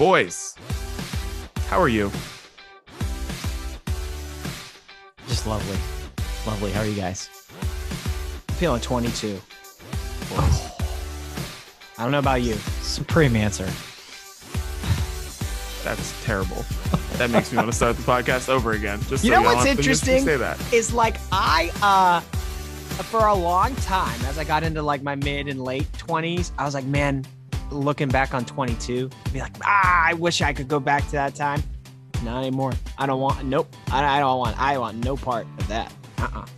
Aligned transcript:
Boys, 0.00 0.54
how 1.68 1.78
are 1.78 1.90
you? 1.90 2.10
Just 5.28 5.46
lovely. 5.46 5.76
Lovely. 6.46 6.72
How 6.72 6.80
are 6.80 6.86
you 6.86 6.94
guys? 6.94 7.28
feeling 8.52 8.80
22. 8.80 9.38
I 11.98 12.02
don't 12.02 12.12
know 12.12 12.18
about 12.18 12.40
you. 12.40 12.54
Supreme 12.80 13.36
answer. 13.36 13.68
That's 15.84 16.24
terrible. 16.24 16.64
That 17.18 17.28
makes 17.28 17.52
me 17.52 17.58
want 17.58 17.68
to 17.68 17.76
start 17.76 17.96
the 17.96 18.02
podcast 18.02 18.48
over 18.48 18.72
again. 18.72 19.02
Just 19.02 19.22
You 19.22 19.32
so 19.32 19.42
know 19.42 19.42
what's 19.42 19.66
have 19.66 19.76
to 19.76 19.82
listen 19.82 20.06
to 20.06 20.12
me 20.12 20.18
interesting? 20.18 20.24
Say 20.24 20.36
that. 20.38 20.72
Is 20.72 20.94
like 20.94 21.18
I 21.30 21.70
uh 21.82 22.20
for 23.02 23.26
a 23.26 23.34
long 23.34 23.76
time 23.76 24.18
as 24.22 24.38
I 24.38 24.44
got 24.44 24.62
into 24.62 24.80
like 24.80 25.02
my 25.02 25.16
mid 25.16 25.46
and 25.46 25.62
late 25.62 25.92
20s, 25.92 26.52
I 26.56 26.64
was 26.64 26.72
like, 26.72 26.86
man, 26.86 27.26
looking 27.70 28.08
back 28.08 28.34
on 28.34 28.44
22, 28.44 29.10
I'd 29.26 29.32
be 29.32 29.40
like, 29.40 29.56
ah, 29.64 30.06
I 30.08 30.14
wish 30.14 30.42
I 30.42 30.52
could 30.52 30.68
go 30.68 30.80
back 30.80 31.04
to 31.06 31.12
that 31.12 31.34
time. 31.34 31.62
Not 32.22 32.40
anymore. 32.40 32.72
I 32.98 33.06
don't 33.06 33.20
want. 33.20 33.44
Nope. 33.44 33.74
I, 33.90 34.04
I 34.04 34.20
don't 34.20 34.38
want. 34.38 34.60
I 34.60 34.76
want 34.78 35.02
no 35.04 35.16
part 35.16 35.46
of 35.58 35.68
that. 35.68 35.92
Uh. 36.18 36.22
uh 36.22 36.30
None 36.34 36.44
of 36.44 36.48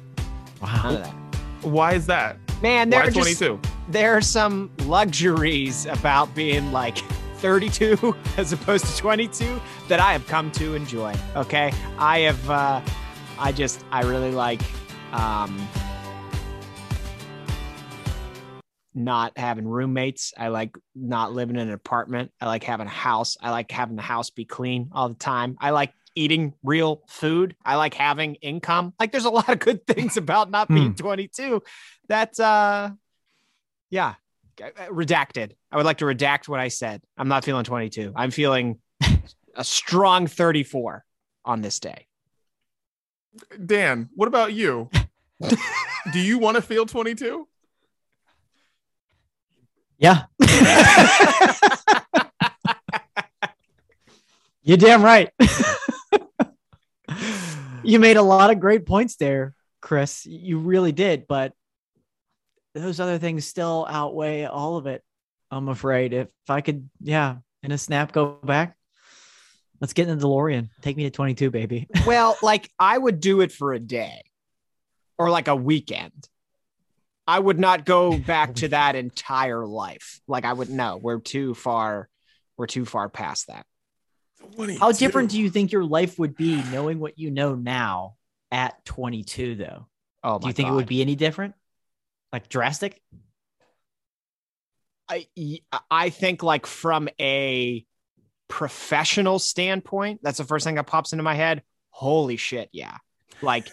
Wow. 0.61 0.93
that. 0.93 1.15
Why 1.62 1.95
is 1.95 2.06
that? 2.06 2.37
Man, 2.62 2.91
there 2.91 3.01
Why 3.01 3.06
are 3.06 3.11
just 3.11 3.43
there 3.89 4.17
are 4.17 4.20
some 4.20 4.70
luxuries 4.84 5.87
about 5.87 6.33
being 6.34 6.73
like 6.73 6.98
32 7.37 8.17
as 8.37 8.53
opposed 8.53 8.87
to 8.87 8.97
22 8.97 9.61
that 9.89 9.98
I 10.01 10.12
have 10.12 10.27
come 10.29 10.51
to 10.53 10.75
enjoy. 10.75 11.15
Okay. 11.34 11.73
I 11.98 12.20
have, 12.20 12.51
uh, 12.51 12.81
I 13.39 13.51
just, 13.53 13.84
I 13.91 14.03
really 14.03 14.31
like, 14.31 14.62
um, 15.12 15.69
not 18.95 19.37
having 19.39 19.67
roommates. 19.67 20.33
I 20.37 20.49
like 20.49 20.77
not 20.95 21.33
living 21.33 21.57
in 21.57 21.69
an 21.69 21.75
apartment. 21.75 22.33
I 22.41 22.47
like 22.47 22.63
having 22.65 22.87
a 22.87 22.91
house. 22.91 23.37
I 23.41 23.51
like 23.51 23.71
having 23.71 23.97
the 23.97 24.03
house 24.03 24.31
be 24.31 24.45
clean 24.45 24.91
all 24.93 25.09
the 25.09 25.15
time. 25.15 25.57
I 25.61 25.71
like 25.71 25.93
eating 26.15 26.55
real 26.62 27.03
food. 27.09 27.57
I 27.65 27.77
like 27.77 27.95
having 27.95 28.34
income. 28.37 28.93
Like 29.01 29.12
there's 29.12 29.25
a 29.25 29.31
lot 29.31 29.49
of 29.49 29.59
good 29.59 29.87
things 29.87 30.17
about 30.17 30.51
not 30.51 30.69
being 30.69 30.95
22 30.95 31.62
that 32.09 32.39
uh 32.39 32.91
yeah, 33.91 34.15
redacted. 34.59 35.53
I 35.71 35.77
would 35.77 35.87
like 35.87 35.99
to 35.99 36.06
redact 36.06 36.49
what 36.49 36.61
I 36.61 36.69
said. 36.69 37.03
I'm 37.17 37.29
not 37.29 37.45
feeling 37.45 37.65
22. 37.65 38.12
I'm 38.17 38.31
feeling 38.31 38.79
a 39.55 39.65
strong 39.65 40.27
34 40.27 41.05
on 41.45 41.61
this 41.61 41.79
day. 41.81 42.06
Dan, 43.65 44.09
what 44.15 44.29
about 44.29 44.53
you? 44.53 44.91
Do 46.12 46.21
you 46.21 46.39
want 46.39 46.56
to 46.56 46.62
feel 46.62 46.87
22? 46.87 47.47
Yeah. 50.03 50.25
You're 54.64 54.77
damn 54.77 55.03
right. 55.05 55.31
you 57.84 58.00
made 58.00 58.17
a 58.17 58.22
lot 58.22 58.50
of 58.50 58.59
great 58.59 58.84
points 58.84 59.14
there, 59.14 59.55
Chris. 59.81 60.27
You 60.27 60.59
really 60.59 60.91
did, 60.91 61.27
but 61.28 61.53
those 62.75 62.98
other 62.98 63.19
things 63.19 63.47
still 63.47 63.86
outweigh 63.89 64.44
all 64.44 64.77
of 64.77 64.86
it. 64.86 65.03
I'm 65.53 65.69
afraid. 65.69 66.12
If 66.12 66.28
I 66.48 66.62
could, 66.62 66.91
yeah, 67.00 67.37
in 67.62 67.70
a 67.70 67.78
snap, 67.78 68.11
go 68.11 68.39
back. 68.42 68.77
Let's 69.81 69.92
get 69.92 70.09
in 70.09 70.19
the 70.19 70.27
DeLorean. 70.27 70.70
Take 70.81 70.97
me 70.97 71.05
to 71.05 71.11
22, 71.11 71.50
baby. 71.53 71.87
well, 72.06 72.37
like 72.42 72.69
I 72.77 72.98
would 72.98 73.20
do 73.20 73.41
it 73.41 73.53
for 73.53 73.72
a 73.72 73.78
day 73.78 74.22
or 75.16 75.31
like 75.31 75.47
a 75.47 75.55
weekend. 75.55 76.28
I 77.27 77.39
would 77.39 77.59
not 77.59 77.84
go 77.84 78.19
back 78.27 78.55
to 78.56 78.69
that 78.69 78.97
entire 78.97 79.67
life. 79.67 80.20
Like 80.27 80.45
I 80.45 80.53
would 80.53 80.70
no, 80.70 80.97
we're 80.97 81.20
too 81.20 81.55
far 81.55 82.09
we're 82.56 82.67
too 82.67 82.84
far 82.84 83.09
past 83.09 83.48
that. 83.48 83.67
How 84.78 84.92
different 84.92 85.31
do 85.31 85.41
you 85.41 85.50
think 85.50 85.73
your 85.73 85.84
life 85.84 86.19
would 86.19 86.37
be 86.37 86.62
knowing 86.70 86.98
what 86.98 87.19
you 87.19 87.31
know 87.31 87.55
now 87.55 88.16
at 88.50 88.84
22, 88.84 89.55
though? 89.55 89.87
Oh 90.25 90.38
Do 90.38 90.49
you 90.49 90.53
think 90.53 90.69
it 90.69 90.72
would 90.72 90.87
be 90.87 91.00
any 91.00 91.15
different? 91.15 91.55
Like 92.33 92.49
drastic? 92.49 93.00
I 95.09 95.27
I 95.91 96.10
think 96.10 96.43
like 96.43 96.66
from 96.66 97.09
a 97.21 97.84
professional 98.49 99.39
standpoint, 99.39 100.21
that's 100.22 100.39
the 100.39 100.44
first 100.44 100.65
thing 100.65 100.77
that 100.77 100.87
pops 100.87 101.12
into 101.12 101.22
my 101.22 101.34
head. 101.34 101.62
Holy 101.91 102.37
shit, 102.37 102.69
yeah. 102.72 102.97
Like 103.43 103.69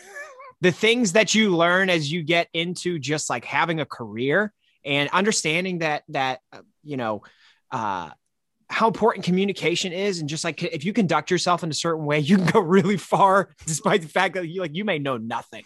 the 0.62 0.72
things 0.72 1.14
that 1.14 1.34
you 1.34 1.56
learn 1.56 1.90
as 1.90 2.12
you 2.12 2.24
get 2.24 2.50
into 2.54 3.00
just 3.00 3.30
like 3.30 3.46
having 3.46 3.80
a 3.80 3.86
career 3.86 4.54
and 4.86 5.10
understanding 5.10 5.80
that 5.80 6.04
that 6.10 6.40
uh, 6.54 6.62
you 6.84 6.98
know 6.98 7.22
uh 7.72 8.10
how 8.70 8.88
important 8.88 9.26
communication 9.26 9.92
is 9.92 10.20
and 10.20 10.30
just 10.30 10.44
like 10.44 10.62
if 10.62 10.86
you 10.86 10.94
conduct 10.94 11.32
yourself 11.32 11.64
in 11.64 11.70
a 11.70 11.74
certain 11.74 12.06
way 12.06 12.20
you 12.20 12.38
can 12.38 12.46
go 12.46 12.60
really 12.78 12.98
far 12.98 13.50
despite 13.66 14.02
the 14.02 14.08
fact 14.08 14.36
that 14.36 14.48
you 14.48 14.62
like 14.62 14.76
you 14.76 14.86
may 14.86 15.00
know 15.00 15.18
nothing. 15.18 15.64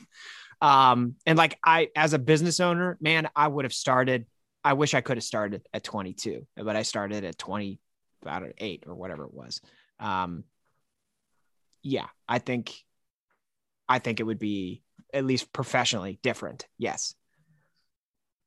Um 0.61 1.15
and 1.25 1.37
like 1.37 1.57
i 1.63 1.89
as 1.95 2.13
a 2.13 2.19
business 2.19 2.59
owner 2.59 2.97
man 3.01 3.27
i 3.35 3.47
would 3.47 3.65
have 3.65 3.73
started 3.73 4.25
i 4.63 4.73
wish 4.73 4.93
i 4.93 5.01
could 5.01 5.17
have 5.17 5.23
started 5.23 5.67
at 5.73 5.83
22 5.83 6.47
but 6.55 6.75
i 6.75 6.83
started 6.83 7.25
at 7.25 7.37
20 7.37 7.79
about 8.21 8.43
8 8.57 8.85
or 8.87 8.95
whatever 8.95 9.25
it 9.25 9.33
was. 9.33 9.59
Um 9.99 10.45
yeah 11.81 12.07
i 12.29 12.39
think 12.39 12.73
i 13.87 13.99
think 13.99 14.19
it 14.19 14.23
would 14.23 14.39
be 14.39 14.81
at 15.13 15.25
least 15.25 15.53
professionally 15.53 16.19
different 16.21 16.67
yes 16.77 17.15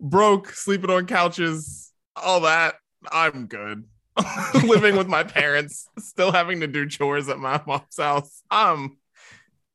broke, 0.00 0.48
sleeping 0.50 0.90
on 0.90 1.06
couches, 1.06 1.92
all 2.16 2.40
that. 2.40 2.76
I'm 3.10 3.46
good. 3.46 3.84
Living 4.64 4.96
with 4.96 5.06
my 5.06 5.24
parents, 5.24 5.88
still 5.98 6.32
having 6.32 6.60
to 6.60 6.66
do 6.66 6.86
chores 6.86 7.28
at 7.28 7.38
my 7.38 7.60
mom's 7.66 7.96
house. 7.98 8.42
I'm, 8.50 8.96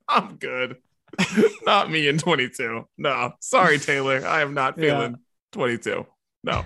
I'm 0.07 0.38
good. 0.38 0.78
not 1.65 1.89
me 1.91 2.07
in 2.07 2.17
22. 2.17 2.87
No, 2.97 3.33
sorry, 3.39 3.79
Taylor. 3.79 4.25
I 4.25 4.41
am 4.41 4.53
not 4.53 4.77
Yeah. 4.77 4.83
feeling 4.99 5.17
22. 5.51 6.05
No. 6.43 6.63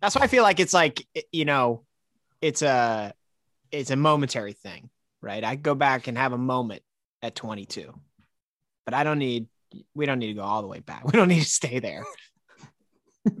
that's 0.00 0.14
why 0.14 0.22
i 0.22 0.26
feel 0.26 0.42
like 0.42 0.60
it's 0.60 0.74
like 0.74 1.06
you 1.32 1.44
know 1.44 1.84
it's 2.40 2.62
a 2.62 3.12
it's 3.72 3.90
a 3.90 3.96
momentary 3.96 4.52
thing 4.52 4.90
right 5.22 5.42
i 5.42 5.56
go 5.56 5.74
back 5.74 6.06
and 6.06 6.16
have 6.18 6.32
a 6.32 6.38
moment 6.38 6.82
at 7.22 7.34
22 7.34 7.92
but 8.84 8.94
i 8.94 9.02
don't 9.04 9.18
need 9.18 9.46
we 9.94 10.06
don't 10.06 10.18
need 10.18 10.28
to 10.28 10.34
go 10.34 10.42
all 10.42 10.60
the 10.62 10.68
way 10.68 10.80
back 10.80 11.04
we 11.10 11.12
don't 11.12 11.28
need 11.28 11.40
to 11.42 11.48
stay 11.48 11.78
there 11.80 12.04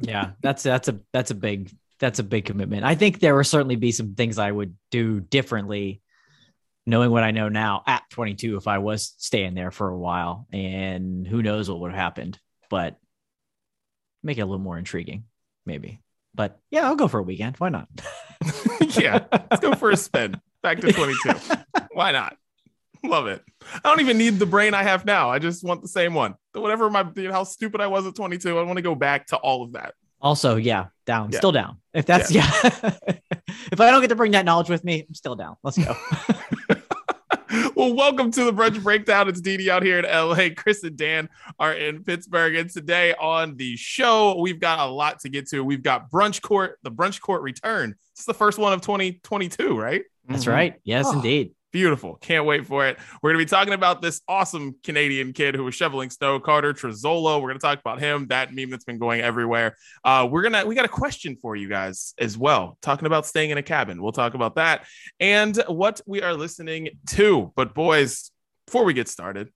yeah, 0.00 0.30
that's 0.42 0.62
that's 0.62 0.88
a 0.88 1.00
that's 1.12 1.30
a 1.30 1.34
big 1.34 1.70
that's 2.00 2.18
a 2.18 2.22
big 2.22 2.44
commitment. 2.44 2.84
I 2.84 2.94
think 2.94 3.20
there 3.20 3.34
will 3.34 3.44
certainly 3.44 3.76
be 3.76 3.90
some 3.92 4.14
things 4.14 4.38
I 4.38 4.50
would 4.50 4.74
do 4.90 5.20
differently, 5.20 6.00
knowing 6.88 7.10
what 7.10 7.22
I 7.22 7.32
know 7.32 7.50
now 7.50 7.82
at 7.86 8.02
22 8.10 8.56
if 8.56 8.66
I 8.66 8.78
was 8.78 9.14
staying 9.18 9.54
there 9.54 9.70
for 9.70 9.90
a 9.90 9.98
while, 9.98 10.46
and 10.52 11.26
who 11.26 11.42
knows 11.42 11.68
what 11.68 11.80
would 11.80 11.90
have 11.90 12.00
happened. 12.00 12.40
But 12.70 12.96
make 14.22 14.38
it 14.38 14.40
a 14.40 14.46
little 14.46 14.58
more 14.58 14.78
intriguing, 14.78 15.24
maybe. 15.66 16.00
But 16.34 16.58
yeah, 16.70 16.86
I'll 16.86 16.96
go 16.96 17.06
for 17.06 17.20
a 17.20 17.22
weekend. 17.22 17.56
Why 17.58 17.68
not? 17.68 17.88
yeah, 18.96 19.24
let's 19.30 19.60
go 19.60 19.74
for 19.74 19.90
a 19.90 19.96
spin. 19.96 20.40
Back 20.62 20.80
to 20.80 20.90
22. 20.92 21.34
Why 21.92 22.10
not? 22.10 22.36
Love 23.04 23.26
it. 23.26 23.44
I 23.74 23.80
don't 23.84 24.00
even 24.00 24.16
need 24.16 24.38
the 24.38 24.46
brain 24.46 24.72
I 24.72 24.82
have 24.82 25.04
now. 25.04 25.30
I 25.30 25.38
just 25.38 25.62
want 25.62 25.82
the 25.82 25.88
same 25.88 26.14
one. 26.14 26.34
Whatever 26.54 26.90
my, 26.90 27.06
you 27.16 27.28
know, 27.28 27.32
how 27.32 27.44
stupid 27.44 27.80
I 27.80 27.86
was 27.86 28.06
at 28.06 28.14
22, 28.16 28.58
I 28.58 28.62
want 28.62 28.76
to 28.78 28.82
go 28.82 28.94
back 28.94 29.26
to 29.28 29.36
all 29.36 29.62
of 29.62 29.72
that. 29.72 29.94
Also, 30.20 30.56
yeah, 30.56 30.86
down, 31.06 31.30
Yeah. 31.30 31.38
still 31.38 31.52
down. 31.52 31.78
If 31.94 32.06
that's 32.06 32.30
yeah, 32.32 32.50
if 32.64 33.80
I 33.80 33.90
don't 33.90 34.00
get 34.00 34.08
to 34.08 34.16
bring 34.16 34.32
that 34.32 34.44
knowledge 34.44 34.68
with 34.68 34.82
me, 34.84 35.04
I'm 35.06 35.14
still 35.14 35.36
down. 35.36 35.56
Let's 35.62 35.78
go. 35.78 35.94
well, 37.78 37.94
welcome 37.94 38.32
to 38.32 38.42
the 38.44 38.52
brunch 38.52 38.82
breakdown. 38.82 39.28
It's 39.28 39.40
Didi 39.40 39.70
out 39.70 39.84
here 39.84 40.00
in 40.00 40.04
LA. 40.04 40.48
Chris 40.56 40.82
and 40.82 40.96
Dan 40.96 41.28
are 41.60 41.72
in 41.72 42.02
Pittsburgh. 42.02 42.56
And 42.56 42.68
today 42.68 43.14
on 43.14 43.56
the 43.56 43.76
show, 43.76 44.36
we've 44.40 44.58
got 44.58 44.80
a 44.80 44.90
lot 44.90 45.20
to 45.20 45.28
get 45.28 45.48
to. 45.50 45.62
We've 45.62 45.82
got 45.82 46.10
Brunch 46.10 46.42
Court, 46.42 46.78
the 46.82 46.90
Brunch 46.90 47.20
Court 47.20 47.40
return. 47.42 47.94
It's 48.14 48.24
the 48.24 48.34
first 48.34 48.58
one 48.58 48.72
of 48.72 48.80
2022, 48.80 49.78
right? 49.78 50.02
That's 50.28 50.44
Mhm. 50.44 50.52
right. 50.52 50.74
Yes, 50.82 51.06
Oh. 51.08 51.12
indeed. 51.12 51.52
Beautiful. 51.70 52.16
Can't 52.16 52.46
wait 52.46 52.66
for 52.66 52.86
it. 52.86 52.98
We're 53.20 53.32
going 53.32 53.40
to 53.40 53.44
be 53.44 53.48
talking 53.48 53.74
about 53.74 54.00
this 54.00 54.22
awesome 54.26 54.76
Canadian 54.82 55.34
kid 55.34 55.54
who 55.54 55.64
was 55.64 55.74
shoveling 55.74 56.08
snow, 56.08 56.40
Carter 56.40 56.72
Trezzolo. 56.72 57.42
We're 57.42 57.48
going 57.48 57.58
to 57.58 57.66
talk 57.66 57.78
about 57.78 58.00
him, 58.00 58.26
that 58.28 58.54
meme 58.54 58.70
that's 58.70 58.84
been 58.84 58.98
going 58.98 59.20
everywhere. 59.20 59.76
Uh, 60.02 60.26
we're 60.30 60.40
going 60.40 60.54
to, 60.54 60.66
we 60.66 60.74
got 60.74 60.86
a 60.86 60.88
question 60.88 61.36
for 61.36 61.56
you 61.56 61.68
guys 61.68 62.14
as 62.18 62.38
well, 62.38 62.78
talking 62.80 63.04
about 63.04 63.26
staying 63.26 63.50
in 63.50 63.58
a 63.58 63.62
cabin. 63.62 64.00
We'll 64.00 64.12
talk 64.12 64.32
about 64.32 64.54
that 64.54 64.86
and 65.20 65.56
what 65.66 66.00
we 66.06 66.22
are 66.22 66.32
listening 66.32 66.88
to. 67.08 67.52
But, 67.54 67.74
boys, 67.74 68.30
before 68.66 68.84
we 68.84 68.94
get 68.94 69.08
started, 69.08 69.50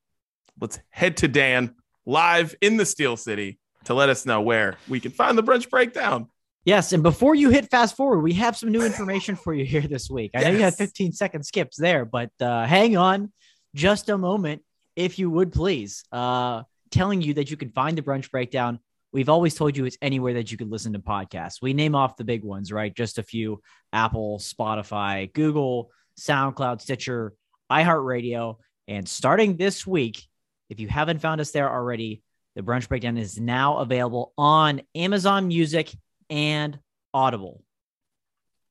let's 0.60 0.78
head 0.90 1.16
to 1.18 1.28
Dan 1.28 1.74
live 2.04 2.54
in 2.60 2.76
the 2.76 2.84
Steel 2.84 3.16
City 3.16 3.58
to 3.84 3.94
let 3.94 4.10
us 4.10 4.26
know 4.26 4.42
where 4.42 4.76
we 4.86 5.00
can 5.00 5.12
find 5.12 5.38
the 5.38 5.42
brunch 5.42 5.70
breakdown. 5.70 6.28
Yes, 6.64 6.92
and 6.92 7.02
before 7.02 7.34
you 7.34 7.50
hit 7.50 7.70
fast 7.70 7.96
forward, 7.96 8.20
we 8.20 8.34
have 8.34 8.56
some 8.56 8.70
new 8.70 8.82
information 8.82 9.34
for 9.34 9.52
you 9.52 9.64
here 9.64 9.82
this 9.82 10.08
week. 10.08 10.30
I 10.34 10.42
know 10.42 10.50
you 10.50 10.62
had 10.62 10.74
15 10.74 11.12
second 11.12 11.44
skips 11.44 11.76
there, 11.76 12.04
but 12.04 12.30
uh, 12.40 12.66
hang 12.66 12.96
on 12.96 13.32
just 13.74 14.08
a 14.08 14.16
moment, 14.16 14.62
if 14.94 15.18
you 15.18 15.28
would 15.28 15.52
please. 15.52 16.04
Uh, 16.12 16.62
telling 16.92 17.20
you 17.22 17.34
that 17.34 17.50
you 17.50 17.56
can 17.56 17.70
find 17.70 17.98
the 17.98 18.02
brunch 18.02 18.30
breakdown. 18.30 18.78
We've 19.12 19.28
always 19.28 19.54
told 19.54 19.76
you 19.76 19.86
it's 19.86 19.98
anywhere 20.00 20.34
that 20.34 20.52
you 20.52 20.58
can 20.58 20.70
listen 20.70 20.92
to 20.92 20.98
podcasts. 21.00 21.56
We 21.60 21.72
name 21.72 21.94
off 21.94 22.16
the 22.16 22.24
big 22.24 22.44
ones, 22.44 22.70
right? 22.70 22.94
Just 22.94 23.18
a 23.18 23.22
few 23.22 23.60
Apple, 23.92 24.38
Spotify, 24.38 25.32
Google, 25.32 25.90
SoundCloud, 26.20 26.80
Stitcher, 26.80 27.32
iHeartRadio. 27.70 28.58
And 28.86 29.08
starting 29.08 29.56
this 29.56 29.86
week, 29.86 30.22
if 30.70 30.78
you 30.80 30.88
haven't 30.88 31.20
found 31.20 31.40
us 31.40 31.50
there 31.50 31.70
already, 31.70 32.22
the 32.54 32.62
brunch 32.62 32.88
breakdown 32.88 33.18
is 33.18 33.40
now 33.40 33.78
available 33.78 34.32
on 34.38 34.82
Amazon 34.94 35.48
Music 35.48 35.92
and 36.30 36.78
Audible. 37.14 37.62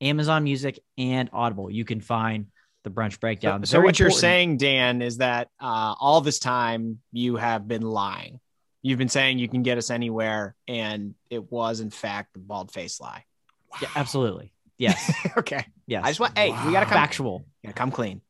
Amazon 0.02 0.44
Music 0.44 0.80
and 0.98 1.30
Audible. 1.32 1.70
You 1.70 1.86
can 1.86 2.02
find 2.02 2.48
the 2.84 2.90
brunch 2.90 3.20
breakdown. 3.20 3.64
So, 3.66 3.74
so 3.74 3.78
what 3.78 3.90
important. 3.90 4.00
you're 4.00 4.12
saying, 4.12 4.58
Dan, 4.58 5.02
is 5.02 5.18
that 5.18 5.50
uh, 5.60 5.96
all 6.00 6.22
this 6.22 6.40
time 6.40 7.00
you 7.12 7.36
have 7.36 7.68
been 7.68 7.84
lying. 7.84 8.40
You've 8.82 8.98
been 8.98 9.10
saying 9.10 9.38
you 9.38 9.48
can 9.48 9.62
get 9.62 9.78
us 9.78 9.92
anywhere, 9.92 10.56
and 10.68 11.14
it 11.30 11.52
was 11.52 11.82
in 11.82 11.92
fact 11.92 12.36
a 12.36 12.40
bald 12.40 12.72
face 12.72 13.00
lie. 13.00 13.26
Wow. 13.72 13.78
Yeah, 13.84 13.90
absolutely. 13.96 14.54
Yes. 14.80 15.14
okay. 15.38 15.66
Yes. 15.86 16.04
I 16.04 16.08
just 16.08 16.20
want. 16.20 16.38
Hey, 16.38 16.50
wow. 16.50 16.66
we 16.66 16.72
gotta 16.72 16.88
come 16.88 16.96
factual. 16.96 17.46
Yeah, 17.62 17.74
come 17.74 17.92
clean. 17.92 18.22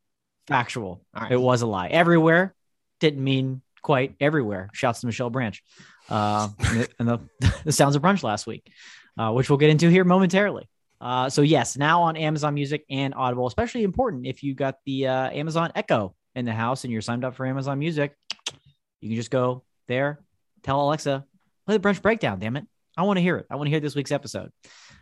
Factual. 0.48 1.02
All 1.16 1.24
right. 1.24 1.32
It 1.32 1.40
was 1.40 1.62
a 1.62 1.68
lie. 1.68 1.88
Everywhere 1.88 2.54
didn't 3.00 3.24
mean 3.24 3.62
quite 3.82 4.16
everywhere. 4.20 4.70
Shouts 4.74 5.00
to 5.02 5.06
Michelle 5.06 5.30
Branch. 5.30 5.64
Uh, 6.10 6.50
and 7.00 7.08
the, 7.08 7.20
the 7.64 7.72
sounds 7.72 7.96
of 7.96 8.02
brunch 8.02 8.22
last 8.22 8.46
week 8.46 8.70
uh, 9.18 9.32
which 9.32 9.50
we'll 9.50 9.58
get 9.58 9.70
into 9.70 9.90
here 9.90 10.04
momentarily. 10.04 10.68
Uh, 11.00 11.30
so 11.30 11.42
yes, 11.42 11.78
now 11.78 12.04
on 12.04 12.16
Amazon 12.16 12.54
Music 12.54 12.86
and 12.90 13.14
Audible, 13.16 13.48
especially 13.48 13.84
important 13.84 14.28
if 14.28 14.44
you 14.44 14.54
got 14.54 14.76
the 14.86 15.08
uh, 15.08 15.30
Amazon 15.32 15.72
Echo 15.76 16.16
in 16.36 16.46
the 16.46 16.54
house 16.54 16.84
and 16.84 16.94
you're 16.94 17.02
signed 17.02 17.26
up 17.26 17.36
for 17.36 17.46
Amazon 17.46 17.80
Music, 17.80 18.16
you 19.02 19.10
can 19.10 19.16
just 19.16 19.32
go 19.32 19.64
there, 19.88 20.20
tell 20.62 20.82
Alexa, 20.82 21.26
play 21.66 21.78
the 21.78 21.84
brunch 21.84 22.02
breakdown. 22.02 22.40
Damn 22.40 22.56
it, 22.56 22.66
I 22.96 23.04
want 23.04 23.18
to 23.18 23.22
hear 23.22 23.38
it. 23.38 23.48
I 23.50 23.56
want 23.56 23.66
to 23.68 23.72
hear 23.72 23.80
this 23.80 23.96
week's 23.96 24.12
episode. 24.12 24.52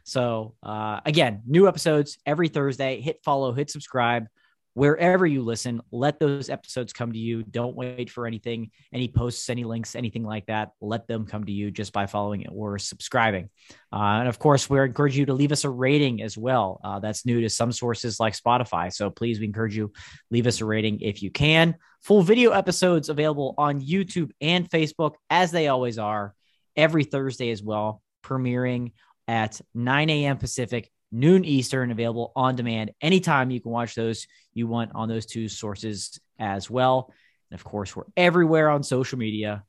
So 0.05 0.55
uh, 0.63 1.01
again, 1.05 1.41
new 1.45 1.67
episodes 1.67 2.17
every 2.25 2.47
Thursday. 2.47 3.01
Hit 3.01 3.19
follow, 3.23 3.51
hit 3.51 3.69
subscribe 3.69 4.27
wherever 4.73 5.25
you 5.25 5.41
listen, 5.41 5.81
let 5.91 6.19
those 6.19 6.49
episodes 6.49 6.93
come 6.93 7.11
to 7.11 7.19
you. 7.19 7.43
Don't 7.43 7.75
wait 7.75 8.09
for 8.09 8.25
anything, 8.25 8.71
any 8.93 9.07
posts, 9.07 9.49
any 9.49 9.63
links, 9.63 9.95
anything 9.95 10.23
like 10.23 10.45
that. 10.45 10.71
Let 10.81 11.07
them 11.07 11.25
come 11.25 11.43
to 11.45 11.51
you 11.51 11.71
just 11.71 11.93
by 11.93 12.05
following 12.05 12.41
it 12.41 12.49
or 12.51 12.79
subscribing. 12.79 13.49
Uh, 13.91 14.19
and 14.19 14.27
of 14.27 14.39
course, 14.39 14.69
we 14.69 14.79
encourage 14.79 15.17
you 15.17 15.25
to 15.25 15.33
leave 15.33 15.51
us 15.51 15.63
a 15.63 15.69
rating 15.69 16.21
as 16.21 16.37
well. 16.37 16.79
Uh, 16.83 16.99
that's 16.99 17.25
new 17.25 17.41
to 17.41 17.49
some 17.49 17.71
sources 17.71 18.19
like 18.19 18.37
Spotify. 18.37 18.93
So 18.93 19.09
please, 19.09 19.39
we 19.39 19.45
encourage 19.45 19.75
you 19.75 19.91
leave 20.31 20.47
us 20.47 20.61
a 20.61 20.65
rating 20.65 21.01
if 21.01 21.21
you 21.23 21.31
can. 21.31 21.75
Full 22.01 22.21
video 22.21 22.51
episodes 22.51 23.09
available 23.09 23.55
on 23.57 23.81
YouTube 23.81 24.31
and 24.39 24.69
Facebook, 24.69 25.15
as 25.29 25.51
they 25.51 25.67
always 25.67 25.99
are, 25.99 26.33
every 26.75 27.03
Thursday 27.03 27.51
as 27.51 27.61
well, 27.61 28.01
premiering 28.23 28.93
at 29.27 29.59
9 29.75 30.09
a.m. 30.09 30.37
Pacific, 30.37 30.89
noon 31.11 31.45
Eastern, 31.45 31.91
available 31.91 32.31
on 32.35 32.55
demand 32.55 32.91
anytime. 33.01 33.51
You 33.51 33.61
can 33.61 33.71
watch 33.71 33.95
those 33.95 34.27
you 34.53 34.67
want 34.67 34.91
on 34.95 35.09
those 35.09 35.25
two 35.25 35.47
sources 35.47 36.19
as 36.37 36.69
well. 36.69 37.13
And 37.49 37.59
of 37.59 37.63
course, 37.63 37.95
we're 37.95 38.03
everywhere 38.15 38.69
on 38.69 38.83
social 38.83 39.17
media. 39.17 39.63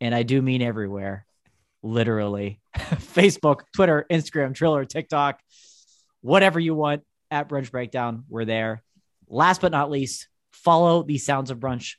And 0.00 0.14
I 0.14 0.22
do 0.22 0.40
mean 0.42 0.62
everywhere, 0.62 1.26
literally 1.82 2.60
Facebook, 2.76 3.62
Twitter, 3.74 4.06
Instagram, 4.10 4.54
Triller, 4.54 4.84
TikTok, 4.84 5.40
whatever 6.20 6.60
you 6.60 6.74
want 6.74 7.02
at 7.30 7.48
Brunch 7.48 7.70
Breakdown. 7.70 8.24
We're 8.28 8.44
there. 8.44 8.82
Last 9.28 9.60
but 9.60 9.72
not 9.72 9.90
least, 9.90 10.28
follow 10.52 11.02
the 11.02 11.18
Sounds 11.18 11.50
of 11.50 11.58
Brunch 11.58 11.94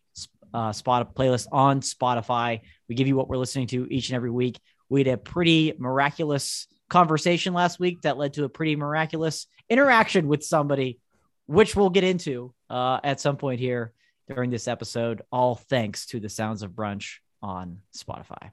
uh, 0.53 0.71
spot 0.71 1.13
playlist 1.15 1.47
on 1.51 1.81
Spotify. 1.81 2.61
We 2.87 2.95
give 2.95 3.07
you 3.07 3.15
what 3.15 3.27
we're 3.27 3.37
listening 3.37 3.67
to 3.67 3.87
each 3.91 4.09
and 4.09 4.15
every 4.15 4.31
week. 4.31 4.59
We 4.89 5.01
had 5.01 5.07
a 5.07 5.17
pretty 5.17 5.73
miraculous 5.77 6.67
conversation 6.89 7.53
last 7.53 7.79
week 7.79 8.01
that 8.01 8.17
led 8.17 8.33
to 8.33 8.43
a 8.43 8.49
pretty 8.49 8.75
miraculous 8.75 9.47
interaction 9.69 10.27
with 10.27 10.43
somebody, 10.43 10.99
which 11.45 11.75
we'll 11.75 11.89
get 11.89 12.03
into 12.03 12.53
uh, 12.69 12.99
at 13.03 13.19
some 13.19 13.37
point 13.37 13.59
here 13.59 13.93
during 14.27 14.49
this 14.49 14.67
episode. 14.67 15.21
All 15.31 15.55
thanks 15.55 16.05
to 16.07 16.19
the 16.19 16.29
Sounds 16.29 16.63
of 16.63 16.71
Brunch 16.71 17.17
on 17.41 17.79
Spotify. 17.95 18.51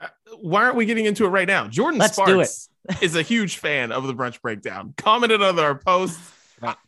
Uh, 0.00 0.08
why 0.40 0.64
aren't 0.64 0.76
we 0.76 0.86
getting 0.86 1.04
into 1.04 1.24
it 1.24 1.28
right 1.28 1.48
now? 1.48 1.68
Jordin 1.68 1.98
Let's 1.98 2.16
Sparks 2.16 2.68
is 3.00 3.16
a 3.16 3.22
huge 3.22 3.58
fan 3.58 3.92
of 3.92 4.06
the 4.06 4.14
brunch 4.14 4.40
breakdown. 4.40 4.94
Commented 4.96 5.42
on 5.42 5.58
our 5.58 5.76
post, 5.76 6.18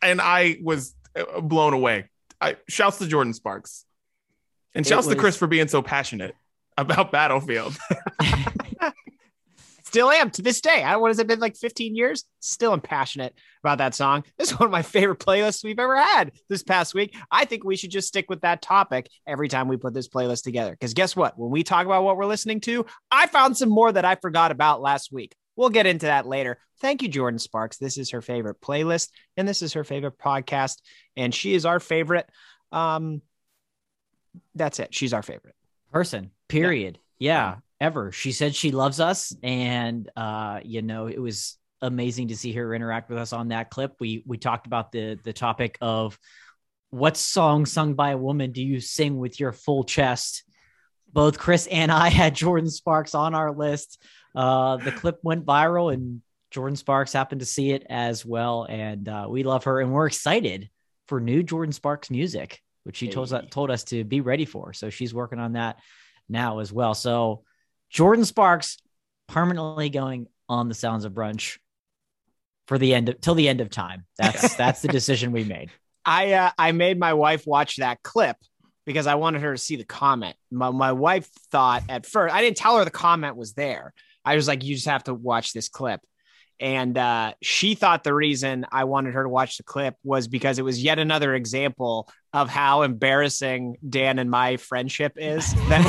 and 0.01 0.21
I 0.21 0.57
was 0.61 0.93
uh, 1.15 1.41
blown 1.41 1.73
away. 1.73 2.09
I 2.39 2.57
shouts 2.67 2.99
to 2.99 3.05
Jordin 3.05 3.33
Sparks, 3.33 3.85
and 4.75 4.85
shouts 4.85 5.07
was... 5.07 5.15
to 5.15 5.19
Chris 5.19 5.37
for 5.37 5.47
being 5.47 5.67
so 5.67 5.81
passionate 5.81 6.35
about 6.77 7.11
Battlefield. 7.11 7.77
Still 9.87 10.11
am 10.11 10.29
to 10.31 10.41
this 10.41 10.59
day. 10.59 10.83
I 10.83 10.91
don't 10.91 11.01
what 11.01 11.11
has 11.11 11.19
it 11.19 11.27
been 11.27 11.39
like 11.39 11.55
15 11.55 11.95
years? 11.95 12.25
Still 12.41 12.73
am 12.73 12.81
passionate 12.81 13.33
about 13.63 13.77
that 13.77 13.95
song. 13.95 14.25
This 14.37 14.51
is 14.51 14.59
one 14.59 14.67
of 14.67 14.71
my 14.71 14.81
favorite 14.81 15.19
playlists 15.19 15.63
we've 15.63 15.79
ever 15.79 15.95
had 15.95 16.33
this 16.49 16.61
past 16.61 16.93
week. 16.93 17.15
I 17.31 17.45
think 17.45 17.63
we 17.63 17.77
should 17.77 17.89
just 17.89 18.09
stick 18.09 18.25
with 18.27 18.41
that 18.41 18.61
topic 18.61 19.07
every 19.25 19.47
time 19.47 19.69
we 19.69 19.77
put 19.77 19.93
this 19.93 20.09
playlist 20.09 20.43
together. 20.43 20.71
Because 20.71 20.93
guess 20.93 21.15
what? 21.15 21.39
When 21.39 21.51
we 21.51 21.63
talk 21.63 21.85
about 21.85 22.03
what 22.03 22.17
we're 22.17 22.25
listening 22.25 22.59
to, 22.61 22.85
I 23.09 23.27
found 23.27 23.55
some 23.55 23.69
more 23.69 23.89
that 23.89 24.03
I 24.03 24.15
forgot 24.15 24.51
about 24.51 24.81
last 24.81 25.13
week. 25.13 25.33
We'll 25.55 25.69
get 25.69 25.85
into 25.85 26.07
that 26.07 26.27
later. 26.27 26.59
Thank 26.81 27.01
you, 27.01 27.07
Jordin 27.07 27.39
Sparks. 27.39 27.77
This 27.77 27.97
is 27.97 28.11
her 28.11 28.21
favorite 28.21 28.59
playlist, 28.59 29.09
and 29.37 29.47
this 29.47 29.61
is 29.61 29.71
her 29.73 29.85
favorite 29.85 30.17
podcast, 30.19 30.81
and 31.15 31.33
she 31.33 31.55
is 31.55 31.65
our 31.65 31.79
favorite. 31.79 32.29
Um, 32.73 33.21
that's 34.53 34.79
it. 34.79 34.93
She's 34.93 35.13
our 35.13 35.23
favorite 35.23 35.55
person. 35.93 36.31
Period. 36.49 36.99
yeah. 37.19 37.53
yeah 37.53 37.55
ever. 37.79 38.11
She 38.11 38.31
said 38.31 38.55
she 38.55 38.71
loves 38.71 38.99
us, 38.99 39.35
and 39.43 40.09
uh, 40.15 40.59
you 40.63 40.81
know, 40.81 41.07
it 41.07 41.19
was 41.19 41.57
amazing 41.81 42.29
to 42.29 42.37
see 42.37 42.53
her 42.53 42.73
interact 42.73 43.09
with 43.09 43.19
us 43.19 43.33
on 43.33 43.49
that 43.49 43.69
clip. 43.69 43.95
We 43.99 44.23
we 44.25 44.37
talked 44.37 44.67
about 44.67 44.91
the 44.91 45.19
the 45.23 45.33
topic 45.33 45.77
of 45.81 46.17
what 46.89 47.17
song 47.17 47.65
sung 47.65 47.93
by 47.93 48.11
a 48.11 48.17
woman 48.17 48.51
do 48.51 48.63
you 48.63 48.79
sing 48.79 49.17
with 49.17 49.39
your 49.39 49.51
full 49.51 49.83
chest. 49.83 50.43
Both 51.11 51.37
Chris 51.37 51.67
and 51.67 51.91
I 51.91 52.09
had 52.21 52.35
Jordin 52.35 52.71
Sparks 52.71 53.15
on 53.15 53.35
our 53.35 53.51
list. 53.51 54.01
Uh, 54.35 54.77
the 54.77 54.91
clip 54.91 55.19
went 55.23 55.45
viral, 55.45 55.93
and 55.93 56.21
Jordin 56.51 56.77
Sparks 56.77 57.13
happened 57.13 57.41
to 57.41 57.45
see 57.45 57.71
it 57.71 57.85
as 57.89 58.25
well. 58.25 58.65
And 58.69 59.07
uh, 59.07 59.27
we 59.29 59.43
love 59.43 59.65
her, 59.65 59.81
and 59.81 59.91
we're 59.91 60.07
excited 60.07 60.69
for 61.07 61.19
new 61.19 61.43
Jordin 61.43 61.73
Sparks 61.73 62.09
music, 62.09 62.61
which 62.83 62.97
she 62.97 63.07
told, 63.07 63.33
told 63.51 63.71
us 63.71 63.85
to 63.85 64.03
be 64.03 64.21
ready 64.21 64.45
for. 64.45 64.73
So 64.73 64.89
she's 64.89 65.13
working 65.13 65.39
on 65.39 65.53
that 65.53 65.77
now 66.29 66.59
as 66.59 66.71
well. 66.71 66.93
So 66.93 67.43
Jordin 67.93 68.25
Sparks 68.25 68.77
permanently 69.27 69.89
going 69.89 70.27
on 70.49 70.69
the 70.69 70.75
Sounds 70.75 71.05
of 71.05 71.13
Brunch 71.13 71.57
for 72.67 72.77
the 72.77 72.93
end 72.93 73.09
of 73.09 73.21
till 73.21 73.35
the 73.35 73.47
end 73.47 73.61
of 73.61 73.69
time. 73.69 74.05
That's 74.17 74.55
that's 74.57 74.81
the 74.81 74.87
decision 74.87 75.31
we 75.31 75.43
made. 75.43 75.71
I 76.05 76.33
uh, 76.33 76.51
I 76.57 76.71
made 76.71 76.99
my 76.99 77.13
wife 77.13 77.45
watch 77.45 77.77
that 77.77 78.03
clip 78.03 78.37
because 78.85 79.07
I 79.07 79.15
wanted 79.15 79.41
her 79.41 79.53
to 79.53 79.57
see 79.57 79.75
the 79.75 79.83
comment. 79.83 80.35
My, 80.49 80.71
my 80.71 80.93
wife 80.93 81.29
thought 81.51 81.83
at 81.89 82.05
first 82.05 82.33
I 82.33 82.41
didn't 82.41 82.57
tell 82.57 82.77
her 82.77 82.85
the 82.85 82.91
comment 82.91 83.35
was 83.35 83.53
there. 83.53 83.93
I 84.23 84.35
was 84.35 84.47
like, 84.47 84.63
you 84.63 84.75
just 84.75 84.87
have 84.87 85.05
to 85.05 85.13
watch 85.13 85.53
this 85.53 85.69
clip. 85.69 86.01
And 86.59 86.97
uh, 86.97 87.33
she 87.41 87.75
thought 87.75 88.03
the 88.03 88.13
reason 88.13 88.65
I 88.71 88.85
wanted 88.85 89.13
her 89.13 89.23
to 89.23 89.29
watch 89.29 89.57
the 89.57 89.63
clip 89.63 89.95
was 90.03 90.27
because 90.27 90.57
it 90.57 90.63
was 90.63 90.83
yet 90.83 90.97
another 90.97 91.35
example 91.35 92.09
of 92.33 92.49
how 92.49 92.81
embarrassing 92.81 93.77
Dan 93.87 94.17
and 94.17 94.29
my 94.29 94.57
friendship 94.57 95.13
is. 95.17 95.53
That 95.69 95.85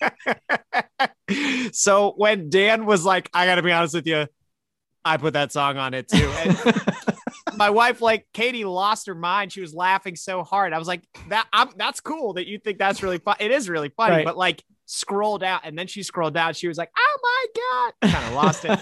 so 1.72 2.12
when 2.16 2.50
Dan 2.50 2.86
was 2.86 3.04
like, 3.04 3.30
I 3.32 3.46
got 3.46 3.56
to 3.56 3.62
be 3.62 3.72
honest 3.72 3.94
with 3.94 4.06
you, 4.06 4.26
I 5.04 5.16
put 5.16 5.32
that 5.34 5.52
song 5.52 5.76
on 5.76 5.94
it 5.94 6.08
too. 6.08 6.30
And 6.38 6.82
my 7.56 7.70
wife, 7.70 8.00
like 8.00 8.26
Katie, 8.32 8.64
lost 8.64 9.06
her 9.06 9.14
mind. 9.14 9.52
She 9.52 9.60
was 9.60 9.74
laughing 9.74 10.16
so 10.16 10.42
hard. 10.42 10.72
I 10.72 10.78
was 10.78 10.88
like, 10.88 11.02
that 11.28 11.46
I'm, 11.52 11.68
that's 11.76 12.00
cool 12.00 12.34
that 12.34 12.46
you 12.46 12.58
think 12.58 12.78
that's 12.78 13.02
really 13.02 13.18
fun. 13.18 13.36
It 13.40 13.50
is 13.50 13.68
really 13.68 13.90
funny, 13.90 14.16
right. 14.16 14.24
but 14.24 14.36
like 14.36 14.62
scroll 14.86 15.38
down 15.38 15.60
and 15.64 15.78
then 15.78 15.86
she 15.86 16.02
scrolled 16.02 16.34
down. 16.34 16.52
She 16.54 16.68
was 16.68 16.76
like, 16.76 16.90
oh 16.96 17.18
my 17.22 17.92
God, 18.00 18.12
kind 18.12 18.26
of 18.26 18.32
lost 18.34 18.64
it. 18.64 18.78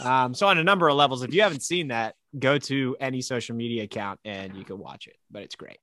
um, 0.04 0.34
so 0.34 0.48
on 0.48 0.58
a 0.58 0.64
number 0.64 0.88
of 0.88 0.96
levels, 0.96 1.22
if 1.22 1.32
you 1.32 1.42
haven't 1.42 1.62
seen 1.62 1.88
that, 1.88 2.14
go 2.38 2.58
to 2.58 2.96
any 2.98 3.20
social 3.20 3.54
media 3.54 3.84
account 3.84 4.18
and 4.24 4.56
you 4.56 4.64
can 4.64 4.78
watch 4.78 5.06
it. 5.06 5.16
But 5.30 5.42
it's 5.42 5.54
great. 5.54 5.78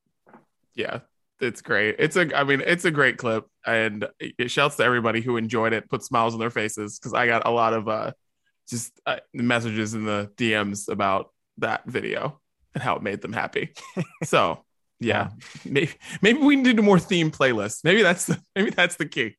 Yeah, 0.75 0.99
it's 1.39 1.61
great. 1.61 1.95
It's 1.99 2.15
a, 2.15 2.35
I 2.37 2.43
mean, 2.43 2.61
it's 2.65 2.85
a 2.85 2.91
great 2.91 3.17
clip, 3.17 3.45
and 3.65 4.07
it 4.19 4.51
shouts 4.51 4.77
to 4.77 4.83
everybody 4.83 5.21
who 5.21 5.37
enjoyed 5.37 5.73
it, 5.73 5.89
put 5.89 6.03
smiles 6.03 6.33
on 6.33 6.39
their 6.39 6.49
faces 6.49 6.99
because 6.99 7.13
I 7.13 7.27
got 7.27 7.47
a 7.47 7.51
lot 7.51 7.73
of 7.73 7.87
uh, 7.87 8.11
just 8.69 8.91
uh, 9.05 9.17
messages 9.33 9.93
in 9.93 10.05
the 10.05 10.31
DMs 10.37 10.89
about 10.89 11.31
that 11.57 11.85
video 11.85 12.39
and 12.73 12.83
how 12.83 12.95
it 12.95 13.03
made 13.03 13.21
them 13.21 13.33
happy. 13.33 13.73
so 14.23 14.63
yeah, 14.99 15.29
maybe 15.65 15.93
maybe 16.21 16.39
we 16.39 16.55
need 16.55 16.65
to 16.65 16.73
do 16.73 16.81
more 16.81 16.99
theme 16.99 17.31
playlists. 17.31 17.83
Maybe 17.83 18.01
that's 18.01 18.25
the 18.25 18.41
maybe 18.55 18.69
that's 18.69 18.95
the 18.95 19.05
key. 19.05 19.35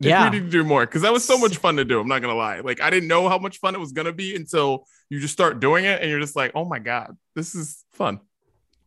Yeah. 0.00 0.30
we 0.30 0.38
need 0.38 0.46
to 0.46 0.50
do 0.50 0.64
more 0.64 0.86
because 0.86 1.02
that 1.02 1.12
was 1.12 1.24
so 1.24 1.36
much 1.36 1.58
fun 1.58 1.76
to 1.76 1.84
do. 1.84 2.00
I'm 2.00 2.08
not 2.08 2.22
gonna 2.22 2.34
lie. 2.34 2.60
Like 2.60 2.80
I 2.80 2.90
didn't 2.90 3.08
know 3.08 3.28
how 3.28 3.38
much 3.38 3.58
fun 3.58 3.74
it 3.74 3.80
was 3.80 3.92
gonna 3.92 4.12
be 4.12 4.34
until 4.34 4.86
you 5.10 5.20
just 5.20 5.34
start 5.34 5.60
doing 5.60 5.84
it 5.84 6.00
and 6.00 6.10
you're 6.10 6.20
just 6.20 6.36
like, 6.36 6.52
oh 6.54 6.64
my 6.64 6.78
god, 6.78 7.16
this 7.34 7.54
is 7.54 7.84
fun. 7.92 8.20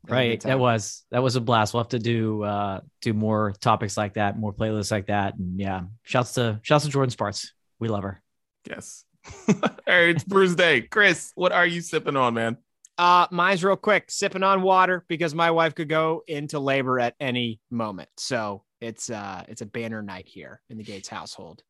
Right 0.07 0.39
that 0.41 0.59
was 0.59 1.05
that 1.11 1.21
was 1.21 1.35
a 1.35 1.41
blast 1.41 1.73
we'll 1.73 1.83
have 1.83 1.89
to 1.89 1.99
do 1.99 2.43
uh 2.43 2.81
do 3.01 3.13
more 3.13 3.53
topics 3.59 3.97
like 3.97 4.13
that 4.13 4.37
more 4.37 4.53
playlists 4.53 4.91
like 4.91 5.07
that 5.07 5.35
and 5.35 5.59
yeah 5.59 5.83
shouts 6.03 6.33
to 6.33 6.59
shouts 6.63 6.85
to 6.85 6.91
jordin 6.91 7.11
sparks 7.11 7.53
we 7.79 7.89
love 7.89 8.03
her 8.03 8.23
Yes. 8.69 9.05
All 9.49 9.55
right, 9.87 10.09
it's 10.09 10.23
Brews 10.23 10.55
Day. 10.55 10.81
Chris, 10.81 11.31
what 11.35 11.51
are 11.51 11.65
you 11.65 11.81
sipping 11.81 12.15
on, 12.15 12.33
man? 12.33 12.57
Uh, 12.97 13.27
mine's 13.29 13.63
real 13.63 13.75
quick, 13.75 14.09
sipping 14.09 14.43
on 14.43 14.61
water 14.61 15.05
because 15.07 15.35
my 15.35 15.51
wife 15.51 15.75
could 15.75 15.89
go 15.89 16.23
into 16.27 16.59
labor 16.59 16.99
at 16.99 17.15
any 17.19 17.59
moment. 17.69 18.09
So 18.17 18.63
it's 18.81 19.09
uh 19.09 19.43
it's 19.47 19.61
a 19.61 19.65
banner 19.65 20.01
night 20.01 20.27
here 20.27 20.61
in 20.69 20.77
the 20.77 20.83
Gates 20.83 21.07
household. 21.07 21.61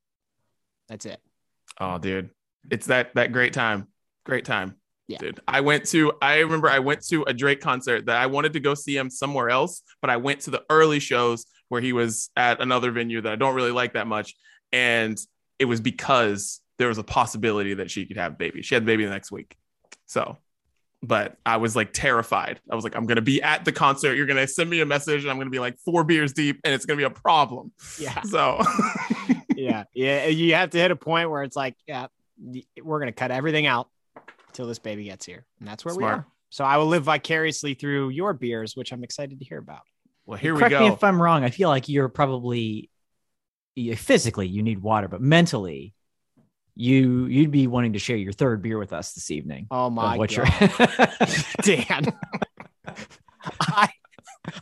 That's 0.87 1.05
it. 1.05 1.19
Oh, 1.79 1.97
dude, 1.97 2.29
it's 2.71 2.87
that 2.87 3.13
that 3.15 3.33
great 3.33 3.53
time. 3.53 3.87
Great 4.25 4.45
time. 4.45 4.75
Yeah. 5.07 5.19
Dude, 5.19 5.39
I 5.47 5.61
went 5.61 5.85
to. 5.87 6.13
I 6.21 6.39
remember 6.39 6.69
I 6.69 6.79
went 6.79 7.05
to 7.07 7.23
a 7.23 7.33
Drake 7.33 7.61
concert 7.61 8.05
that 8.07 8.17
I 8.17 8.25
wanted 8.25 8.53
to 8.53 8.59
go 8.59 8.73
see 8.73 8.97
him 8.97 9.09
somewhere 9.09 9.49
else, 9.49 9.81
but 10.01 10.09
I 10.09 10.17
went 10.17 10.41
to 10.41 10.51
the 10.51 10.63
early 10.69 10.99
shows 10.99 11.45
where 11.69 11.81
he 11.81 11.93
was 11.93 12.29
at 12.35 12.61
another 12.61 12.91
venue 12.91 13.21
that 13.21 13.31
I 13.31 13.35
don't 13.37 13.55
really 13.55 13.71
like 13.71 13.93
that 13.93 14.07
much, 14.07 14.35
and 14.73 15.17
it 15.59 15.65
was 15.65 15.79
because 15.79 16.59
there 16.77 16.89
was 16.89 16.97
a 16.97 17.03
possibility 17.03 17.75
that 17.75 17.89
she 17.89 18.05
could 18.05 18.17
have 18.17 18.33
a 18.33 18.35
baby. 18.35 18.61
She 18.61 18.75
had 18.75 18.83
a 18.83 18.85
baby 18.85 19.05
the 19.05 19.11
next 19.11 19.31
week, 19.31 19.55
so. 20.05 20.37
But 21.03 21.37
I 21.45 21.57
was 21.57 21.75
like 21.75 21.93
terrified. 21.93 22.59
I 22.71 22.75
was 22.75 22.83
like, 22.83 22.95
I'm 22.95 23.05
gonna 23.05 23.21
be 23.21 23.41
at 23.41 23.63
the 23.63 23.71
concert. 23.71 24.15
You're 24.15 24.25
gonna 24.25 24.47
send 24.47 24.67
me 24.67 24.81
a 24.81 24.85
message, 24.85 25.21
and 25.21 25.31
I'm 25.31 25.37
gonna 25.37 25.51
be 25.51 25.59
like 25.59 25.77
four 25.85 26.03
beers 26.03 26.33
deep, 26.33 26.59
and 26.63 26.73
it's 26.73 26.85
gonna 26.85 26.97
be 26.97 27.03
a 27.03 27.09
problem. 27.09 27.71
Yeah. 27.99 28.19
So, 28.25 28.61
yeah. 29.55 29.83
Yeah. 29.93 30.25
You 30.25 30.55
have 30.55 30.71
to 30.71 30.77
hit 30.79 30.89
a 30.89 30.95
point 30.95 31.29
where 31.29 31.43
it's 31.43 31.55
like, 31.55 31.75
yeah, 31.87 32.07
we're 32.83 32.99
gonna 32.99 33.11
cut 33.11 33.29
everything 33.29 33.67
out 33.67 33.89
until 34.47 34.67
this 34.67 34.79
baby 34.79 35.05
gets 35.05 35.25
here. 35.25 35.45
And 35.59 35.67
that's 35.67 35.83
where 35.85 35.95
we 35.95 36.03
are. 36.03 36.25
So 36.49 36.63
I 36.63 36.77
will 36.77 36.87
live 36.87 37.03
vicariously 37.03 37.73
through 37.73 38.09
your 38.09 38.33
beers, 38.33 38.75
which 38.75 38.91
I'm 38.93 39.03
excited 39.03 39.39
to 39.39 39.45
hear 39.45 39.57
about. 39.59 39.81
well, 40.25 40.37
here 40.37 40.53
we 40.53 40.61
go. 40.61 40.67
correct 40.69 40.81
me 40.81 40.87
if 40.89 41.03
i'm 41.03 41.21
wrong 41.21 41.43
i 41.45 41.49
feel 41.49 41.69
like 41.69 41.87
you're 41.87 42.09
probably 42.09 42.89
physically 43.95 44.47
you 44.47 44.61
need 44.63 44.79
water 44.81 45.07
but 45.07 45.21
mentally 45.21 45.93
you 46.75 47.25
you'd 47.27 47.51
be 47.51 47.65
wanting 47.67 47.93
to 47.93 47.99
share 47.99 48.17
your 48.17 48.33
third 48.33 48.61
beer 48.61 48.77
with 48.77 48.91
us 48.93 49.13
this 49.13 49.31
evening 49.31 49.67
Oh 49.71 49.89
my 49.89 50.17
what 50.17 50.29
god. 50.35 50.49
you're- 50.61 51.37
Dan. 51.61 52.13
I 53.61 53.89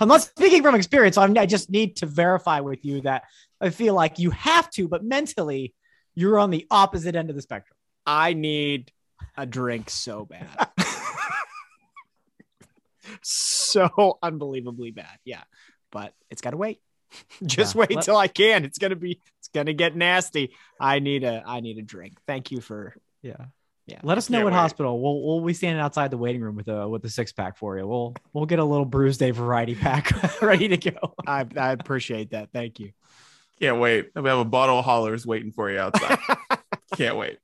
I'm 0.02 0.08
not 0.08 0.22
speaking 0.24 0.62
from 0.64 0.74
experience. 0.76 1.18
I'm, 1.18 1.38
I 1.38 1.46
just 1.46 1.70
need 1.70 1.98
to 1.98 2.06
verify 2.08 2.60
with 2.62 2.84
you 2.84 3.02
that 3.02 3.24
I 3.62 3.70
feel 3.70 3.94
like 3.94 4.18
you 4.20 4.32
have 4.32 4.70
to, 4.72 4.88
but 4.88 5.04
mentally, 5.04 5.74
you're 6.16 6.40
on 6.40 6.50
the 6.50 6.66
opposite 6.72 7.16
end 7.16 7.30
of 7.30 7.36
the 7.36 7.42
spectrum. 7.42 7.78
I 8.06 8.34
need 8.34 8.92
a 9.38 9.46
drink 9.46 9.90
so 9.90 10.26
bad. 10.26 10.48
so 13.22 14.18
unbelievably 14.22 14.92
bad. 14.92 15.18
Yeah. 15.24 15.42
But 15.92 16.14
it's 16.30 16.42
gotta 16.42 16.58
wait. 16.58 16.80
Just 17.46 17.76
Yeah. 17.76 17.80
wait 17.82 17.96
Let- 17.96 18.04
till 18.06 18.18
I 18.18 18.28
can. 18.28 18.66
It's 18.66 18.78
gonna 18.78 18.96
be 18.96 19.22
it's 19.40 19.48
gonna 19.54 19.74
get 19.74 19.96
nasty. 19.96 20.54
I 20.80 21.00
need 21.00 21.24
a 21.24 21.44
I 21.46 21.60
need 21.62 21.78
a 21.78 21.82
drink. 21.82 22.18
Thank 22.28 22.52
you 22.52 22.62
for 22.62 22.96
Yeah. 23.22 23.38
yeah. 23.86 24.00
Let 24.04 24.18
us 24.18 24.30
know 24.30 24.38
Can't 24.40 24.46
what 24.46 24.54
wait. 24.54 24.60
hospital. 24.60 25.02
We'll 25.02 25.22
we'll 25.22 25.46
be 25.46 25.54
standing 25.54 25.82
outside 25.82 26.12
the 26.12 26.18
waiting 26.18 26.42
room 26.42 26.56
with 26.56 26.68
a 26.68 26.88
with 26.88 27.04
a 27.06 27.10
six 27.10 27.32
pack 27.32 27.58
for 27.58 27.78
you. 27.78 27.88
We'll 27.88 28.16
we'll 28.34 28.46
get 28.46 28.60
a 28.60 28.64
little 28.66 28.86
Brews 28.86 29.18
Day 29.18 29.32
variety 29.32 29.76
pack 29.76 30.12
ready 30.42 30.68
to 30.70 30.78
go. 30.92 31.14
I, 31.26 31.46
I 31.58 31.72
appreciate 31.72 32.32
that. 32.32 32.50
Thank 32.54 32.80
you. 32.80 32.92
Can't 33.62 33.80
wait. 33.80 34.10
We 34.16 34.28
have 34.30 34.40
a 34.40 34.46
bottle 34.46 34.80
of 34.80 34.86
hollers 34.86 35.26
waiting 35.26 35.54
for 35.54 35.72
you 35.72 35.80
outside. 35.80 36.20
Can't 36.98 37.16
wait. 37.16 37.38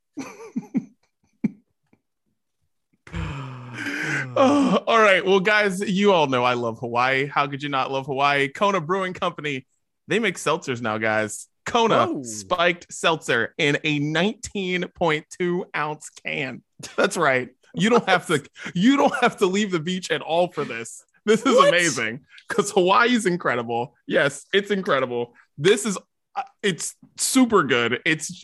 Oh, 4.36 4.84
all 4.88 5.00
right. 5.00 5.26
Well, 5.26 5.40
guys, 5.40 5.80
you 5.82 6.14
all 6.14 6.28
know 6.28 6.44
I 6.44 6.54
love 6.54 6.80
Hawaii. 6.80 7.26
How 7.28 7.48
could 7.48 7.62
you 7.64 7.70
not 7.70 7.92
love 7.92 8.06
Hawaii? 8.06 8.48
Kona 8.48 8.82
Brewing 8.82 9.14
Company. 9.14 9.66
They 10.08 10.20
make 10.20 10.38
seltzers 10.38 10.82
now, 10.82 10.98
guys. 10.98 11.48
Kona 11.66 12.08
Whoa. 12.08 12.24
spiked 12.24 12.92
seltzer 12.92 13.54
in 13.58 13.78
a 13.84 14.00
19.2 14.00 15.64
ounce 15.76 16.10
can. 16.26 16.64
That's 16.98 17.18
right. 17.18 17.50
You 17.74 17.90
don't 17.90 18.08
have 18.10 18.28
to. 18.28 18.44
You 18.74 18.98
don't 18.98 19.14
have 19.22 19.38
to 19.38 19.46
leave 19.46 19.72
the 19.72 19.80
beach 19.80 20.12
at 20.12 20.22
all 20.22 20.48
for 20.52 20.66
this. 20.66 21.04
This 21.26 21.46
is 21.46 21.56
What? 21.56 21.70
amazing 21.70 22.22
because 22.50 22.72
Hawaii 22.72 23.14
is 23.14 23.26
incredible. 23.26 23.96
Yes, 24.08 24.46
it's 24.54 24.72
incredible. 24.72 25.34
This 25.58 25.86
is. 25.86 25.98
uh, 26.36 26.42
It's 26.64 26.96
super 27.18 27.64
good. 27.64 28.00
It's. 28.06 28.44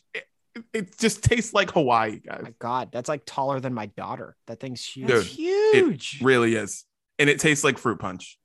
It, 0.58 0.64
it 0.74 0.98
just 0.98 1.24
tastes 1.24 1.54
like 1.54 1.72
Hawaii, 1.72 2.20
guys. 2.20 2.42
My 2.44 2.54
God, 2.60 2.90
that's 2.92 3.10
like 3.10 3.24
taller 3.26 3.60
than 3.60 3.74
my 3.74 3.88
daughter. 3.88 4.36
That 4.48 4.60
thing's 4.60 4.84
huge. 4.84 5.08
Dude, 5.08 5.26
huge. 5.26 6.20
really 6.22 6.56
is. 6.56 6.86
And 7.20 7.30
it 7.30 7.40
tastes 7.40 7.64
like 7.64 7.78
fruit 7.78 8.00
punch. 8.00 8.40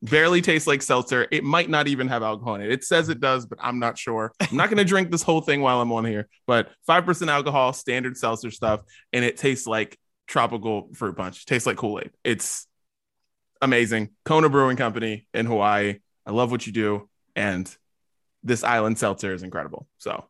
Barely 0.00 0.40
tastes 0.40 0.66
like 0.68 0.80
seltzer. 0.80 1.26
It 1.30 1.42
might 1.42 1.68
not 1.68 1.88
even 1.88 2.08
have 2.08 2.22
alcohol 2.22 2.54
in 2.54 2.62
it. 2.62 2.70
It 2.70 2.84
says 2.84 3.08
it 3.08 3.20
does, 3.20 3.46
but 3.46 3.58
I'm 3.60 3.78
not 3.78 3.98
sure. 3.98 4.32
I'm 4.40 4.56
not 4.56 4.68
going 4.68 4.78
to 4.78 4.84
drink 4.84 5.10
this 5.10 5.22
whole 5.22 5.40
thing 5.40 5.60
while 5.60 5.80
I'm 5.80 5.90
on 5.92 6.04
here, 6.04 6.28
but 6.46 6.70
5% 6.88 7.28
alcohol, 7.28 7.72
standard 7.72 8.16
seltzer 8.16 8.50
stuff. 8.50 8.80
And 9.12 9.24
it 9.24 9.36
tastes 9.36 9.66
like 9.66 9.98
tropical 10.28 10.90
fruit 10.94 11.16
punch. 11.16 11.46
Tastes 11.46 11.66
like 11.66 11.76
Kool 11.76 12.00
Aid. 12.00 12.12
It's 12.22 12.66
amazing. 13.60 14.10
Kona 14.24 14.48
Brewing 14.48 14.76
Company 14.76 15.26
in 15.34 15.46
Hawaii. 15.46 15.98
I 16.24 16.30
love 16.30 16.52
what 16.52 16.66
you 16.66 16.72
do. 16.72 17.08
And 17.34 17.74
this 18.44 18.62
island 18.62 18.98
seltzer 18.98 19.34
is 19.34 19.42
incredible. 19.42 19.88
So 19.98 20.24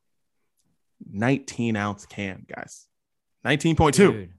19 1.10 1.76
ounce 1.76 2.06
can, 2.06 2.44
guys. 2.48 2.86
19.2. 3.46 3.92
Dude, 3.92 4.30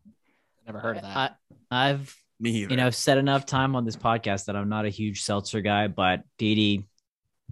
Never 0.66 0.80
heard 0.80 0.98
of 0.98 1.04
that. 1.04 1.38
I, 1.72 1.90
I've 1.90 2.16
Me 2.40 2.52
either. 2.52 2.72
you 2.72 2.78
know 2.78 2.90
said 2.90 3.18
enough 3.18 3.46
time 3.46 3.76
on 3.76 3.86
this 3.86 3.96
podcast 3.96 4.46
that 4.46 4.56
I'm 4.56 4.70
not 4.70 4.86
a 4.86 4.90
huge 4.90 5.24
seltzer 5.24 5.62
guy, 5.62 5.88
but 5.88 6.24
Dee 6.38 6.86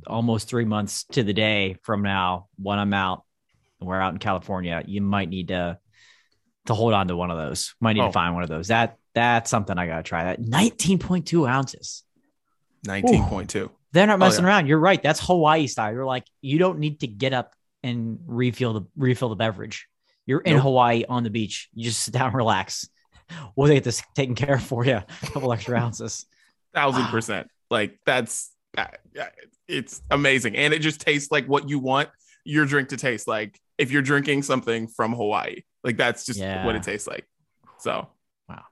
almost 0.06 0.48
three 0.48 0.66
months 0.66 1.06
to 1.14 1.24
the 1.24 1.34
day 1.34 1.78
from 1.84 2.04
now, 2.04 2.48
when 2.62 2.78
I'm 2.78 2.94
out 2.94 3.24
and 3.80 3.88
we're 3.90 4.00
out 4.00 4.14
in 4.14 4.20
California, 4.20 4.84
you 4.86 5.02
might 5.02 5.30
need 5.30 5.48
to 5.50 5.80
to 6.68 6.74
hold 6.74 6.94
on 6.94 7.08
to 7.08 7.16
one 7.16 7.32
of 7.32 7.38
those. 7.38 7.74
Might 7.80 7.94
need 7.94 8.02
Oh. 8.02 8.08
to 8.08 8.12
find 8.12 8.34
one 8.36 8.44
of 8.44 8.50
those. 8.50 8.68
That 8.68 8.98
that's 9.16 9.50
something 9.50 9.78
I 9.78 9.88
gotta 9.88 10.04
try. 10.04 10.26
That 10.26 10.42
19.2 10.42 11.50
ounces. 11.50 12.04
19.2. 12.86 13.70
They're 13.94 14.06
not 14.06 14.16
Oh, 14.16 14.18
messing 14.18 14.44
yeah. 14.44 14.50
around. 14.50 14.68
You're 14.68 14.80
right. 14.80 15.02
That's 15.02 15.20
Hawaii 15.26 15.68
style. 15.68 15.94
You're 15.94 16.06
like, 16.06 16.26
you 16.42 16.60
don't 16.60 16.80
need 16.80 17.00
to 17.00 17.08
get 17.08 17.34
up 17.34 17.54
and 17.88 18.20
refill 18.26 18.74
the 18.74 18.82
refill 18.96 19.30
the 19.30 19.36
beverage. 19.36 19.88
You're 20.26 20.42
in 20.42 20.54
Nope. 20.56 20.64
Hawaii 20.64 21.04
on 21.08 21.24
the 21.24 21.30
beach. 21.30 21.70
You 21.74 21.86
just 21.86 22.02
sit 22.04 22.14
down, 22.14 22.28
and 22.28 22.36
relax. 22.46 22.88
We'll 23.56 23.74
get 23.74 23.84
this 23.84 24.02
taken 24.16 24.36
care 24.36 24.56
of 24.56 24.64
for 24.64 24.86
you. 24.86 24.96
A 24.98 25.06
couple 25.34 25.52
extra 25.54 25.78
ounces. 25.84 26.26
Thousand 26.74 27.06
percent. 27.08 27.48
Like 27.70 28.00
that's 28.06 28.52
uh, 28.78 28.86
uh, 29.20 29.26
it's 29.68 30.02
amazing, 30.12 30.56
and 30.56 30.74
it 30.74 30.80
just 30.80 31.02
tastes 31.02 31.32
like 31.32 31.46
what 31.48 31.70
you 31.70 31.80
want 31.80 32.10
your 32.46 32.66
drink 32.66 32.90
to 32.90 32.98
taste 32.98 33.28
like. 33.28 33.60
If 33.78 33.92
you're 33.92 34.02
drinking 34.02 34.42
something 34.44 34.88
from 34.88 35.14
Hawaii, 35.14 35.62
like 35.84 35.98
that's 35.98 36.26
just 36.26 36.40
Yeah. 36.40 36.66
what 36.66 36.76
it 36.76 36.82
tastes 36.84 37.08
like. 37.08 37.28
So, 37.78 38.08
Wow. 38.50 38.64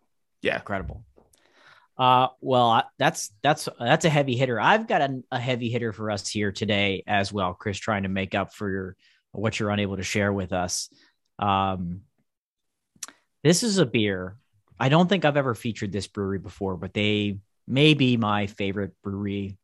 yeah, 0.41 0.55
Incredible. 0.57 1.05
Uh, 1.97 2.27
well, 2.41 2.83
that's 2.99 3.31
that's 3.41 3.69
that's 3.79 4.05
a 4.05 4.09
heavy 4.09 4.35
hitter. 4.35 4.59
I've 4.59 4.87
got 4.87 5.01
a, 5.01 5.23
a 5.31 5.39
heavy 5.39 5.69
hitter 5.69 5.93
for 5.93 6.11
us 6.11 6.27
here 6.27 6.51
today 6.51 7.03
as 7.07 7.31
well, 7.31 7.53
Chris. 7.53 7.77
Trying 7.77 8.03
to 8.03 8.09
make 8.09 8.35
up 8.35 8.53
for 8.53 8.69
your, 8.69 8.95
what 9.31 9.59
you're 9.59 9.69
unable 9.69 9.95
to 9.95 10.03
share 10.03 10.33
with 10.33 10.51
us. 10.51 10.89
Um, 11.39 12.01
this 13.43 13.63
is 13.63 13.77
a 13.77 13.85
beer. 13.85 14.35
I 14.77 14.89
don't 14.89 15.07
think 15.07 15.23
I've 15.23 15.37
ever 15.37 15.55
featured 15.55 15.93
this 15.93 16.07
brewery 16.07 16.39
before, 16.39 16.75
but 16.75 16.93
they 16.93 17.39
may 17.65 17.93
be 17.93 18.17
my 18.17 18.47
favorite 18.47 18.91
brewery 19.01 19.57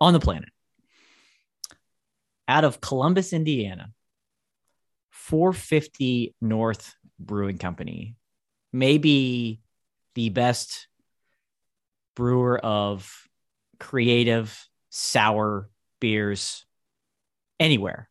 on 0.00 0.12
the 0.12 0.20
planet. 0.20 0.48
Out 2.48 2.64
of 2.64 2.80
Columbus, 2.80 3.32
Indiana, 3.32 3.92
450 5.10 6.34
North 6.40 6.96
Brewing 7.20 7.58
Company, 7.58 8.16
maybe 8.72 9.60
the 10.14 10.30
best 10.30 10.88
brewer 12.14 12.58
of 12.58 13.10
creative 13.78 14.68
sour 14.90 15.68
beers 16.00 16.64
anywhere. 17.58 18.08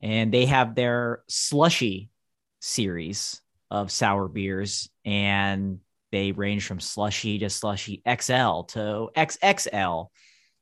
And 0.00 0.32
they 0.32 0.46
have 0.46 0.74
their 0.74 1.22
slushy 1.28 2.10
series 2.60 3.40
of 3.70 3.90
sour 3.90 4.28
beers, 4.28 4.88
and 5.04 5.80
they 6.12 6.32
range 6.32 6.66
from 6.66 6.80
slushy 6.80 7.38
to 7.40 7.50
slushy 7.50 8.02
XL 8.06 8.62
to 8.62 9.10
XXL. 9.16 10.08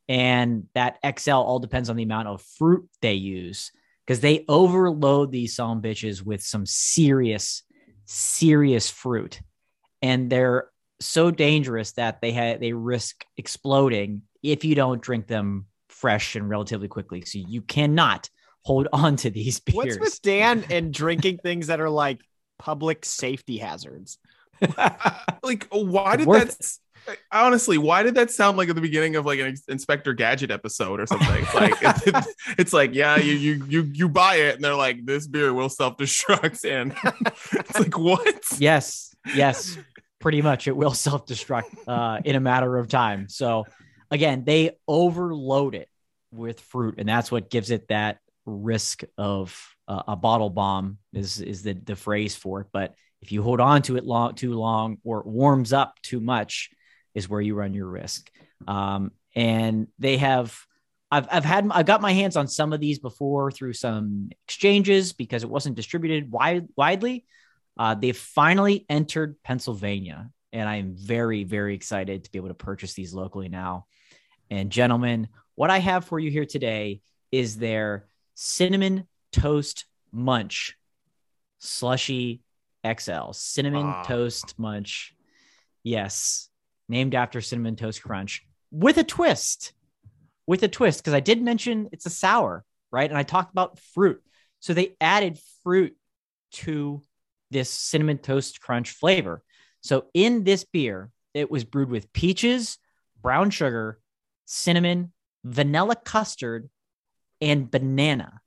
And 0.08 0.66
that 0.74 0.98
XL 1.18 1.32
all 1.32 1.58
depends 1.58 1.90
on 1.90 1.96
the 1.96 2.02
amount 2.02 2.28
of 2.28 2.42
fruit 2.42 2.88
they 3.00 3.14
use 3.14 3.70
because 4.06 4.20
they 4.20 4.44
overload 4.48 5.30
these 5.30 5.54
some 5.54 5.82
bitches 5.82 6.22
with 6.22 6.42
some 6.42 6.66
serious, 6.66 7.62
serious 8.04 8.90
fruit. 8.90 9.40
And 10.00 10.28
they're 10.28 10.71
so 11.06 11.30
dangerous 11.30 11.92
that 11.92 12.20
they 12.20 12.32
had 12.32 12.60
they 12.60 12.72
risk 12.72 13.24
exploding 13.36 14.22
if 14.42 14.64
you 14.64 14.74
don't 14.74 15.00
drink 15.00 15.26
them 15.26 15.66
fresh 15.88 16.36
and 16.36 16.48
relatively 16.48 16.88
quickly. 16.88 17.22
So 17.22 17.38
you 17.38 17.62
cannot 17.62 18.28
hold 18.62 18.88
on 18.92 19.16
to 19.16 19.30
these 19.30 19.60
beers. 19.60 19.76
What's 19.76 19.98
with 19.98 20.22
Dan 20.22 20.64
and 20.70 20.92
drinking 20.92 21.38
things 21.38 21.68
that 21.68 21.80
are 21.80 21.90
like 21.90 22.20
public 22.58 23.04
safety 23.04 23.58
hazards? 23.58 24.18
like, 25.42 25.66
why 25.70 26.16
did 26.16 26.26
worth 26.26 26.58
that? 26.58 26.78
Uh, 27.08 27.14
honestly, 27.32 27.78
why 27.78 28.04
did 28.04 28.14
that 28.14 28.30
sound 28.30 28.56
like 28.56 28.68
at 28.68 28.76
the 28.76 28.80
beginning 28.80 29.16
of 29.16 29.26
like 29.26 29.40
an 29.40 29.56
Inspector 29.68 30.12
Gadget 30.14 30.52
episode 30.52 31.00
or 31.00 31.06
something? 31.06 31.44
like, 31.54 31.74
it, 31.82 32.26
it's 32.58 32.72
like, 32.72 32.94
yeah, 32.94 33.16
you 33.16 33.34
you 33.34 33.64
you 33.68 33.90
you 33.92 34.08
buy 34.08 34.36
it, 34.36 34.54
and 34.54 34.64
they're 34.64 34.76
like, 34.76 35.04
this 35.04 35.26
beer 35.26 35.52
will 35.52 35.68
self 35.68 35.96
destruct, 35.96 36.64
and 36.64 36.94
it's 37.52 37.78
like, 37.78 37.98
what? 37.98 38.40
yes, 38.58 39.16
yes, 39.34 39.76
pretty 40.22 40.40
much. 40.40 40.66
It 40.66 40.76
will 40.76 40.94
self 40.94 41.26
destruct 41.26 41.64
uh, 41.86 42.20
in 42.24 42.36
a 42.36 42.40
matter 42.40 42.78
of 42.78 42.88
time. 42.88 43.28
So 43.28 43.66
again, 44.10 44.44
they 44.44 44.70
overload 44.88 45.74
it 45.74 45.88
with 46.30 46.60
fruit, 46.60 46.94
and 46.96 47.06
that's 47.06 47.30
what 47.30 47.50
gives 47.50 47.70
it 47.70 47.88
that 47.88 48.18
risk 48.46 49.02
of 49.18 49.54
uh, 49.86 50.02
a 50.08 50.16
bottle 50.16 50.48
bomb. 50.48 50.98
Is 51.12 51.40
is 51.40 51.62
the 51.62 51.74
the 51.74 51.96
phrase 51.96 52.34
for 52.34 52.62
it? 52.62 52.68
But 52.72 52.94
if 53.20 53.30
you 53.30 53.42
hold 53.42 53.60
on 53.60 53.82
to 53.82 53.96
it 53.96 54.04
long 54.04 54.34
too 54.34 54.54
long 54.54 54.98
or 55.04 55.20
it 55.20 55.26
warms 55.26 55.72
up 55.72 56.00
too 56.02 56.20
much, 56.20 56.70
is 57.14 57.28
where 57.28 57.40
you 57.40 57.54
run 57.54 57.74
your 57.74 57.88
risk. 57.88 58.30
Um, 58.66 59.12
and 59.34 59.88
they 59.98 60.16
have. 60.16 60.56
I've, 61.10 61.28
I've 61.30 61.44
had 61.44 61.68
I've 61.70 61.84
got 61.84 62.00
my 62.00 62.12
hands 62.12 62.38
on 62.38 62.48
some 62.48 62.72
of 62.72 62.80
these 62.80 62.98
before 62.98 63.50
through 63.50 63.74
some 63.74 64.30
exchanges 64.46 65.12
because 65.12 65.42
it 65.42 65.50
wasn't 65.50 65.76
distributed 65.76 66.32
wide, 66.32 66.68
widely. 66.74 67.26
Uh, 67.78 67.94
they've 67.94 68.16
finally 68.16 68.84
entered 68.88 69.36
Pennsylvania, 69.42 70.30
and 70.52 70.68
I'm 70.68 70.94
very, 70.96 71.44
very 71.44 71.74
excited 71.74 72.24
to 72.24 72.30
be 72.30 72.38
able 72.38 72.48
to 72.48 72.54
purchase 72.54 72.94
these 72.94 73.14
locally 73.14 73.48
now. 73.48 73.86
And, 74.50 74.70
gentlemen, 74.70 75.28
what 75.54 75.70
I 75.70 75.78
have 75.78 76.04
for 76.04 76.18
you 76.18 76.30
here 76.30 76.44
today 76.44 77.00
is 77.30 77.56
their 77.56 78.06
cinnamon 78.34 79.06
toast 79.32 79.86
munch 80.12 80.76
slushy 81.58 82.42
XL. 82.84 83.32
Cinnamon 83.32 83.86
Ah. 83.86 84.02
toast 84.02 84.58
munch. 84.58 85.14
Yes, 85.84 86.48
named 86.88 87.14
after 87.14 87.40
Cinnamon 87.40 87.76
Toast 87.76 88.02
Crunch 88.02 88.44
with 88.70 88.98
a 88.98 89.04
twist. 89.04 89.72
With 90.46 90.62
a 90.64 90.68
twist, 90.68 91.00
because 91.00 91.14
I 91.14 91.20
did 91.20 91.40
mention 91.40 91.88
it's 91.92 92.06
a 92.06 92.10
sour, 92.10 92.64
right? 92.90 93.08
And 93.08 93.16
I 93.16 93.22
talked 93.22 93.52
about 93.52 93.78
fruit. 93.78 94.20
So 94.58 94.74
they 94.74 94.96
added 95.00 95.38
fruit 95.62 95.96
to 96.52 97.02
this 97.52 97.70
cinnamon 97.70 98.18
toast 98.18 98.60
crunch 98.60 98.90
flavor. 98.90 99.42
So 99.80 100.06
in 100.14 100.44
this 100.44 100.64
beer, 100.64 101.10
it 101.34 101.50
was 101.50 101.64
brewed 101.64 101.90
with 101.90 102.12
peaches, 102.12 102.78
brown 103.20 103.50
sugar, 103.50 103.98
cinnamon, 104.44 105.12
vanilla 105.44 105.96
custard, 105.96 106.68
and 107.40 107.70
banana. 107.70 108.40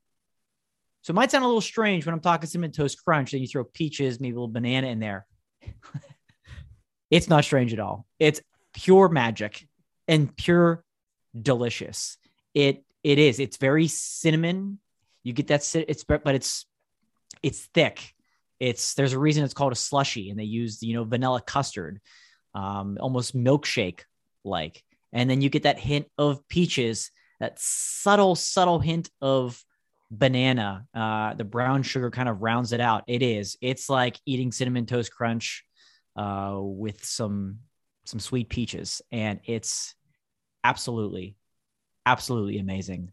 So 1.02 1.12
it 1.12 1.16
might 1.16 1.30
sound 1.30 1.44
a 1.44 1.48
little 1.48 1.62
strange 1.62 2.06
when 2.06 2.14
I'm 2.14 2.20
talking 2.20 2.48
cinnamon 2.48 2.72
toast 2.72 3.04
crunch, 3.04 3.34
and 3.34 3.42
you 3.42 3.48
throw 3.48 3.64
peaches, 3.64 4.20
maybe 4.20 4.32
a 4.32 4.36
little 4.36 4.48
banana 4.48 4.88
in 4.88 5.00
there. 5.00 5.28
it's 7.12 7.30
not 7.30 7.44
strange 7.44 7.74
at 7.74 7.80
all. 7.80 8.06
It's 8.20 8.42
pure 8.74 9.10
magic 9.10 9.68
and 10.08 10.36
pure 10.36 10.84
delicious. 11.40 12.18
It 12.54 12.84
it 13.04 13.20
is. 13.20 13.40
It's 13.40 13.58
very 13.58 13.88
cinnamon. 13.88 14.80
You 15.24 15.34
get 15.34 15.48
that 15.48 15.76
it's 15.76 16.04
but 16.04 16.34
it's 16.34 16.66
it's 17.44 17.66
thick. 17.74 18.15
It's 18.60 18.94
there's 18.94 19.14
a 19.14 19.20
reason 19.20 19.44
it's 19.44 19.54
called 19.54 19.74
a 19.74 19.76
slushy, 19.76 20.30
and 20.30 20.40
they 20.40 20.44
use 20.44 20.82
you 20.82 20.94
know 20.94 21.04
vanilla 21.04 21.42
custard, 21.42 22.00
um, 22.54 22.98
almost 23.00 23.36
milkshake 23.36 24.02
like, 24.44 24.84
and 25.14 25.30
then 25.30 25.42
you 25.42 25.50
get 25.50 25.64
that 25.64 25.80
hint 25.80 26.08
of 26.18 26.48
peaches, 26.48 27.12
that 27.40 27.60
subtle 27.60 28.36
subtle 28.36 28.80
hint 28.80 29.10
of 29.22 29.62
banana. 30.12 30.86
Uh, 30.94 31.34
the 31.34 31.44
brown 31.44 31.84
sugar 31.84 32.12
kind 32.12 32.30
of 32.30 32.42
rounds 32.42 32.72
it 32.72 32.80
out. 32.80 33.04
It 33.08 33.22
is. 33.22 33.58
It's 33.62 33.90
like 33.90 34.20
eating 34.26 34.52
cinnamon 34.52 34.86
toast 34.86 35.12
crunch, 35.12 35.64
uh, 36.16 36.58
with 36.60 37.04
some 37.04 37.60
some 38.06 38.20
sweet 38.20 38.50
peaches, 38.50 39.02
and 39.12 39.40
it's 39.46 39.96
absolutely, 40.64 41.36
absolutely 42.06 42.60
amazing. 42.60 43.12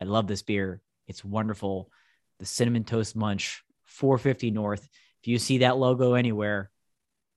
I 0.00 0.04
love 0.04 0.26
this 0.26 0.42
beer. 0.42 0.80
It's 1.06 1.24
wonderful. 1.24 1.90
The 2.38 2.46
cinnamon 2.46 2.84
toast 2.84 3.14
munch, 3.14 3.62
450 3.92 4.50
North. 4.50 4.88
If 5.22 5.28
you 5.28 5.38
see 5.38 5.58
that 5.58 5.76
logo 5.76 6.14
anywhere, 6.14 6.70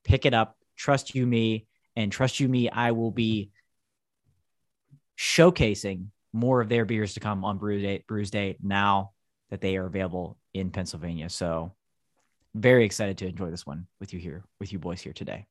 pick 0.03 0.25
it 0.25 0.33
up. 0.33 0.57
Trust 0.75 1.15
you 1.15 1.25
me, 1.25 1.67
and 1.95 2.11
trust 2.11 2.39
you 2.39 2.49
me, 2.49 2.69
I 2.69 2.91
will 2.91 3.11
be 3.11 3.51
showcasing 5.17 6.07
more 6.33 6.61
of 6.61 6.69
their 6.69 6.85
beers 6.85 7.13
to 7.13 7.19
come 7.19 7.45
on 7.45 7.57
Brews 7.57 7.81
Day, 7.81 8.03
Brews 8.07 8.29
Day 8.29 8.57
now 8.61 9.11
that 9.49 9.61
they 9.61 9.77
are 9.77 9.85
available 9.85 10.37
in 10.53 10.71
Pennsylvania. 10.71 11.29
So 11.29 11.73
very 12.53 12.85
excited 12.85 13.17
to 13.19 13.27
enjoy 13.27 13.51
this 13.51 13.65
one 13.65 13.87
with 13.99 14.13
you 14.13 14.19
here, 14.19 14.43
with 14.59 14.73
you 14.73 14.79
boys 14.79 15.01
here 15.01 15.13
today. 15.13 15.45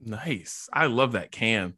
Nice. 0.00 0.68
I 0.72 0.86
love 0.86 1.12
that 1.12 1.30
can. 1.30 1.74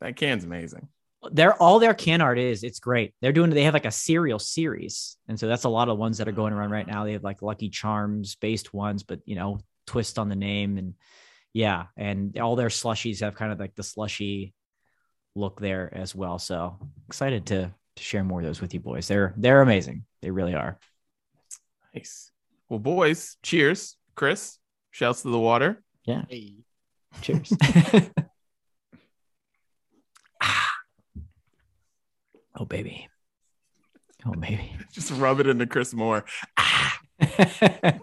That 0.00 0.16
can's 0.16 0.44
amazing. 0.44 0.88
They're 1.30 1.54
all 1.54 1.78
their 1.78 1.94
can 1.94 2.20
art 2.20 2.38
is 2.38 2.64
it's 2.64 2.80
great. 2.80 3.14
They're 3.20 3.32
doing 3.32 3.50
they 3.50 3.64
have 3.64 3.74
like 3.74 3.86
a 3.86 3.92
cereal 3.92 4.38
series, 4.38 5.16
and 5.28 5.38
so 5.38 5.46
that's 5.46 5.64
a 5.64 5.68
lot 5.68 5.88
of 5.88 5.98
ones 5.98 6.18
that 6.18 6.28
are 6.28 6.32
going 6.32 6.52
around 6.52 6.70
right 6.70 6.86
now. 6.86 7.04
They 7.04 7.12
have 7.12 7.22
like 7.22 7.42
Lucky 7.42 7.68
Charms 7.68 8.34
based 8.36 8.74
ones, 8.74 9.02
but 9.02 9.20
you 9.24 9.36
know, 9.36 9.60
twist 9.86 10.18
on 10.18 10.28
the 10.28 10.36
name 10.36 10.78
and 10.78 10.94
yeah, 11.52 11.86
and 11.96 12.38
all 12.38 12.56
their 12.56 12.68
slushies 12.68 13.20
have 13.20 13.34
kind 13.34 13.52
of 13.52 13.60
like 13.60 13.74
the 13.74 13.82
slushy 13.82 14.54
look 15.34 15.60
there 15.60 15.90
as 15.92 16.14
well. 16.14 16.38
So 16.38 16.78
excited 17.08 17.46
to 17.46 17.72
to 17.96 18.02
share 18.02 18.24
more 18.24 18.40
of 18.40 18.46
those 18.46 18.60
with 18.60 18.74
you 18.74 18.80
boys. 18.80 19.06
They're 19.06 19.34
they're 19.36 19.62
amazing. 19.62 20.04
They 20.22 20.30
really 20.30 20.54
are. 20.54 20.78
Nice. 21.94 22.30
Well, 22.68 22.78
boys, 22.78 23.36
cheers. 23.42 23.96
Chris, 24.14 24.58
shouts 24.90 25.22
to 25.22 25.30
the 25.30 25.38
water. 25.38 25.82
Yeah. 26.04 26.24
Hey. 26.28 26.64
Cheers. 27.20 27.52
oh 32.58 32.64
baby. 32.64 33.08
Oh 34.26 34.32
baby. 34.32 34.72
Just 34.92 35.10
rub 35.12 35.40
it 35.40 35.46
into 35.46 35.66
Chris 35.66 35.94
Moore. 35.94 36.24
Ah! 36.56 36.98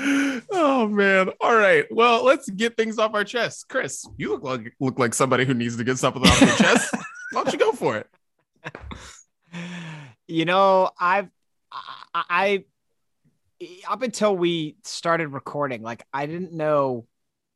oh 0.50 0.88
man. 0.88 1.30
All 1.40 1.56
right. 1.56 1.84
Well, 1.90 2.24
let's 2.24 2.48
get 2.48 2.76
things 2.76 2.98
off 2.98 3.14
our 3.14 3.24
chest. 3.24 3.68
Chris, 3.68 4.06
you 4.16 4.30
look 4.30 4.42
like 4.42 4.74
look 4.80 4.98
like 4.98 5.14
somebody 5.14 5.44
who 5.44 5.54
needs 5.54 5.76
to 5.76 5.84
get 5.84 5.98
something 5.98 6.22
off 6.22 6.40
their 6.40 6.56
chest. 6.56 6.94
Why 7.32 7.44
don't 7.44 7.52
you 7.52 7.58
go 7.58 7.72
for 7.72 7.96
it? 7.96 8.06
You 10.26 10.44
know, 10.44 10.90
I've 10.98 11.28
I, 11.72 12.24
I 12.30 12.64
up 13.88 14.02
until 14.02 14.36
we 14.36 14.76
started 14.84 15.28
recording, 15.28 15.82
like 15.82 16.04
I 16.12 16.26
didn't 16.26 16.52
know 16.52 17.06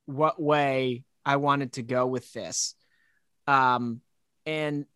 what 0.07 0.41
way 0.41 1.05
I 1.25 1.37
wanted 1.37 1.75
to 1.75 1.83
go 1.83 2.07
with 2.07 2.33
this. 2.33 2.75
Um 3.47 4.01
and 4.47 4.87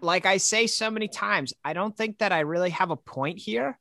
like 0.00 0.26
I 0.26 0.38
say 0.38 0.66
so 0.66 0.90
many 0.90 1.08
times, 1.08 1.54
I 1.64 1.72
don't 1.72 1.96
think 1.96 2.18
that 2.18 2.32
I 2.32 2.40
really 2.40 2.70
have 2.70 2.90
a 2.90 2.96
point 2.96 3.38
here. 3.38 3.78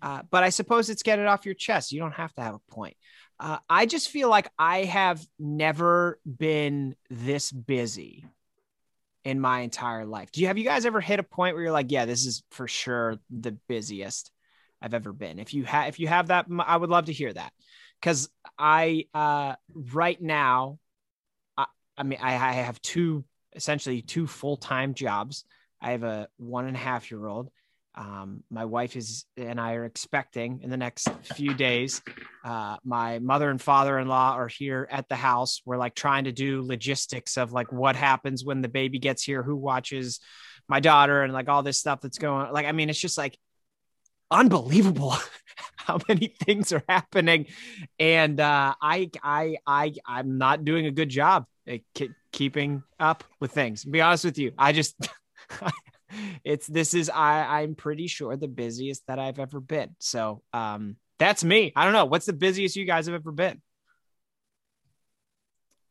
Uh, 0.00 0.22
but 0.30 0.44
I 0.44 0.50
suppose 0.50 0.90
it's 0.90 1.02
get 1.02 1.18
it 1.18 1.26
off 1.26 1.44
your 1.44 1.56
chest. 1.56 1.90
You 1.90 1.98
don't 1.98 2.14
have 2.14 2.32
to 2.34 2.40
have 2.40 2.54
a 2.54 2.72
point. 2.72 2.96
Uh, 3.40 3.58
I 3.68 3.86
just 3.86 4.10
feel 4.10 4.28
like 4.28 4.48
I 4.58 4.84
have 4.84 5.24
never 5.38 6.20
been 6.24 6.94
this 7.10 7.50
busy 7.50 8.24
in 9.24 9.40
my 9.40 9.60
entire 9.60 10.06
life. 10.06 10.30
Do 10.30 10.40
you 10.40 10.46
have 10.46 10.58
you 10.58 10.64
guys 10.64 10.86
ever 10.86 11.00
hit 11.00 11.18
a 11.20 11.24
point 11.24 11.54
where 11.54 11.64
you're 11.64 11.72
like, 11.72 11.90
yeah, 11.90 12.04
this 12.04 12.26
is 12.26 12.42
for 12.50 12.68
sure 12.68 13.16
the 13.30 13.52
busiest 13.68 14.30
I've 14.80 14.94
ever 14.94 15.12
been? 15.12 15.38
If 15.38 15.52
you 15.52 15.64
have 15.64 15.88
if 15.88 15.98
you 15.98 16.06
have 16.08 16.28
that, 16.28 16.46
I 16.60 16.76
would 16.76 16.90
love 16.90 17.06
to 17.06 17.12
hear 17.12 17.32
that 17.32 17.52
because 18.00 18.28
I 18.56 19.06
uh, 19.14 19.54
right 19.74 20.20
now, 20.20 20.78
I, 21.56 21.66
I 21.96 22.02
mean, 22.04 22.18
I, 22.22 22.34
I 22.34 22.52
have 22.52 22.80
two 22.82 23.24
essentially 23.54 24.02
two 24.02 24.26
full 24.26 24.56
time 24.56 24.94
jobs. 24.94 25.44
I 25.80 25.92
have 25.92 26.02
a 26.02 26.28
one 26.36 26.66
and 26.66 26.76
a 26.76 26.80
half 26.80 27.10
year 27.10 27.26
old. 27.26 27.50
Um, 27.94 28.44
my 28.48 28.64
wife 28.64 28.94
is 28.94 29.24
and 29.36 29.60
I 29.60 29.74
are 29.74 29.84
expecting 29.84 30.60
in 30.62 30.70
the 30.70 30.76
next 30.76 31.08
few 31.34 31.52
days. 31.52 32.00
Uh, 32.44 32.76
my 32.84 33.18
mother 33.18 33.50
and 33.50 33.60
father 33.60 33.98
in 33.98 34.06
law 34.06 34.34
are 34.34 34.46
here 34.46 34.86
at 34.88 35.08
the 35.08 35.16
house. 35.16 35.62
We're 35.64 35.78
like 35.78 35.96
trying 35.96 36.24
to 36.24 36.32
do 36.32 36.62
logistics 36.62 37.36
of 37.36 37.52
like 37.52 37.72
what 37.72 37.96
happens 37.96 38.44
when 38.44 38.62
the 38.62 38.68
baby 38.68 39.00
gets 39.00 39.24
here, 39.24 39.42
who 39.42 39.56
watches 39.56 40.20
my 40.68 40.78
daughter, 40.78 41.22
and 41.22 41.32
like 41.32 41.48
all 41.48 41.64
this 41.64 41.80
stuff 41.80 42.00
that's 42.00 42.18
going. 42.18 42.52
Like, 42.52 42.66
I 42.66 42.72
mean, 42.72 42.88
it's 42.88 43.00
just 43.00 43.18
like 43.18 43.36
unbelievable 44.30 45.16
how 45.76 45.98
many 46.08 46.28
things 46.44 46.72
are 46.72 46.84
happening, 46.88 47.46
and 47.98 48.38
uh, 48.38 48.74
I 48.80 49.10
I 49.24 49.56
I 49.66 49.94
I'm 50.06 50.38
not 50.38 50.64
doing 50.64 50.86
a 50.86 50.92
good 50.92 51.08
job 51.08 51.46
keeping 52.32 52.82
up 52.98 53.24
with 53.40 53.52
things. 53.52 53.82
To 53.82 53.90
be 53.90 54.00
honest 54.00 54.24
with 54.24 54.38
you, 54.38 54.52
I 54.58 54.72
just 54.72 54.96
it's 56.44 56.66
this 56.66 56.94
is 56.94 57.10
I 57.10 57.60
I'm 57.62 57.74
pretty 57.74 58.06
sure 58.06 58.36
the 58.36 58.48
busiest 58.48 59.06
that 59.06 59.18
I've 59.18 59.38
ever 59.38 59.60
been. 59.60 59.96
So 59.98 60.42
um 60.52 60.96
that's 61.18 61.42
me. 61.42 61.72
I 61.74 61.84
don't 61.84 61.92
know 61.92 62.04
what's 62.04 62.26
the 62.26 62.32
busiest 62.32 62.76
you 62.76 62.84
guys 62.84 63.06
have 63.06 63.14
ever 63.14 63.32
been. 63.32 63.60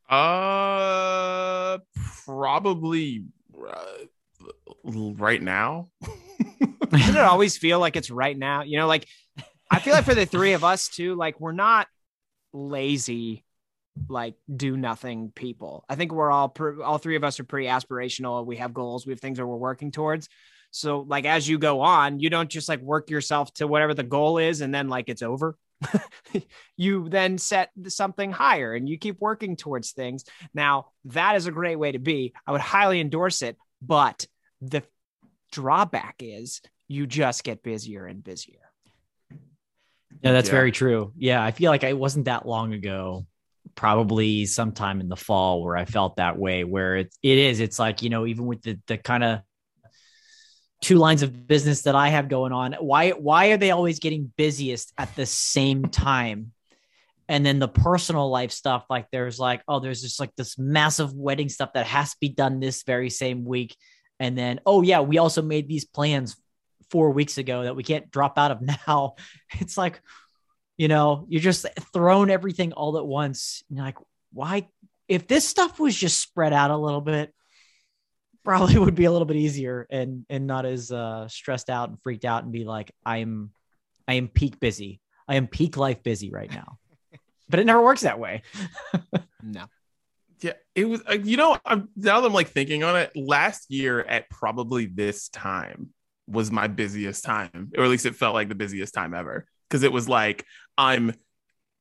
Uh, 0.08 1.78
probably 2.24 3.24
uh, 3.54 4.06
right 4.84 5.42
now. 5.42 5.90
Doesn't 6.88 7.16
it 7.16 7.20
always 7.20 7.58
feel 7.58 7.78
like 7.78 7.96
it's 7.96 8.10
right 8.10 8.36
now? 8.36 8.62
You 8.62 8.78
know, 8.78 8.86
like 8.86 9.06
I 9.70 9.80
feel 9.80 9.92
like 9.92 10.06
for 10.06 10.14
the 10.14 10.24
three 10.24 10.54
of 10.54 10.64
us 10.64 10.88
too, 10.88 11.14
like 11.14 11.38
we're 11.40 11.52
not 11.52 11.88
lazy, 12.54 13.44
like 14.08 14.34
do 14.54 14.76
nothing 14.76 15.32
people. 15.34 15.84
I 15.88 15.94
think 15.94 16.12
we're 16.12 16.30
all 16.30 16.48
pr- 16.48 16.82
all 16.82 16.98
three 16.98 17.16
of 17.16 17.24
us 17.24 17.40
are 17.40 17.44
pretty 17.44 17.68
aspirational. 17.68 18.44
We 18.46 18.56
have 18.56 18.74
goals. 18.74 19.06
We 19.06 19.12
have 19.12 19.20
things 19.20 19.38
that 19.38 19.46
we're 19.46 19.56
working 19.56 19.90
towards. 19.90 20.28
So 20.70 21.00
like 21.00 21.24
as 21.24 21.48
you 21.48 21.58
go 21.58 21.80
on, 21.80 22.20
you 22.20 22.30
don't 22.30 22.50
just 22.50 22.68
like 22.68 22.80
work 22.80 23.10
yourself 23.10 23.52
to 23.54 23.66
whatever 23.66 23.94
the 23.94 24.02
goal 24.02 24.38
is 24.38 24.60
and 24.60 24.74
then 24.74 24.88
like 24.88 25.08
it's 25.08 25.22
over. 25.22 25.56
you 26.76 27.08
then 27.08 27.38
set 27.38 27.70
something 27.86 28.32
higher 28.32 28.74
and 28.74 28.88
you 28.88 28.98
keep 28.98 29.20
working 29.20 29.56
towards 29.56 29.92
things. 29.92 30.24
Now, 30.52 30.88
that 31.06 31.36
is 31.36 31.46
a 31.46 31.52
great 31.52 31.76
way 31.76 31.92
to 31.92 31.98
be. 31.98 32.34
I 32.46 32.52
would 32.52 32.60
highly 32.60 33.00
endorse 33.00 33.42
it, 33.42 33.56
but 33.80 34.26
the 34.60 34.82
drawback 35.52 36.16
is 36.20 36.60
you 36.88 37.06
just 37.06 37.44
get 37.44 37.62
busier 37.62 38.06
and 38.06 38.22
busier. 38.22 38.58
Yeah, 40.22 40.32
that's 40.32 40.48
Yeah. 40.48 40.54
very 40.54 40.72
true. 40.72 41.12
Yeah, 41.16 41.42
I 41.42 41.52
feel 41.52 41.70
like 41.70 41.84
it 41.84 41.96
wasn't 41.96 42.24
that 42.24 42.46
long 42.46 42.72
ago, 42.72 43.26
probably 43.78 44.44
sometime 44.44 45.00
in 45.00 45.08
the 45.08 45.16
fall, 45.16 45.62
where 45.62 45.76
I 45.76 45.84
felt 45.84 46.16
that 46.16 46.36
way. 46.36 46.64
Where 46.64 46.96
it 46.96 47.14
it 47.22 47.38
is, 47.38 47.60
it's 47.60 47.78
like 47.78 48.02
you 48.02 48.10
know, 48.10 48.26
even 48.26 48.44
with 48.44 48.60
the 48.62 48.76
the 48.88 48.98
kind 48.98 49.22
of 49.22 49.40
two 50.82 50.96
lines 50.96 51.22
of 51.22 51.46
business 51.46 51.82
that 51.82 51.94
I 51.94 52.08
have 52.08 52.28
going 52.28 52.52
on, 52.52 52.72
why 52.80 53.10
why 53.10 53.46
are 53.50 53.56
they 53.56 53.70
always 53.70 54.00
getting 54.00 54.32
busiest 54.36 54.92
at 54.98 55.14
the 55.14 55.26
same 55.26 55.84
time? 55.84 56.52
And 57.28 57.46
then 57.46 57.60
the 57.60 57.68
personal 57.68 58.28
life 58.30 58.50
stuff, 58.50 58.84
like 58.90 59.06
there's 59.12 59.38
like, 59.38 59.62
oh, 59.68 59.78
there's 59.78 60.02
just 60.02 60.18
like 60.18 60.34
this 60.34 60.58
massive 60.58 61.14
wedding 61.14 61.48
stuff 61.48 61.74
that 61.74 61.86
has 61.86 62.10
to 62.10 62.16
be 62.20 62.30
done 62.30 62.58
this 62.58 62.82
very 62.82 63.10
same 63.10 63.44
week. 63.44 63.76
And 64.18 64.36
then, 64.36 64.58
oh 64.66 64.82
yeah, 64.82 65.02
we 65.02 65.18
also 65.18 65.42
made 65.42 65.68
these 65.68 65.84
plans 65.84 66.36
four 66.90 67.10
weeks 67.10 67.38
ago 67.38 67.62
that 67.62 67.76
we 67.76 67.84
can't 67.84 68.10
drop 68.10 68.38
out 68.38 68.50
of 68.50 68.60
now. 68.86 69.14
It's 69.60 69.76
like, 69.76 70.00
you 70.78 70.88
know, 70.88 71.26
you're 71.28 71.42
just 71.42 71.66
throwing 71.92 72.30
everything 72.30 72.72
all 72.72 72.96
at 72.96 73.06
once. 73.06 73.62
And 73.68 73.76
you're 73.76 73.86
like, 73.86 73.98
why? 74.32 74.68
If 75.08 75.26
this 75.26 75.46
stuff 75.46 75.78
was 75.78 75.94
just 75.94 76.20
spread 76.20 76.52
out 76.52 76.70
a 76.70 76.76
little 76.76 77.00
bit, 77.00 77.34
probably 78.44 78.78
would 78.78 78.94
be 78.94 79.04
a 79.04 79.12
little 79.12 79.26
bit 79.26 79.36
easier 79.36 79.86
and 79.90 80.24
and 80.30 80.46
not 80.46 80.64
as 80.64 80.90
uh, 80.90 81.28
stressed 81.28 81.68
out 81.68 81.90
and 81.90 82.00
freaked 82.02 82.24
out 82.24 82.44
and 82.44 82.52
be 82.52 82.64
like, 82.64 82.92
I'm, 83.04 83.50
I 84.06 84.14
am 84.14 84.28
peak 84.28 84.58
busy. 84.60 85.00
I 85.26 85.34
am 85.34 85.48
peak 85.48 85.76
life 85.76 86.02
busy 86.02 86.30
right 86.30 86.50
now. 86.50 86.78
but 87.50 87.60
it 87.60 87.66
never 87.66 87.82
works 87.82 88.02
that 88.02 88.18
way. 88.18 88.42
No. 89.40 89.66
Yeah, 90.40 90.52
it 90.74 90.84
was. 90.84 91.00
Uh, 91.08 91.14
you 91.14 91.36
know, 91.36 91.56
I'm 91.64 91.88
now 91.96 92.20
that 92.20 92.26
I'm 92.26 92.32
like 92.32 92.48
thinking 92.48 92.84
on 92.84 92.96
it. 92.96 93.12
Last 93.14 93.70
year 93.70 94.00
at 94.00 94.28
probably 94.28 94.86
this 94.86 95.28
time 95.28 95.90
was 96.26 96.50
my 96.50 96.66
busiest 96.66 97.24
time, 97.24 97.70
or 97.76 97.84
at 97.84 97.90
least 97.90 98.04
it 98.04 98.14
felt 98.14 98.34
like 98.34 98.48
the 98.48 98.54
busiest 98.54 98.94
time 98.94 99.14
ever. 99.14 99.46
Because 99.68 99.84
it 99.84 99.92
was 99.92 100.08
like 100.08 100.44
I'm, 100.78 101.12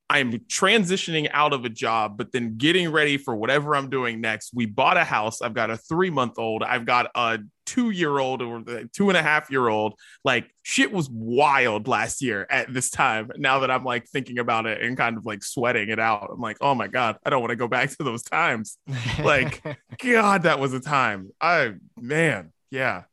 I'm 0.09 0.31
transitioning 0.31 1.29
out 1.33 1.51
of 1.51 1.65
a 1.65 1.69
job, 1.69 2.17
but 2.17 2.31
then 2.31 2.57
getting 2.57 2.91
ready 2.91 3.17
for 3.17 3.35
whatever 3.35 3.75
I'm 3.75 3.89
doing 3.89 4.21
next. 4.21 4.51
We 4.53 4.65
bought 4.65 4.95
a 4.95 5.03
house. 5.03 5.41
I've 5.41 5.53
got 5.53 5.69
a 5.69 5.77
three 5.77 6.09
month 6.09 6.39
old. 6.39 6.63
I've 6.63 6.85
got 6.85 7.11
a 7.13 7.39
two 7.65 7.89
year 7.89 8.17
old 8.17 8.41
or 8.41 8.63
two 8.93 9.09
and 9.09 9.17
a 9.17 9.21
half 9.21 9.51
year 9.51 9.67
old. 9.67 9.95
Like 10.23 10.49
shit 10.63 10.93
was 10.93 11.09
wild 11.09 11.89
last 11.89 12.21
year 12.21 12.47
at 12.49 12.73
this 12.73 12.89
time. 12.89 13.29
Now 13.35 13.59
that 13.59 13.71
I'm 13.71 13.83
like 13.83 14.07
thinking 14.07 14.39
about 14.39 14.65
it 14.65 14.81
and 14.81 14.95
kind 14.95 15.17
of 15.17 15.25
like 15.25 15.43
sweating 15.43 15.89
it 15.89 15.99
out, 15.99 16.29
I'm 16.33 16.39
like, 16.39 16.57
oh 16.61 16.73
my 16.73 16.87
god, 16.87 17.17
I 17.25 17.29
don't 17.29 17.41
want 17.41 17.51
to 17.51 17.57
go 17.57 17.67
back 17.67 17.89
to 17.97 18.03
those 18.03 18.23
times. 18.23 18.77
Like, 19.21 19.61
God, 20.01 20.43
that 20.43 20.59
was 20.59 20.73
a 20.73 20.79
time. 20.79 21.31
I 21.41 21.73
man, 21.97 22.53
yeah. 22.71 23.03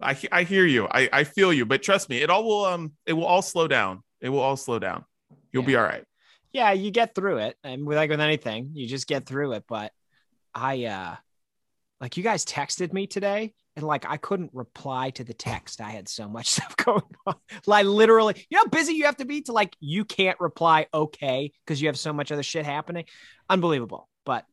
I 0.00 0.16
I 0.32 0.44
hear 0.44 0.64
you. 0.64 0.88
I 0.90 1.10
I 1.12 1.24
feel 1.24 1.52
you. 1.52 1.66
But 1.66 1.82
trust 1.82 2.08
me, 2.08 2.22
it 2.22 2.30
all 2.30 2.44
will 2.44 2.64
um 2.64 2.92
it 3.04 3.12
will 3.12 3.26
all 3.26 3.42
slow 3.42 3.68
down. 3.68 4.02
It 4.22 4.30
will 4.30 4.40
all 4.40 4.56
slow 4.56 4.78
down. 4.78 5.04
You'll 5.58 5.66
be 5.66 5.76
all 5.76 5.84
right. 5.84 6.04
yeah, 6.52 6.72
you 6.72 6.90
get 6.90 7.14
through 7.14 7.38
it. 7.38 7.56
And 7.62 7.86
with 7.86 7.96
like 7.96 8.10
with 8.10 8.20
anything, 8.20 8.70
you 8.74 8.86
just 8.86 9.06
get 9.06 9.26
through 9.26 9.52
it. 9.52 9.64
But 9.68 9.92
I 10.54 10.84
uh 10.84 11.16
like 12.00 12.16
you 12.16 12.22
guys 12.22 12.44
texted 12.44 12.92
me 12.92 13.06
today 13.06 13.54
and 13.76 13.86
like 13.86 14.06
I 14.08 14.16
couldn't 14.16 14.50
reply 14.54 15.10
to 15.10 15.24
the 15.24 15.34
text. 15.34 15.80
I 15.80 15.90
had 15.90 16.08
so 16.08 16.28
much 16.28 16.48
stuff 16.50 16.76
going 16.76 17.02
on. 17.26 17.34
Like 17.66 17.86
literally, 17.86 18.34
you 18.48 18.56
know 18.56 18.62
how 18.64 18.68
busy 18.70 18.94
you 18.94 19.04
have 19.04 19.16
to 19.18 19.24
be 19.24 19.42
to 19.42 19.52
like 19.52 19.74
you 19.80 20.04
can't 20.04 20.38
reply 20.40 20.86
okay 20.94 21.52
because 21.64 21.80
you 21.82 21.88
have 21.88 21.98
so 21.98 22.12
much 22.12 22.32
other 22.32 22.42
shit 22.42 22.64
happening. 22.64 23.04
Unbelievable. 23.50 24.08
But 24.24 24.44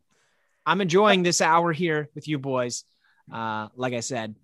I'm 0.66 0.82
enjoying 0.82 1.24
this 1.24 1.42
hour 1.42 1.72
here 1.72 2.10
with 2.16 2.28
you 2.28 2.40
boys. 2.40 2.84
Uh 3.32 3.68
like 3.76 3.94
I 3.94 4.02
said, 4.02 4.36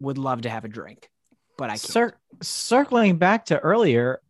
would 0.00 0.18
love 0.18 0.42
to 0.42 0.50
have 0.50 0.64
a 0.64 0.68
drink, 0.68 1.08
but 1.56 1.66
I 1.70 1.74
can't. 1.74 1.80
Cir- 1.80 2.16
circling 2.40 3.18
back 3.18 3.46
to 3.46 3.58
earlier, 3.58 4.20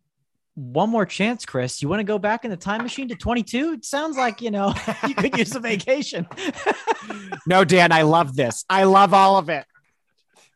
one 0.55 0.89
more 0.89 1.05
chance, 1.05 1.45
Chris. 1.45 1.81
You 1.81 1.89
want 1.89 1.99
to 1.99 2.03
go 2.03 2.19
back 2.19 2.45
in 2.45 2.51
the 2.51 2.57
time 2.57 2.83
machine 2.83 3.07
to 3.09 3.15
22? 3.15 3.73
It 3.73 3.85
sounds 3.85 4.17
like, 4.17 4.41
you 4.41 4.51
know, 4.51 4.73
you 5.07 5.15
could 5.15 5.37
use 5.37 5.55
a 5.55 5.59
vacation. 5.59 6.27
No, 7.45 7.65
Dan, 7.65 7.91
I 7.91 8.03
love 8.03 8.37
this. 8.37 8.63
I 8.69 8.85
love 8.85 9.13
all 9.13 9.37
of 9.37 9.49
it. 9.49 9.65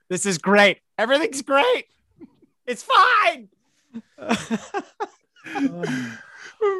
This 0.10 0.26
is 0.26 0.38
great. 0.38 0.80
Everything's 0.98 1.42
great. 1.42 1.86
It's 2.66 2.82
fine. 2.84 3.50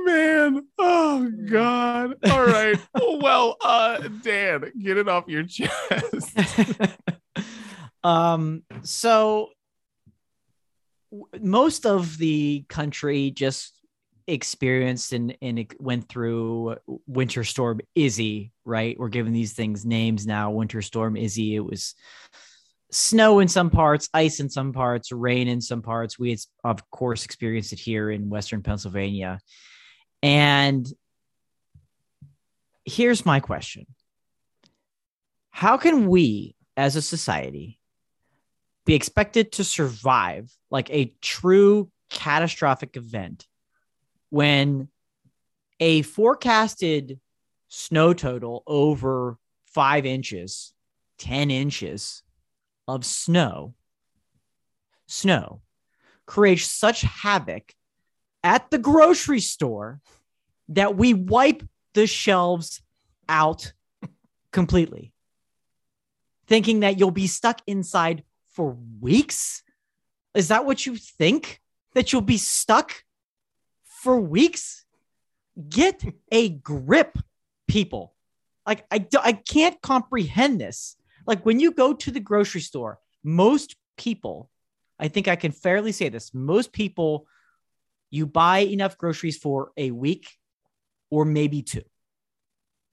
Man, 0.06 0.66
oh 0.80 1.30
God. 1.50 2.16
All 2.32 2.46
right. 2.46 2.78
well, 2.96 3.58
uh, 3.62 3.98
Dan, 4.24 4.72
get 4.82 4.98
it 4.98 5.10
off 5.10 5.26
your 5.28 5.44
chest. 5.44 6.38
um, 8.04 8.64
so 8.84 9.50
w- 9.50 9.57
most 11.40 11.86
of 11.86 12.18
the 12.18 12.66
country 12.68 13.32
just 13.32 13.74
experienced 14.28 15.14
and, 15.14 15.38
and 15.42 15.74
went 15.80 16.10
through 16.10 16.76
winter 17.08 17.44
storm 17.44 17.80
Izzy, 17.96 18.52
right? 18.66 19.00
We're 19.00 19.08
giving 19.10 19.34
these 19.34 19.54
things 19.54 19.86
names 19.86 20.28
now. 20.28 20.52
Winter 20.52 20.82
storm 20.82 21.16
Izzy. 21.16 21.56
It 21.56 21.62
was 21.62 21.96
snow 22.92 23.40
in 23.40 23.48
some 23.48 23.70
parts, 23.70 24.10
ice 24.14 24.40
in 24.40 24.50
some 24.50 24.74
parts, 24.74 25.12
rain 25.12 25.48
in 25.48 25.62
some 25.62 25.82
parts. 25.82 26.20
We 26.20 26.32
had, 26.32 26.40
of 26.64 26.90
course, 26.92 27.26
experienced 27.26 27.74
it 27.74 27.80
here 27.80 28.12
in 28.12 28.30
Western 28.30 28.62
Pennsylvania. 28.62 29.40
And 30.22 30.86
here's 32.86 33.26
my 33.26 33.40
question 33.40 33.86
How 35.52 35.78
can 35.78 36.08
we 36.08 36.56
as 36.76 36.96
a 36.96 37.02
society 37.02 37.80
be 38.88 38.96
expected 38.96 39.52
to 39.52 39.66
survive 39.66 40.50
like 40.72 40.90
a 40.92 41.14
true 41.22 41.92
catastrophic 42.10 42.96
event 42.96 43.46
when 44.30 44.88
a 45.82 46.02
forecasted 46.04 47.20
snow 47.68 48.14
total 48.14 48.64
over 48.66 49.38
five 49.66 50.06
inches, 50.06 50.74
10 51.20 51.52
inches 51.52 52.24
of 52.88 53.06
snow, 53.06 53.76
snow 55.06 55.62
creates 56.26 56.64
such 56.64 57.02
havoc 57.02 57.74
at 58.42 58.72
the 58.72 58.78
grocery 58.78 59.42
store 59.42 60.00
that 60.70 60.96
we 60.96 61.14
wipe 61.14 61.62
the 61.94 62.08
shelves 62.08 62.82
out 63.28 63.74
completely, 64.54 65.12
thinking 66.48 66.80
that 66.80 66.98
you'll 66.98 67.12
be 67.12 67.28
stuck 67.28 67.62
inside 67.68 68.24
for 68.58 68.76
weeks? 69.00 69.62
Is 70.34 70.48
that 70.48 70.66
what 70.66 70.84
you 70.88 70.96
think? 70.96 71.62
That 71.94 72.12
you'll 72.12 72.22
be 72.22 72.40
stuck 72.40 73.04
for 73.86 74.20
weeks? 74.20 74.84
Get 75.70 76.04
a 76.32 76.50
grip, 76.50 77.20
people. 77.68 78.16
Like, 78.66 78.86
I, 78.92 79.06
I 79.22 79.34
can't 79.34 79.80
comprehend 79.82 80.60
this. 80.60 80.96
Like, 81.28 81.46
when 81.46 81.60
you 81.60 81.72
go 81.72 81.94
to 81.94 82.10
the 82.10 82.20
grocery 82.20 82.62
store, 82.62 83.00
most 83.24 83.76
people, 83.96 84.50
I 85.00 85.08
think 85.08 85.28
I 85.28 85.36
can 85.36 85.52
fairly 85.52 85.92
say 85.92 86.10
this, 86.10 86.34
most 86.34 86.74
people, 86.74 87.28
you 88.10 88.26
buy 88.26 88.60
enough 88.60 88.98
groceries 88.98 89.38
for 89.38 89.72
a 89.78 89.92
week 89.92 90.32
or 91.12 91.26
maybe 91.26 91.62
two, 91.62 91.84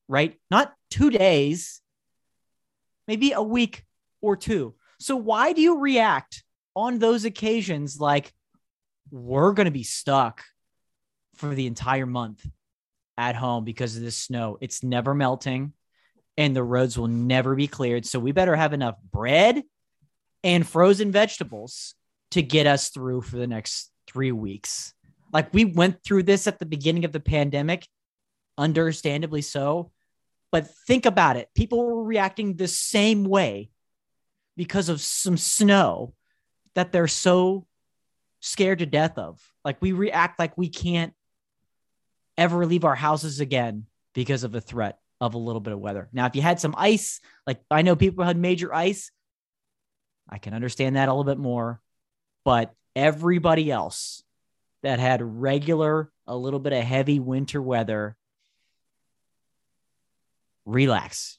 right? 0.09 0.39
Not 0.51 0.75
two 0.91 1.09
days, 1.09 1.81
maybe 3.09 3.33
a 3.33 3.43
week 3.43 3.85
or 4.21 4.37
two. 4.37 4.75
So 5.05 5.17
why 5.17 5.53
do 5.53 5.61
you 5.61 5.81
react 5.81 6.43
on 6.75 6.99
those 6.99 7.27
occasions 7.27 8.01
like, 8.01 8.33
we're 9.11 9.53
going 9.53 9.67
to 9.67 9.71
be 9.71 9.83
stuck 9.83 10.43
for 11.35 11.55
the 11.55 11.67
entire 11.67 12.07
month 12.07 12.43
at 13.19 13.37
home 13.37 13.65
because 13.65 13.97
of 13.97 14.03
this 14.03 14.17
snow. 14.17 14.57
It's 14.63 14.83
never 14.83 15.13
melting 15.13 15.75
and 16.39 16.57
the 16.57 16.63
roads 16.63 16.99
will 16.99 17.09
never 17.09 17.55
be 17.55 17.69
cleared. 17.69 18.07
So 18.07 18.19
we 18.19 18.33
better 18.33 18.57
have 18.57 18.73
enough 18.73 18.95
bread 19.13 19.63
and 20.43 20.67
frozen 20.67 21.13
vegetables 21.13 21.95
to 22.31 22.41
get 22.41 22.67
us 22.67 22.89
through 22.89 23.21
for 23.21 23.37
the 23.37 23.47
next 23.47 23.91
three 24.07 24.33
weeks. 24.33 24.95
Like 25.35 25.53
we 25.53 25.67
went 25.67 26.03
through 26.03 26.23
this 26.23 26.47
at 26.47 26.59
the 26.59 26.65
beginning 26.65 27.05
of 27.05 27.13
the 27.13 27.21
pandemic, 27.21 27.87
understandably 28.57 29.43
so. 29.43 29.93
But 30.51 30.67
think 30.87 31.05
about 31.05 31.37
it 31.37 31.51
people 31.55 31.85
were 31.85 32.05
reacting 32.05 32.57
the 32.57 32.69
same 32.69 33.25
way 33.25 33.69
because 34.57 34.89
of 34.89 35.01
some 35.01 35.37
snow 35.37 36.15
that 36.75 36.93
they're 36.93 37.09
so 37.09 37.67
scared 38.41 38.81
to 38.81 38.87
death 38.87 39.19
of. 39.19 39.41
Like 39.65 39.81
we 39.81 39.93
react 39.93 40.39
like 40.39 40.57
we 40.57 40.69
can't 40.69 41.15
ever 42.37 42.67
leave 42.67 42.85
our 42.85 42.95
houses 42.95 43.41
again 43.41 43.87
because 44.15 44.45
of 44.45 44.53
the 44.53 44.61
threat 44.61 44.99
of 45.21 45.35
a 45.35 45.39
little 45.39 45.61
bit 45.61 45.73
of 45.73 45.81
weather. 45.81 46.09
Now, 46.13 46.27
if 46.27 46.37
you 46.37 46.43
had 46.43 46.61
some 46.61 46.75
ice, 46.77 47.21
like 47.47 47.61
I 47.71 47.83
know 47.83 47.97
people 47.97 48.25
had 48.25 48.37
major 48.37 48.75
ice, 48.75 49.11
I 50.29 50.39
can 50.39 50.55
understand 50.55 50.97
that 50.97 51.09
a 51.09 51.13
little 51.13 51.25
bit 51.25 51.39
more. 51.39 51.81
But 52.45 52.75
everybody 52.95 53.71
else 53.71 54.23
that 54.83 54.99
had 54.99 55.23
regular, 55.23 56.11
a 56.27 56.37
little 56.37 56.61
bit 56.61 56.73
of 56.73 56.85
heavy 56.85 57.19
winter 57.19 57.63
weather, 57.63 58.17
relax. 60.67 61.39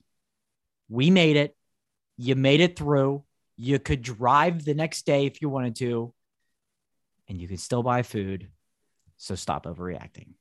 We 0.89 1.11
made 1.11 1.35
it. 1.37 1.55
You 2.17 2.35
made 2.35 2.61
it 2.61 2.77
through. 2.77 3.23
You 3.57 3.79
could 3.79 4.01
drive 4.01 4.65
the 4.65 4.73
next 4.73 5.05
day 5.05 5.25
if 5.25 5.41
you 5.41 5.49
wanted 5.49 5.75
to, 5.77 6.13
and 7.27 7.39
you 7.39 7.47
could 7.47 7.59
still 7.59 7.83
buy 7.83 8.03
food. 8.03 8.49
So 9.17 9.35
stop 9.35 9.65
overreacting. 9.65 10.33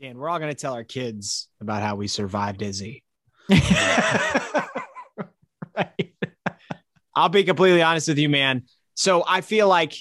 Dan, 0.00 0.18
we're 0.18 0.28
all 0.28 0.38
going 0.38 0.50
to 0.52 0.58
tell 0.58 0.74
our 0.74 0.84
kids 0.84 1.48
about 1.60 1.82
how 1.82 1.96
we 1.96 2.06
survived 2.08 2.60
Izzy. 2.60 3.02
right. 3.48 3.64
I'll 7.14 7.30
be 7.30 7.44
completely 7.44 7.80
honest 7.82 8.08
with 8.08 8.18
you, 8.18 8.28
man. 8.28 8.64
So 8.94 9.24
I 9.26 9.40
feel 9.40 9.68
like, 9.68 9.94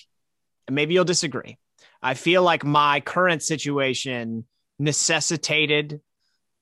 maybe 0.69 0.93
you'll 0.93 1.05
disagree. 1.05 1.57
I 2.01 2.13
feel 2.13 2.43
like 2.43 2.65
my 2.65 2.99
current 2.99 3.41
situation 3.41 4.45
necessitated 4.77 6.01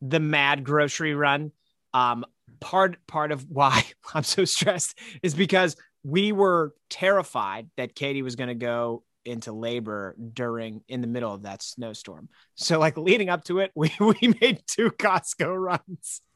the 0.02 0.20
mad 0.20 0.63
grocery 0.63 1.16
run. 1.16 1.52
Um, 1.94 2.26
part 2.63 2.95
part 3.08 3.32
of 3.32 3.45
why 3.49 3.84
I'm 4.13 4.23
so 4.23 4.45
stressed 4.45 4.97
is 5.21 5.36
because 5.36 5.76
we 6.04 6.32
were 6.32 6.73
terrified 6.89 7.69
that 7.78 7.93
Katie 7.93 8.21
was 8.21 8.36
going 8.36 8.47
to 8.47 8.56
go 8.56 9.04
into 9.26 9.54
labor 9.54 10.15
during 10.34 10.82
in 10.88 11.02
the 11.02 11.08
middle 11.08 11.34
of 11.34 11.43
that 11.43 11.62
snowstorm. 11.62 12.30
So 12.56 12.80
like 12.80 12.97
leading 12.97 13.30
up 13.30 13.43
to 13.45 13.60
it, 13.60 13.71
we 13.76 13.91
we 13.99 14.34
made 14.41 14.63
two 14.65 14.89
Costco 14.89 15.56
runs. 15.56 16.21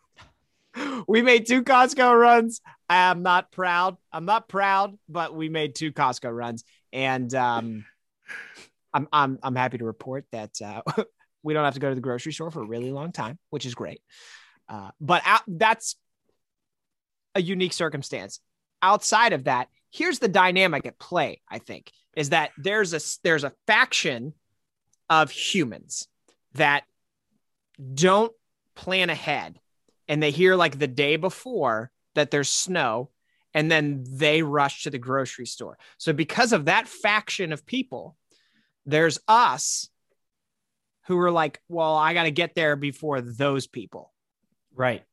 We 1.07 1.23
made 1.23 1.47
two 1.47 1.63
Costco 1.63 2.19
runs. 2.19 2.61
I 2.87 3.09
am 3.09 3.23
not 3.23 3.51
proud. 3.51 3.97
I'm 4.13 4.25
not 4.25 4.47
proud, 4.47 4.95
but 5.09 5.33
we 5.33 5.49
made 5.49 5.73
two 5.73 5.91
Costco 5.91 6.31
runs, 6.31 6.63
and 6.93 7.33
um, 7.33 7.83
I'm 8.93 9.07
I'm 9.11 9.39
I'm 9.41 9.55
happy 9.55 9.79
to 9.79 9.85
report 9.85 10.25
that 10.33 10.51
uh, 10.61 10.83
we 11.41 11.55
don't 11.55 11.65
have 11.65 11.73
to 11.73 11.79
go 11.79 11.89
to 11.89 11.95
the 11.95 12.01
grocery 12.01 12.31
store 12.31 12.51
for 12.51 12.61
a 12.61 12.67
really 12.67 12.91
long 12.91 13.11
time, 13.11 13.39
which 13.49 13.65
is 13.65 13.73
great. 13.73 14.01
Uh, 14.69 14.91
but 15.01 15.23
out, 15.25 15.41
that's 15.47 15.95
a 17.35 17.41
unique 17.41 17.73
circumstance. 17.73 18.39
Outside 18.81 19.33
of 19.33 19.45
that, 19.45 19.69
here's 19.91 20.19
the 20.19 20.27
dynamic 20.27 20.85
at 20.85 20.99
play. 20.99 21.41
I 21.49 21.59
think 21.59 21.91
is 22.15 22.29
that 22.29 22.51
there's 22.57 22.93
a 22.93 22.99
there's 23.23 23.43
a 23.43 23.53
faction 23.67 24.33
of 25.09 25.31
humans 25.31 26.07
that 26.53 26.83
don't 27.93 28.33
plan 28.75 29.09
ahead 29.09 29.59
and 30.07 30.21
they 30.21 30.31
hear 30.31 30.55
like 30.55 30.79
the 30.79 30.87
day 30.87 31.15
before 31.15 31.91
that 32.15 32.31
there's 32.31 32.49
snow 32.49 33.09
and 33.53 33.71
then 33.71 34.03
they 34.07 34.41
rush 34.41 34.83
to 34.83 34.89
the 34.89 34.97
grocery 34.97 35.45
store. 35.45 35.77
So 35.97 36.13
because 36.13 36.53
of 36.53 36.65
that 36.65 36.87
faction 36.87 37.53
of 37.53 37.65
people, 37.65 38.15
there's 38.85 39.19
us 39.27 39.89
who 41.05 41.17
are 41.19 41.31
like, 41.31 41.61
well, 41.69 41.95
I 41.95 42.13
got 42.13 42.23
to 42.23 42.31
get 42.31 42.55
there 42.55 42.75
before 42.75 43.21
those 43.21 43.67
people. 43.67 44.13
Right. 44.75 45.03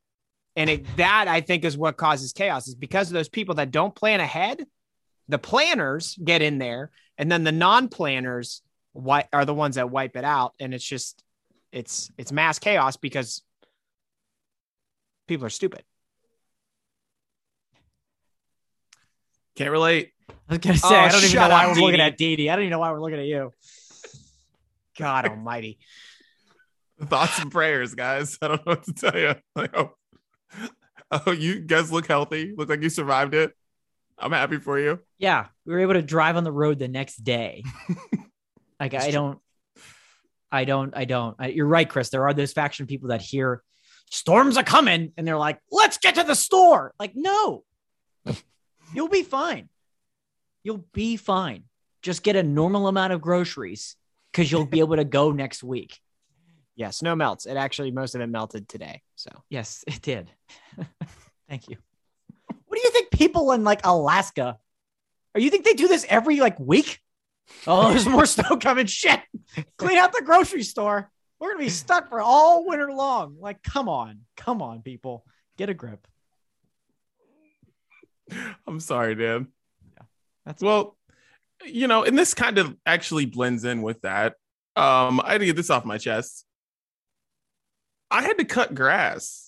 And 0.56 0.70
it, 0.70 0.96
that 0.96 1.26
I 1.26 1.40
think 1.40 1.64
is 1.64 1.76
what 1.76 1.96
causes 1.96 2.32
chaos 2.32 2.68
is 2.68 2.74
because 2.74 3.08
of 3.08 3.14
those 3.14 3.28
people 3.28 3.56
that 3.56 3.70
don't 3.70 3.94
plan 3.94 4.20
ahead 4.20 4.64
the 5.28 5.38
planners 5.38 6.18
get 6.22 6.42
in 6.42 6.58
there 6.58 6.90
and 7.18 7.30
then 7.30 7.44
the 7.44 7.52
non-planners 7.52 8.62
are 9.32 9.44
the 9.44 9.54
ones 9.54 9.76
that 9.76 9.90
wipe 9.90 10.16
it 10.16 10.24
out. 10.24 10.54
And 10.60 10.74
it's 10.74 10.84
just 10.84 11.22
it's 11.72 12.10
it's 12.18 12.32
mass 12.32 12.58
chaos 12.58 12.96
because 12.96 13.42
people 15.26 15.46
are 15.46 15.50
stupid. 15.50 15.82
Can't 19.56 19.70
relate. 19.70 20.12
I 20.48 20.54
was 20.54 20.58
gonna 20.58 20.76
say 20.76 20.88
oh, 20.88 20.94
i 20.94 21.08
don't 21.08 21.24
even 21.24 21.36
know 21.36 21.48
why 21.48 21.66
we're 21.66 21.80
looking 21.80 22.00
at 22.00 22.16
Dee 22.16 22.48
i 22.48 22.56
don't 22.56 22.64
even 22.64 22.70
know 22.70 22.78
why 22.78 22.92
we're 22.92 23.00
looking 23.00 23.18
at 23.18 23.26
you. 23.26 23.52
God 24.98 25.26
almighty. 25.28 25.78
Thoughts 27.02 27.40
and 27.40 27.50
prayers 27.50 27.94
guys. 27.94 28.38
I 28.40 28.48
don't 28.48 28.66
know 28.66 28.72
what 28.72 28.84
to 28.84 28.92
tell 28.92 29.18
you. 29.18 29.34
I 29.56 29.68
oh, 29.74 29.90
oh 31.10 31.30
you 31.30 31.60
guys 31.60 31.92
look 31.92 32.06
healthy 32.06 32.54
look 32.56 32.68
like 32.68 32.82
you 32.82 32.88
survived 32.88 33.34
it 33.34 33.54
I'm 34.18 34.32
happy 34.32 34.58
for 34.58 34.78
you. 34.78 35.00
Yeah, 35.18 35.46
we 35.66 35.72
were 35.72 35.80
able 35.80 35.94
to 35.94 36.02
drive 36.02 36.36
on 36.36 36.44
the 36.44 36.52
road 36.52 36.78
the 36.78 36.88
next 36.88 37.16
day. 37.16 37.64
like 38.80 38.94
I 38.94 39.10
don't, 39.10 39.38
I 40.50 40.64
don't, 40.64 40.96
I 40.96 41.04
don't. 41.04 41.36
I, 41.38 41.48
you're 41.48 41.66
right, 41.66 41.88
Chris. 41.88 42.10
There 42.10 42.26
are 42.26 42.34
those 42.34 42.52
faction 42.52 42.86
people 42.86 43.08
that 43.08 43.22
hear 43.22 43.62
storms 44.10 44.56
are 44.56 44.64
coming 44.64 45.12
and 45.16 45.26
they're 45.26 45.38
like, 45.38 45.58
"Let's 45.70 45.98
get 45.98 46.14
to 46.16 46.22
the 46.22 46.34
store." 46.34 46.94
Like, 46.98 47.12
no, 47.14 47.64
you'll 48.94 49.08
be 49.08 49.22
fine. 49.22 49.68
You'll 50.62 50.86
be 50.92 51.16
fine. 51.16 51.64
Just 52.02 52.22
get 52.22 52.36
a 52.36 52.42
normal 52.42 52.86
amount 52.86 53.12
of 53.12 53.20
groceries 53.20 53.96
because 54.30 54.50
you'll 54.50 54.66
be 54.66 54.80
able 54.80 54.96
to 54.96 55.04
go 55.04 55.32
next 55.32 55.62
week. 55.62 55.98
Yeah, 56.76 56.90
snow 56.90 57.14
melts. 57.14 57.46
It 57.46 57.56
actually 57.56 57.90
most 57.90 58.14
of 58.14 58.20
it 58.20 58.26
melted 58.26 58.68
today. 58.68 59.02
So 59.14 59.30
yes, 59.48 59.84
it 59.86 60.02
did. 60.02 60.30
Thank 61.48 61.68
you. 61.68 61.76
What 62.66 62.76
do 62.76 62.82
you 62.82 62.90
think 62.90 63.10
people 63.10 63.52
in 63.52 63.64
like 63.64 63.80
Alaska? 63.84 64.58
Or 65.34 65.40
you 65.40 65.50
think 65.50 65.64
they 65.64 65.74
do 65.74 65.88
this 65.88 66.06
every 66.08 66.40
like 66.40 66.58
week? 66.58 67.00
Oh, 67.66 67.90
there's 67.90 68.06
more 68.06 68.26
snow 68.26 68.56
coming. 68.56 68.86
Shit. 68.86 69.20
Clean 69.78 69.98
out 69.98 70.12
the 70.12 70.22
grocery 70.24 70.62
store. 70.62 71.10
We're 71.38 71.52
gonna 71.52 71.64
be 71.64 71.70
stuck 71.70 72.08
for 72.08 72.20
all 72.20 72.66
winter 72.66 72.92
long. 72.92 73.36
Like, 73.38 73.62
come 73.62 73.88
on, 73.88 74.20
come 74.36 74.62
on, 74.62 74.82
people. 74.82 75.24
Get 75.56 75.68
a 75.68 75.74
grip. 75.74 76.06
I'm 78.66 78.80
sorry, 78.80 79.14
Dan. 79.14 79.48
Yeah. 79.94 80.04
That's 80.46 80.62
well, 80.62 80.96
you 81.64 81.86
know, 81.86 82.04
and 82.04 82.18
this 82.18 82.34
kind 82.34 82.58
of 82.58 82.76
actually 82.86 83.26
blends 83.26 83.64
in 83.64 83.82
with 83.82 84.00
that. 84.02 84.34
Um, 84.76 85.20
I 85.20 85.32
had 85.32 85.38
to 85.38 85.46
get 85.46 85.56
this 85.56 85.70
off 85.70 85.84
my 85.84 85.98
chest. 85.98 86.46
I 88.14 88.22
had 88.22 88.38
to 88.38 88.44
cut 88.44 88.74
grass 88.74 89.44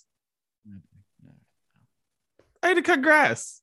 I 2.66 2.70
had 2.70 2.78
to 2.78 2.82
cut 2.82 3.00
grass 3.00 3.62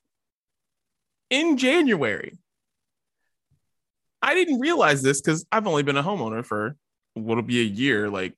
in 1.29 1.57
January. 1.57 2.37
I 4.21 4.33
didn't 4.33 4.61
realize 4.61 5.01
this 5.01 5.19
because 5.19 5.45
I've 5.51 5.67
only 5.67 5.83
been 5.83 5.97
a 5.97 6.03
homeowner 6.03 6.45
for 6.45 6.77
what'll 7.13 7.43
be 7.43 7.59
a 7.59 7.65
year, 7.65 8.09
like 8.09 8.33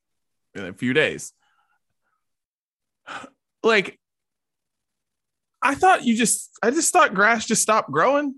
in 0.56 0.66
a 0.66 0.74
few 0.74 0.94
days. 0.94 1.32
Like, 3.64 4.00
I 5.60 5.74
thought 5.74 6.04
you 6.04 6.16
just, 6.16 6.52
I 6.62 6.70
just 6.70 6.94
thought 6.94 7.16
grass 7.16 7.48
just 7.48 7.64
stopped 7.64 7.90
growing. 7.90 8.36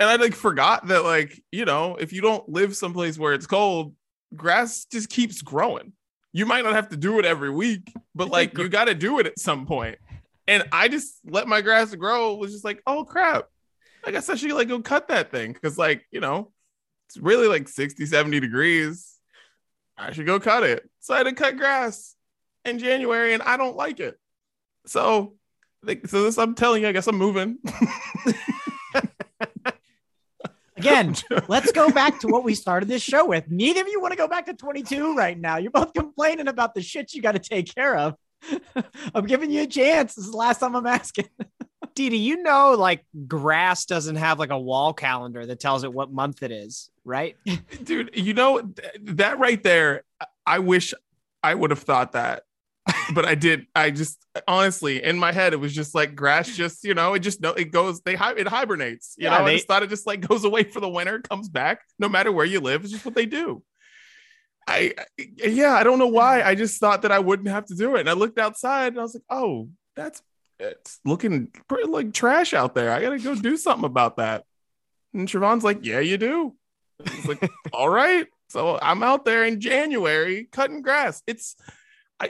And 0.00 0.08
I 0.08 0.16
like 0.16 0.34
forgot 0.34 0.86
that, 0.86 1.04
like, 1.04 1.38
you 1.52 1.66
know, 1.66 1.96
if 1.96 2.14
you 2.14 2.22
don't 2.22 2.48
live 2.48 2.74
someplace 2.74 3.18
where 3.18 3.34
it's 3.34 3.46
cold, 3.46 3.94
grass 4.34 4.86
just 4.90 5.10
keeps 5.10 5.42
growing. 5.42 5.92
You 6.32 6.46
might 6.46 6.64
not 6.64 6.74
have 6.74 6.88
to 6.90 6.96
do 6.96 7.18
it 7.18 7.24
every 7.24 7.50
week, 7.50 7.92
but 8.14 8.30
like, 8.30 8.56
you 8.58 8.68
got 8.68 8.86
to 8.86 8.94
do 8.94 9.18
it 9.18 9.26
at 9.26 9.38
some 9.38 9.66
point. 9.66 9.98
And 10.48 10.64
I 10.72 10.88
just 10.88 11.14
let 11.24 11.46
my 11.46 11.60
grass 11.60 11.94
grow. 11.94 12.34
Was 12.34 12.52
just 12.52 12.64
like, 12.64 12.82
oh 12.86 13.04
crap. 13.04 13.46
I 14.04 14.10
guess 14.10 14.28
I 14.28 14.34
should 14.34 14.50
like 14.52 14.68
go 14.68 14.80
cut 14.80 15.08
that 15.08 15.30
thing. 15.30 15.54
Cause 15.54 15.78
like, 15.78 16.04
you 16.10 16.20
know, 16.20 16.50
it's 17.08 17.16
really 17.16 17.46
like 17.46 17.68
60, 17.68 18.06
70 18.06 18.40
degrees. 18.40 19.16
I 19.96 20.12
should 20.12 20.26
go 20.26 20.40
cut 20.40 20.64
it. 20.64 20.88
So 21.00 21.14
I 21.14 21.18
had 21.18 21.24
to 21.24 21.32
cut 21.32 21.56
grass 21.56 22.16
in 22.64 22.78
January 22.78 23.34
and 23.34 23.42
I 23.42 23.56
don't 23.56 23.76
like 23.76 24.00
it. 24.00 24.18
So, 24.86 25.34
so 26.06 26.22
this 26.24 26.38
I'm 26.38 26.54
telling 26.54 26.82
you, 26.82 26.88
I 26.88 26.92
guess 26.92 27.06
I'm 27.06 27.18
moving. 27.18 27.58
Again, 30.82 31.14
let's 31.48 31.72
go 31.72 31.90
back 31.90 32.20
to 32.20 32.28
what 32.28 32.44
we 32.44 32.54
started 32.54 32.88
this 32.88 33.02
show 33.02 33.26
with. 33.26 33.50
Neither 33.50 33.82
of 33.82 33.88
you 33.88 34.00
want 34.00 34.12
to 34.12 34.18
go 34.18 34.28
back 34.28 34.46
to 34.46 34.54
22 34.54 35.14
right 35.14 35.38
now. 35.38 35.56
You're 35.56 35.70
both 35.70 35.92
complaining 35.92 36.48
about 36.48 36.74
the 36.74 36.82
shit 36.82 37.14
you 37.14 37.22
got 37.22 37.32
to 37.32 37.38
take 37.38 37.72
care 37.74 37.96
of. 37.96 38.16
I'm 39.14 39.26
giving 39.26 39.50
you 39.50 39.62
a 39.62 39.66
chance. 39.66 40.14
This 40.14 40.24
is 40.24 40.32
the 40.32 40.36
last 40.36 40.58
time 40.58 40.74
I'm 40.74 40.86
asking. 40.86 41.28
Didi, 41.94 42.18
you 42.18 42.42
know, 42.42 42.72
like 42.72 43.04
grass 43.26 43.84
doesn't 43.84 44.16
have 44.16 44.38
like 44.38 44.50
a 44.50 44.58
wall 44.58 44.94
calendar 44.94 45.44
that 45.44 45.60
tells 45.60 45.84
it 45.84 45.92
what 45.92 46.12
month 46.12 46.42
it 46.42 46.50
is, 46.50 46.90
right? 47.04 47.36
dude 47.84 48.10
you 48.14 48.34
know 48.34 48.60
th- 48.60 48.92
that 49.02 49.38
right 49.38 49.62
there 49.62 50.02
i 50.46 50.58
wish 50.58 50.94
i 51.42 51.54
would 51.54 51.70
have 51.70 51.80
thought 51.80 52.12
that 52.12 52.44
but 53.14 53.24
i 53.24 53.34
did 53.34 53.66
i 53.74 53.90
just 53.90 54.24
honestly 54.48 55.02
in 55.02 55.18
my 55.18 55.32
head 55.32 55.52
it 55.52 55.56
was 55.56 55.74
just 55.74 55.94
like 55.94 56.14
grass 56.14 56.48
just 56.56 56.84
you 56.84 56.94
know 56.94 57.14
it 57.14 57.20
just 57.20 57.40
no 57.40 57.50
it 57.52 57.70
goes 57.70 58.00
they 58.02 58.14
it 58.14 58.48
hibernates 58.48 59.14
you 59.18 59.24
Yeah, 59.24 59.38
know 59.38 59.46
i 59.46 59.54
just 59.54 59.66
thought 59.66 59.82
it 59.82 59.90
just 59.90 60.06
like 60.06 60.26
goes 60.26 60.44
away 60.44 60.64
for 60.64 60.80
the 60.80 60.88
winter 60.88 61.20
comes 61.20 61.48
back 61.48 61.80
no 61.98 62.08
matter 62.08 62.32
where 62.32 62.46
you 62.46 62.60
live 62.60 62.82
it's 62.82 62.92
just 62.92 63.04
what 63.04 63.14
they 63.14 63.26
do 63.26 63.62
I, 64.66 64.94
I 64.98 65.26
yeah 65.44 65.74
i 65.74 65.82
don't 65.82 65.98
know 65.98 66.06
why 66.06 66.42
i 66.42 66.54
just 66.54 66.78
thought 66.78 67.02
that 67.02 67.12
i 67.12 67.18
wouldn't 67.18 67.48
have 67.48 67.66
to 67.66 67.74
do 67.74 67.96
it 67.96 68.00
and 68.00 68.10
i 68.10 68.12
looked 68.12 68.38
outside 68.38 68.92
and 68.92 69.00
i 69.00 69.02
was 69.02 69.14
like 69.14 69.24
oh 69.30 69.68
that's 69.96 70.22
it's 70.58 71.00
looking 71.04 71.48
pretty 71.68 71.88
like 71.88 72.12
trash 72.12 72.54
out 72.54 72.74
there 72.74 72.92
i 72.92 73.00
gotta 73.00 73.18
go 73.18 73.34
do 73.34 73.56
something 73.56 73.84
about 73.84 74.18
that 74.18 74.44
and 75.12 75.28
Siobhan's 75.28 75.64
like 75.64 75.84
yeah 75.84 76.00
you 76.00 76.16
do 76.16 76.54
like, 77.26 77.50
all 77.72 77.88
right. 77.88 78.26
So 78.48 78.78
I'm 78.80 79.02
out 79.02 79.24
there 79.24 79.44
in 79.44 79.60
January 79.60 80.48
cutting 80.50 80.82
grass. 80.82 81.22
It's, 81.26 81.56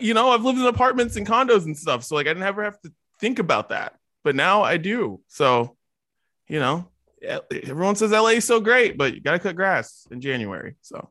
you 0.01 0.15
know, 0.15 0.31
I've 0.31 0.45
lived 0.45 0.59
in 0.59 0.67
apartments 0.67 1.17
and 1.17 1.27
condos 1.27 1.65
and 1.65 1.77
stuff. 1.77 2.05
So 2.05 2.15
like 2.15 2.27
I 2.27 2.33
never 2.33 2.63
have 2.65 2.81
to 2.83 2.93
think 3.21 3.39
about 3.39 3.71
that. 3.71 3.95
But 4.25 4.37
now 4.37 4.63
I 4.63 4.77
do. 4.77 5.21
So, 5.29 5.77
you 6.49 6.61
know, 6.61 6.89
everyone 7.23 7.97
says 7.97 8.13
LA 8.13 8.29
is 8.29 8.45
so 8.45 8.61
great, 8.61 8.97
but 8.97 9.15
you 9.15 9.21
got 9.21 9.33
to 9.33 9.39
cut 9.39 9.57
grass 9.57 10.07
in 10.11 10.21
January. 10.21 10.77
So 10.83 11.11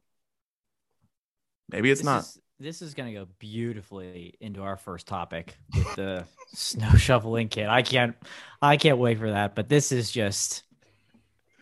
maybe 1.70 1.92
it's 1.92 2.02
this 2.02 2.06
not. 2.06 2.22
Is, 2.22 2.40
this 2.60 2.82
is 2.82 2.94
going 2.94 3.14
to 3.14 3.20
go 3.20 3.28
beautifully 3.40 4.36
into 4.40 4.62
our 4.62 4.78
first 4.78 5.08
topic 5.08 5.58
with 5.76 5.96
the 5.96 6.26
snow 6.54 6.92
shoveling 6.92 7.50
kit. 7.50 7.68
I 7.68 7.82
can't, 7.82 8.16
I 8.62 8.78
can't 8.78 8.98
wait 8.98 9.18
for 9.18 9.32
that. 9.32 9.56
But 9.56 9.68
this 9.68 9.92
is 9.92 10.12
just, 10.12 10.64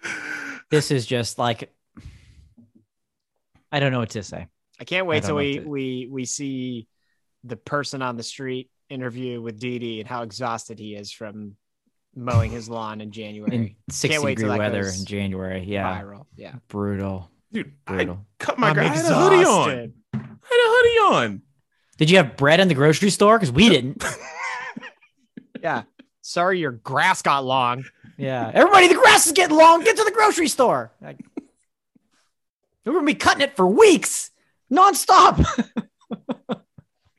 this 0.70 0.92
is 0.92 1.06
just 1.06 1.40
like, 1.40 1.74
I 3.72 3.80
don't 3.80 3.92
know 3.92 4.00
what 4.00 4.10
to 4.12 4.24
say. 4.24 4.48
I 4.80 4.84
can't 4.84 5.06
wait 5.06 5.24
don't 5.24 5.30
till 5.30 5.36
we 5.36 5.60
to- 5.60 5.68
we 5.68 6.08
we 6.10 6.26
see 6.26 6.88
the 7.44 7.56
person 7.56 8.02
on 8.02 8.18
the 8.18 8.24
street 8.24 8.70
interview 8.90 9.42
with 9.42 9.60
Didi 9.60 10.00
and 10.00 10.10
how 10.10 10.24
exhausted 10.24 10.80
he 10.80 10.96
is 10.96 11.12
from 11.12 11.56
mowing 12.16 12.52
his 12.52 12.70
lawn 12.70 13.02
in 13.02 13.12
January. 13.12 13.56
In 13.56 13.76
60 13.90 14.20
wait 14.20 14.36
degree 14.38 14.50
that 14.50 14.58
weather 14.60 14.88
in 14.88 15.06
January. 15.06 15.64
Yeah. 15.64 16.02
Viral. 16.02 16.26
Yeah. 16.36 16.56
Brutal. 16.68 17.30
Dude, 17.52 17.74
I 17.88 17.96
Brutal. 17.96 18.26
cut 18.40 18.60
my 18.60 18.70
I'm 18.70 18.74
grass. 18.74 19.06
I 19.06 19.08
had 19.08 19.12
a 19.12 19.16
hoodie 19.16 19.46
on. 19.46 19.94
I 20.14 20.18
had 20.18 20.24
a 20.24 20.38
hoodie 20.44 21.16
on. 21.16 21.42
Did 21.98 22.10
you 22.10 22.18
have 22.18 22.38
bread 22.38 22.60
in 22.60 22.68
the 22.68 22.74
grocery 22.76 23.10
store? 23.10 23.38
Because 23.38 23.52
we 23.52 23.70
didn't. 23.70 24.04
Yeah. 25.62 25.84
Sorry, 26.22 26.60
your 26.60 26.72
grass 26.72 27.22
got 27.22 27.44
long. 27.44 27.84
Yeah. 28.18 28.50
Everybody, 28.54 28.88
the 28.88 28.96
grass 28.96 29.26
is 29.28 29.34
getting 29.34 29.58
long. 29.58 29.84
Get 29.84 29.98
to 29.98 30.04
the 30.04 30.12
grocery 30.12 30.48
store. 30.48 30.92
Like, 31.02 31.20
we're 32.86 32.94
going 32.94 33.06
to 33.06 33.14
be 33.14 33.16
cutting 33.18 33.42
it 33.42 33.56
for 33.56 33.68
weeks 33.68 34.32
nonstop. 34.72 35.46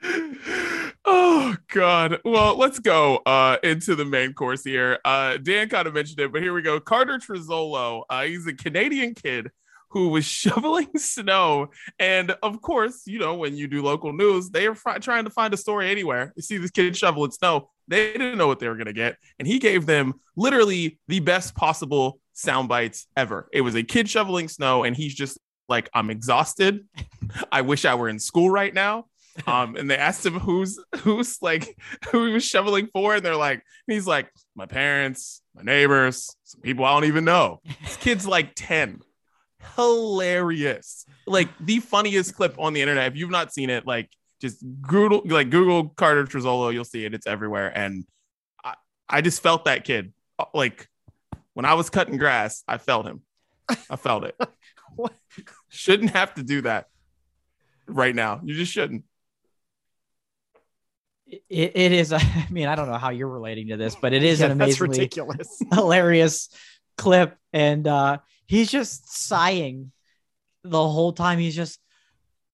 oh 1.05 1.57
god. 1.69 2.21
Well 2.25 2.57
let's 2.57 2.79
go 2.79 3.17
uh 3.27 3.59
into 3.63 3.95
the 3.95 4.05
main 4.05 4.33
course 4.33 4.65
here. 4.65 4.99
Uh 5.05 5.37
dan 5.37 5.69
kind 5.69 5.87
of 5.87 5.95
mentioned 5.95 6.21
it 6.21 6.33
but 6.33 6.43
here 6.43 6.55
we 6.55 6.63
go. 6.63 6.81
Carter 6.81 7.19
Trizzolo. 7.19 8.05
uh 8.09 8.23
he's 8.23 8.47
a 8.47 8.55
canadian 8.55 9.15
kid 9.15 9.51
who 9.91 10.09
was 10.09 10.25
shoveling 10.27 10.89
snow. 10.97 11.69
And 11.99 12.31
of 12.43 12.63
course 12.63 13.03
you 13.07 13.19
know 13.19 13.35
when 13.35 13.57
you 13.57 13.69
do 13.69 13.83
local 13.83 14.13
news 14.13 14.51
they 14.51 14.67
are 14.67 14.77
trying 15.01 15.25
to 15.25 15.31
find 15.31 15.53
a 15.53 15.59
story 15.59 15.91
anywhere. 15.91 16.33
You 16.35 16.43
see 16.43 16.57
this 16.57 16.71
kid 16.71 16.97
shoveling 16.97 17.33
snow 17.33 17.69
they 17.89 18.13
didn't 18.13 18.39
know 18.39 18.47
what 18.47 18.59
they 18.59 18.69
were 18.69 18.77
going 18.77 18.87
to 18.87 18.93
get 18.93 19.17
and 19.39 19.47
he 19.47 19.59
gave 19.59 19.85
them 19.85 20.15
literally 20.37 20.99
the 21.09 21.21
best 21.21 21.55
possible 21.55 22.21
sound 22.33 22.69
bites 22.69 23.07
ever. 23.17 23.49
It 23.53 23.61
was 23.61 23.75
a 23.75 23.83
kid 23.83 24.09
shoveling 24.09 24.49
snow 24.49 24.85
and 24.85 24.97
he's 24.97 25.15
just 25.15 25.39
like 25.69 25.91
i'm 25.93 26.09
exhausted. 26.09 26.87
I 27.53 27.61
wish 27.61 27.85
i 27.85 27.95
were 27.95 28.09
in 28.09 28.19
school 28.19 28.49
right 28.49 28.73
now 28.73 29.05
um 29.47 29.77
and 29.77 29.91
they 29.91 29.97
asked 29.97 30.27
him 30.27 30.39
who's 30.39 30.79
who's 30.99 31.41
like 31.41 31.77
who 32.11 32.27
he 32.27 32.33
was 32.33 32.45
shoveling 32.45 32.89
for 32.93 33.15
and 33.15 33.25
they're 33.25 33.37
like 33.37 33.63
and 33.87 33.95
he's 33.95 34.07
like 34.07 34.31
my 34.55 34.67
parents 34.67 35.43
my 35.55 35.63
neighbors 35.63 36.35
some 36.45 36.61
people 36.61 36.85
i 36.85 36.93
don't 36.93 37.05
even 37.05 37.25
know. 37.25 37.61
This 37.83 37.97
kid's 37.97 38.27
like 38.27 38.53
10 38.55 39.01
hilarious. 39.77 41.05
Like 41.27 41.49
the 41.61 41.81
funniest 41.81 42.35
clip 42.35 42.57
on 42.59 42.73
the 42.73 42.81
internet. 42.81 43.13
If 43.13 43.17
you've 43.17 43.31
not 43.31 43.53
seen 43.53 43.71
it 43.71 43.87
like 43.87 44.11
just 44.41 44.65
google 44.81 45.23
like 45.27 45.51
google 45.51 45.91
carter 45.91 46.25
Trizzolo, 46.25 46.73
you'll 46.73 46.85
see 46.85 47.05
it. 47.05 47.15
It's 47.15 47.27
everywhere. 47.27 47.77
And 47.77 48.05
i 48.65 48.75
i 49.09 49.21
just 49.21 49.43
felt 49.43 49.67
that 49.67 49.85
kid. 49.85 50.13
Uh, 50.39 50.47
like 50.55 50.89
when 51.55 51.67
i 51.67 51.75
was 51.75 51.91
cutting 51.91 52.17
grass 52.17 52.63
i 52.67 52.79
felt 52.79 53.07
him. 53.07 53.23
I 53.89 53.97
felt 53.97 54.25
it. 54.25 54.37
Shouldn't 55.69 56.11
have 56.11 56.35
to 56.35 56.43
do 56.43 56.63
that 56.63 56.87
right 57.87 58.15
now. 58.15 58.41
You 58.43 58.55
just 58.55 58.73
shouldn't 58.73 59.05
It, 61.49 61.73
it 61.75 61.93
is. 61.93 62.13
I 62.13 62.47
mean, 62.51 62.69
I 62.69 62.75
don't 62.75 62.89
know 62.89 62.99
how 62.99 63.11
you're 63.11 63.29
relating 63.29 63.69
to 63.69 63.77
this, 63.77 63.97
but 63.97 64.13
it 64.13 64.23
is 64.23 64.41
Yeah, 64.41 64.47
an 64.47 64.53
amazingly 64.53 64.99
ridiculous. 64.99 65.63
hilarious 65.73 66.49
clip. 66.97 67.37
And 67.53 67.87
uh, 67.87 68.19
he's 68.47 68.71
just 68.71 69.13
sighing 69.13 69.93
the 70.65 70.89
whole 70.89 71.13
time. 71.13 71.39
He's 71.39 71.57
just, 71.57 71.79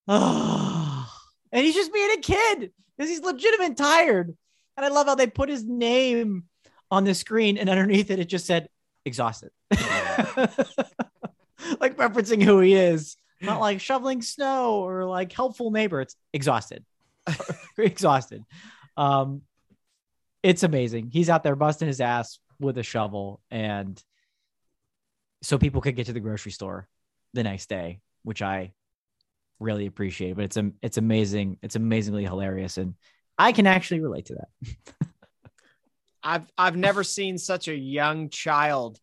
oh, 0.08 1.10
and 1.52 1.64
he's 1.64 1.74
just 1.74 1.92
being 1.92 2.10
a 2.12 2.20
kid 2.20 2.72
because 2.96 3.10
he's 3.10 3.20
legitimate 3.20 3.76
tired. 3.76 4.36
And 4.76 4.84
I 4.84 4.88
love 4.88 5.06
how 5.06 5.14
they 5.14 5.26
put 5.26 5.48
his 5.48 5.64
name 5.64 6.44
on 6.90 7.04
the 7.04 7.14
screen, 7.14 7.56
and 7.58 7.68
underneath 7.68 8.10
it, 8.10 8.18
it 8.20 8.26
just 8.26 8.46
said 8.46 8.68
exhausted, 9.04 9.50
like 11.80 11.96
referencing 11.96 12.42
who 12.42 12.60
he 12.60 12.74
is. 12.74 13.16
Not 13.40 13.60
like 13.60 13.80
shoveling 13.80 14.22
snow 14.22 14.86
or 14.86 15.04
like 15.04 15.32
helpful 15.32 15.70
neighbor. 15.70 16.00
It's 16.00 16.16
exhausted. 16.32 16.84
exhausted. 17.78 18.44
Um, 18.96 19.42
it's 20.42 20.62
amazing. 20.62 21.10
He's 21.12 21.28
out 21.28 21.42
there 21.42 21.56
busting 21.56 21.88
his 21.88 22.00
ass 22.00 22.38
with 22.60 22.78
a 22.78 22.82
shovel, 22.82 23.40
and 23.50 24.02
so 25.42 25.58
people 25.58 25.80
could 25.80 25.96
get 25.96 26.06
to 26.06 26.12
the 26.12 26.20
grocery 26.20 26.52
store 26.52 26.88
the 27.34 27.42
next 27.42 27.68
day, 27.68 28.00
which 28.22 28.42
I 28.42 28.72
really 29.60 29.86
appreciate. 29.86 30.36
But 30.36 30.44
it's 30.44 30.58
it's 30.82 30.98
amazing. 30.98 31.58
It's 31.62 31.76
amazingly 31.76 32.24
hilarious, 32.24 32.78
and 32.78 32.94
I 33.38 33.52
can 33.52 33.66
actually 33.66 34.00
relate 34.00 34.26
to 34.26 34.34
that. 34.34 35.08
I've 36.22 36.46
I've 36.58 36.76
never 36.76 37.04
seen 37.04 37.38
such 37.38 37.68
a 37.68 37.74
young 37.74 38.30
child 38.30 38.98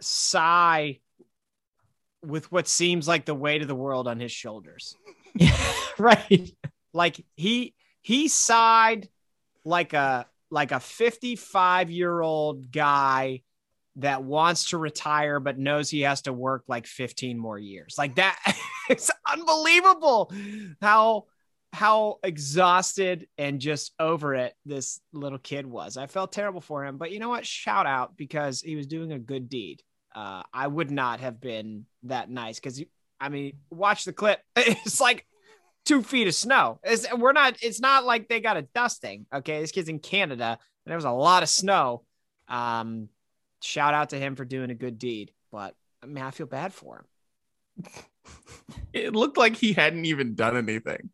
sigh 0.00 1.00
with 2.24 2.50
what 2.52 2.68
seems 2.68 3.08
like 3.08 3.24
the 3.24 3.34
weight 3.34 3.62
of 3.62 3.68
the 3.68 3.74
world 3.74 4.08
on 4.08 4.20
his 4.20 4.32
shoulders. 4.32 4.94
right. 5.98 6.50
Like 6.92 7.24
he 7.36 7.74
he 8.02 8.28
sighed 8.28 9.08
like 9.64 9.92
a 9.92 10.26
like 10.50 10.72
a 10.72 10.80
55 10.80 11.90
year 11.90 12.20
old 12.20 12.70
guy 12.72 13.42
that 13.96 14.22
wants 14.22 14.70
to 14.70 14.78
retire 14.78 15.40
but 15.40 15.58
knows 15.58 15.90
he 15.90 16.02
has 16.02 16.22
to 16.22 16.32
work 16.32 16.64
like 16.68 16.86
15 16.86 17.38
more 17.38 17.58
years. 17.58 17.96
Like 17.98 18.16
that 18.16 18.38
it's 18.88 19.10
unbelievable 19.26 20.32
how 20.80 21.24
how 21.72 22.18
exhausted 22.22 23.28
and 23.36 23.60
just 23.60 23.92
over 23.98 24.34
it 24.34 24.54
this 24.64 25.00
little 25.12 25.38
kid 25.38 25.66
was. 25.66 25.96
I 25.96 26.06
felt 26.06 26.32
terrible 26.32 26.60
for 26.60 26.84
him, 26.84 26.96
but 26.96 27.12
you 27.12 27.18
know 27.18 27.28
what? 27.28 27.46
Shout 27.46 27.86
out 27.86 28.16
because 28.16 28.62
he 28.62 28.74
was 28.76 28.86
doing 28.86 29.12
a 29.12 29.18
good 29.18 29.50
deed. 29.50 29.82
Uh, 30.14 30.42
I 30.52 30.66
would 30.66 30.90
not 30.90 31.20
have 31.20 31.40
been 31.40 31.84
that 32.04 32.30
nice 32.30 32.58
because 32.58 32.82
I 33.20 33.28
mean, 33.28 33.58
watch 33.70 34.04
the 34.04 34.12
clip. 34.12 34.40
It's 34.56 35.00
like 35.00 35.26
two 35.88 36.02
feet 36.02 36.28
of 36.28 36.34
snow. 36.34 36.78
It's, 36.84 37.06
we're 37.14 37.32
not. 37.32 37.56
It's 37.62 37.80
not 37.80 38.04
like 38.04 38.28
they 38.28 38.40
got 38.40 38.56
a 38.56 38.62
dusting. 38.62 39.26
Okay, 39.34 39.60
this 39.60 39.72
kid's 39.72 39.88
in 39.88 39.98
Canada, 39.98 40.50
and 40.50 40.90
there 40.90 40.96
was 40.96 41.04
a 41.04 41.10
lot 41.10 41.42
of 41.42 41.48
snow. 41.48 42.04
Um, 42.46 43.08
shout 43.62 43.94
out 43.94 44.10
to 44.10 44.18
him 44.18 44.36
for 44.36 44.44
doing 44.44 44.70
a 44.70 44.74
good 44.74 44.98
deed, 44.98 45.32
but 45.50 45.74
I 46.02 46.06
mean, 46.06 46.22
I 46.22 46.30
feel 46.30 46.46
bad 46.46 46.72
for 46.72 47.04
him. 47.76 47.84
it 48.92 49.14
looked 49.14 49.36
like 49.36 49.56
he 49.56 49.72
hadn't 49.72 50.04
even 50.04 50.34
done 50.34 50.56
anything 50.56 51.10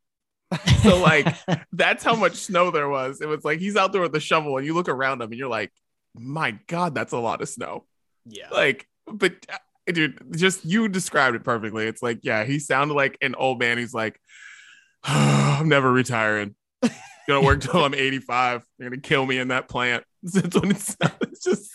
So, 0.83 0.99
like, 1.01 1.35
that's 1.73 2.05
how 2.05 2.15
much 2.15 2.35
snow 2.35 2.71
there 2.71 2.89
was. 2.89 3.21
It 3.21 3.29
was 3.29 3.45
like 3.45 3.61
he's 3.61 3.77
out 3.77 3.93
there 3.93 4.03
with 4.03 4.13
the 4.13 4.21
shovel, 4.21 4.57
and 4.57 4.67
you 4.67 4.75
look 4.75 4.89
around 4.89 5.23
him, 5.23 5.31
and 5.31 5.39
you're 5.39 5.49
like, 5.49 5.73
"My 6.15 6.59
God, 6.67 6.95
that's 6.95 7.13
a 7.13 7.19
lot 7.19 7.43
of 7.43 7.49
snow." 7.49 7.87
Yeah. 8.27 8.51
Like, 8.51 8.87
but 9.07 9.35
uh, 9.51 9.93
dude, 9.93 10.21
just 10.37 10.65
you 10.65 10.89
described 10.89 11.37
it 11.37 11.45
perfectly. 11.45 11.87
It's 11.87 12.03
like, 12.03 12.21
yeah, 12.23 12.45
he 12.45 12.59
sounded 12.59 12.95
like 12.95 13.17
an 13.21 13.35
old 13.35 13.59
man. 13.59 13.79
He's 13.79 13.95
like, 13.95 14.21
"I'm 15.59 15.69
never 15.69 15.91
retiring. 15.91 16.55
Gonna 17.27 17.43
work 17.43 17.63
till 17.63 17.85
I'm 17.85 17.95
85. 17.95 18.63
They're 18.79 18.91
gonna 18.91 19.01
kill 19.01 19.25
me 19.25 19.39
in 19.39 19.49
that 19.49 19.69
plant." 19.69 20.05
That's 20.23 20.55
what 20.55 20.71
it 20.71 20.79
sounds. 20.79 21.13
It's 21.23 21.45
just, 21.45 21.71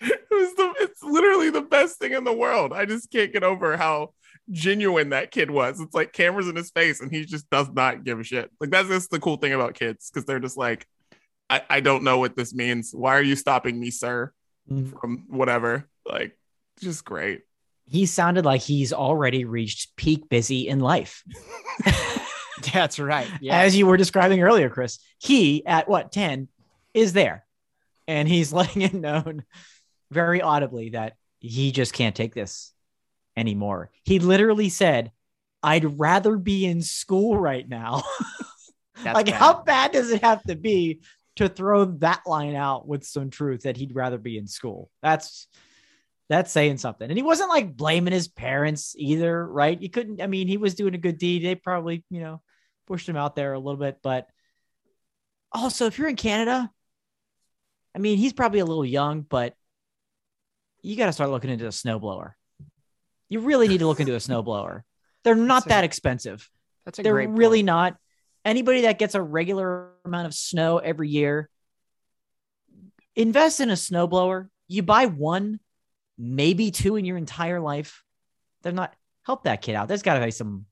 it 0.00 0.20
was 0.30 0.54
the. 0.54 0.74
It's 0.80 1.02
literally 1.02 1.50
the 1.50 1.62
best 1.62 1.98
thing 1.98 2.12
in 2.12 2.24
the 2.24 2.32
world. 2.32 2.72
I 2.72 2.84
just 2.84 3.10
can't 3.10 3.32
get 3.32 3.42
over 3.42 3.76
how 3.76 4.14
genuine 4.50 5.10
that 5.10 5.30
kid 5.30 5.50
was. 5.50 5.80
It's 5.80 5.94
like 5.94 6.12
cameras 6.12 6.48
in 6.48 6.56
his 6.56 6.70
face, 6.70 7.00
and 7.00 7.10
he 7.10 7.24
just 7.24 7.48
does 7.50 7.68
not 7.70 8.04
give 8.04 8.20
a 8.20 8.24
shit. 8.24 8.50
Like 8.60 8.70
that's 8.70 8.88
just 8.88 9.10
the 9.10 9.20
cool 9.20 9.36
thing 9.36 9.52
about 9.52 9.74
kids 9.74 10.10
because 10.10 10.24
they're 10.26 10.40
just 10.40 10.56
like, 10.56 10.86
I, 11.50 11.62
I 11.68 11.80
don't 11.80 12.04
know 12.04 12.18
what 12.18 12.36
this 12.36 12.54
means. 12.54 12.92
Why 12.92 13.16
are 13.16 13.22
you 13.22 13.36
stopping 13.36 13.78
me, 13.78 13.90
sir? 13.90 14.32
Mm. 14.70 14.98
From 15.00 15.24
whatever. 15.28 15.88
Like, 16.06 16.38
just 16.80 17.04
great. 17.04 17.42
He 17.86 18.06
sounded 18.06 18.44
like 18.44 18.60
he's 18.60 18.92
already 18.92 19.44
reached 19.44 19.96
peak 19.96 20.28
busy 20.28 20.68
in 20.68 20.80
life. 20.80 21.24
That's 22.72 22.98
right. 22.98 23.28
Yeah. 23.40 23.60
As 23.60 23.76
you 23.76 23.86
were 23.86 23.96
describing 23.96 24.42
earlier, 24.42 24.68
Chris, 24.70 24.98
he 25.18 25.64
at 25.66 25.88
what 25.88 26.12
10 26.12 26.48
is 26.94 27.12
there. 27.12 27.44
And 28.06 28.28
he's 28.28 28.52
letting 28.54 28.82
it 28.82 28.94
known 28.94 29.44
very 30.10 30.40
audibly 30.40 30.90
that 30.90 31.16
he 31.40 31.72
just 31.72 31.92
can't 31.92 32.16
take 32.16 32.34
this 32.34 32.72
anymore. 33.36 33.90
He 34.04 34.18
literally 34.18 34.68
said, 34.68 35.12
I'd 35.62 35.98
rather 35.98 36.36
be 36.36 36.66
in 36.66 36.82
school 36.82 37.36
right 37.36 37.68
now. 37.68 38.02
Like, 39.04 39.26
bad. 39.26 39.34
how 39.36 39.62
bad 39.62 39.92
does 39.92 40.10
it 40.10 40.22
have 40.24 40.42
to 40.48 40.56
be 40.56 41.02
to 41.36 41.48
throw 41.48 41.84
that 41.84 42.22
line 42.26 42.56
out 42.56 42.88
with 42.88 43.04
some 43.04 43.30
truth 43.30 43.62
that 43.62 43.76
he'd 43.76 43.94
rather 43.94 44.18
be 44.18 44.36
in 44.36 44.48
school? 44.48 44.90
That's 45.02 45.46
that's 46.28 46.52
saying 46.52 46.76
something. 46.76 47.08
And 47.08 47.16
he 47.16 47.22
wasn't 47.22 47.48
like 47.48 47.76
blaming 47.76 48.12
his 48.12 48.28
parents 48.28 48.94
either, 48.98 49.46
right? 49.46 49.80
You 49.80 49.88
couldn't, 49.88 50.20
I 50.20 50.26
mean, 50.26 50.46
he 50.46 50.58
was 50.58 50.74
doing 50.74 50.94
a 50.94 50.98
good 50.98 51.16
deed. 51.16 51.42
They 51.42 51.54
probably, 51.54 52.04
you 52.10 52.20
know, 52.20 52.42
pushed 52.88 53.08
him 53.08 53.16
out 53.16 53.36
there 53.36 53.52
a 53.52 53.58
little 53.58 53.78
bit. 53.78 53.98
But 54.02 54.26
also, 55.52 55.86
if 55.86 55.98
you're 55.98 56.08
in 56.08 56.16
Canada, 56.16 56.70
I 57.94 57.98
mean, 57.98 58.18
he's 58.18 58.32
probably 58.32 58.58
a 58.60 58.64
little 58.64 58.84
young, 58.84 59.20
but 59.20 59.54
you 60.82 60.96
got 60.96 61.06
to 61.06 61.12
start 61.12 61.30
looking 61.30 61.50
into 61.50 61.66
a 61.66 61.70
snowblower. 61.70 62.32
You 63.28 63.40
really 63.40 63.68
need 63.68 63.78
to 63.78 63.86
look 63.86 64.00
into 64.00 64.14
a 64.14 64.18
snowblower. 64.18 64.82
They're 65.22 65.34
not 65.34 65.66
a- 65.66 65.68
that 65.68 65.84
expensive. 65.84 66.48
That's 66.84 66.98
a 66.98 67.02
They're 67.02 67.12
great 67.12 67.28
really 67.28 67.58
point. 67.58 67.66
not. 67.66 67.96
Anybody 68.44 68.82
that 68.82 68.98
gets 68.98 69.14
a 69.14 69.20
regular 69.22 69.90
amount 70.04 70.26
of 70.26 70.34
snow 70.34 70.78
every 70.78 71.10
year, 71.10 71.50
invest 73.14 73.60
in 73.60 73.68
a 73.68 73.74
snowblower. 73.74 74.48
You 74.68 74.82
buy 74.82 75.06
one, 75.06 75.60
maybe 76.16 76.70
two 76.70 76.96
in 76.96 77.04
your 77.04 77.18
entire 77.18 77.60
life. 77.60 78.02
They're 78.62 78.72
not 78.72 78.94
help 79.24 79.44
that 79.44 79.60
kid 79.60 79.74
out. 79.74 79.88
There's 79.88 80.02
got 80.02 80.18
to 80.18 80.24
be 80.24 80.30
some 80.30 80.64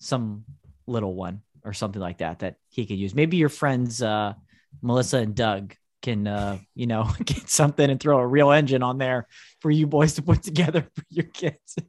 some 0.00 0.44
little 0.86 1.14
one 1.14 1.42
or 1.64 1.72
something 1.72 2.00
like 2.00 2.18
that 2.18 2.40
that 2.40 2.56
he 2.68 2.86
could 2.86 2.98
use. 2.98 3.14
Maybe 3.14 3.36
your 3.36 3.48
friends 3.48 4.02
uh 4.02 4.34
Melissa 4.80 5.18
and 5.18 5.34
Doug 5.34 5.74
can 6.02 6.26
uh 6.26 6.58
you 6.74 6.86
know 6.86 7.08
get 7.24 7.48
something 7.48 7.88
and 7.88 8.00
throw 8.00 8.18
a 8.18 8.26
real 8.26 8.50
engine 8.50 8.82
on 8.82 8.98
there 8.98 9.26
for 9.60 9.70
you 9.70 9.86
boys 9.86 10.14
to 10.14 10.22
put 10.22 10.42
together 10.42 10.82
for 10.94 11.04
your 11.10 11.26
kids. 11.26 11.76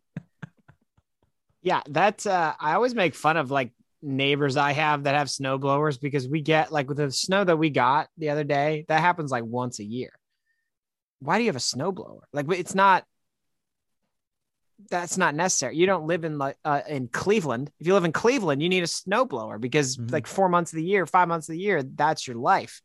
Yeah, 1.65 1.81
that's 1.87 2.25
uh 2.25 2.53
I 2.59 2.73
always 2.73 2.93
make 2.93 3.15
fun 3.15 3.37
of 3.37 3.49
like 3.49 3.71
neighbors 4.01 4.57
I 4.57 4.73
have 4.73 5.03
that 5.03 5.15
have 5.15 5.29
snow 5.29 5.57
blowers 5.57 5.97
because 5.97 6.27
we 6.27 6.41
get 6.41 6.71
like 6.71 6.89
with 6.89 6.97
the 6.97 7.09
snow 7.09 7.43
that 7.43 7.57
we 7.57 7.69
got 7.69 8.09
the 8.17 8.29
other 8.29 8.43
day, 8.43 8.85
that 8.89 8.99
happens 8.99 9.31
like 9.31 9.45
once 9.45 9.79
a 9.79 9.83
year. 9.83 10.11
Why 11.19 11.37
do 11.37 11.45
you 11.45 11.49
have 11.49 11.55
a 11.55 11.61
snow 11.61 11.93
blower? 11.93 12.27
Like 12.33 12.51
it's 12.51 12.75
not 12.75 13.05
that's 14.89 15.17
not 15.17 15.36
necessary. 15.36 15.75
You 15.77 15.86
don't 15.86 16.07
live 16.07 16.23
in 16.23 16.38
like 16.38 16.57
uh, 16.65 16.81
in 16.88 17.07
Cleveland. 17.07 17.71
If 17.79 17.88
you 17.88 17.93
live 17.93 18.05
in 18.05 18.11
Cleveland, 18.11 18.61
you 18.61 18.69
need 18.69 18.84
a 18.84 18.88
snow 18.88 19.25
blower 19.25 19.57
because 19.59 19.97
Mhm. 19.97 20.11
like 20.11 20.27
4 20.27 20.49
months 20.49 20.71
of 20.73 20.77
the 20.77 20.84
year, 20.84 21.05
5 21.05 21.27
months 21.27 21.47
of 21.49 21.53
the 21.53 21.59
year, 21.59 21.84
that's 21.84 22.27
your 22.27 22.38
life. 22.38 22.81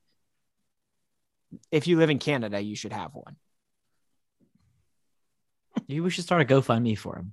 If 1.70 1.86
you 1.86 1.96
live 1.98 2.10
in 2.10 2.18
Canada, 2.18 2.60
you 2.60 2.76
should 2.76 2.92
have 2.92 3.14
one. 3.14 3.36
Maybe 5.88 6.00
we 6.00 6.10
should 6.10 6.24
start 6.24 6.42
a 6.42 6.44
GoFundMe 6.44 6.96
for 6.96 7.16
him. 7.16 7.32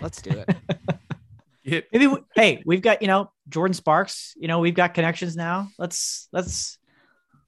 Let's 0.00 0.20
do 0.22 0.30
it. 0.30 0.48
Get 1.64 1.86
Maybe 1.92 2.06
we, 2.06 2.16
hey, 2.34 2.62
we've 2.64 2.80
got 2.80 3.02
you 3.02 3.08
know 3.08 3.30
Jordin 3.50 3.74
Sparks. 3.74 4.34
You 4.36 4.48
know 4.48 4.58
we've 4.60 4.74
got 4.74 4.94
connections 4.94 5.36
now. 5.36 5.68
Let's 5.78 6.28
let's 6.32 6.78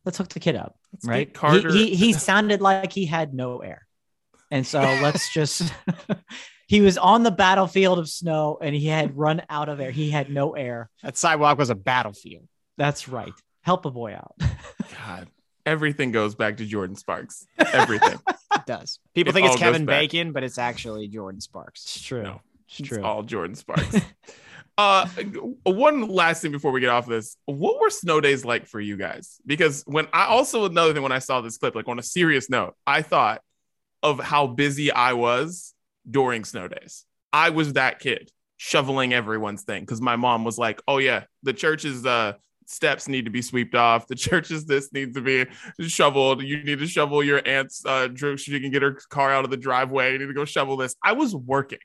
let's 0.04 0.18
hook 0.18 0.28
the 0.28 0.40
kid 0.40 0.56
up, 0.56 0.76
let's 0.92 1.06
right? 1.06 1.26
get 1.28 1.34
Carter. 1.34 1.72
He, 1.72 1.90
he 1.90 1.96
he 1.96 2.12
sounded 2.12 2.60
like 2.60 2.92
he 2.92 3.06
had 3.06 3.32
no 3.32 3.58
air, 3.60 3.86
and 4.50 4.66
so 4.66 4.80
let's 4.80 5.28
just. 5.32 5.72
he 6.68 6.80
was 6.80 6.96
on 6.98 7.22
the 7.22 7.30
battlefield 7.30 7.98
of 7.98 8.08
snow, 8.08 8.58
and 8.60 8.74
he 8.74 8.86
had 8.86 9.16
run 9.16 9.42
out 9.50 9.68
of 9.68 9.80
air. 9.80 9.90
He 9.90 10.10
had 10.10 10.30
no 10.30 10.52
air. 10.52 10.88
that 11.02 11.16
sidewalk 11.16 11.58
was 11.58 11.70
a 11.70 11.74
battlefield. 11.74 12.46
That's 12.76 13.08
right. 13.08 13.32
Help 13.62 13.84
a 13.86 13.90
boy 13.90 14.14
out. 14.14 14.34
God, 15.06 15.28
everything 15.66 16.12
goes 16.12 16.34
back 16.34 16.58
to 16.58 16.66
Jordin 16.66 16.96
Sparks. 16.96 17.46
Everything. 17.58 18.18
It 18.54 18.66
does. 18.66 18.98
People 19.14 19.30
It 19.30 19.34
think 19.34 19.46
it's 19.46 19.52
all 19.54 19.58
goes 19.58 19.64
Kevin 19.72 19.84
back. 19.84 20.00
Bacon, 20.00 20.32
but 20.32 20.44
it's 20.44 20.58
actually 20.58 21.08
Jordin 21.08 21.42
Sparks. 21.42 21.82
It's 21.84 22.02
true. 22.02 22.22
No, 22.22 22.40
it's 22.68 22.80
it's 22.80 22.88
true. 22.88 23.02
all 23.02 23.22
Jordin 23.24 23.56
Sparks. 23.56 23.96
uh, 24.78 25.06
one 25.64 26.08
last 26.08 26.40
thing 26.40 26.52
before 26.52 26.70
we 26.72 26.80
get 26.80 26.88
off 26.88 27.06
this: 27.06 27.36
What 27.46 27.80
were 27.80 27.90
snow 27.90 28.20
days 28.20 28.44
like 28.44 28.66
for 28.66 28.80
you 28.80 28.96
guys? 28.96 29.40
Because 29.44 29.82
when 29.86 30.06
I 30.12 30.26
also 30.26 30.64
another 30.64 30.94
thing 30.94 31.02
when 31.02 31.12
I 31.12 31.18
saw 31.18 31.40
this 31.40 31.58
clip, 31.58 31.74
like 31.74 31.88
on 31.88 31.98
a 31.98 32.02
serious 32.02 32.48
note, 32.48 32.74
I 32.86 33.02
thought 33.02 33.42
of 34.02 34.18
how 34.18 34.46
busy 34.46 34.90
I 34.90 35.12
was 35.12 35.74
during 36.08 36.44
snow 36.44 36.68
days. 36.68 37.04
I 37.32 37.50
was 37.50 37.74
that 37.74 38.00
kid 38.00 38.30
shoveling 38.56 39.12
everyone's 39.14 39.62
thing 39.62 39.82
because 39.82 40.00
my 40.00 40.16
mom 40.16 40.44
was 40.44 40.58
like, 40.58 40.82
"Oh 40.88 40.98
yeah, 40.98 41.24
the 41.42 41.52
church's 41.52 42.04
uh 42.04 42.34
steps 42.66 43.08
need 43.08 43.24
to 43.24 43.30
be 43.30 43.42
swept 43.42 43.74
off. 43.74 44.06
The 44.06 44.14
church's 44.16 44.66
this 44.66 44.92
needs 44.92 45.14
to 45.16 45.22
be 45.22 45.46
shoveled. 45.88 46.42
You 46.42 46.62
need 46.62 46.78
to 46.78 46.86
shovel 46.86 47.22
your 47.22 47.40
aunt's 47.46 47.84
uh 47.84 48.08
so 48.16 48.36
she 48.36 48.60
can 48.60 48.70
get 48.70 48.82
her 48.82 48.92
car 49.10 49.32
out 49.32 49.44
of 49.44 49.50
the 49.50 49.56
driveway. 49.56 50.12
You 50.12 50.18
need 50.18 50.26
to 50.26 50.34
go 50.34 50.44
shovel 50.44 50.76
this." 50.76 50.94
I 51.02 51.12
was 51.12 51.34
working, 51.34 51.78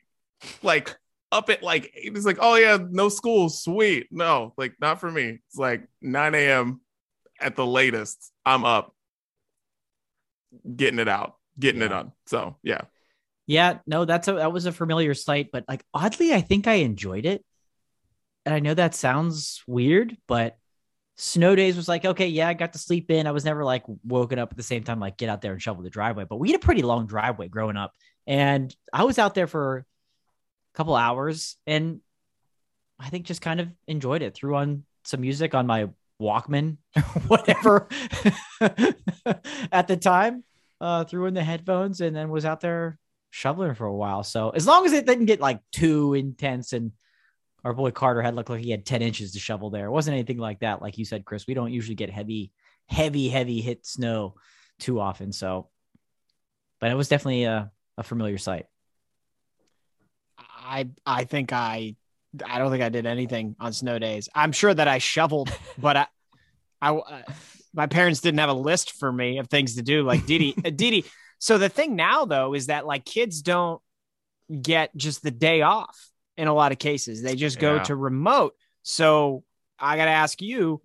like 0.64 0.96
up 1.32 1.50
at 1.50 1.64
like. 1.64 1.92
It's 1.94 2.26
like, 2.26 2.40
"Oh 2.42 2.56
yeah, 2.56 2.78
no 2.90 3.10
school, 3.10 3.50
sweet." 3.50 4.08
No, 4.12 4.54
like 4.58 4.74
not 4.80 5.00
for 5.00 5.12
me. 5.12 5.40
It's 5.48 5.58
like 5.58 5.88
9 6.02 6.36
a.m. 6.36 6.82
at 7.40 7.56
the 7.56 7.66
latest. 7.66 8.32
I'm 8.46 8.66
up, 8.66 8.94
getting 10.76 11.00
it 11.00 11.08
out, 11.08 11.36
getting 11.60 11.82
it 11.82 11.92
on. 11.92 12.12
So 12.26 12.58
yeah. 12.64 12.82
Yeah, 13.48 13.80
no, 13.86 14.06
that's 14.06 14.28
a 14.28 14.34
that 14.34 14.52
was 14.52 14.66
a 14.66 14.72
familiar 14.72 15.14
sight, 15.14 15.50
but 15.52 15.66
like 15.68 15.84
oddly, 15.94 16.34
I 16.34 16.42
think 16.42 16.68
I 16.68 16.76
enjoyed 16.76 17.26
it. 17.26 17.46
And 18.46 18.56
I 18.56 18.60
know 18.60 18.74
that 18.74 18.96
sounds 18.96 19.64
weird, 19.68 20.18
but 20.28 20.58
snow 21.16 21.56
days 21.56 21.76
was 21.76 21.88
like, 21.88 22.06
okay, 22.06 22.28
yeah, 22.28 22.48
I 22.48 22.54
got 22.54 22.74
to 22.74 22.80
sleep 22.80 23.10
in. 23.10 23.28
I 23.28 23.32
was 23.32 23.46
never 23.46 23.64
like 23.64 23.84
woken 24.04 24.40
up 24.40 24.52
at 24.52 24.58
the 24.58 24.64
same 24.64 24.84
time, 24.84 25.00
like 25.00 25.18
get 25.18 25.30
out 25.30 25.42
there 25.42 25.54
and 25.54 25.62
shovel 25.62 25.84
the 25.84 25.90
driveway. 25.90 26.26
But 26.26 26.38
we 26.38 26.52
had 26.52 26.62
a 26.62 26.66
pretty 26.66 26.82
long 26.82 27.08
driveway 27.08 27.48
growing 27.48 27.78
up. 27.78 27.94
And 28.28 28.76
I 28.92 29.04
was 29.04 29.20
out 29.20 29.36
there 29.36 29.48
for 29.48 29.78
a 29.78 30.78
couple 30.78 30.96
hours 30.96 31.58
and 31.66 32.02
I 33.00 33.10
think 33.10 33.26
just 33.26 33.42
kind 33.42 33.60
of 33.60 33.70
enjoyed 33.88 34.22
it. 34.22 34.36
Threw 34.36 34.56
on 34.56 34.84
some 35.04 35.22
music 35.22 35.54
on 35.54 35.68
my 35.68 35.90
Walkman, 36.22 36.78
whatever 37.28 37.88
at 39.72 39.88
the 39.88 39.98
time. 39.98 40.44
Uh, 40.82 41.04
threw 41.06 41.26
in 41.26 41.34
the 41.34 41.44
headphones 41.44 42.02
and 42.02 42.16
then 42.16 42.30
was 42.30 42.46
out 42.46 42.60
there 42.60 43.00
shoveling 43.30 43.76
for 43.76 43.86
a 43.86 43.96
while. 43.96 44.24
So 44.24 44.50
as 44.50 44.68
long 44.68 44.86
as 44.86 44.94
it 44.94 45.06
didn't 45.06 45.26
get 45.26 45.40
like 45.40 45.60
too 45.72 46.14
intense 46.14 46.74
and 46.74 46.92
our 47.66 47.74
boy 47.74 47.92
Carter 47.92 48.22
had 48.22 48.36
looked 48.36 48.50
like 48.50 48.64
he 48.64 48.70
had 48.70 48.86
10 48.86 49.02
inches 49.02 49.32
to 49.34 49.40
shovel 49.40 49.72
there. 49.72 49.88
It 49.88 49.92
wasn't 49.92 50.14
anything 50.14 50.38
like 50.38 50.60
that. 50.60 50.82
Like 50.82 51.00
you 51.00 51.06
said, 51.06 51.26
Chris, 51.26 51.48
we 51.48 51.56
don't 51.56 51.74
usually 51.74 51.96
get 51.96 52.12
heavy, 52.12 52.52
heavy, 52.88 53.28
heavy 53.28 53.60
hit 53.60 53.86
snow 53.86 54.36
too 54.80 55.00
often. 55.00 55.32
So, 55.32 55.70
but 56.80 56.92
it 56.92 56.96
was 56.96 57.08
definitely 57.08 57.46
a, 57.46 57.72
a 57.98 58.04
familiar 58.04 58.38
sight. 58.38 58.68
I 60.38 60.90
I 61.06 61.24
think 61.24 61.54
I 61.54 61.96
I 62.46 62.60
don't 62.60 62.72
think 62.72 62.84
I 62.84 62.90
did 62.90 63.06
anything 63.06 63.56
on 63.60 63.74
snow 63.74 63.98
days. 63.98 64.30
I'm 64.36 64.52
sure 64.52 64.74
that 64.74 64.88
I 64.88 65.00
shoveled, 65.00 65.52
but 65.78 65.98
I 65.98 66.08
I 66.82 66.96
uh, 66.96 67.22
my 67.76 67.88
parents 67.88 68.22
didn't 68.22 68.40
have 68.40 68.50
a 68.50 68.54
list 68.54 68.94
for 68.94 69.12
me 69.12 69.38
of 69.38 69.48
things 69.50 69.76
to 69.76 69.82
do 69.84 70.04
like 70.04 70.26
Didi 70.28 70.56
uh, 70.66 70.70
Didi. 70.70 71.06
So 71.40 71.58
the 71.58 71.70
thing 71.70 71.96
now 71.96 72.26
though 72.26 72.54
is 72.54 72.68
that 72.68 72.86
like 72.86 73.06
kids 73.06 73.42
don't 73.42 73.82
get 74.62 74.96
just 74.96 75.22
the 75.24 75.32
day 75.32 75.62
off 75.62 75.98
in 76.38 76.48
a 76.48 76.54
lot 76.54 76.72
of 76.72 76.80
cases. 76.80 77.22
They 77.22 77.36
just 77.36 77.60
go 77.60 77.76
Yeah. 77.76 77.84
to 77.84 77.96
remote. 77.96 78.56
So 78.84 79.44
I 79.78 79.98
got 79.98 80.06
to 80.06 80.12
ask 80.12 80.42
you 80.42 80.82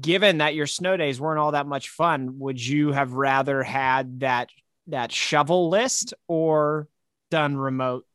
given 0.00 0.38
that 0.38 0.54
your 0.54 0.66
snow 0.66 0.96
days 0.96 1.20
weren't 1.20 1.38
all 1.38 1.52
that 1.52 1.66
much 1.66 1.90
fun, 1.90 2.38
would 2.38 2.64
you 2.64 2.92
have 2.92 3.12
rather 3.12 3.62
had 3.62 4.20
that 4.20 4.48
that 4.86 5.12
shovel 5.12 5.68
list 5.70 6.14
or 6.28 6.88
done 7.30 7.56
remote 7.56 8.06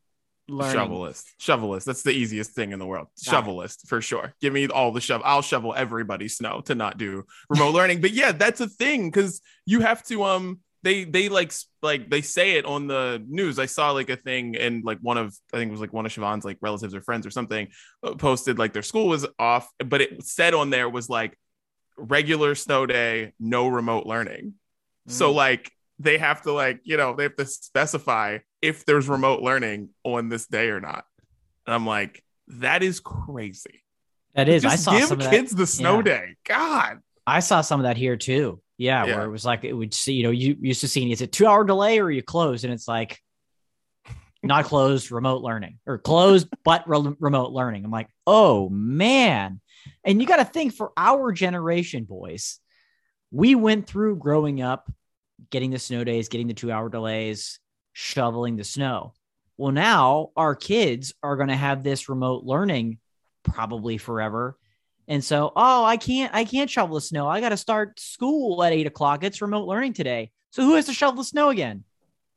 learning? 0.50 0.74
Shovel 0.74 1.00
list. 1.00 1.28
Shovel 1.38 1.70
list. 1.70 1.86
That's 1.86 2.02
the 2.02 2.10
easiest 2.12 2.52
thing 2.52 2.72
in 2.72 2.78
the 2.78 2.86
world. 2.86 3.08
Got 3.24 3.30
Shovel 3.30 3.56
list 3.56 3.88
for 3.88 4.00
sure. 4.00 4.32
Give 4.40 4.52
me 4.52 4.68
all 4.68 4.92
the 4.92 5.00
shovel. 5.00 5.24
I'll 5.26 5.42
shovel 5.42 5.74
everybody's 5.76 6.36
snow 6.36 6.60
to 6.62 6.74
not 6.74 6.98
do 6.98 7.24
remote 7.48 7.74
learning. 7.74 8.00
But 8.00 8.12
yeah, 8.12 8.32
that's 8.32 8.60
a 8.60 8.68
thing 8.68 9.10
because 9.10 9.40
you 9.66 9.80
have 9.80 10.02
to 10.04 10.24
um 10.24 10.60
they 10.82 11.04
they 11.04 11.28
like 11.28 11.52
like 11.82 12.08
they 12.10 12.22
say 12.22 12.52
it 12.52 12.64
on 12.64 12.86
the 12.86 13.22
news. 13.28 13.58
I 13.58 13.66
saw 13.66 13.90
like 13.90 14.08
a 14.10 14.16
thing 14.16 14.56
and 14.56 14.82
like 14.84 14.98
one 15.00 15.18
of 15.18 15.36
I 15.52 15.58
think 15.58 15.68
it 15.68 15.72
was 15.72 15.80
like 15.80 15.92
one 15.92 16.06
of 16.06 16.12
Siobhan's 16.12 16.44
like 16.44 16.58
relatives 16.62 16.94
or 16.94 17.02
friends 17.02 17.26
or 17.26 17.30
something 17.30 17.68
uh, 18.02 18.14
posted 18.14 18.58
like 18.58 18.72
their 18.72 18.82
school 18.82 19.06
was 19.08 19.26
off, 19.38 19.68
but 19.84 20.00
it 20.00 20.24
said 20.24 20.54
on 20.54 20.70
there 20.70 20.88
was 20.88 21.08
like 21.08 21.36
regular 21.96 22.54
snow 22.54 22.86
day, 22.86 23.32
no 23.38 23.68
remote 23.68 24.06
learning. 24.06 24.54
So 25.06 25.32
Mm. 25.32 25.34
like 25.34 25.72
they 26.00 26.16
have 26.18 26.42
to 26.42 26.52
like, 26.52 26.80
you 26.84 26.96
know, 26.96 27.14
they 27.14 27.24
have 27.24 27.36
to 27.36 27.44
specify 27.46 28.38
if 28.62 28.84
there's 28.86 29.08
remote 29.08 29.42
learning 29.42 29.90
on 30.02 30.28
this 30.30 30.46
day 30.46 30.68
or 30.70 30.80
not. 30.80 31.04
And 31.66 31.74
I'm 31.74 31.86
like, 31.86 32.24
that 32.48 32.82
is 32.82 33.00
crazy. 33.00 33.84
That 34.34 34.48
is, 34.48 34.64
I 34.64 34.76
saw 34.76 34.92
give 34.98 35.08
some 35.08 35.18
of 35.18 35.24
that. 35.24 35.30
kids 35.30 35.52
the 35.54 35.66
snow 35.66 35.96
Yeah. 35.98 36.02
day. 36.02 36.36
God. 36.46 37.00
I 37.26 37.40
saw 37.40 37.60
some 37.60 37.80
of 37.80 37.84
that 37.84 37.96
here 37.98 38.16
too. 38.16 38.60
Yeah, 38.78 39.04
Yeah. 39.04 39.16
where 39.16 39.24
it 39.26 39.30
was 39.30 39.44
like 39.44 39.62
it 39.64 39.72
would 39.74 39.92
see, 39.92 40.14
you 40.14 40.22
know, 40.22 40.30
you 40.30 40.56
used 40.60 40.80
to 40.80 40.88
seeing 40.88 41.10
is 41.10 41.20
it 41.20 41.32
two 41.32 41.46
hour 41.46 41.64
delay 41.64 41.98
or 42.00 42.10
you 42.10 42.22
closed? 42.22 42.64
And 42.64 42.72
it's 42.72 42.88
like 42.88 43.20
not 44.42 44.64
closed, 44.64 45.10
remote 45.12 45.42
learning 45.42 45.78
or 45.86 45.98
closed 45.98 46.48
but 46.64 46.88
re- 46.88 47.14
remote 47.20 47.52
learning. 47.52 47.84
I'm 47.84 47.90
like, 47.90 48.08
oh 48.26 48.68
man. 48.70 49.60
And 50.04 50.20
you 50.20 50.26
got 50.26 50.36
to 50.36 50.44
think 50.46 50.74
for 50.74 50.92
our 50.96 51.30
generation, 51.32 52.04
boys, 52.04 52.58
we 53.30 53.54
went 53.54 53.86
through 53.86 54.16
growing 54.16 54.62
up, 54.62 54.90
getting 55.50 55.70
the 55.70 55.78
snow 55.78 56.04
days, 56.04 56.28
getting 56.28 56.46
the 56.46 56.54
two 56.54 56.72
hour 56.72 56.88
delays, 56.88 57.58
shoveling 57.92 58.56
the 58.56 58.64
snow. 58.64 59.14
Well, 59.56 59.72
now 59.72 60.30
our 60.36 60.54
kids 60.54 61.12
are 61.22 61.36
going 61.36 61.48
to 61.48 61.56
have 61.56 61.82
this 61.82 62.08
remote 62.08 62.44
learning 62.44 62.98
probably 63.42 63.98
forever. 63.98 64.56
And 65.06 65.22
so, 65.24 65.52
oh, 65.54 65.84
I 65.84 65.96
can't, 65.96 66.32
I 66.34 66.44
can't 66.44 66.70
shovel 66.70 66.94
the 66.94 67.00
snow. 67.00 67.28
I 67.28 67.40
got 67.40 67.48
to 67.50 67.56
start 67.56 67.98
school 67.98 68.62
at 68.62 68.72
eight 68.72 68.86
o'clock. 68.86 69.24
It's 69.24 69.42
remote 69.42 69.66
learning 69.66 69.92
today. 69.92 70.30
So 70.50 70.62
who 70.62 70.74
has 70.76 70.86
to 70.86 70.94
shovel 70.94 71.16
the 71.16 71.24
snow 71.24 71.50
again? 71.50 71.84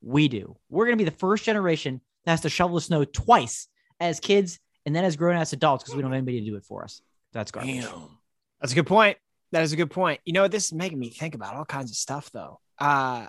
We 0.02 0.28
do. 0.28 0.58
We're 0.70 0.86
going 0.86 0.98
to 0.98 1.04
be 1.04 1.10
the 1.10 1.16
first 1.16 1.46
generation 1.46 2.02
that 2.26 2.32
has 2.32 2.42
to 2.42 2.50
shovel 2.50 2.76
the 2.76 2.82
snow 2.82 3.06
twice 3.06 3.68
as 4.00 4.20
kids 4.20 4.60
and 4.86 4.96
then 4.96 5.06
as 5.06 5.16
grown 5.16 5.36
ass 5.36 5.54
adults 5.54 5.84
because 5.84 5.96
we 5.96 6.02
don't 6.02 6.12
have 6.12 6.18
anybody 6.18 6.42
to 6.42 6.46
do 6.46 6.56
it 6.56 6.66
for 6.66 6.84
us. 6.84 7.02
That's 7.32 7.52
garbage. 7.52 7.82
Damn. 7.82 8.18
That's 8.60 8.74
a 8.74 8.76
good 8.76 8.88
point. 8.88 9.18
That 9.52 9.64
is 9.64 9.72
a 9.72 9.76
good 9.76 9.92
point. 9.92 10.20
You 10.26 10.34
know, 10.34 10.48
this 10.48 10.66
is 10.66 10.74
making 10.74 11.00
me 11.00 11.10
think 11.10 11.36
about 11.36 11.56
all 11.56 11.66
kinds 11.66 11.92
of 11.92 11.98
stuff 11.98 12.32
though. 12.32 12.60
Uh 12.80 13.28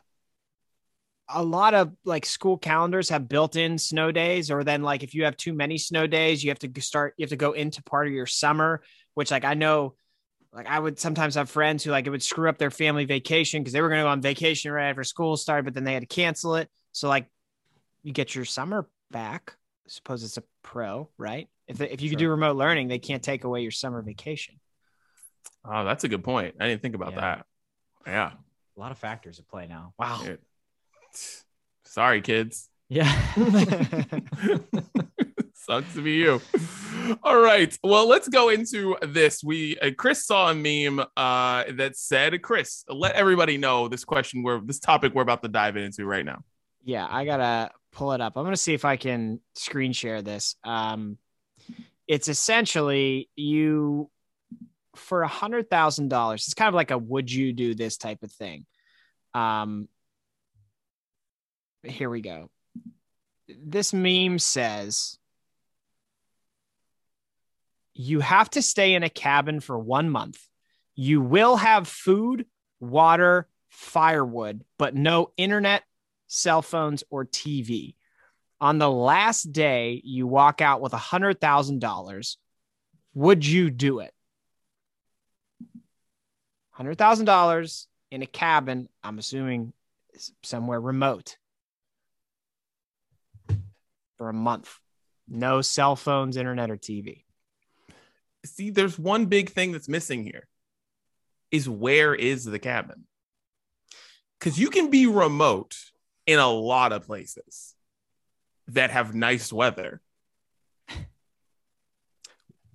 a 1.28 1.42
lot 1.42 1.72
of 1.74 1.92
like 2.04 2.26
school 2.26 2.58
calendars 2.58 3.08
have 3.08 3.28
built-in 3.28 3.78
snow 3.78 4.12
days, 4.12 4.50
or 4.50 4.62
then 4.62 4.82
like 4.82 5.02
if 5.02 5.14
you 5.14 5.24
have 5.24 5.36
too 5.36 5.54
many 5.54 5.78
snow 5.78 6.06
days, 6.06 6.44
you 6.44 6.50
have 6.50 6.58
to 6.58 6.80
start, 6.80 7.14
you 7.16 7.22
have 7.24 7.30
to 7.30 7.36
go 7.36 7.52
into 7.52 7.82
part 7.82 8.06
of 8.06 8.12
your 8.12 8.26
summer, 8.26 8.82
which 9.14 9.30
like 9.30 9.44
I 9.44 9.54
know 9.54 9.94
like 10.52 10.66
I 10.66 10.78
would 10.78 10.98
sometimes 10.98 11.34
have 11.34 11.50
friends 11.50 11.82
who 11.82 11.90
like 11.90 12.06
it 12.06 12.10
would 12.10 12.22
screw 12.22 12.48
up 12.48 12.58
their 12.58 12.70
family 12.70 13.06
vacation 13.06 13.62
because 13.62 13.72
they 13.72 13.80
were 13.80 13.88
gonna 13.88 14.02
go 14.02 14.08
on 14.08 14.20
vacation 14.20 14.70
right 14.70 14.90
after 14.90 15.02
school 15.02 15.36
started, 15.36 15.64
but 15.64 15.74
then 15.74 15.84
they 15.84 15.94
had 15.94 16.02
to 16.02 16.06
cancel 16.06 16.56
it. 16.56 16.68
So 16.92 17.08
like 17.08 17.26
you 18.02 18.12
get 18.12 18.34
your 18.34 18.44
summer 18.44 18.88
back. 19.10 19.56
I 19.86 19.90
suppose 19.90 20.22
it's 20.24 20.36
a 20.36 20.42
pro, 20.62 21.08
right? 21.18 21.48
If 21.66 21.80
if 21.80 22.02
you 22.02 22.10
could 22.10 22.18
do 22.18 22.28
remote 22.28 22.56
learning, 22.56 22.88
they 22.88 22.98
can't 22.98 23.22
take 23.22 23.44
away 23.44 23.62
your 23.62 23.70
summer 23.70 24.02
vacation. 24.02 24.60
Oh, 25.64 25.84
that's 25.84 26.04
a 26.04 26.08
good 26.08 26.22
point. 26.22 26.56
I 26.60 26.68
didn't 26.68 26.82
think 26.82 26.94
about 26.94 27.12
Yeah. 27.12 27.20
that. 27.20 27.46
Yeah. 28.06 28.32
A 28.76 28.80
lot 28.80 28.92
of 28.92 28.98
factors 28.98 29.38
at 29.38 29.48
play 29.48 29.66
now. 29.66 29.94
Wow. 29.98 30.20
Dude. 30.24 30.40
Sorry, 31.84 32.20
kids. 32.20 32.68
Yeah. 32.88 33.10
Sucks 35.54 35.94
to 35.94 36.02
be 36.02 36.12
you. 36.14 36.42
All 37.22 37.40
right. 37.40 37.76
Well, 37.82 38.06
let's 38.06 38.28
go 38.28 38.50
into 38.50 38.96
this. 39.00 39.42
We 39.42 39.78
uh, 39.78 39.92
Chris 39.96 40.26
saw 40.26 40.50
a 40.50 40.54
meme 40.54 41.04
uh, 41.16 41.64
that 41.72 41.96
said, 41.96 42.42
"Chris, 42.42 42.84
let 42.88 43.14
everybody 43.14 43.56
know 43.56 43.88
this 43.88 44.04
question. 44.04 44.42
We're 44.42 44.60
this 44.60 44.78
topic 44.78 45.14
we're 45.14 45.22
about 45.22 45.42
to 45.42 45.48
dive 45.48 45.76
into 45.76 46.04
right 46.04 46.24
now." 46.24 46.42
Yeah, 46.82 47.06
I 47.08 47.24
gotta 47.24 47.70
pull 47.92 48.12
it 48.12 48.20
up. 48.20 48.36
I'm 48.36 48.44
gonna 48.44 48.56
see 48.56 48.74
if 48.74 48.84
I 48.84 48.96
can 48.96 49.40
screen 49.54 49.94
share 49.94 50.20
this. 50.20 50.56
Um, 50.64 51.16
it's 52.06 52.28
essentially 52.28 53.30
you 53.34 54.10
for 54.96 55.22
a 55.22 55.28
hundred 55.28 55.70
thousand 55.70 56.08
dollars. 56.08 56.44
It's 56.44 56.54
kind 56.54 56.68
of 56.68 56.74
like 56.74 56.90
a 56.90 56.98
would 56.98 57.30
you 57.30 57.52
do 57.52 57.74
this 57.74 57.96
type 57.96 58.22
of 58.22 58.32
thing. 58.32 58.66
Um, 59.34 59.88
here 61.82 62.08
we 62.08 62.20
go. 62.20 62.50
This 63.48 63.92
meme 63.92 64.38
says 64.38 65.18
you 67.94 68.20
have 68.20 68.50
to 68.50 68.62
stay 68.62 68.94
in 68.94 69.02
a 69.02 69.08
cabin 69.08 69.60
for 69.60 69.78
one 69.78 70.10
month. 70.10 70.40
You 70.94 71.20
will 71.20 71.56
have 71.56 71.88
food, 71.88 72.46
water, 72.80 73.48
firewood, 73.70 74.64
but 74.78 74.94
no 74.94 75.30
internet, 75.36 75.82
cell 76.26 76.62
phones, 76.62 77.04
or 77.10 77.24
TV. 77.24 77.94
On 78.60 78.78
the 78.78 78.90
last 78.90 79.52
day, 79.52 80.00
you 80.04 80.26
walk 80.26 80.60
out 80.60 80.80
with 80.80 80.92
a 80.92 80.98
hundred 80.98 81.40
thousand 81.40 81.80
dollars. 81.80 82.38
Would 83.14 83.44
you 83.44 83.70
do 83.70 84.00
it? 84.00 84.13
Hundred 86.74 86.98
thousand 86.98 87.26
dollars 87.26 87.86
in 88.10 88.22
a 88.22 88.26
cabin. 88.26 88.88
I'm 89.04 89.20
assuming 89.20 89.72
somewhere 90.42 90.80
remote 90.80 91.36
for 94.18 94.28
a 94.28 94.32
month. 94.32 94.76
No 95.28 95.62
cell 95.62 95.94
phones, 95.94 96.36
internet, 96.36 96.72
or 96.72 96.76
TV. 96.76 97.22
See, 98.44 98.70
there's 98.70 98.98
one 98.98 99.26
big 99.26 99.50
thing 99.50 99.70
that's 99.70 99.88
missing 99.88 100.24
here. 100.24 100.48
Is 101.52 101.68
where 101.68 102.12
is 102.12 102.44
the 102.44 102.58
cabin? 102.58 103.04
Because 104.40 104.58
you 104.58 104.68
can 104.68 104.90
be 104.90 105.06
remote 105.06 105.76
in 106.26 106.40
a 106.40 106.50
lot 106.50 106.92
of 106.92 107.06
places 107.06 107.76
that 108.66 108.90
have 108.90 109.14
nice 109.14 109.52
weather. 109.52 110.00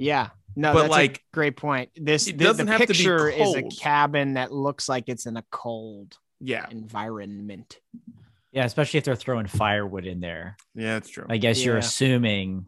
Yeah. 0.02 0.30
No, 0.60 0.74
But, 0.74 0.82
that's 0.82 0.92
like, 0.92 1.18
a 1.20 1.22
great 1.34 1.56
point. 1.56 1.90
This 1.96 2.28
it 2.28 2.38
the, 2.38 2.44
doesn't 2.44 2.66
the 2.66 2.72
have 2.74 2.82
to 2.82 2.88
be 2.88 2.94
picture 2.94 3.30
is 3.30 3.56
a 3.56 3.64
cabin 3.64 4.34
that 4.34 4.52
looks 4.52 4.90
like 4.90 5.06
it's 5.08 5.26
in 5.26 5.38
a 5.38 5.44
cold 5.52 6.18
Yeah, 6.42 6.66
environment. 6.70 7.78
yeah, 8.52 8.66
especially 8.66 8.98
if 8.98 9.06
they're 9.06 9.16
throwing 9.16 9.48
firewood 9.48 10.06
in 10.06 10.20
there. 10.20 10.58
yeah, 10.76 10.96
that's 10.96 11.08
true. 11.10 11.26
I 11.30 11.38
guess 11.38 11.64
you're 11.64 11.78
assuming 11.78 12.66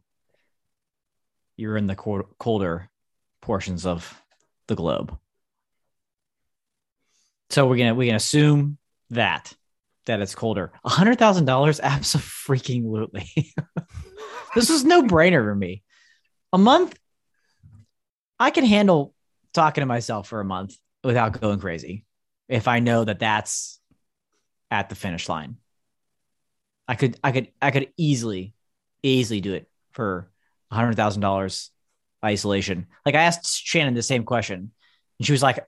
you're 1.58 1.76
in 1.76 1.88
the 1.88 1.96
cor- 1.96 2.30
colder 2.40 2.90
portions 3.42 3.86
of 3.86 4.18
the 4.68 4.76
globe. 4.76 5.18
So 7.50 7.68
we're 7.68 7.76
gonna 7.76 7.96
we 7.96 8.06
can 8.08 8.16
assume 8.16 8.78
that 9.10 9.54
that 10.06 10.22
it's 10.22 10.34
colder. 10.34 10.72
A 10.86 10.90
hundred 10.90 11.20
thousand 11.20 11.44
dollars, 11.44 11.82
absolutely. 11.82 13.30
this 14.56 14.70
was 14.70 14.86
no 14.86 15.04
brainer 15.04 15.44
for 15.44 15.56
me. 15.56 15.84
A 16.54 16.58
month, 16.58 16.98
I 18.42 18.50
can 18.50 18.66
handle 18.66 19.14
talking 19.54 19.84
to 19.84 19.86
myself 19.86 20.28
for 20.28 20.40
a 20.42 20.46
month 20.46 20.76
without 21.04 21.40
going 21.40 21.60
crazy. 21.60 22.06
If 22.50 22.68
I 22.68 22.80
know 22.80 23.04
that 23.04 23.20
that's 23.20 23.80
at 24.72 24.90
the 24.90 24.96
finish 24.96 25.30
line, 25.30 25.58
I 26.88 26.96
could, 26.96 27.20
I 27.24 27.32
could, 27.34 27.50
I 27.62 27.70
could 27.70 27.94
easily, 27.98 28.56
easily 29.04 29.42
do 29.42 29.54
it 29.54 29.70
for 29.92 30.32
a 30.72 30.76
hundred 30.76 30.96
thousand 30.96 31.22
dollars 31.22 31.70
isolation. 32.26 32.88
Like 33.06 33.14
I 33.14 33.22
asked 33.22 33.64
Shannon 33.64 33.94
the 33.94 34.02
same 34.02 34.24
question, 34.24 34.72
and 35.20 35.26
she 35.26 35.34
was 35.34 35.44
like, 35.44 35.64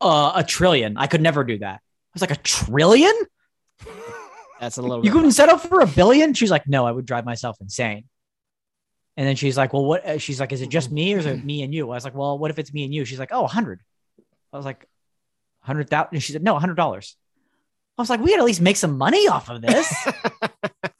uh, 0.00 0.32
"A 0.36 0.44
trillion. 0.44 0.96
I 0.96 1.08
could 1.08 1.22
never 1.22 1.42
do 1.42 1.58
that." 1.58 1.80
I 1.80 2.14
was 2.14 2.20
like, 2.20 2.30
"A 2.30 2.36
trillion? 2.36 3.14
That's 4.60 4.76
a 4.76 4.82
little 4.82 5.04
You 5.04 5.10
couldn't 5.10 5.32
set 5.32 5.48
up 5.48 5.60
for 5.60 5.80
a 5.80 5.88
billion? 5.88 6.34
She's 6.34 6.52
like, 6.52 6.68
"No, 6.68 6.86
I 6.86 6.92
would 6.92 7.04
drive 7.04 7.24
myself 7.24 7.56
insane." 7.60 8.04
And 9.16 9.26
then 9.26 9.36
she's 9.36 9.56
like, 9.58 9.72
"Well, 9.72 9.84
what?" 9.84 10.06
uh, 10.06 10.18
She's 10.18 10.40
like, 10.40 10.52
"Is 10.52 10.62
it 10.62 10.68
just 10.70 10.90
me 10.90 11.14
or 11.14 11.18
is 11.18 11.26
it 11.26 11.44
me 11.44 11.62
and 11.62 11.74
you?" 11.74 11.84
I 11.90 11.94
was 11.94 12.04
like, 12.04 12.14
"Well, 12.14 12.38
what 12.38 12.50
if 12.50 12.58
it's 12.58 12.72
me 12.72 12.84
and 12.84 12.94
you?" 12.94 13.04
She's 13.04 13.18
like, 13.18 13.28
"Oh, 13.32 13.44
a 13.44 13.48
hundred. 13.48 13.80
I 14.52 14.56
was 14.56 14.64
like, 14.64 14.86
hundred 15.60 15.90
thousand. 15.90 16.18
She 16.20 16.32
said, 16.32 16.42
"No, 16.42 16.56
a 16.56 16.58
hundred 16.60 16.76
dollars." 16.76 17.16
I 17.98 18.02
was 18.02 18.08
like, 18.08 18.20
"We 18.20 18.30
got 18.30 18.36
to 18.36 18.42
at 18.42 18.46
least 18.46 18.62
make 18.62 18.76
some 18.76 18.96
money 18.96 19.28
off 19.28 19.50
of 19.50 19.60
this. 19.60 19.92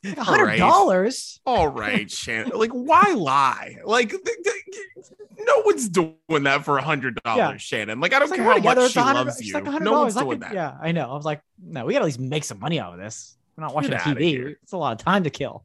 A 0.05 0.23
hundred 0.25 0.59
dollars." 0.59 1.41
All 1.47 1.69
right, 1.69 2.11
Shannon. 2.11 2.53
Like, 2.59 2.71
why 2.73 3.15
lie? 3.17 3.77
Like, 3.85 4.11
th- 4.11 4.23
th- 4.23 5.07
no 5.39 5.61
one's 5.65 5.89
doing 5.89 6.17
that 6.43 6.65
for 6.65 6.77
a 6.79 6.83
hundred 6.83 7.19
dollars, 7.25 7.39
Yeah. 7.39 7.57
Shannon. 7.57 8.01
Like, 8.01 8.13
I 8.13 8.19
don't 8.19 8.29
It's 8.29 8.37
care 8.37 8.45
how 8.45 8.59
much 8.59 8.93
she 8.93 9.01
loves 9.01 9.41
you. 9.41 9.55
like, 9.55 9.65
no 9.83 10.01
one's 10.01 10.15
doing 10.15 10.29
could- 10.31 10.41
that. 10.41 10.55
Yeah, 10.55 10.77
I 10.81 10.93
know. 10.93 11.11
I 11.11 11.15
was 11.15 11.25
like, 11.25 11.41
no, 11.63 11.85
we 11.87 11.93
got 11.95 12.01
to 12.01 12.03
at 12.03 12.07
least 12.07 12.21
make 12.21 12.45
some 12.45 12.59
money 12.61 12.79
out 12.79 12.93
of 12.93 12.99
this. 12.99 13.37
We're 13.57 13.65
not 13.65 13.75
watching 13.75 13.93
TV. 13.93 14.57
It's 14.63 14.73
a 14.73 14.77
lot 14.77 14.93
of 14.93 14.99
time 15.05 15.25
to 15.25 15.31
kill. 15.31 15.65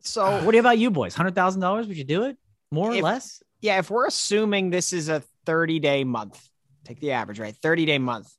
So 0.00 0.40
What 0.44 0.54
about 0.54 0.78
you 0.78 0.90
boys? 0.90 1.14
Hundred 1.14 1.34
thousand 1.34 1.60
dollars? 1.60 1.86
Would 1.86 1.96
you 1.96 2.04
do 2.04 2.24
it? 2.24 2.36
More 2.70 2.90
or 2.90 2.94
If- 2.94 3.02
less? 3.02 3.42
yeah, 3.60 3.78
if 3.78 3.90
we're 3.90 4.06
assuming 4.06 4.70
this 4.70 4.92
is 4.92 5.08
a 5.08 5.22
30 5.46 5.78
day 5.80 6.04
month, 6.04 6.40
take 6.84 7.00
the 7.00 7.12
average, 7.12 7.40
right? 7.40 7.54
30 7.54 7.86
day 7.86 7.98
month. 7.98 8.32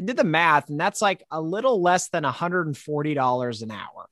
I 0.00 0.04
did 0.04 0.16
the 0.16 0.24
math, 0.24 0.68
and 0.68 0.80
that's 0.80 1.00
like 1.02 1.22
a 1.30 1.40
little 1.40 1.80
less 1.80 2.08
than 2.08 2.24
$140 2.24 3.62
an 3.62 3.70
hour. 3.70 4.08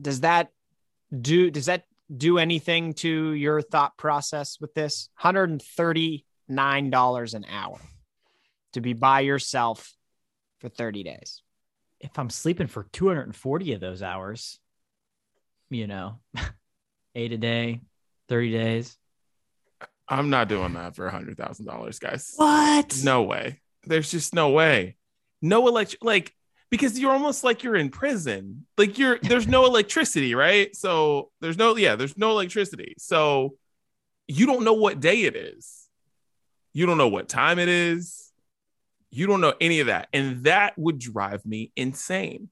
Does 0.00 0.20
that 0.20 0.50
do 1.20 1.50
does 1.50 1.66
that 1.66 1.84
do 2.14 2.38
anything 2.38 2.94
to 2.94 3.32
your 3.32 3.62
thought 3.62 3.96
process 3.96 4.58
with 4.60 4.74
this? 4.74 5.08
$139 5.22 7.34
an 7.34 7.44
hour 7.48 7.78
to 8.72 8.80
be 8.80 8.92
by 8.92 9.20
yourself 9.20 9.94
for 10.60 10.68
30 10.68 11.02
days. 11.04 11.42
If 12.00 12.18
I'm 12.18 12.30
sleeping 12.30 12.66
for 12.66 12.84
240 12.92 13.72
of 13.72 13.80
those 13.80 14.02
hours, 14.02 14.58
you 15.70 15.86
know, 15.86 16.18
eight 17.14 17.32
a 17.32 17.38
day, 17.38 17.80
30 18.28 18.52
days. 18.52 18.96
I'm 20.08 20.30
not 20.30 20.48
doing 20.48 20.74
that 20.74 20.94
for 20.94 21.06
a 21.06 21.10
hundred 21.10 21.36
thousand 21.36 21.66
dollars, 21.66 21.98
guys. 21.98 22.34
What? 22.36 23.00
No 23.02 23.22
way. 23.22 23.60
There's 23.84 24.10
just 24.10 24.34
no 24.34 24.50
way. 24.50 24.96
No 25.42 25.66
elect 25.66 25.96
like 26.00 26.32
because 26.70 26.98
you're 26.98 27.12
almost 27.12 27.42
like 27.44 27.62
you're 27.62 27.76
in 27.76 27.90
prison. 27.90 28.66
Like 28.78 28.98
you're 28.98 29.18
there's 29.18 29.48
no 29.48 29.64
electricity, 29.66 30.34
right? 30.34 30.74
So 30.76 31.30
there's 31.40 31.58
no 31.58 31.76
yeah, 31.76 31.96
there's 31.96 32.16
no 32.16 32.30
electricity. 32.30 32.94
So 32.98 33.56
you 34.28 34.46
don't 34.46 34.64
know 34.64 34.74
what 34.74 35.00
day 35.00 35.22
it 35.22 35.34
is. 35.34 35.88
You 36.72 36.86
don't 36.86 36.98
know 36.98 37.08
what 37.08 37.28
time 37.28 37.58
it 37.58 37.68
is. 37.68 38.25
You 39.10 39.26
don't 39.26 39.40
know 39.40 39.54
any 39.60 39.80
of 39.80 39.86
that. 39.86 40.08
And 40.12 40.44
that 40.44 40.74
would 40.76 40.98
drive 40.98 41.44
me 41.46 41.72
insane. 41.76 42.50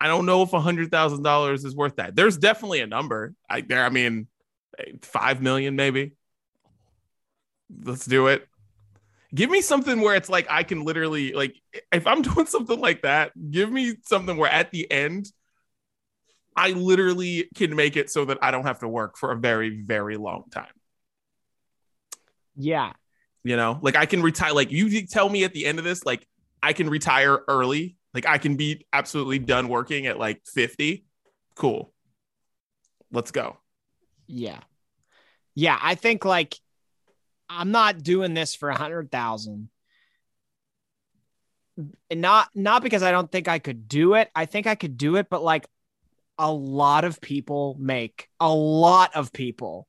I 0.00 0.08
don't 0.08 0.26
know 0.26 0.42
if 0.42 0.52
a 0.52 0.60
hundred 0.60 0.90
thousand 0.90 1.22
dollars 1.22 1.64
is 1.64 1.76
worth 1.76 1.96
that. 1.96 2.16
There's 2.16 2.36
definitely 2.36 2.80
a 2.80 2.86
number. 2.86 3.34
I 3.48 3.60
there, 3.60 3.84
I 3.84 3.88
mean, 3.88 4.26
five 5.02 5.40
million 5.40 5.76
maybe. 5.76 6.12
Let's 7.84 8.04
do 8.04 8.26
it. 8.26 8.46
Give 9.34 9.48
me 9.48 9.62
something 9.62 10.00
where 10.00 10.16
it's 10.16 10.28
like 10.28 10.46
I 10.50 10.64
can 10.64 10.84
literally 10.84 11.32
like 11.32 11.54
if 11.92 12.06
I'm 12.06 12.22
doing 12.22 12.46
something 12.46 12.80
like 12.80 13.02
that, 13.02 13.32
give 13.50 13.70
me 13.70 13.94
something 14.02 14.36
where 14.36 14.50
at 14.50 14.72
the 14.72 14.90
end 14.90 15.30
I 16.56 16.70
literally 16.70 17.48
can 17.54 17.74
make 17.74 17.96
it 17.96 18.10
so 18.10 18.24
that 18.26 18.38
I 18.42 18.50
don't 18.50 18.64
have 18.64 18.80
to 18.80 18.88
work 18.88 19.16
for 19.16 19.32
a 19.32 19.36
very, 19.36 19.82
very 19.82 20.16
long 20.16 20.44
time. 20.50 20.66
Yeah. 22.56 22.92
You 23.44 23.56
know, 23.56 23.78
like 23.82 23.96
I 23.96 24.06
can 24.06 24.22
retire. 24.22 24.52
Like 24.52 24.70
you 24.70 25.06
tell 25.06 25.28
me 25.28 25.44
at 25.44 25.52
the 25.52 25.66
end 25.66 25.78
of 25.78 25.84
this, 25.84 26.04
like 26.04 26.26
I 26.62 26.72
can 26.72 26.88
retire 26.88 27.40
early. 27.48 27.96
Like 28.14 28.26
I 28.26 28.38
can 28.38 28.56
be 28.56 28.86
absolutely 28.92 29.38
done 29.38 29.68
working 29.68 30.06
at 30.06 30.18
like 30.18 30.42
50. 30.46 31.04
Cool. 31.56 31.92
Let's 33.10 33.30
go. 33.30 33.58
Yeah. 34.26 34.60
Yeah. 35.54 35.78
I 35.80 35.94
think 35.96 36.24
like 36.24 36.56
I'm 37.48 37.70
not 37.70 38.02
doing 38.02 38.34
this 38.34 38.54
for 38.54 38.68
a 38.68 38.76
hundred 38.76 39.10
thousand. 39.10 39.68
And 42.10 42.20
not 42.20 42.48
not 42.54 42.82
because 42.82 43.02
I 43.02 43.10
don't 43.10 43.30
think 43.30 43.48
I 43.48 43.58
could 43.58 43.88
do 43.88 44.14
it. 44.14 44.30
I 44.34 44.46
think 44.46 44.66
I 44.66 44.74
could 44.74 44.96
do 44.96 45.16
it, 45.16 45.28
but 45.28 45.42
like 45.42 45.66
a 46.38 46.50
lot 46.50 47.04
of 47.04 47.20
people 47.20 47.76
make 47.78 48.28
a 48.40 48.52
lot 48.52 49.14
of 49.14 49.32
people 49.32 49.86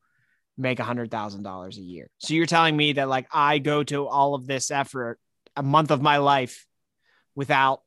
make 0.58 0.80
a 0.80 0.84
hundred 0.84 1.12
thousand 1.12 1.44
dollars 1.44 1.78
a 1.78 1.82
year. 1.82 2.10
So 2.20 2.34
you're 2.34 2.46
telling 2.46 2.76
me 2.78 2.94
that 2.94 3.10
like 3.10 3.28
I 3.32 3.60
go 3.60 3.84
to 3.84 4.08
all 4.08 4.36
of 4.36 4.46
this 4.46 4.72
effort 4.72 5.20
a 5.56 5.64
month 5.64 5.92
of 5.92 6.02
my 6.02 6.18
life 6.18 6.66
without 7.36 7.82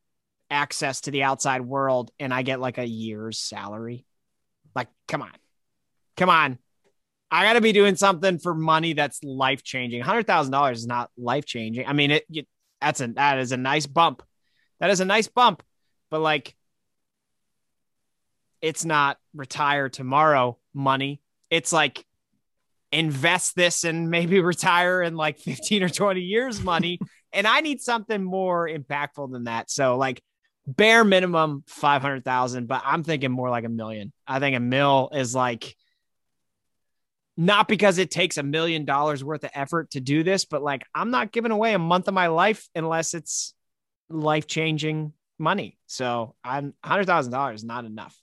access 0.51 1.03
to 1.03 1.11
the 1.11 1.23
outside 1.23 1.61
world 1.61 2.11
and 2.19 2.33
I 2.33 2.43
get 2.43 2.61
like 2.61 2.79
a 2.79 2.87
year's 2.87 3.39
salary? 3.39 4.05
Like, 4.75 4.89
come 5.09 5.23
on. 5.23 5.33
Come 6.17 6.31
on. 6.31 6.59
I 7.31 7.45
got 7.45 7.55
to 7.55 7.61
be 7.61 7.73
doing 7.73 7.97
something 7.97 8.39
for 8.39 8.55
money 8.55 8.93
that's 8.93 9.23
life 9.25 9.63
changing. 9.63 10.01
Hundred 10.03 10.27
thousand 10.27 10.53
dollars 10.53 10.79
is 10.79 10.87
not 10.87 11.11
life 11.19 11.45
changing. 11.45 11.87
I 11.87 11.93
mean, 11.93 12.13
it, 12.13 12.25
it 12.31 12.47
that's 12.81 13.01
a 13.01 13.09
that 13.09 13.39
is 13.39 13.53
a 13.53 13.57
nice 13.57 13.87
bump. 13.87 14.23
That 14.79 14.91
is 14.91 15.01
a 15.01 15.05
nice 15.05 15.27
bump, 15.27 15.63
but 16.11 16.21
like 16.21 16.55
it's 18.63 18.85
not 18.85 19.19
retire 19.35 19.89
tomorrow 19.89 20.59
money. 20.73 21.21
It's 21.51 21.73
like 21.73 22.06
invest 22.97 23.55
this 23.57 23.85
and 23.85 24.11
maybe 24.11 24.41
retire 24.55 25.03
in 25.03 25.17
like 25.17 25.39
15 25.39 25.83
or 25.83 25.89
20 25.89 26.21
years 26.21 26.63
money. 26.63 26.99
and 27.33 27.47
I 27.47 27.61
need 27.61 27.81
something 27.81 28.23
more 28.23 28.69
impactful 28.69 29.31
than 29.31 29.45
that. 29.45 29.71
So 29.71 29.97
like 29.97 30.23
bare 30.67 31.05
minimum 31.05 31.65
500,000, 31.67 32.67
but 32.67 32.83
I'm 32.85 33.05
thinking 33.05 33.31
more 33.31 33.51
like 33.51 33.65
a 33.65 33.69
million. 33.69 34.13
I 34.27 34.41
think 34.41 34.57
a 34.57 34.61
mill 34.61 35.11
is 35.13 35.35
like 35.35 35.77
not 37.37 37.69
because 37.69 37.99
it 37.99 38.11
takes 38.11 38.39
a 38.39 38.43
million 38.43 38.85
dollars 38.85 39.23
worth 39.23 39.45
of 39.45 39.51
effort 39.55 39.91
to 39.91 40.01
do 40.01 40.23
this, 40.23 40.45
but 40.45 40.63
like 40.63 40.83
I'm 40.95 41.11
not 41.11 41.33
giving 41.33 41.53
away 41.53 41.75
a 41.75 41.79
month 41.79 42.09
of 42.09 42.15
my 42.15 42.29
life 42.29 42.69
unless 42.75 43.13
it's 43.13 43.55
life 44.09 44.47
changing 44.47 45.13
money. 45.39 45.79
So 45.87 46.35
I'm 46.43 46.75
hundred 46.83 47.07
thousand 47.07 47.33
dollars 47.33 47.61
is 47.61 47.65
not 47.65 47.85
enough. 47.85 48.17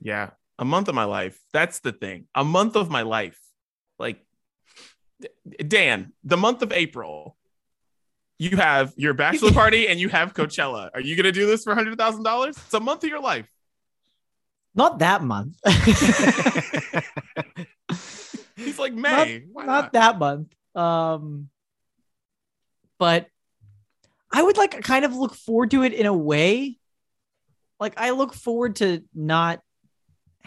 Yeah. 0.00 0.30
A 0.58 0.64
month 0.64 0.88
of 0.88 0.94
my 0.94 1.04
life. 1.04 1.38
That's 1.52 1.80
the 1.80 1.92
thing. 1.92 2.26
A 2.34 2.44
month 2.44 2.76
of 2.76 2.90
my 2.90 3.02
life. 3.02 3.38
Like, 3.98 4.24
Dan, 5.66 6.12
the 6.24 6.36
month 6.36 6.62
of 6.62 6.72
April, 6.72 7.36
you 8.38 8.56
have 8.56 8.92
your 8.96 9.14
bachelor 9.14 9.52
party 9.52 9.88
and 9.88 10.00
you 10.00 10.08
have 10.08 10.34
Coachella. 10.34 10.90
Are 10.94 11.00
you 11.00 11.16
going 11.16 11.24
to 11.24 11.32
do 11.32 11.46
this 11.46 11.64
for 11.64 11.74
$100,000? 11.74 12.48
It's 12.48 12.74
a 12.74 12.80
month 12.80 13.04
of 13.04 13.10
your 13.10 13.20
life. 13.20 13.48
Not 14.74 15.00
that 15.00 15.22
month. 15.22 15.56
He's 18.56 18.78
like, 18.78 18.94
May. 18.94 19.44
Not, 19.52 19.54
not, 19.54 19.66
not, 19.66 19.92
that 19.92 20.18
month. 20.18 20.54
Um, 20.74 21.50
but 22.98 23.26
I 24.32 24.42
would 24.42 24.56
like 24.56 24.82
kind 24.82 25.04
of 25.04 25.14
look 25.14 25.34
forward 25.34 25.72
to 25.72 25.82
it 25.82 25.92
in 25.92 26.06
a 26.06 26.14
way. 26.14 26.78
Like, 27.80 27.94
I 27.96 28.10
look 28.10 28.34
forward 28.34 28.76
to 28.76 29.02
not 29.14 29.60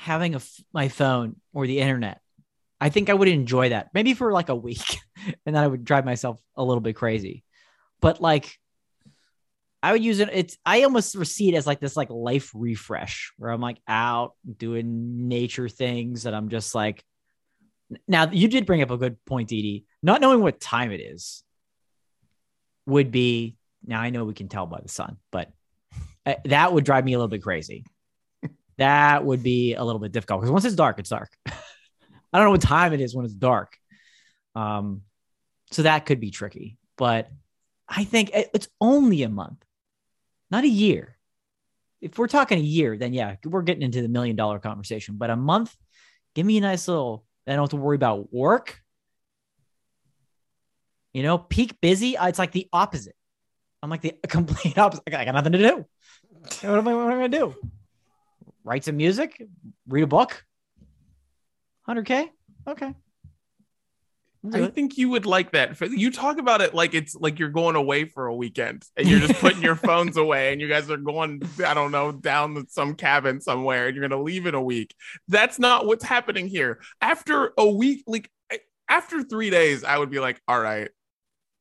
having 0.01 0.33
a 0.33 0.41
my 0.73 0.87
phone 0.87 1.35
or 1.53 1.67
the 1.67 1.79
internet. 1.79 2.19
I 2.79 2.89
think 2.89 3.11
I 3.11 3.13
would 3.13 3.27
enjoy 3.27 3.69
that 3.69 3.89
maybe 3.93 4.15
for 4.15 4.31
like 4.31 4.49
a 4.49 4.55
week, 4.55 4.97
and 5.45 5.55
then 5.55 5.63
I 5.63 5.67
would 5.67 5.85
drive 5.85 6.05
myself 6.05 6.39
a 6.55 6.63
little 6.63 6.81
bit 6.81 6.95
crazy. 6.95 7.43
But 8.01 8.19
like, 8.19 8.57
I 9.83 9.91
would 9.91 10.03
use 10.03 10.19
it. 10.19 10.29
It's 10.33 10.57
I 10.65 10.83
almost 10.83 11.11
see 11.27 11.49
it 11.49 11.55
as 11.55 11.67
like 11.67 11.79
this 11.79 11.95
like 11.95 12.09
life 12.09 12.51
refresh 12.55 13.31
where 13.37 13.51
I'm 13.51 13.61
like 13.61 13.77
out 13.87 14.33
doing 14.57 15.27
nature 15.27 15.69
things, 15.69 16.25
and 16.25 16.35
I'm 16.35 16.49
just 16.49 16.75
like. 16.75 17.03
Now 18.07 18.31
you 18.31 18.47
did 18.47 18.65
bring 18.65 18.81
up 18.81 18.89
a 18.89 18.97
good 18.97 19.23
point, 19.25 19.49
Dee. 19.49 19.83
Not 20.01 20.21
knowing 20.21 20.41
what 20.41 20.61
time 20.61 20.91
it 20.91 21.01
is 21.01 21.43
would 22.85 23.11
be. 23.11 23.57
Now 23.85 23.99
I 23.99 24.11
know 24.11 24.23
we 24.23 24.33
can 24.33 24.47
tell 24.47 24.65
by 24.65 24.79
the 24.81 24.87
sun, 24.87 25.17
but 25.29 25.51
uh, 26.25 26.35
that 26.45 26.71
would 26.71 26.85
drive 26.85 27.03
me 27.03 27.11
a 27.13 27.17
little 27.17 27.27
bit 27.27 27.43
crazy 27.43 27.83
that 28.81 29.23
would 29.23 29.43
be 29.43 29.75
a 29.75 29.83
little 29.83 29.99
bit 29.99 30.11
difficult 30.11 30.41
because 30.41 30.51
once 30.51 30.65
it's 30.65 30.75
dark, 30.75 30.97
it's 30.97 31.09
dark. 31.09 31.31
I 31.45 31.51
don't 32.33 32.45
know 32.45 32.51
what 32.51 32.61
time 32.61 32.93
it 32.93 32.99
is 32.99 33.15
when 33.15 33.25
it's 33.25 33.33
dark. 33.35 33.77
Um, 34.55 35.03
so 35.69 35.83
that 35.83 36.07
could 36.07 36.19
be 36.19 36.31
tricky, 36.31 36.79
but 36.97 37.29
I 37.87 38.03
think 38.03 38.31
it's 38.33 38.67
only 38.81 39.21
a 39.21 39.29
month, 39.29 39.63
not 40.49 40.63
a 40.63 40.67
year. 40.67 41.15
If 42.01 42.17
we're 42.17 42.27
talking 42.27 42.57
a 42.57 42.61
year, 42.61 42.97
then 42.97 43.13
yeah, 43.13 43.35
we're 43.45 43.61
getting 43.61 43.83
into 43.83 44.01
the 44.01 44.07
million 44.07 44.35
dollar 44.35 44.57
conversation. 44.57 45.17
But 45.17 45.29
a 45.29 45.35
month, 45.35 45.75
give 46.33 46.45
me 46.45 46.57
a 46.57 46.61
nice 46.61 46.87
little. 46.87 47.23
I 47.45 47.51
don't 47.51 47.61
have 47.61 47.69
to 47.69 47.75
worry 47.75 47.95
about 47.95 48.33
work. 48.33 48.81
You 51.13 51.21
know, 51.21 51.37
peak 51.37 51.79
busy. 51.81 52.17
It's 52.19 52.39
like 52.39 52.51
the 52.51 52.67
opposite. 52.73 53.15
I'm 53.83 53.91
like 53.91 54.01
the 54.01 54.15
complete 54.27 54.79
opposite. 54.79 55.03
I 55.13 55.25
got 55.25 55.35
nothing 55.35 55.51
to 55.51 55.59
do. 55.59 55.85
What 56.61 56.79
am 56.79 56.87
I, 56.87 56.93
what 56.95 57.01
am 57.03 57.07
I 57.07 57.11
going 57.11 57.31
to 57.31 57.37
do? 57.37 57.55
Write 58.63 58.83
some 58.83 58.97
music, 58.97 59.41
read 59.87 60.03
a 60.03 60.07
book. 60.07 60.43
100K? 61.87 62.29
Okay. 62.67 62.93
I 64.53 64.67
think 64.67 64.97
you 64.97 65.09
would 65.09 65.27
like 65.27 65.51
that. 65.51 65.79
You 65.79 66.09
talk 66.09 66.39
about 66.39 66.61
it 66.61 66.73
like 66.73 66.95
it's 66.95 67.13
like 67.13 67.37
you're 67.37 67.49
going 67.49 67.75
away 67.75 68.05
for 68.05 68.25
a 68.25 68.35
weekend 68.35 68.83
and 68.97 69.07
you're 69.07 69.19
just 69.19 69.39
putting 69.39 69.61
your 69.61 69.75
phones 69.87 70.17
away 70.17 70.51
and 70.51 70.59
you 70.59 70.67
guys 70.67 70.89
are 70.89 70.97
going, 70.97 71.43
I 71.63 71.75
don't 71.75 71.91
know, 71.91 72.11
down 72.11 72.65
some 72.67 72.95
cabin 72.95 73.39
somewhere 73.39 73.85
and 73.85 73.95
you're 73.95 74.07
going 74.07 74.19
to 74.19 74.23
leave 74.23 74.47
in 74.47 74.55
a 74.55 74.61
week. 74.61 74.95
That's 75.27 75.59
not 75.59 75.85
what's 75.85 76.03
happening 76.03 76.47
here. 76.47 76.81
After 77.01 77.53
a 77.55 77.69
week, 77.69 78.03
like 78.07 78.31
after 78.89 79.21
three 79.21 79.51
days, 79.51 79.83
I 79.83 79.99
would 79.99 80.09
be 80.09 80.19
like, 80.19 80.41
all 80.47 80.59
right, 80.59 80.89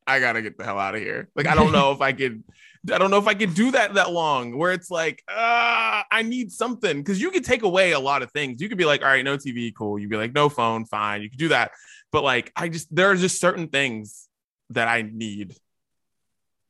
I 0.07 0.21
got 0.21 0.33
to 0.33 0.43
get 0.43 0.57
the 0.57 0.65
hell 0.65 0.79
out 0.79 0.95
of 0.95 1.03
here. 1.03 1.29
Like, 1.37 1.47
I 1.47 1.55
don't 1.55 1.73
know 1.73 1.93
if 1.93 2.01
I 2.01 2.13
could 2.13 2.43
I 2.91 2.97
don't 2.99 3.11
know 3.11 3.19
if 3.19 3.27
I 3.27 3.35
could 3.35 3.55
do 3.55 3.73
that 3.73 3.95
that 3.95 4.11
long 4.11 4.57
where 4.57 4.73
it's 4.73 4.91
like, 4.91 5.23
uh, 5.29 6.03
I 6.11 6.23
need 6.23 6.51
something 6.51 6.97
because 6.97 7.21
you 7.21 7.31
could 7.31 7.45
take 7.45 7.63
away 7.63 7.93
a 7.93 8.01
lot 8.01 8.23
of 8.23 8.31
things. 8.33 8.61
You 8.63 8.69
could 8.69 8.79
be 8.79 8.87
like, 8.87 9.03
all 9.03 9.09
right, 9.09 9.25
no 9.25 9.37
TV, 9.37 9.73
cool. 9.77 9.99
You'd 9.99 10.11
be 10.11 10.17
like, 10.17 10.33
no 10.33 10.49
phone, 10.49 10.87
fine. 10.87 11.21
You 11.21 11.29
could 11.29 11.39
do 11.39 11.49
that. 11.49 11.73
But 12.11 12.25
like, 12.25 12.51
I 12.57 12.69
just, 12.69 12.95
there 12.95 13.11
are 13.11 13.17
just 13.17 13.39
certain 13.39 13.69
things 13.69 14.29
that 14.71 14.89
I 14.89 15.03
need 15.03 15.55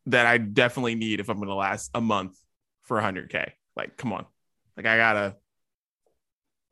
that 0.06 0.26
I 0.26 0.38
definitely 0.38 0.96
need 0.96 1.20
if 1.20 1.28
I'm 1.28 1.36
going 1.36 1.48
to 1.48 1.54
last 1.54 1.90
a 1.94 2.00
month 2.00 2.36
for 2.82 3.00
100K. 3.00 3.52
Like, 3.76 3.96
come 3.96 4.12
on. 4.12 4.26
Like, 4.76 4.86
I 4.86 4.96
gotta, 4.96 5.36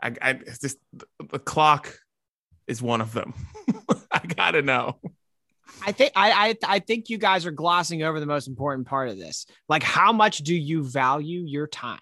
I, 0.03 0.15
I 0.21 0.31
it's 0.31 0.59
just 0.59 0.79
the 1.31 1.39
clock 1.39 1.97
is 2.67 2.83
one 2.83 3.01
of 3.01 3.13
them. 3.13 3.35
I 4.11 4.21
gotta 4.27 4.63
know. 4.63 4.99
I 5.85 5.93
think 5.93 6.13
I, 6.15 6.49
I 6.49 6.55
I 6.67 6.79
think 6.79 7.09
you 7.11 7.19
guys 7.19 7.47
are 7.47 7.51
glossing 7.51 8.03
over 8.03 8.21
the 8.21 8.27
most 8.27 8.49
important 8.49 8.87
part 8.87 9.09
of 9.09 9.19
this. 9.19 9.47
Like, 9.69 9.83
how 9.83 10.13
much 10.13 10.39
do 10.39 10.55
you 10.55 10.83
value 10.83 11.41
your 11.41 11.67
time? 11.67 12.01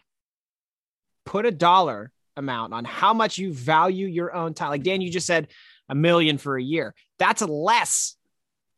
Put 1.24 1.47
a 1.47 1.51
dollar 1.51 2.12
amount 2.37 2.72
on 2.72 2.85
how 2.85 3.14
much 3.14 3.39
you 3.39 3.53
value 3.53 4.07
your 4.07 4.35
own 4.35 4.55
time. 4.55 4.70
Like 4.70 4.83
Dan, 4.83 5.01
you 5.01 5.11
just 5.11 5.27
said 5.27 5.49
a 5.89 5.95
million 5.95 6.39
for 6.39 6.57
a 6.57 6.62
year. 6.62 6.95
That's 7.18 7.43
less 7.43 8.16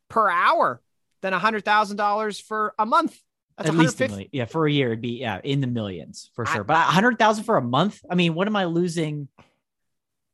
per 0.09 0.28
hour 0.30 0.80
than 1.20 1.32
a 1.32 1.38
hundred 1.38 1.64
thousand 1.64 1.96
dollars 1.96 2.40
for 2.40 2.74
a 2.78 2.86
month. 2.86 3.18
That's 3.57 3.70
At 3.70 3.76
least 3.76 4.01
a 4.01 4.09
million. 4.09 4.28
Yeah, 4.32 4.44
for 4.44 4.66
a 4.66 4.72
year 4.72 4.88
it'd 4.88 5.01
be 5.01 5.18
yeah 5.20 5.40
in 5.42 5.61
the 5.61 5.66
millions 5.66 6.30
for 6.34 6.46
sure. 6.46 6.61
I, 6.61 6.64
but 6.64 6.76
a 6.76 6.80
hundred 6.80 7.18
thousand 7.18 7.44
for 7.44 7.57
a 7.57 7.62
month. 7.62 8.01
I 8.09 8.14
mean, 8.14 8.34
what 8.34 8.46
am 8.46 8.57
I 8.57 8.66
losing 8.66 9.28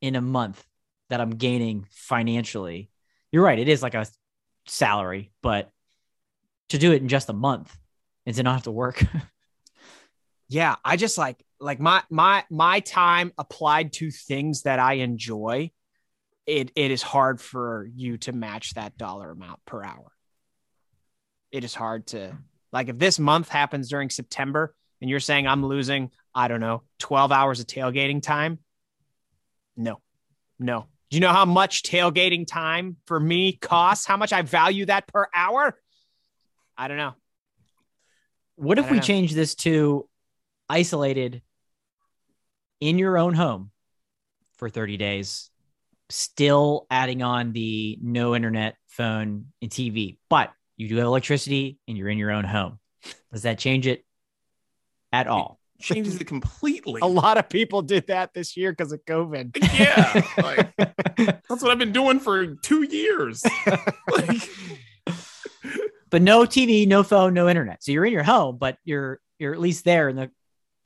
in 0.00 0.14
a 0.14 0.20
month 0.20 0.62
that 1.10 1.20
I'm 1.20 1.30
gaining 1.30 1.86
financially? 1.90 2.90
You're 3.32 3.44
right. 3.44 3.58
It 3.58 3.68
is 3.68 3.82
like 3.82 3.94
a 3.94 4.06
salary, 4.66 5.32
but 5.42 5.70
to 6.70 6.78
do 6.78 6.92
it 6.92 7.02
in 7.02 7.08
just 7.08 7.28
a 7.28 7.34
month 7.34 7.76
and 8.26 8.34
to 8.36 8.42
not 8.42 8.54
have 8.54 8.62
to 8.64 8.70
work. 8.70 9.04
yeah, 10.48 10.76
I 10.84 10.96
just 10.96 11.18
like 11.18 11.44
like 11.60 11.80
my 11.80 12.02
my 12.10 12.44
my 12.50 12.80
time 12.80 13.32
applied 13.38 13.92
to 13.94 14.10
things 14.10 14.62
that 14.62 14.78
I 14.78 14.94
enjoy 14.94 15.70
it 16.46 16.70
it 16.74 16.90
is 16.90 17.02
hard 17.02 17.40
for 17.40 17.88
you 17.94 18.18
to 18.18 18.32
match 18.32 18.74
that 18.74 18.96
dollar 18.96 19.30
amount 19.30 19.60
per 19.64 19.82
hour. 19.82 20.12
It 21.50 21.64
is 21.64 21.74
hard 21.74 22.08
to 22.08 22.36
like 22.72 22.88
if 22.88 22.98
this 22.98 23.18
month 23.18 23.48
happens 23.48 23.88
during 23.88 24.10
September 24.10 24.74
and 25.00 25.08
you're 25.08 25.20
saying 25.20 25.46
I'm 25.46 25.64
losing, 25.64 26.10
I 26.34 26.48
don't 26.48 26.60
know, 26.60 26.82
12 26.98 27.32
hours 27.32 27.60
of 27.60 27.66
tailgating 27.66 28.22
time. 28.22 28.58
No, 29.76 30.00
no. 30.58 30.86
Do 31.14 31.18
you 31.18 31.20
know 31.20 31.32
how 31.32 31.44
much 31.44 31.84
tailgating 31.84 32.44
time 32.44 32.96
for 33.06 33.20
me 33.20 33.52
costs? 33.52 34.04
How 34.04 34.16
much 34.16 34.32
I 34.32 34.42
value 34.42 34.86
that 34.86 35.06
per 35.06 35.28
hour? 35.32 35.78
I 36.76 36.88
don't 36.88 36.96
know. 36.96 37.14
What 38.56 38.80
if 38.80 38.90
we 38.90 38.96
know. 38.96 39.02
change 39.04 39.32
this 39.32 39.54
to 39.54 40.08
isolated 40.68 41.40
in 42.80 42.98
your 42.98 43.16
own 43.16 43.32
home 43.32 43.70
for 44.56 44.68
30 44.68 44.96
days, 44.96 45.50
still 46.08 46.84
adding 46.90 47.22
on 47.22 47.52
the 47.52 47.96
no 48.02 48.34
internet, 48.34 48.74
phone, 48.88 49.52
and 49.62 49.70
TV, 49.70 50.16
but 50.28 50.50
you 50.76 50.88
do 50.88 50.96
have 50.96 51.06
electricity 51.06 51.78
and 51.86 51.96
you're 51.96 52.08
in 52.08 52.18
your 52.18 52.32
own 52.32 52.42
home? 52.42 52.80
Does 53.32 53.42
that 53.42 53.60
change 53.60 53.86
it 53.86 54.04
at 55.12 55.28
all? 55.28 55.60
Changes 55.84 56.18
it 56.18 56.24
completely. 56.24 57.00
A 57.02 57.06
lot 57.06 57.36
of 57.36 57.50
people 57.50 57.82
did 57.82 58.06
that 58.06 58.32
this 58.32 58.56
year 58.56 58.72
because 58.72 58.90
of 58.90 59.04
COVID. 59.04 59.54
Yeah, 59.78 60.22
like 60.42 60.74
that's 61.46 61.62
what 61.62 61.70
I've 61.70 61.78
been 61.78 61.92
doing 61.92 62.20
for 62.20 62.54
two 62.54 62.84
years. 62.84 63.44
like, 64.10 64.48
but 66.08 66.22
no 66.22 66.44
TV, 66.44 66.88
no 66.88 67.02
phone, 67.02 67.34
no 67.34 67.50
internet. 67.50 67.84
So 67.84 67.92
you're 67.92 68.06
in 68.06 68.14
your 68.14 68.22
home, 68.22 68.56
but 68.56 68.78
you're 68.84 69.20
you're 69.38 69.52
at 69.52 69.60
least 69.60 69.84
there 69.84 70.08
in 70.08 70.16
the 70.16 70.30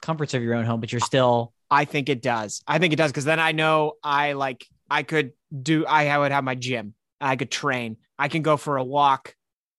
comforts 0.02 0.34
of 0.34 0.42
your 0.42 0.54
own 0.54 0.64
home, 0.64 0.80
but 0.80 0.90
you're 0.90 1.00
still 1.00 1.52
I 1.70 1.84
think 1.84 2.08
it 2.08 2.20
does. 2.20 2.60
I 2.66 2.78
think 2.78 2.92
it 2.92 2.96
does 2.96 3.12
because 3.12 3.24
then 3.24 3.38
I 3.38 3.52
know 3.52 3.92
I 4.02 4.32
like 4.32 4.66
I 4.90 5.04
could 5.04 5.30
do 5.62 5.86
I 5.86 6.18
would 6.18 6.32
have 6.32 6.42
my 6.42 6.56
gym. 6.56 6.94
I 7.20 7.36
could 7.36 7.52
train. 7.52 7.98
I 8.18 8.26
can 8.26 8.42
go 8.42 8.56
for 8.56 8.78
a 8.78 8.84
walk 8.84 9.36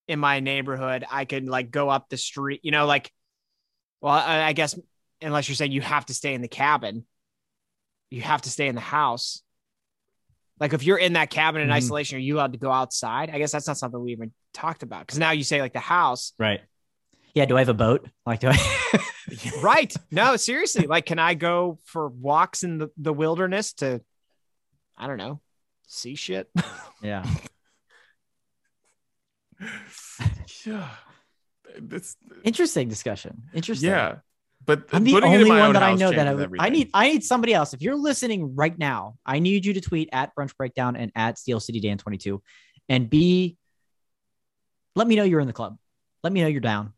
in 0.08 0.18
my 0.18 0.40
neighborhood. 0.40 1.04
I 1.12 1.26
can 1.26 1.46
like 1.46 1.72
go 1.72 1.90
up 1.90 2.08
the 2.08 2.16
street. 2.16 2.62
You 2.64 2.72
know, 2.72 2.86
like 2.86 3.12
well, 4.02 4.14
I, 4.14 4.44
I 4.44 4.54
guess 4.54 4.80
unless 5.22 5.48
you're 5.50 5.56
saying 5.56 5.72
you 5.72 5.82
have 5.82 6.06
to 6.08 6.14
stay 6.14 6.34
in 6.34 6.42
the 6.42 6.48
cabin, 6.48 7.06
you 8.10 8.22
have 8.22 8.42
to 8.44 8.50
stay 8.50 8.68
in 8.68 8.76
the 8.76 8.82
house. 8.82 9.42
Like 10.60 10.74
if 10.74 10.84
you're 10.84 10.98
in 10.98 11.14
that 11.14 11.30
cabin 11.30 11.62
in 11.62 11.70
Mhm. 11.70 11.74
isolation, 11.74 12.18
are 12.18 12.22
you 12.22 12.36
allowed 12.36 12.54
to 12.54 12.60
go 12.60 12.72
outside? 12.72 13.30
I 13.30 13.38
guess 13.38 13.52
that's 13.52 13.68
not 13.68 13.78
something 13.78 14.02
we 14.02 14.12
even 14.12 14.34
talked 14.54 14.84
about 14.84 15.02
because 15.02 15.20
now 15.20 15.32
you 15.32 15.44
say 15.44 15.62
like 15.62 15.74
the 15.74 15.80
house, 15.80 16.34
right. 16.38 16.62
Yeah. 17.36 17.46
Do 17.46 17.56
I 17.56 17.60
have 17.60 17.70
a 17.70 17.74
boat? 17.76 18.10
Like, 18.26 18.40
do 18.40 18.50
I? 18.52 18.58
right? 19.62 19.96
No, 20.10 20.36
seriously. 20.36 20.88
Like, 20.88 21.06
can 21.06 21.20
I 21.20 21.36
go 21.36 21.78
for 21.86 22.08
walks 22.10 22.64
in 22.64 22.80
the, 22.80 22.90
the 22.98 23.14
wilderness 23.14 23.74
to, 23.74 24.02
I 24.98 25.06
don't 25.08 25.18
know, 25.18 25.40
see 25.88 26.16
shit? 26.16 26.50
yeah. 27.04 27.24
yeah, 30.66 30.90
this. 31.80 32.16
Interesting 32.44 32.88
discussion. 32.88 33.44
Interesting. 33.54 33.90
Yeah, 33.90 34.16
but 34.70 34.84
I'm 34.94 35.04
the 35.04 35.14
putting 35.14 35.32
it 35.32 35.42
in 35.42 35.48
only 35.48 35.62
one 35.62 35.74
that 35.74 35.82
I 35.82 35.96
know 35.96 36.12
that 36.12 36.28
I, 36.28 36.34
would, 36.36 36.56
I 36.60 36.70
need. 36.70 36.92
I 36.94 37.10
need 37.10 37.24
somebody 37.24 37.56
else. 37.56 37.74
If 37.74 37.82
you're 37.82 37.96
listening 37.96 38.56
right 38.56 38.78
now, 38.78 39.16
I 39.26 39.40
need 39.40 39.66
you 39.66 39.74
to 39.74 39.82
tweet 39.82 40.10
at 40.14 40.36
Brunch 40.36 40.56
Breakdown 40.56 40.96
and 40.96 41.12
at 41.16 41.40
Steel 41.40 41.60
City 41.60 41.80
Dan 41.80 41.98
22, 41.98 42.40
and 42.88 43.10
B. 43.10 43.58
Let 44.96 45.08
me 45.08 45.16
know 45.16 45.24
you're 45.24 45.40
in 45.40 45.48
the 45.48 45.54
club. 45.54 45.80
Let 46.24 46.32
me 46.34 46.42
know 46.42 46.48
you're 46.48 46.62
down. 46.62 46.94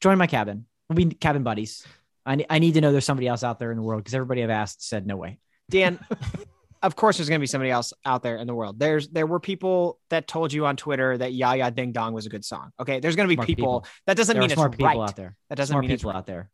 Join 0.00 0.16
my 0.16 0.26
cabin. 0.26 0.64
We'll 0.88 0.96
be 0.96 1.14
cabin 1.14 1.42
buddies. 1.42 1.86
I, 2.24 2.42
I 2.48 2.58
need 2.58 2.72
to 2.72 2.80
know 2.80 2.90
there's 2.90 3.04
somebody 3.04 3.28
else 3.28 3.44
out 3.44 3.58
there 3.58 3.70
in 3.70 3.76
the 3.76 3.82
world 3.82 4.02
because 4.02 4.14
everybody 4.14 4.42
I've 4.42 4.48
asked 4.48 4.82
said 4.82 5.06
no 5.06 5.16
way. 5.16 5.40
Dan, 5.68 5.98
of 6.82 6.96
course, 6.96 7.16
there's 7.16 7.28
going 7.28 7.38
to 7.38 7.42
be 7.42 7.46
somebody 7.46 7.70
else 7.70 7.92
out 8.04 8.22
there 8.22 8.36
in 8.36 8.46
the 8.46 8.54
world. 8.54 8.78
There's 8.78 9.08
there 9.08 9.26
were 9.26 9.40
people 9.40 9.98
that 10.10 10.26
told 10.26 10.52
you 10.52 10.66
on 10.66 10.76
Twitter 10.76 11.16
that 11.18 11.32
"Jaja 11.32 11.74
Ding 11.74 11.92
Dong" 11.92 12.12
was 12.12 12.26
a 12.26 12.28
good 12.28 12.44
song. 12.44 12.70
Okay, 12.80 13.00
there's 13.00 13.16
going 13.16 13.28
to 13.28 13.36
be 13.36 13.40
people, 13.40 13.80
people. 13.80 13.86
that 14.06 14.16
doesn't 14.16 14.34
There 14.34 14.40
are 14.40 14.42
mean 14.42 14.50
it's 14.50 14.58
smart 14.58 14.72
people 14.72 14.86
right. 14.86 14.98
out 14.98 15.16
there. 15.16 15.36
That 15.48 15.56
doesn't 15.56 15.72
Smart 15.72 15.84
mean 15.84 15.90
it's 15.92 16.02
people 16.02 16.16
out 16.16 16.26
there. 16.26 16.50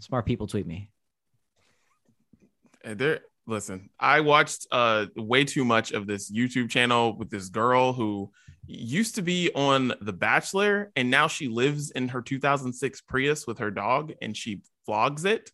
Smart 0.00 0.26
people 0.26 0.46
tweet 0.46 0.66
me. 0.66 0.90
There 2.84 3.20
listen 3.46 3.88
i 4.00 4.20
watched 4.20 4.66
uh 4.72 5.06
way 5.16 5.44
too 5.44 5.64
much 5.64 5.92
of 5.92 6.06
this 6.06 6.30
youtube 6.30 6.68
channel 6.68 7.16
with 7.16 7.30
this 7.30 7.48
girl 7.48 7.92
who 7.92 8.30
used 8.66 9.14
to 9.14 9.22
be 9.22 9.50
on 9.54 9.92
the 10.00 10.12
bachelor 10.12 10.90
and 10.96 11.10
now 11.10 11.28
she 11.28 11.46
lives 11.46 11.90
in 11.92 12.08
her 12.08 12.20
2006 12.20 13.00
prius 13.02 13.46
with 13.46 13.58
her 13.58 13.70
dog 13.70 14.12
and 14.20 14.36
she 14.36 14.60
vlogs 14.88 15.24
it 15.24 15.50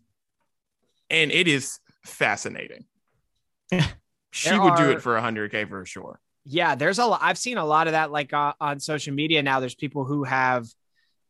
and 1.10 1.30
it 1.30 1.46
is 1.46 1.78
fascinating 2.04 2.86
she 4.32 4.50
There 4.50 4.60
would 4.60 4.74
do 4.76 4.90
it 4.90 5.02
for 5.02 5.14
100k 5.14 5.68
for 5.68 5.86
sure 5.86 6.20
Yeah, 6.44 6.74
there's 6.74 6.98
a 6.98 7.06
lot. 7.06 7.20
I've 7.22 7.38
seen 7.38 7.56
a 7.58 7.64
lot 7.64 7.86
of 7.86 7.92
that 7.92 8.10
like 8.10 8.32
uh, 8.32 8.54
on 8.60 8.80
social 8.80 9.14
media 9.14 9.42
now. 9.42 9.60
There's 9.60 9.76
people 9.76 10.04
who 10.04 10.24
have 10.24 10.66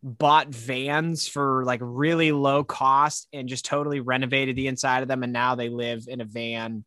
bought 0.02 0.48
vans 0.48 1.28
for 1.28 1.64
like 1.64 1.80
really 1.82 2.32
low 2.32 2.64
cost 2.64 3.28
and 3.32 3.48
just 3.48 3.64
totally 3.66 4.00
renovated 4.00 4.56
the 4.56 4.68
inside 4.68 5.02
of 5.02 5.08
them, 5.08 5.22
and 5.22 5.32
now 5.32 5.54
they 5.54 5.68
live 5.68 6.04
in 6.08 6.20
a 6.20 6.24
van 6.24 6.84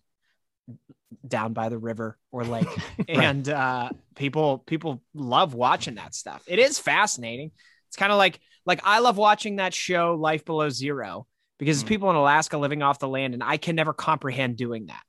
down 1.28 1.54
by 1.54 1.70
the 1.70 1.78
river 1.78 2.18
or 2.32 2.44
lake. 2.44 2.68
And 3.08 3.48
uh, 3.48 3.90
people 4.16 4.60
people 4.60 5.04
love 5.14 5.54
watching 5.54 5.96
that 5.96 6.16
stuff. 6.16 6.44
It 6.48 6.58
is 6.60 6.80
fascinating. 6.80 7.52
It's 7.90 7.98
kind 7.98 8.12
of 8.12 8.18
like 8.18 8.40
like 8.66 8.82
I 8.84 9.00
love 9.00 9.18
watching 9.18 9.58
that 9.58 9.74
show 9.74 10.16
Life 10.16 10.44
Below 10.46 10.70
Zero 10.70 11.28
because 11.60 11.78
it's 11.78 11.86
Mm. 11.86 11.90
people 11.90 12.10
in 12.10 12.16
Alaska 12.16 12.58
living 12.58 12.82
off 12.82 12.98
the 13.00 13.08
land, 13.08 13.34
and 13.36 13.44
I 13.44 13.58
can 13.58 13.76
never 13.76 13.94
comprehend 13.94 14.58
doing 14.58 14.88
that. 14.88 15.04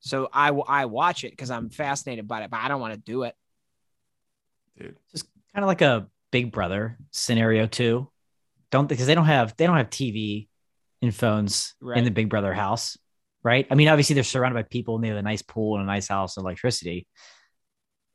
So 0.00 0.28
I 0.32 0.48
I 0.50 0.86
watch 0.86 1.24
it 1.24 1.30
because 1.32 1.50
I'm 1.50 1.70
fascinated 1.70 2.28
by 2.28 2.42
it, 2.42 2.50
but 2.50 2.60
I 2.60 2.68
don't 2.68 2.80
want 2.80 2.94
to 2.94 3.00
do 3.00 3.24
it. 3.24 3.34
dude 4.78 4.96
kind 5.54 5.64
of 5.64 5.66
like 5.66 5.82
a 5.82 6.06
Big 6.30 6.52
Brother 6.52 6.96
scenario 7.10 7.66
too. 7.66 8.08
Don't 8.70 8.88
because 8.88 9.06
they 9.06 9.14
don't 9.14 9.24
have 9.24 9.56
they 9.56 9.66
don't 9.66 9.76
have 9.76 9.90
TV 9.90 10.48
and 11.02 11.14
phones 11.14 11.74
Right. 11.80 11.98
in 11.98 12.04
the 12.04 12.10
Big 12.10 12.28
Brother 12.28 12.52
house, 12.52 12.96
right? 13.42 13.66
I 13.70 13.74
mean, 13.74 13.88
obviously 13.88 14.14
they're 14.14 14.24
surrounded 14.24 14.54
by 14.54 14.62
people 14.68 14.94
and 14.94 15.02
they 15.04 15.08
have 15.08 15.16
a 15.16 15.22
nice 15.22 15.42
pool 15.42 15.74
and 15.76 15.82
a 15.82 15.86
nice 15.86 16.06
house 16.08 16.36
and 16.36 16.44
electricity. 16.44 17.06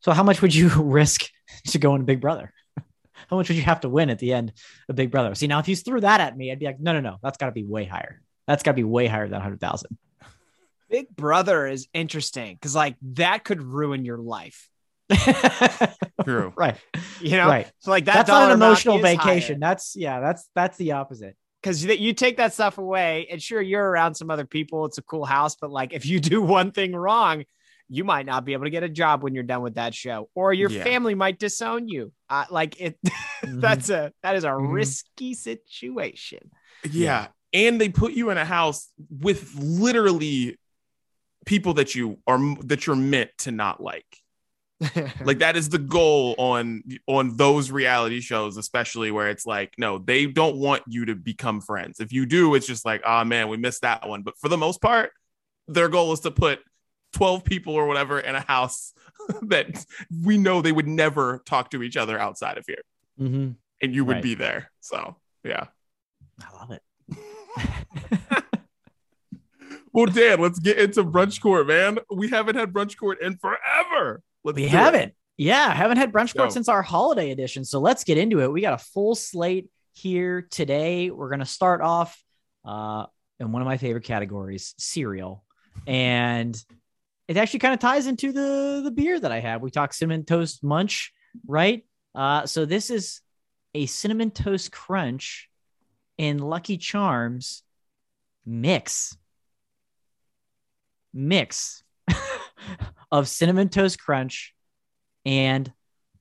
So 0.01 0.11
how 0.11 0.23
much 0.23 0.41
would 0.41 0.53
you 0.53 0.69
risk 0.77 1.25
to 1.67 1.79
go 1.79 1.95
into 1.95 2.05
Big 2.05 2.21
Brother? 2.21 2.53
How 3.29 3.37
much 3.37 3.47
would 3.47 3.55
you 3.57 3.63
have 3.63 3.81
to 3.81 3.89
win 3.89 4.09
at 4.09 4.19
the 4.19 4.33
end 4.33 4.53
of 4.89 4.95
Big 4.95 5.11
Brother? 5.11 5.33
See, 5.33 5.47
now 5.47 5.59
if 5.59 5.67
you 5.67 5.75
threw 5.75 6.01
that 6.01 6.19
at 6.19 6.35
me, 6.35 6.51
I'd 6.51 6.59
be 6.59 6.65
like, 6.65 6.79
no, 6.79 6.93
no, 6.93 6.99
no, 6.99 7.17
that's 7.21 7.37
got 7.37 7.45
to 7.45 7.51
be 7.51 7.63
way 7.63 7.85
higher. 7.85 8.21
That's 8.47 8.63
got 8.63 8.71
to 8.71 8.75
be 8.75 8.83
way 8.83 9.07
higher 9.07 9.27
than 9.27 9.39
hundred 9.39 9.61
thousand. 9.61 9.97
Big 10.89 11.07
Brother 11.15 11.67
is 11.67 11.87
interesting 11.93 12.55
because 12.55 12.75
like 12.75 12.95
that 13.13 13.43
could 13.43 13.61
ruin 13.61 14.05
your 14.05 14.17
life. 14.17 14.69
true 16.23 16.53
right, 16.57 16.77
You 17.19 17.31
know, 17.37 17.47
right. 17.47 17.71
so 17.79 17.91
like 17.91 18.05
that 18.05 18.13
That's 18.25 18.29
not 18.29 18.43
an 18.49 18.51
emotional 18.51 18.99
vacation. 18.99 19.59
That's 19.59 19.95
yeah, 19.95 20.19
that's 20.19 20.49
that's 20.55 20.77
the 20.77 20.93
opposite. 20.93 21.35
because 21.61 21.83
you 21.83 22.13
take 22.13 22.37
that 22.37 22.53
stuff 22.53 22.77
away, 22.77 23.27
and 23.29 23.41
sure 23.41 23.61
you're 23.61 23.83
around 23.87 24.15
some 24.15 24.29
other 24.31 24.45
people. 24.45 24.85
It's 24.85 24.97
a 24.97 25.03
cool 25.03 25.25
house, 25.25 25.55
but 25.59 25.71
like 25.71 25.93
if 25.93 26.05
you 26.05 26.19
do 26.19 26.41
one 26.59 26.71
thing 26.71 26.93
wrong, 26.95 27.43
you 27.89 28.03
might 28.03 28.25
not 28.25 28.45
be 28.45 28.53
able 28.53 28.63
to 28.63 28.69
get 28.69 28.83
a 28.83 28.89
job 28.89 29.23
when 29.23 29.33
you're 29.35 29.43
done 29.43 29.61
with 29.61 29.75
that 29.75 29.93
show, 29.93 30.29
or 30.35 30.53
your 30.53 30.69
Yeah. 30.69 30.83
family 30.83 31.15
might 31.15 31.37
disown 31.39 31.87
you. 31.87 32.11
Uh, 32.29 32.45
like 32.49 32.79
it, 32.79 32.97
Mhm. 33.45 33.59
that's 33.61 33.89
a 33.89 34.13
that 34.23 34.35
is 34.35 34.45
a 34.45 34.49
Mhm. 34.49 34.71
risky 34.73 35.33
situation. 35.33 36.49
yeah 36.89 37.27
and 37.53 37.79
they 37.79 37.87
put 37.87 38.13
you 38.13 38.29
in 38.31 38.37
a 38.37 38.43
house 38.45 38.89
with 39.09 39.53
literally 39.55 40.57
people 41.45 41.73
that 41.75 41.95
you 41.95 42.19
are 42.27 42.39
that 42.65 42.85
you're 42.87 42.95
meant 42.95 43.31
to 43.39 43.51
not 43.51 43.81
like 43.81 44.05
like 45.23 45.39
that 45.39 45.55
is 45.55 45.69
the 45.69 45.77
goal 45.77 46.35
on 46.37 46.83
on 47.07 47.37
those 47.37 47.71
reality 47.71 48.19
shows 48.21 48.57
especially 48.57 49.11
where 49.11 49.29
it's 49.29 49.45
like 49.45 49.73
no 49.77 49.97
they 49.97 50.25
don't 50.25 50.57
want 50.57 50.83
you 50.87 51.05
to 51.05 51.15
become 51.15 51.61
friends 51.61 51.99
if 51.99 52.11
you 52.11 52.25
do 52.25 52.53
it's 52.55 52.67
just 52.67 52.83
like 52.85 53.01
oh 53.05 53.23
man 53.23 53.47
we 53.47 53.55
missed 53.57 53.81
that 53.81 54.07
one 54.07 54.23
but 54.23 54.37
for 54.39 54.49
the 54.49 54.57
most 54.57 54.81
part 54.81 55.11
their 55.67 55.87
goal 55.89 56.11
is 56.11 56.19
to 56.21 56.31
put 56.31 56.59
12 57.13 57.43
people 57.45 57.73
or 57.75 57.85
whatever 57.85 58.19
in 58.19 58.35
a 58.35 58.41
house 58.41 58.93
that 59.43 59.85
we 60.23 60.37
know 60.37 60.61
they 60.61 60.71
would 60.71 60.87
never 60.87 61.41
talk 61.45 61.69
to 61.71 61.81
each 61.83 61.95
other 61.97 62.19
outside 62.19 62.57
of 62.57 62.65
here 62.67 62.81
Mhm. 63.19 63.55
and 63.81 63.93
you 63.95 64.03
would 64.05 64.15
Right. 64.15 64.23
be 64.23 64.35
there 64.35 64.71
so 64.81 65.15
yeah 65.43 65.67
I 66.41 66.57
love 66.57 66.71
it. 66.71 66.81
well 69.93 70.05
dan 70.07 70.39
let's 70.39 70.59
get 70.59 70.77
into 70.77 71.03
brunch 71.03 71.39
court 71.41 71.67
man 71.67 71.97
we 72.13 72.29
haven't 72.29 72.55
had 72.55 72.73
brunch 72.73 72.97
court 72.97 73.21
in 73.21 73.37
forever 73.37 74.21
let's 74.43 74.55
we 74.55 74.67
haven't. 74.67 75.13
Yeah, 75.37 75.73
haven't 75.73 75.97
had 75.97 76.11
brunch 76.11 76.35
court 76.35 76.49
Go. 76.49 76.53
since 76.53 76.69
our 76.69 76.83
holiday 76.83 77.31
edition. 77.31 77.65
So 77.65 77.79
let's 77.79 78.03
get 78.03 78.17
into 78.17 78.41
it. 78.41 78.51
We 78.51 78.61
got 78.61 78.73
a 78.73 78.83
full 78.83 79.15
slate 79.15 79.69
here 79.93 80.47
today. 80.51 81.09
We're 81.09 81.29
gonna 81.29 81.45
start 81.45 81.81
off 81.81 82.21
uh, 82.65 83.05
in 83.39 83.51
one 83.51 83.61
of 83.61 83.65
my 83.65 83.77
favorite 83.77 84.03
categories, 84.03 84.75
cereal, 84.77 85.43
and 85.87 86.55
it 87.27 87.37
actually 87.37 87.59
kind 87.59 87.73
of 87.73 87.79
ties 87.79 88.05
into 88.05 88.31
the 88.31 88.81
the 88.83 88.91
beer 88.91 89.19
that 89.19 89.31
I 89.31 89.39
have. 89.39 89.61
We 89.61 89.71
talked 89.71 89.95
cinnamon 89.95 90.25
toast 90.25 90.63
munch, 90.63 91.11
right? 91.47 91.83
Uh, 92.13 92.45
so 92.45 92.65
this 92.65 92.91
is 92.91 93.21
a 93.73 93.87
cinnamon 93.87 94.29
toast 94.29 94.71
crunch 94.71 95.49
in 96.19 96.37
Lucky 96.37 96.77
Charms 96.77 97.63
mix. 98.45 99.17
Mix. 101.13 101.83
of 103.13 103.27
Cinnamon 103.27 103.69
Toast 103.69 103.99
Crunch 103.99 104.55
and 105.23 105.71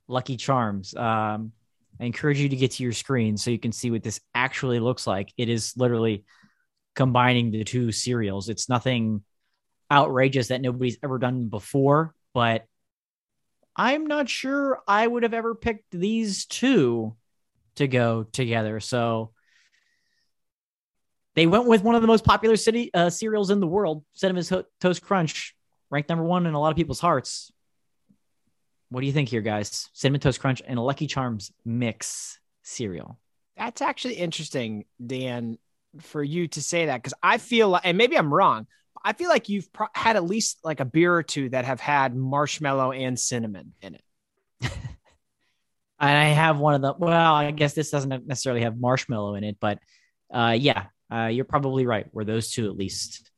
Lucky 0.08 0.36
Charms. 0.36 0.94
Um, 0.94 1.52
I 1.98 2.04
encourage 2.04 2.38
you 2.38 2.50
to 2.50 2.56
get 2.56 2.72
to 2.72 2.82
your 2.82 2.92
screen 2.92 3.38
so 3.38 3.50
you 3.50 3.58
can 3.58 3.72
see 3.72 3.90
what 3.90 4.02
this 4.02 4.20
actually 4.34 4.78
looks 4.78 5.06
like. 5.06 5.32
It 5.38 5.48
is 5.48 5.72
literally 5.74 6.26
combining 6.94 7.50
the 7.50 7.64
two 7.64 7.92
cereals. 7.92 8.50
It's 8.50 8.68
nothing 8.68 9.22
outrageous 9.90 10.48
that 10.48 10.60
nobody's 10.60 10.98
ever 11.02 11.18
done 11.18 11.48
before, 11.48 12.14
but 12.34 12.66
I'm 13.74 14.06
not 14.06 14.28
sure 14.28 14.82
I 14.86 15.06
would 15.06 15.22
have 15.22 15.32
ever 15.32 15.54
picked 15.54 15.90
these 15.92 16.44
two 16.44 17.16
to 17.76 17.88
go 17.88 18.24
together. 18.24 18.80
So 18.80 19.32
they 21.34 21.46
went 21.46 21.66
with 21.66 21.82
one 21.82 21.94
of 21.94 22.02
the 22.02 22.08
most 22.08 22.24
popular 22.24 22.56
city 22.56 22.90
uh, 22.92 23.10
cereals 23.10 23.50
in 23.50 23.60
the 23.60 23.66
world, 23.66 24.04
Cinnamon 24.12 24.44
Toast 24.80 25.02
Crunch, 25.02 25.54
ranked 25.90 26.08
number 26.08 26.24
one 26.24 26.46
in 26.46 26.54
a 26.54 26.60
lot 26.60 26.70
of 26.70 26.76
people's 26.76 27.00
hearts. 27.00 27.50
What 28.90 29.00
do 29.00 29.06
you 29.06 29.12
think 29.12 29.30
here, 29.30 29.40
guys? 29.40 29.88
Cinnamon 29.94 30.20
Toast 30.20 30.40
Crunch 30.40 30.60
and 30.66 30.78
a 30.78 30.82
Lucky 30.82 31.06
Charms 31.06 31.50
mix 31.64 32.38
cereal. 32.62 33.18
That's 33.56 33.80
actually 33.80 34.14
interesting, 34.14 34.84
Dan, 35.04 35.58
for 36.00 36.22
you 36.22 36.48
to 36.48 36.62
say 36.62 36.86
that 36.86 36.98
because 36.98 37.14
I 37.22 37.38
feel 37.38 37.70
like, 37.70 37.82
and 37.84 37.96
maybe 37.96 38.18
I'm 38.18 38.32
wrong, 38.32 38.66
I 39.04 39.14
feel 39.14 39.28
like 39.28 39.48
you've 39.48 39.72
pro- 39.72 39.88
had 39.94 40.16
at 40.16 40.24
least 40.24 40.58
like 40.62 40.80
a 40.80 40.84
beer 40.84 41.14
or 41.14 41.22
two 41.22 41.48
that 41.50 41.64
have 41.64 41.80
had 41.80 42.14
marshmallow 42.14 42.92
and 42.92 43.18
cinnamon 43.18 43.72
in 43.80 43.94
it. 43.94 44.02
and 44.62 44.72
I 46.18 46.24
have 46.24 46.58
one 46.58 46.74
of 46.74 46.82
the. 46.82 46.94
Well, 46.98 47.34
I 47.34 47.50
guess 47.50 47.74
this 47.74 47.90
doesn't 47.90 48.26
necessarily 48.26 48.62
have 48.62 48.78
marshmallow 48.78 49.34
in 49.34 49.44
it, 49.44 49.56
but 49.60 49.78
uh, 50.32 50.56
yeah, 50.58 50.86
uh, 51.12 51.26
you're 51.26 51.44
probably 51.44 51.86
right. 51.86 52.06
Where 52.12 52.24
those 52.24 52.50
two 52.50 52.66
at 52.66 52.76
least 52.76 53.30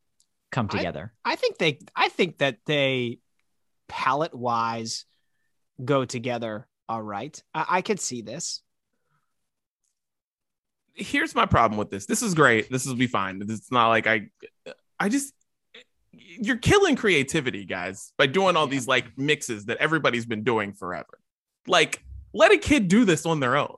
come 0.53 0.69
together. 0.69 1.13
I, 1.25 1.33
I 1.33 1.37
think 1.37 1.59
they. 1.59 1.79
I 1.95 2.09
think 2.09 2.39
that 2.39 2.59
they, 2.67 3.19
palette 3.89 4.35
wise, 4.35 5.05
go 5.85 6.05
together. 6.05 6.67
All 6.89 7.03
right, 7.03 7.43
I, 7.55 7.67
I 7.69 7.83
could 7.83 8.01
see 8.01 8.23
this. 8.23 8.63
Here's 10.95 11.35
my 11.35 11.47
problem 11.47 11.77
with 11.77 11.91
this. 11.91 12.07
This 12.07 12.23
is 12.23 12.35
great. 12.35 12.71
This 12.71 12.87
will 12.87 12.95
be 12.95 13.09
fine. 13.09 13.43
It's 13.43 13.73
not 13.73 13.89
like 13.89 14.07
I. 14.07 14.29
I 15.01 15.09
just 15.09 15.35
you're 16.13 16.57
killing 16.57 16.97
creativity, 16.97 17.65
guys, 17.65 18.13
by 18.17 18.27
doing 18.27 18.57
all 18.57 18.67
these 18.67 18.87
like 18.87 19.07
mixes 19.17 19.67
that 19.67 19.79
everybody's 19.79 20.27
been 20.27 20.45
doing 20.45 20.73
forever. 20.73 21.19
Like, 21.67 22.05
let 22.33 22.53
a 22.53 22.59
kid 22.59 22.89
do 22.89 23.05
this 23.05 23.27
on 23.27 23.41
their 23.41 23.57
own. 23.57 23.77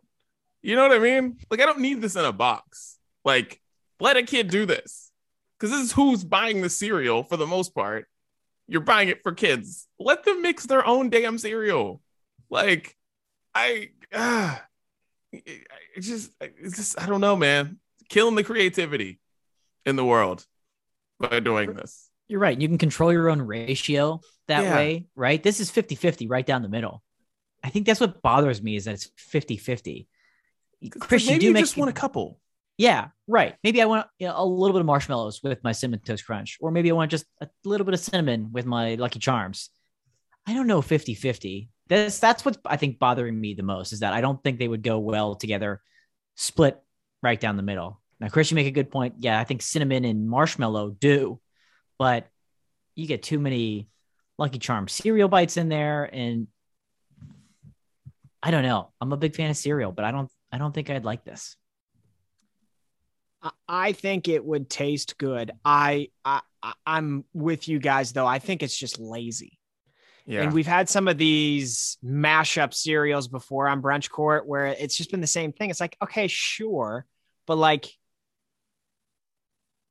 You 0.62 0.76
know 0.76 0.88
what 0.88 0.96
I 0.96 0.98
mean? 0.98 1.38
Like, 1.50 1.60
I 1.60 1.66
don't 1.66 1.80
need 1.80 2.00
this 2.00 2.16
in 2.16 2.24
a 2.24 2.32
box. 2.32 2.98
Like, 3.24 3.60
let 4.00 4.16
a 4.16 4.22
kid 4.22 4.48
do 4.48 4.66
this 4.66 5.10
because 5.58 5.70
this 5.70 5.86
is 5.86 5.92
who's 5.92 6.24
buying 6.24 6.62
the 6.62 6.70
cereal 6.70 7.22
for 7.22 7.36
the 7.36 7.46
most 7.46 7.74
part. 7.74 8.06
You're 8.68 8.80
buying 8.80 9.08
it 9.08 9.22
for 9.22 9.32
kids. 9.32 9.86
Let 9.98 10.24
them 10.24 10.42
mix 10.42 10.66
their 10.66 10.84
own 10.84 11.08
damn 11.08 11.38
cereal. 11.38 12.00
Like, 12.50 12.96
I, 13.54 13.90
uh, 14.12 14.56
it's 15.32 16.06
just, 16.06 16.32
it's 16.40 16.76
just, 16.76 17.00
I 17.00 17.06
don't 17.06 17.20
know, 17.20 17.36
man. 17.36 17.78
Killing 18.08 18.34
the 18.34 18.44
creativity 18.44 19.20
in 19.84 19.96
the 19.96 20.04
world 20.04 20.44
by 21.18 21.40
doing 21.40 21.74
this. 21.74 22.10
You're 22.28 22.40
right. 22.40 22.60
You 22.60 22.68
can 22.68 22.78
control 22.78 23.12
your 23.12 23.30
own 23.30 23.40
ratio 23.40 24.20
that 24.48 24.64
yeah. 24.64 24.74
way, 24.74 25.06
right? 25.14 25.42
This 25.42 25.60
is 25.60 25.70
50 25.70 25.94
50 25.94 26.26
right 26.26 26.44
down 26.44 26.62
the 26.62 26.68
middle. 26.68 27.02
I 27.62 27.70
think 27.70 27.86
that's 27.86 28.00
what 28.00 28.20
bothers 28.20 28.62
me 28.62 28.76
is 28.76 28.84
that 28.84 28.94
it's 28.94 29.10
50 29.16 29.56
50. 29.56 30.08
Chris, 30.98 31.26
maybe 31.26 31.44
you, 31.44 31.50
you 31.52 31.58
just 31.58 31.76
want 31.76 31.90
a 31.90 31.94
couple. 31.94 32.38
Yeah, 32.78 33.08
right. 33.26 33.56
Maybe 33.64 33.80
I 33.80 33.86
want 33.86 34.06
you 34.18 34.26
know, 34.26 34.34
a 34.36 34.44
little 34.44 34.74
bit 34.74 34.80
of 34.80 34.86
marshmallows 34.86 35.42
with 35.42 35.64
my 35.64 35.72
cinnamon 35.72 36.00
toast 36.00 36.26
crunch, 36.26 36.58
or 36.60 36.70
maybe 36.70 36.90
I 36.90 36.94
want 36.94 37.10
just 37.10 37.24
a 37.40 37.48
little 37.64 37.84
bit 37.84 37.94
of 37.94 38.00
cinnamon 38.00 38.50
with 38.52 38.66
my 38.66 38.96
Lucky 38.96 39.18
Charms. 39.18 39.70
I 40.46 40.54
don't 40.54 40.66
know 40.66 40.82
50 40.82 41.14
50. 41.14 41.70
That's, 41.88 42.18
that's 42.18 42.44
I 42.64 42.76
think, 42.76 42.98
bothering 42.98 43.40
me 43.40 43.54
the 43.54 43.62
most 43.62 43.92
is 43.92 44.00
that 44.00 44.12
I 44.12 44.20
don't 44.20 44.42
think 44.42 44.58
they 44.58 44.68
would 44.68 44.82
go 44.82 44.98
well 44.98 45.36
together, 45.36 45.80
split 46.34 46.80
right 47.22 47.40
down 47.40 47.56
the 47.56 47.62
middle. 47.62 48.00
Now, 48.20 48.28
Chris, 48.28 48.50
you 48.50 48.54
make 48.56 48.66
a 48.66 48.72
good 48.72 48.90
point. 48.90 49.14
Yeah, 49.20 49.38
I 49.38 49.44
think 49.44 49.62
cinnamon 49.62 50.04
and 50.04 50.28
marshmallow 50.28 50.90
do 50.90 51.40
but 51.98 52.26
you 52.94 53.06
get 53.06 53.22
too 53.22 53.38
many 53.38 53.88
Lucky 54.38 54.58
Charm 54.58 54.88
cereal 54.88 55.28
bites 55.28 55.56
in 55.56 55.68
there, 55.68 56.08
and 56.12 56.46
I 58.42 58.50
don't 58.50 58.62
know. 58.62 58.92
I'm 59.00 59.12
a 59.12 59.16
big 59.16 59.34
fan 59.34 59.50
of 59.50 59.56
cereal, 59.56 59.92
but 59.92 60.04
I 60.04 60.10
don't. 60.10 60.30
I 60.52 60.58
don't 60.58 60.72
think 60.72 60.90
I'd 60.90 61.04
like 61.04 61.24
this. 61.24 61.56
I 63.68 63.92
think 63.92 64.28
it 64.28 64.44
would 64.44 64.70
taste 64.70 65.18
good. 65.18 65.52
I, 65.64 66.08
I 66.24 66.40
I'm 66.84 67.24
with 67.32 67.68
you 67.68 67.78
guys 67.78 68.12
though. 68.12 68.26
I 68.26 68.38
think 68.38 68.62
it's 68.62 68.76
just 68.76 68.98
lazy. 68.98 69.58
Yeah. 70.26 70.42
And 70.42 70.52
we've 70.52 70.66
had 70.66 70.88
some 70.88 71.06
of 71.06 71.18
these 71.18 71.98
mashup 72.04 72.74
cereals 72.74 73.28
before 73.28 73.68
on 73.68 73.80
brunch 73.80 74.10
court 74.10 74.46
where 74.46 74.66
it's 74.66 74.96
just 74.96 75.10
been 75.10 75.20
the 75.20 75.26
same 75.26 75.52
thing. 75.52 75.70
It's 75.70 75.80
like, 75.80 75.96
okay, 76.02 76.26
sure, 76.26 77.06
but 77.46 77.56
like 77.56 77.86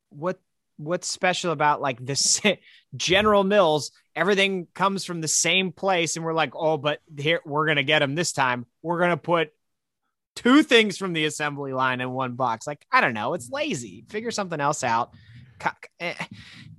what 0.10 0.40
what's 0.78 1.08
special 1.08 1.52
about 1.52 1.82
like 1.82 2.06
this 2.06 2.42
General 2.98 3.44
Mills? 3.44 3.92
Everything 4.16 4.68
comes 4.74 5.06
from 5.06 5.22
the 5.22 5.28
same 5.28 5.72
place, 5.72 6.16
and 6.16 6.26
we're 6.26 6.34
like, 6.34 6.54
oh, 6.56 6.78
but 6.78 7.00
here 7.18 7.42
we're 7.46 7.68
gonna 7.68 7.84
get 7.84 8.00
them 8.00 8.16
this 8.16 8.34
time. 8.34 8.66
We're 8.82 9.00
gonna 9.00 9.18
put 9.18 9.52
two 10.36 10.64
things 10.64 10.98
from 10.98 11.14
the 11.14 11.26
assembly 11.26 11.74
line 11.74 12.02
in 12.02 12.12
one 12.12 12.34
box. 12.34 12.68
Like, 12.68 12.86
I 12.92 13.02
don't 13.02 13.14
know, 13.14 13.34
it's 13.34 13.50
lazy. 13.50 14.06
Figure 14.10 14.32
something 14.32 14.60
else 14.60 14.84
out. 14.84 15.14
Eh, 16.00 16.14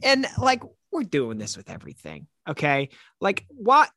and 0.03 0.27
like, 0.39 0.63
we're 0.93 1.03
doing 1.03 1.39
this 1.39 1.57
with 1.57 1.71
everything. 1.71 2.27
Okay, 2.49 2.91
like 3.21 3.45
what? 3.49 3.91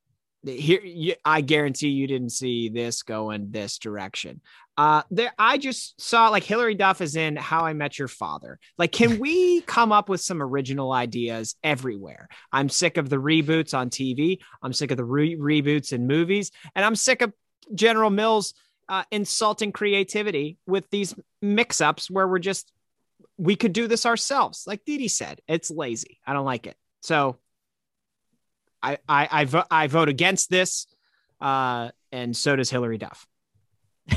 Here, 0.45 1.15
I 1.25 1.41
guarantee 1.41 1.89
you 1.89 2.07
didn't 2.07 2.29
see 2.29 2.69
this 2.69 3.03
going 3.03 3.51
this 3.51 3.77
direction. 3.77 4.39
Uh, 4.77 5.03
there, 5.11 5.33
I 5.37 5.57
just 5.57 5.99
saw 5.99 6.29
like 6.29 6.45
Hilary 6.45 6.75
Duff 6.75 7.01
is 7.01 7.17
in 7.17 7.35
How 7.35 7.65
I 7.65 7.73
Met 7.73 7.99
Your 7.99 8.07
Father. 8.07 8.59
Like, 8.77 8.93
can 8.93 9.19
we 9.19 9.59
come 9.67 9.91
up 9.91 10.07
with 10.07 10.21
some 10.21 10.41
original 10.41 10.93
ideas 10.93 11.55
everywhere? 11.61 12.29
I'm 12.53 12.69
sick 12.69 12.95
of 12.95 13.09
the 13.09 13.17
reboots 13.17 13.73
on 13.73 13.89
TV. 13.89 14.39
I'm 14.63 14.71
sick 14.71 14.91
of 14.91 14.97
the 14.97 15.03
re- 15.03 15.35
reboots 15.35 15.91
in 15.91 16.07
movies, 16.07 16.51
and 16.75 16.85
I'm 16.85 16.95
sick 16.95 17.21
of 17.21 17.33
General 17.75 18.09
Mills 18.09 18.53
uh, 18.89 19.03
insulting 19.11 19.71
creativity 19.71 20.57
with 20.65 20.89
these 20.89 21.15
mix-ups 21.41 22.09
where 22.09 22.27
we're 22.27 22.39
just 22.39 22.71
we 23.37 23.55
could 23.55 23.71
do 23.71 23.87
this 23.87 24.05
ourselves. 24.05 24.65
Like 24.67 24.83
Didi 24.83 25.07
said, 25.07 25.39
it's 25.47 25.71
lazy. 25.71 26.19
I 26.27 26.33
don't 26.33 26.45
like 26.45 26.67
it. 26.67 26.75
So, 27.01 27.37
I 28.83 28.97
I 29.07 29.29
I, 29.31 29.45
vo- 29.45 29.63
I 29.71 29.87
vote 29.87 30.09
against 30.09 30.49
this, 30.49 30.87
uh, 31.39 31.91
and 32.11 32.35
so 32.35 32.55
does 32.55 32.69
Hilary 32.69 32.97
Duff. 32.97 33.25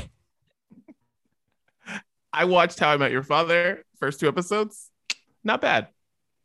I 2.33 2.45
watched 2.45 2.79
How 2.79 2.89
I 2.89 2.97
Met 2.97 3.11
Your 3.11 3.23
Father 3.23 3.85
first 3.99 4.19
two 4.19 4.27
episodes. 4.27 4.89
Not 5.43 5.61
bad. 5.61 5.87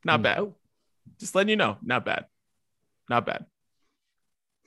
Not 0.04 0.20
mm. 0.20 0.24
bad. 0.24 0.38
Oh. 0.38 0.54
Just 1.18 1.34
letting 1.34 1.50
you 1.50 1.56
know, 1.56 1.78
not 1.82 2.04
bad. 2.04 2.26
Not 3.08 3.26
bad. 3.26 3.46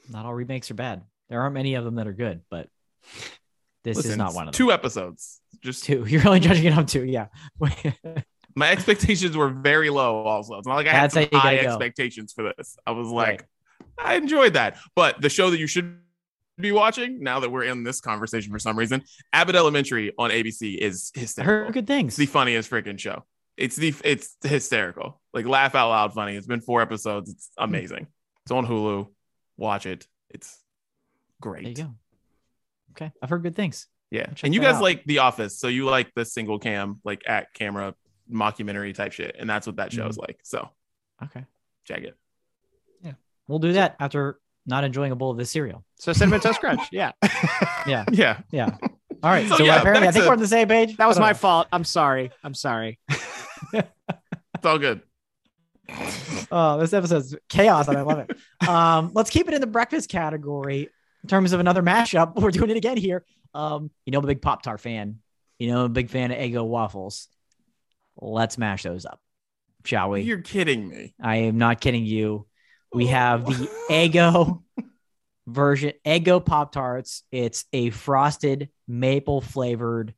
Not 0.09 0.25
all 0.25 0.33
remakes 0.33 0.71
are 0.71 0.75
bad. 0.75 1.03
There 1.29 1.41
aren't 1.41 1.53
many 1.53 1.75
of 1.75 1.85
them 1.85 1.95
that 1.95 2.07
are 2.07 2.13
good, 2.13 2.41
but 2.49 2.67
this 3.83 3.97
Listen, 3.97 4.11
is 4.11 4.17
not 4.17 4.33
one 4.33 4.47
of 4.47 4.53
them. 4.53 4.57
Two 4.57 4.71
episodes. 4.71 5.41
Just 5.61 5.83
two. 5.83 6.05
You're 6.07 6.25
only 6.27 6.39
judging 6.39 6.65
it 6.65 6.77
on 6.77 6.85
two. 6.85 7.03
Yeah. 7.03 7.27
My 8.55 8.69
expectations 8.69 9.37
were 9.37 9.49
very 9.49 9.89
low. 9.89 10.23
Also, 10.23 10.57
it's 10.57 10.67
not 10.67 10.75
like 10.75 10.87
I 10.87 10.91
had 10.91 11.13
high 11.33 11.57
expectations 11.59 12.33
for 12.33 12.51
this. 12.57 12.75
I 12.85 12.91
was 12.91 13.07
like, 13.07 13.29
right. 13.29 13.43
I 13.97 14.15
enjoyed 14.15 14.53
that, 14.53 14.77
but 14.93 15.21
the 15.21 15.29
show 15.29 15.49
that 15.51 15.59
you 15.59 15.67
should 15.67 15.99
be 16.61 16.71
watching 16.71 17.21
now 17.21 17.39
that 17.39 17.49
we're 17.49 17.63
in 17.63 17.83
this 17.83 18.01
conversation 18.01 18.51
for 18.51 18.59
some 18.59 18.77
reason. 18.77 19.03
Abbott 19.33 19.55
Elementary 19.55 20.13
on 20.17 20.29
ABC 20.29 20.77
is 20.77 21.11
hysterical. 21.13 21.65
heard 21.65 21.73
good 21.73 21.87
things. 21.87 22.13
It's 22.13 22.17
the 22.17 22.25
funniest 22.27 22.69
freaking 22.69 22.99
show. 22.99 23.25
It's 23.57 23.75
the 23.75 23.93
it's 24.03 24.37
hysterical. 24.41 25.19
Like 25.33 25.45
laugh 25.45 25.75
out 25.75 25.89
loud 25.89 26.13
funny. 26.13 26.35
It's 26.35 26.47
been 26.47 26.61
four 26.61 26.81
episodes. 26.81 27.31
It's 27.31 27.49
hmm. 27.57 27.63
amazing. 27.63 28.07
It's 28.45 28.51
on 28.51 28.65
Hulu. 28.65 29.07
Watch 29.57 29.85
it. 29.85 30.07
It's 30.29 30.57
great. 31.41 31.63
There 31.63 31.85
you 31.85 31.91
go. 31.91 31.95
Okay. 32.91 33.11
I've 33.21 33.29
heard 33.29 33.43
good 33.43 33.55
things. 33.55 33.87
Yeah. 34.09 34.27
And 34.43 34.53
you 34.53 34.59
guys 34.59 34.75
out. 34.75 34.81
like 34.81 35.03
The 35.05 35.19
Office. 35.19 35.57
So 35.57 35.67
you 35.67 35.85
like 35.85 36.13
the 36.15 36.25
single 36.25 36.59
cam, 36.59 36.99
like 37.03 37.23
at 37.25 37.53
camera 37.53 37.95
mockumentary 38.31 38.93
type 38.93 39.13
shit. 39.13 39.35
And 39.39 39.49
that's 39.49 39.65
what 39.65 39.77
that 39.77 39.93
show 39.93 40.07
is 40.07 40.17
mm-hmm. 40.17 40.27
like. 40.27 40.39
So 40.43 40.69
okay. 41.23 41.45
Check 41.85 42.03
it. 42.03 42.15
Yeah. 43.01 43.13
We'll 43.47 43.59
do 43.59 43.73
that 43.73 43.95
after 43.99 44.39
not 44.65 44.83
enjoying 44.83 45.11
a 45.11 45.15
bowl 45.15 45.31
of 45.31 45.37
this 45.37 45.49
cereal. 45.49 45.83
So 45.95 46.13
cinnamon 46.13 46.41
toast 46.41 46.59
crunch. 46.59 46.81
Yeah. 46.91 47.13
yeah. 47.87 48.05
Yeah. 48.11 48.39
Yeah. 48.51 48.77
All 49.23 49.29
right. 49.29 49.47
So, 49.47 49.57
so 49.57 49.63
yeah, 49.63 49.79
apparently, 49.79 50.07
I 50.07 50.11
think 50.11 50.25
a, 50.25 50.27
we're 50.27 50.33
on 50.33 50.39
the 50.39 50.47
same 50.47 50.67
page. 50.67 50.97
That 50.97 51.07
was 51.07 51.19
my 51.19 51.33
fault. 51.33 51.67
I'm 51.71 51.83
sorry. 51.83 52.31
I'm 52.43 52.53
sorry. 52.53 52.99
it's 53.73 54.65
all 54.65 54.79
good. 54.79 55.01
Oh, 56.51 56.79
this 56.79 56.93
episode's 56.93 57.35
chaos, 57.49 57.87
and 57.87 57.97
I 57.97 58.01
love 58.01 58.19
it. 58.19 58.67
Um, 58.67 59.11
let's 59.13 59.29
keep 59.29 59.47
it 59.47 59.53
in 59.53 59.61
the 59.61 59.67
breakfast 59.67 60.09
category 60.09 60.89
in 61.23 61.29
terms 61.29 61.53
of 61.53 61.59
another 61.59 61.81
mashup. 61.81 62.35
We're 62.41 62.51
doing 62.51 62.69
it 62.69 62.77
again 62.77 62.97
here. 62.97 63.25
Um, 63.53 63.91
you 64.05 64.11
know, 64.11 64.19
I'm 64.19 64.23
a 64.23 64.27
big 64.27 64.41
Pop 64.41 64.63
Tart 64.63 64.79
fan. 64.79 65.19
You 65.59 65.71
know, 65.71 65.79
I'm 65.79 65.85
a 65.85 65.89
big 65.89 66.09
fan 66.09 66.31
of 66.31 66.37
Eggo 66.37 66.65
waffles. 66.65 67.27
Let's 68.17 68.57
mash 68.57 68.83
those 68.83 69.05
up, 69.05 69.19
shall 69.85 70.09
we? 70.09 70.21
You're 70.21 70.41
kidding 70.41 70.87
me. 70.87 71.13
I 71.21 71.37
am 71.37 71.57
not 71.57 71.81
kidding 71.81 72.05
you 72.05 72.47
we 72.93 73.07
have 73.07 73.45
the 73.45 73.69
Eggo 73.89 74.63
version, 75.47 75.93
Eggo 76.05 76.43
Pop 76.43 76.71
Tarts. 76.71 77.23
It's 77.31 77.65
a 77.73 77.89
frosted 77.89 78.69
maple 78.87 79.41
flavored 79.41 80.13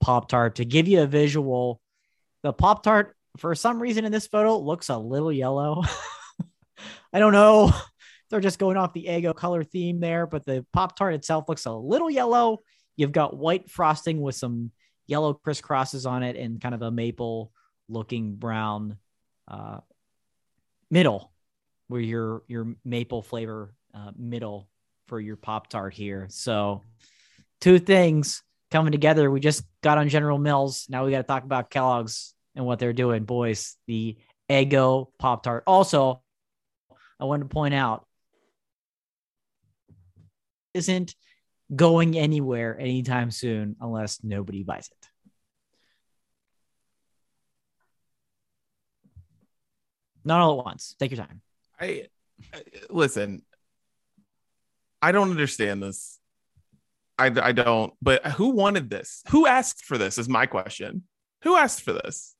Pop 0.00 0.28
Tart. 0.28 0.56
To 0.56 0.64
give 0.64 0.88
you 0.88 1.02
a 1.02 1.06
visual, 1.06 1.80
the 2.42 2.52
Pop 2.52 2.82
Tart, 2.82 3.16
for 3.38 3.54
some 3.54 3.80
reason 3.80 4.04
in 4.04 4.12
this 4.12 4.26
photo, 4.26 4.58
looks 4.58 4.88
a 4.88 4.96
little 4.96 5.32
yellow. 5.32 5.82
I 7.12 7.18
don't 7.18 7.32
know. 7.32 7.72
They're 8.30 8.40
just 8.40 8.58
going 8.58 8.76
off 8.76 8.92
the 8.92 9.06
Eggo 9.08 9.34
color 9.34 9.62
theme 9.62 10.00
there, 10.00 10.26
but 10.26 10.44
the 10.44 10.66
Pop 10.72 10.96
Tart 10.96 11.14
itself 11.14 11.48
looks 11.48 11.66
a 11.66 11.72
little 11.72 12.10
yellow. 12.10 12.58
You've 12.96 13.12
got 13.12 13.36
white 13.36 13.70
frosting 13.70 14.20
with 14.20 14.34
some 14.34 14.72
yellow 15.06 15.38
crisscrosses 15.46 16.08
on 16.08 16.22
it 16.22 16.36
and 16.36 16.60
kind 16.60 16.74
of 16.74 16.82
a 16.82 16.90
maple 16.90 17.52
looking 17.88 18.34
brown 18.34 18.98
uh, 19.48 19.78
middle 20.90 21.32
where 21.88 22.00
your 22.00 22.42
your 22.48 22.74
maple 22.84 23.22
flavor 23.22 23.72
uh, 23.94 24.10
middle 24.16 24.68
for 25.06 25.20
your 25.20 25.36
pop 25.36 25.68
tart 25.68 25.94
here. 25.94 26.26
So 26.30 26.82
two 27.60 27.78
things 27.78 28.42
coming 28.70 28.92
together. 28.92 29.30
We 29.30 29.40
just 29.40 29.62
got 29.82 29.98
on 29.98 30.08
general 30.08 30.38
mills. 30.38 30.86
Now 30.88 31.04
we 31.04 31.12
got 31.12 31.18
to 31.18 31.22
talk 31.22 31.44
about 31.44 31.70
kellogg's 31.70 32.34
and 32.54 32.66
what 32.66 32.78
they're 32.78 32.92
doing. 32.92 33.24
Boys 33.24 33.76
the 33.86 34.16
eggo 34.50 35.08
pop 35.18 35.42
tart. 35.42 35.64
Also 35.66 36.22
i 37.18 37.24
wanted 37.24 37.44
to 37.44 37.48
point 37.48 37.72
out 37.72 38.05
isn't 40.76 41.14
going 41.74 42.16
anywhere 42.16 42.78
anytime 42.78 43.30
soon 43.30 43.76
unless 43.80 44.22
nobody 44.22 44.62
buys 44.62 44.88
it 44.88 45.08
Not 50.26 50.40
all 50.40 50.58
at 50.58 50.66
once. 50.66 50.96
Take 50.98 51.12
your 51.12 51.24
time. 51.24 51.40
I, 51.80 52.08
I 52.52 52.62
listen. 52.90 53.42
I 55.00 55.12
don't 55.12 55.30
understand 55.30 55.80
this. 55.82 56.18
I, 57.16 57.26
I 57.26 57.52
don't. 57.52 57.94
But 58.02 58.26
who 58.26 58.50
wanted 58.50 58.90
this? 58.90 59.22
Who 59.28 59.46
asked 59.46 59.84
for 59.84 59.96
this? 59.96 60.18
Is 60.18 60.28
my 60.28 60.46
question. 60.46 61.04
Who 61.44 61.56
asked 61.56 61.82
for 61.82 61.92
this? 61.92 62.34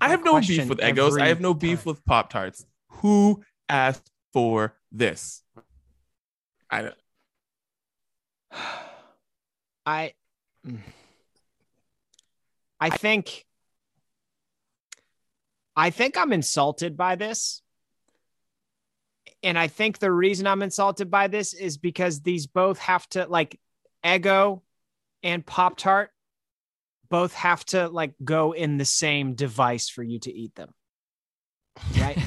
I 0.00 0.10
have 0.10 0.24
no 0.24 0.40
beef 0.40 0.68
with 0.68 0.78
Eggos. 0.78 1.20
I 1.20 1.26
have 1.26 1.40
no 1.40 1.54
beef 1.54 1.84
with 1.84 2.04
Pop 2.04 2.30
Tarts. 2.30 2.64
Who 3.02 3.42
asked 3.68 4.08
for 4.32 4.76
this? 4.92 5.42
I 6.70 6.82
don't. 6.82 6.94
I 9.86 10.12
mm. 10.66 10.80
I 12.80 12.90
think 12.90 13.44
I 15.76 15.90
think 15.90 16.16
I'm 16.16 16.32
insulted 16.32 16.96
by 16.96 17.14
this. 17.14 17.62
And 19.44 19.56
I 19.56 19.68
think 19.68 19.98
the 19.98 20.10
reason 20.10 20.46
I'm 20.48 20.62
insulted 20.62 21.10
by 21.10 21.28
this 21.28 21.54
is 21.54 21.78
because 21.78 22.20
these 22.20 22.48
both 22.48 22.80
have 22.80 23.08
to 23.10 23.26
like 23.28 23.60
Eggo 24.04 24.62
and 25.22 25.46
Pop 25.46 25.76
Tart 25.76 26.10
both 27.08 27.32
have 27.34 27.64
to 27.66 27.88
like 27.88 28.14
go 28.22 28.52
in 28.52 28.76
the 28.76 28.84
same 28.84 29.34
device 29.34 29.88
for 29.88 30.02
you 30.02 30.18
to 30.20 30.32
eat 30.32 30.54
them. 30.56 30.74
Right? 31.96 32.18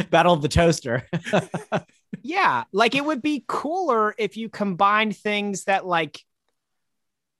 Battle 0.10 0.32
of 0.32 0.40
the 0.40 0.48
toaster. 0.48 1.06
yeah, 2.22 2.64
like 2.72 2.94
it 2.94 3.04
would 3.04 3.22
be 3.22 3.44
cooler 3.46 4.14
if 4.18 4.36
you 4.36 4.48
combined 4.48 5.16
things 5.16 5.64
that 5.64 5.86
like 5.86 6.20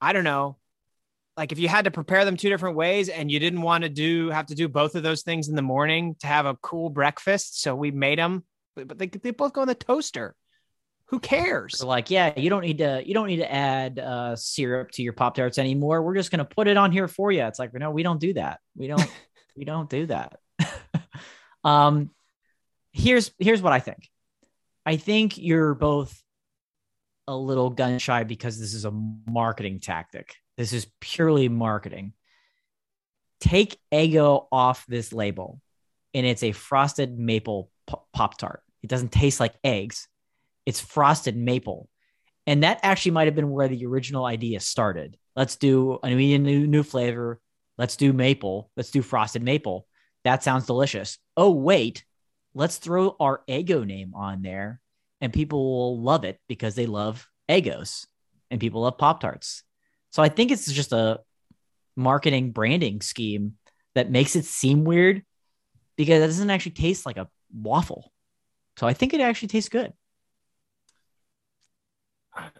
I 0.00 0.12
don't 0.12 0.24
know, 0.24 0.56
like 1.36 1.52
if 1.52 1.58
you 1.58 1.68
had 1.68 1.84
to 1.84 1.90
prepare 1.90 2.24
them 2.24 2.36
two 2.36 2.48
different 2.48 2.76
ways 2.76 3.08
and 3.08 3.30
you 3.30 3.38
didn't 3.38 3.62
want 3.62 3.84
to 3.84 3.90
do 3.90 4.30
have 4.30 4.46
to 4.46 4.54
do 4.54 4.68
both 4.68 4.94
of 4.94 5.02
those 5.02 5.22
things 5.22 5.48
in 5.48 5.54
the 5.54 5.62
morning 5.62 6.16
to 6.20 6.26
have 6.26 6.46
a 6.46 6.56
cool 6.56 6.90
breakfast 6.90 7.60
so 7.60 7.74
we 7.74 7.90
made 7.90 8.18
them 8.18 8.44
but 8.76 8.98
they, 8.98 9.06
they 9.06 9.30
both 9.30 9.52
go 9.52 9.62
in 9.62 9.68
the 9.68 9.74
toaster. 9.74 10.34
Who 11.06 11.18
cares? 11.18 11.82
Like 11.82 12.10
yeah 12.10 12.38
you 12.38 12.50
don't 12.50 12.62
need 12.62 12.78
to 12.78 13.02
you 13.04 13.14
don't 13.14 13.26
need 13.26 13.38
to 13.38 13.52
add 13.52 13.98
uh, 13.98 14.36
syrup 14.36 14.92
to 14.92 15.02
your 15.02 15.12
pop 15.12 15.34
tarts 15.34 15.58
anymore. 15.58 16.02
We're 16.02 16.14
just 16.14 16.30
going 16.30 16.38
to 16.38 16.44
put 16.44 16.68
it 16.68 16.76
on 16.76 16.92
here 16.92 17.08
for 17.08 17.32
you 17.32 17.42
it's 17.44 17.58
like 17.58 17.74
no 17.74 17.90
we 17.90 18.02
don't 18.02 18.20
do 18.20 18.34
that. 18.34 18.60
We 18.76 18.86
don't 18.86 19.10
we 19.56 19.64
don't 19.64 19.90
do 19.90 20.06
that. 20.06 20.38
Um 21.62 22.10
here's 22.92 23.30
here's 23.38 23.62
what 23.62 23.72
i 23.72 23.78
think 23.78 24.08
i 24.86 24.96
think 24.96 25.38
you're 25.38 25.74
both 25.74 26.22
a 27.26 27.36
little 27.36 27.70
gun 27.70 27.98
shy 27.98 28.24
because 28.24 28.58
this 28.58 28.74
is 28.74 28.84
a 28.84 28.90
marketing 28.90 29.78
tactic 29.80 30.34
this 30.60 30.74
is 30.74 30.86
purely 31.00 31.48
marketing. 31.48 32.12
Take 33.40 33.78
Eggo 33.90 34.46
off 34.52 34.84
this 34.86 35.10
label, 35.10 35.58
and 36.12 36.26
it's 36.26 36.42
a 36.42 36.52
frosted 36.52 37.18
maple 37.18 37.70
Pop 38.12 38.36
Tart. 38.36 38.62
It 38.82 38.90
doesn't 38.90 39.10
taste 39.10 39.40
like 39.40 39.54
eggs, 39.64 40.06
it's 40.66 40.78
frosted 40.78 41.34
maple. 41.34 41.88
And 42.46 42.62
that 42.62 42.80
actually 42.82 43.12
might 43.12 43.26
have 43.26 43.34
been 43.34 43.48
where 43.48 43.68
the 43.68 43.86
original 43.86 44.26
idea 44.26 44.60
started. 44.60 45.16
Let's 45.34 45.56
do 45.56 45.98
a 46.02 46.10
new, 46.10 46.66
new 46.66 46.82
flavor. 46.82 47.40
Let's 47.78 47.96
do 47.96 48.12
maple. 48.12 48.70
Let's 48.76 48.90
do 48.90 49.00
frosted 49.00 49.42
maple. 49.42 49.86
That 50.24 50.42
sounds 50.42 50.66
delicious. 50.66 51.16
Oh, 51.38 51.52
wait, 51.52 52.04
let's 52.54 52.78
throw 52.78 53.16
our 53.20 53.42
Eggo 53.48 53.86
name 53.86 54.12
on 54.14 54.42
there 54.42 54.80
and 55.20 55.32
people 55.32 55.62
will 55.62 56.00
love 56.00 56.24
it 56.24 56.38
because 56.48 56.74
they 56.74 56.86
love 56.86 57.28
Eggos 57.48 58.06
and 58.50 58.60
people 58.60 58.82
love 58.82 58.98
Pop 58.98 59.20
Tarts. 59.20 59.62
So 60.10 60.22
I 60.22 60.28
think 60.28 60.50
it's 60.50 60.70
just 60.70 60.92
a 60.92 61.20
marketing 61.96 62.52
branding 62.52 63.00
scheme 63.00 63.54
that 63.94 64.10
makes 64.10 64.36
it 64.36 64.44
seem 64.44 64.84
weird 64.84 65.22
because 65.96 66.22
it 66.22 66.26
doesn't 66.26 66.50
actually 66.50 66.72
taste 66.72 67.06
like 67.06 67.16
a 67.16 67.28
waffle. 67.52 68.12
So 68.76 68.86
I 68.86 68.92
think 68.92 69.14
it 69.14 69.20
actually 69.20 69.48
tastes 69.48 69.68
good. 69.68 69.92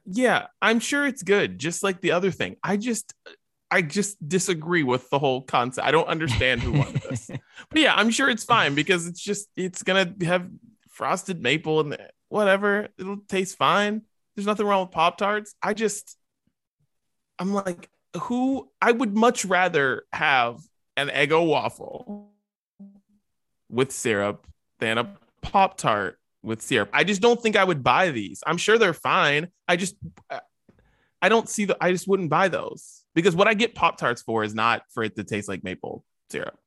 Yeah, 0.04 0.48
I'm 0.60 0.80
sure 0.80 1.06
it's 1.06 1.22
good, 1.22 1.58
just 1.58 1.82
like 1.82 2.00
the 2.00 2.12
other 2.12 2.30
thing. 2.30 2.56
I 2.62 2.76
just 2.76 3.14
I 3.70 3.82
just 3.82 4.26
disagree 4.26 4.82
with 4.82 5.08
the 5.10 5.18
whole 5.18 5.42
concept. 5.42 5.86
I 5.86 5.90
don't 5.90 6.08
understand 6.08 6.60
who 6.60 6.72
wanted 6.72 7.02
this. 7.02 7.30
but 7.70 7.80
yeah, 7.80 7.94
I'm 7.94 8.10
sure 8.10 8.28
it's 8.28 8.44
fine 8.44 8.74
because 8.74 9.06
it's 9.06 9.20
just 9.20 9.48
it's 9.56 9.82
gonna 9.82 10.12
have 10.22 10.48
frosted 10.88 11.40
maple 11.40 11.80
and 11.80 11.96
whatever. 12.28 12.88
It'll 12.98 13.18
taste 13.28 13.56
fine. 13.56 14.02
There's 14.34 14.46
nothing 14.46 14.66
wrong 14.66 14.86
with 14.86 14.92
Pop 14.92 15.18
Tarts. 15.18 15.54
I 15.62 15.74
just 15.74 16.16
I'm 17.38 17.54
like, 17.54 17.88
who 18.22 18.68
I 18.82 18.90
would 18.90 19.16
much 19.16 19.44
rather 19.44 20.04
have 20.12 20.60
an 20.96 21.08
Eggo 21.08 21.46
waffle 21.46 22.32
with 23.68 23.92
syrup 23.92 24.46
than 24.80 24.98
a 24.98 25.16
Pop 25.42 25.76
Tart 25.76 26.18
with 26.42 26.60
syrup. 26.60 26.90
I 26.92 27.04
just 27.04 27.22
don't 27.22 27.40
think 27.40 27.56
I 27.56 27.64
would 27.64 27.84
buy 27.84 28.10
these. 28.10 28.42
I'm 28.46 28.56
sure 28.56 28.78
they're 28.78 28.94
fine. 28.94 29.48
I 29.68 29.76
just 29.76 29.94
I 31.22 31.28
don't 31.28 31.48
see 31.48 31.66
the 31.66 31.76
I 31.80 31.92
just 31.92 32.08
wouldn't 32.08 32.30
buy 32.30 32.48
those 32.48 32.99
because 33.14 33.34
what 33.34 33.48
I 33.48 33.54
get 33.54 33.74
Pop 33.74 33.98
Tarts 33.98 34.22
for 34.22 34.44
is 34.44 34.54
not 34.54 34.82
for 34.90 35.02
it 35.02 35.16
to 35.16 35.24
taste 35.24 35.48
like 35.48 35.64
maple 35.64 36.04
syrup. 36.30 36.58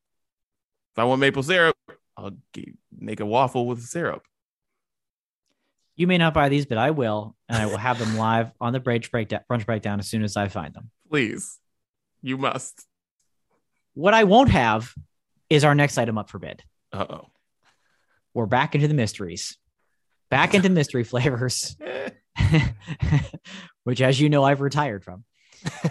If 0.94 1.00
I 1.00 1.06
want 1.06 1.22
maple 1.22 1.44
syrup, 1.44 1.76
I'll 2.18 2.38
make 2.98 3.20
a 3.20 3.26
waffle 3.26 3.66
with 3.66 3.82
syrup. 3.82 4.24
You 5.96 6.08
may 6.08 6.18
not 6.18 6.34
buy 6.34 6.50
these, 6.50 6.66
but 6.66 6.78
I 6.78 6.92
will, 6.92 7.36
and 7.48 7.58
I 7.58 7.68
will 7.68 7.78
have 7.78 8.00
them 8.00 8.18
live 8.18 8.52
on 8.60 8.74
the 8.74 8.80
brunch 8.80 9.12
breakdown, 9.12 9.42
brunch 9.50 9.66
breakdown 9.66 10.00
as 10.00 10.08
soon 10.08 10.24
as 10.24 10.36
I 10.36 10.48
find 10.48 10.74
them. 10.74 10.90
Please, 11.10 11.60
you 12.22 12.38
must. 12.38 12.86
What 13.94 14.16
I 14.16 14.24
won't 14.24 14.50
have 14.50 14.94
is 15.50 15.64
our 15.64 15.76
next 15.76 15.98
item 16.00 16.18
up 16.18 16.30
for 16.30 16.40
bid. 16.40 16.64
Uh 16.92 17.06
oh. 17.10 17.28
We're 18.34 18.48
back 18.48 18.74
into 18.74 18.88
the 18.88 18.96
mysteries, 18.96 19.58
back 20.32 20.56
into 20.56 20.70
mystery 20.70 21.04
flavors, 21.04 21.76
which, 23.84 24.02
as 24.02 24.20
you 24.20 24.30
know, 24.30 24.44
I've 24.44 24.62
retired 24.62 25.04
from. 25.04 25.24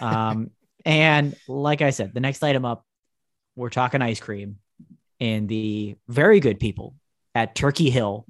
Um, 0.01 0.51
and 0.85 1.35
like 1.47 1.81
I 1.81 1.91
said, 1.91 2.13
the 2.13 2.19
next 2.19 2.43
item 2.43 2.65
up, 2.65 2.85
we're 3.55 3.69
talking 3.69 4.01
ice 4.01 4.19
cream, 4.19 4.57
and 5.19 5.47
the 5.47 5.95
very 6.07 6.39
good 6.39 6.59
people 6.59 6.95
at 7.35 7.55
Turkey 7.55 7.89
Hill 7.89 8.25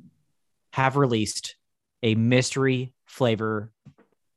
have 0.73 0.97
released 0.97 1.55
a 2.01 2.15
mystery 2.15 2.93
flavor 3.05 3.71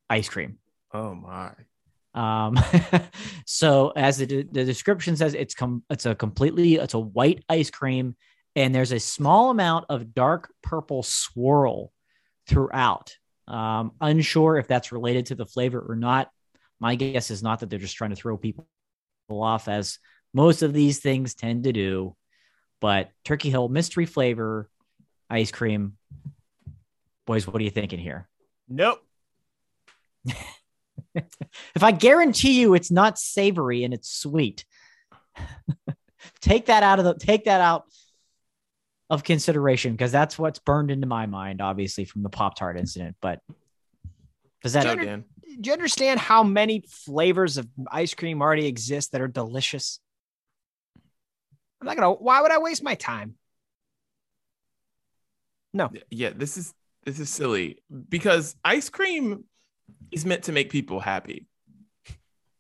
ice 0.09 0.29
cream. 0.29 0.59
Oh 0.93 1.15
my. 1.15 1.53
Um, 2.15 2.59
so 3.47 3.93
as 3.95 4.19
the, 4.19 4.27
the 4.27 4.65
description 4.65 5.17
says, 5.17 5.35
it's 5.35 5.55
com- 5.55 5.83
it's 5.91 6.07
a 6.07 6.15
completely 6.15 6.77
it's 6.77 6.95
a 6.95 6.99
white 6.99 7.45
ice 7.49 7.71
cream, 7.71 8.17
and 8.55 8.75
there's 8.75 8.93
a 8.93 9.01
small 9.01 9.51
amount 9.51 9.87
of 9.89 10.15
dark 10.15 10.53
purple 10.63 11.03
swirl 11.03 11.93
throughout. 12.49 13.15
Um, 13.49 13.93
unsure 14.01 14.57
if 14.57 14.67
that's 14.67 14.93
related 14.93 15.27
to 15.27 15.35
the 15.35 15.47
flavor 15.47 15.81
or 15.81 15.95
not. 15.95 16.31
My 16.81 16.95
guess 16.95 17.31
is 17.31 17.43
not 17.43 17.61
that 17.61 17.71
they're 17.71 17.79
just 17.79 17.97
trying 17.97 18.11
to 18.11 18.17
throw 18.17 18.37
people 18.37 18.67
off, 19.29 19.69
as 19.69 19.99
most 20.35 20.63
of 20.63 20.73
these 20.73 20.99
things 20.99 21.35
tend 21.35 21.65
to 21.65 21.73
do. 21.73 22.15
But 22.81 23.11
Turkey 23.25 23.51
Hill 23.51 23.69
mystery 23.69 24.07
flavor 24.07 24.69
ice 25.31 25.51
cream 25.51 25.97
Boys, 27.27 27.47
what 27.47 27.61
are 27.61 27.65
you 27.65 27.71
thinking 27.71 27.99
here? 27.99 28.29
Nope. 28.69 29.03
if 31.15 31.83
I 31.83 31.91
guarantee 31.91 32.61
you 32.61 32.75
it's 32.75 32.91
not 32.91 33.19
savory 33.19 33.83
and 33.83 33.93
it's 33.93 34.11
sweet, 34.11 34.65
take 36.41 36.67
that 36.67 36.85
out 36.85 37.01
of 37.01 37.05
the 37.05 37.15
take 37.15 37.45
that 37.45 37.61
out 37.61 37.85
of 39.11 39.25
consideration 39.25 39.93
because 39.93 40.13
that's 40.13 40.39
what's 40.39 40.61
burned 40.61 40.91
into 40.93 41.07
my 41.07 41.27
mind, 41.27 41.61
obviously, 41.61 42.05
from 42.05 42.23
the 42.23 42.31
Pop 42.31 42.57
Tart 42.57 42.79
incident. 42.79 43.17
But 43.21 43.41
does 44.63 44.75
that 44.75 44.85
No, 44.85 44.95
Dan. 45.05 45.25
Do 45.59 45.69
you 45.69 45.73
understand 45.73 46.21
how 46.21 46.43
many 46.43 46.85
flavors 46.89 47.57
of 47.57 47.67
ice 47.91 48.15
cream 48.15 48.43
already 48.43 48.67
exist 48.67 49.13
that 49.13 49.21
are 49.21 49.29
delicious? 49.29 50.01
I'm 51.81 51.87
not 51.87 51.97
gonna. 51.97 52.13
Why 52.13 52.43
would 52.43 52.51
I 52.51 52.59
waste 52.59 52.83
my 52.83 52.95
time? 52.95 53.35
No. 55.73 55.91
Yeah 56.11 56.31
this 56.35 56.57
is 56.57 56.73
this 57.05 57.21
is 57.21 57.29
silly 57.31 57.83
because 58.09 58.57
ice 58.65 58.89
cream 58.89 59.45
is 60.11 60.25
meant 60.25 60.45
to 60.45 60.53
make 60.53 60.71
people 60.71 61.01
happy 61.01 61.47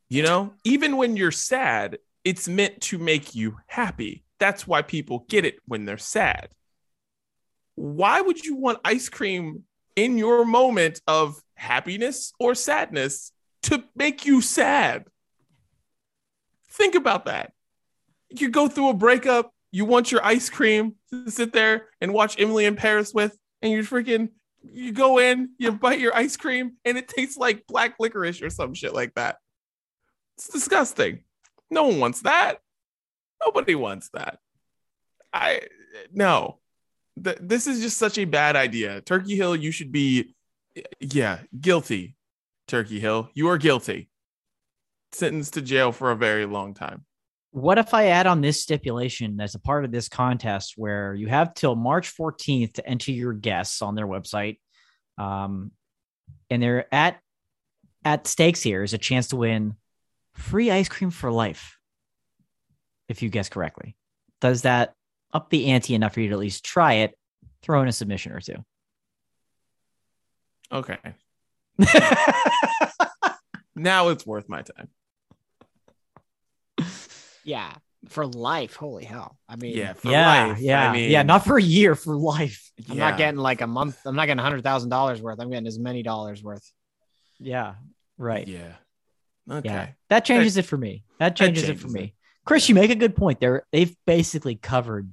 you 0.08 0.22
know 0.22 0.52
even 0.64 0.96
when 0.96 1.16
you're 1.16 1.30
sad 1.30 1.98
it's 2.24 2.48
meant 2.48 2.80
to 2.80 2.98
make 2.98 3.34
you 3.34 3.56
happy 3.66 4.24
that's 4.38 4.66
why 4.66 4.82
people 4.82 5.24
get 5.28 5.44
it 5.44 5.56
when 5.66 5.84
they're 5.84 5.98
sad 5.98 6.48
why 7.74 8.20
would 8.20 8.44
you 8.44 8.56
want 8.56 8.78
ice 8.84 9.08
cream 9.08 9.64
in 9.96 10.18
your 10.18 10.44
moment 10.44 11.00
of 11.06 11.40
happiness 11.56 12.32
or 12.38 12.54
sadness 12.54 13.32
to 13.62 13.82
make 13.94 14.24
you 14.24 14.40
sad 14.40 15.04
think 16.70 16.94
about 16.94 17.24
that 17.24 17.52
you 18.30 18.48
go 18.48 18.68
through 18.68 18.90
a 18.90 18.94
breakup 18.94 19.52
you 19.76 19.84
want 19.84 20.10
your 20.10 20.24
ice 20.24 20.48
cream 20.48 20.94
to 21.10 21.30
sit 21.30 21.52
there 21.52 21.88
and 22.00 22.14
watch 22.14 22.40
Emily 22.40 22.64
in 22.64 22.76
Paris 22.76 23.12
with, 23.12 23.36
and 23.60 23.70
you're 23.70 23.82
freaking 23.82 24.30
you 24.62 24.90
go 24.90 25.18
in, 25.18 25.50
you 25.58 25.70
bite 25.70 26.00
your 26.00 26.16
ice 26.16 26.36
cream, 26.36 26.72
and 26.86 26.96
it 26.96 27.08
tastes 27.08 27.36
like 27.36 27.66
black 27.66 27.96
licorice 28.00 28.40
or 28.40 28.48
some 28.48 28.72
shit 28.72 28.94
like 28.94 29.14
that. 29.16 29.36
It's 30.38 30.48
disgusting. 30.48 31.24
No 31.70 31.88
one 31.88 32.00
wants 32.00 32.22
that. 32.22 32.60
Nobody 33.44 33.74
wants 33.74 34.08
that. 34.14 34.38
I 35.32 35.60
no. 36.12 36.58
Th- 37.22 37.38
this 37.40 37.66
is 37.66 37.82
just 37.82 37.98
such 37.98 38.16
a 38.16 38.24
bad 38.24 38.56
idea. 38.56 39.02
Turkey 39.02 39.36
Hill, 39.36 39.56
you 39.56 39.72
should 39.72 39.92
be 39.92 40.34
yeah, 41.00 41.40
guilty. 41.58 42.16
Turkey 42.66 42.98
Hill, 42.98 43.30
you 43.34 43.48
are 43.48 43.58
guilty. 43.58 44.10
Sentenced 45.12 45.54
to 45.54 45.62
jail 45.62 45.92
for 45.92 46.10
a 46.10 46.16
very 46.16 46.46
long 46.46 46.74
time. 46.74 47.04
what 47.52 47.78
if 47.78 47.94
I 47.94 48.06
add 48.06 48.26
on 48.26 48.40
this 48.40 48.60
stipulation 48.60 49.40
as 49.40 49.54
a 49.54 49.60
part 49.60 49.84
of 49.84 49.92
this 49.92 50.08
contest 50.08 50.74
where 50.76 51.14
you 51.14 51.28
have 51.28 51.54
till 51.54 51.76
March 51.76 52.14
14th 52.14 52.74
to 52.74 52.86
enter 52.86 53.12
your 53.12 53.32
guests 53.32 53.82
on 53.82 53.94
their 53.94 54.06
website? 54.06 54.58
Um, 55.16 55.70
and 56.50 56.62
they're 56.62 56.92
at 56.92 57.18
at 58.04 58.26
stakes 58.26 58.62
here 58.62 58.82
is 58.82 58.94
a 58.94 58.98
chance 58.98 59.28
to 59.28 59.36
win 59.36 59.74
free 60.34 60.70
ice 60.70 60.88
cream 60.88 61.10
for 61.10 61.30
life 61.32 61.76
if 63.08 63.22
you 63.22 63.28
guess 63.28 63.48
correctly. 63.48 63.96
Does 64.40 64.62
that 64.62 64.94
up 65.32 65.50
the 65.50 65.66
ante 65.68 65.94
enough 65.94 66.14
for 66.14 66.20
you 66.20 66.28
to 66.28 66.34
at 66.34 66.40
least 66.40 66.64
try 66.64 66.94
it? 66.94 67.14
Throw 67.62 67.82
in 67.82 67.88
a 67.88 67.92
submission 67.92 68.32
or 68.32 68.40
two. 68.40 68.64
Okay. 70.72 70.98
Now 73.78 74.08
it's 74.08 74.26
worth 74.26 74.48
my 74.48 74.62
time. 74.62 74.88
Yeah, 77.44 77.72
for 78.08 78.26
life. 78.26 78.74
Holy 78.74 79.04
hell! 79.04 79.38
I 79.48 79.56
mean, 79.56 79.76
Yeah, 79.76 79.92
for 79.92 80.10
yeah, 80.10 80.46
life. 80.46 80.58
yeah, 80.60 80.90
I 80.90 80.92
mean, 80.92 81.10
yeah. 81.10 81.22
Not 81.22 81.44
for 81.44 81.58
a 81.58 81.62
year, 81.62 81.94
for 81.94 82.16
life. 82.16 82.72
I'm 82.88 82.96
yeah. 82.96 83.10
not 83.10 83.18
getting 83.18 83.38
like 83.38 83.60
a 83.60 83.66
month. 83.66 83.98
I'm 84.04 84.16
not 84.16 84.26
getting 84.26 84.42
hundred 84.42 84.64
thousand 84.64 84.88
dollars 84.88 85.20
worth. 85.22 85.38
I'm 85.40 85.50
getting 85.50 85.66
as 85.66 85.78
many 85.78 86.02
dollars 86.02 86.42
worth. 86.42 86.68
Yeah, 87.38 87.74
right. 88.18 88.48
Yeah. 88.48 88.72
Okay. 89.48 89.68
Yeah, 89.68 89.88
that 90.08 90.24
changes 90.24 90.56
it 90.56 90.64
for 90.64 90.76
me. 90.78 91.04
That 91.18 91.36
changes, 91.36 91.64
it 91.64 91.74
for 91.74 91.82
changes 91.82 91.94
me. 91.94 92.00
it. 92.02 92.12
Chris, 92.46 92.68
you 92.68 92.74
make 92.74 92.90
a 92.90 92.96
good 92.96 93.14
point. 93.14 93.38
They're 93.40 93.64
they've 93.70 93.94
basically 94.06 94.56
covered 94.56 95.08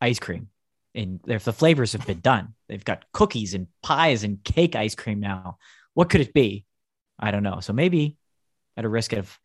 ice 0.00 0.18
cream, 0.18 0.48
and 0.96 1.20
if 1.28 1.44
the 1.44 1.52
flavors 1.52 1.92
have 1.92 2.06
been 2.06 2.20
done, 2.20 2.54
they've 2.68 2.84
got 2.84 3.04
cookies 3.12 3.54
and 3.54 3.68
pies 3.82 4.24
and 4.24 4.42
cake 4.42 4.74
ice 4.74 4.94
cream 4.94 5.20
now. 5.20 5.58
What 5.94 6.08
could 6.08 6.22
it 6.22 6.32
be? 6.32 6.64
I 7.18 7.30
don't 7.30 7.42
know. 7.42 7.60
So 7.60 7.72
maybe 7.72 8.16
at 8.76 8.84
a 8.84 8.88
risk 8.88 9.12
of 9.12 9.38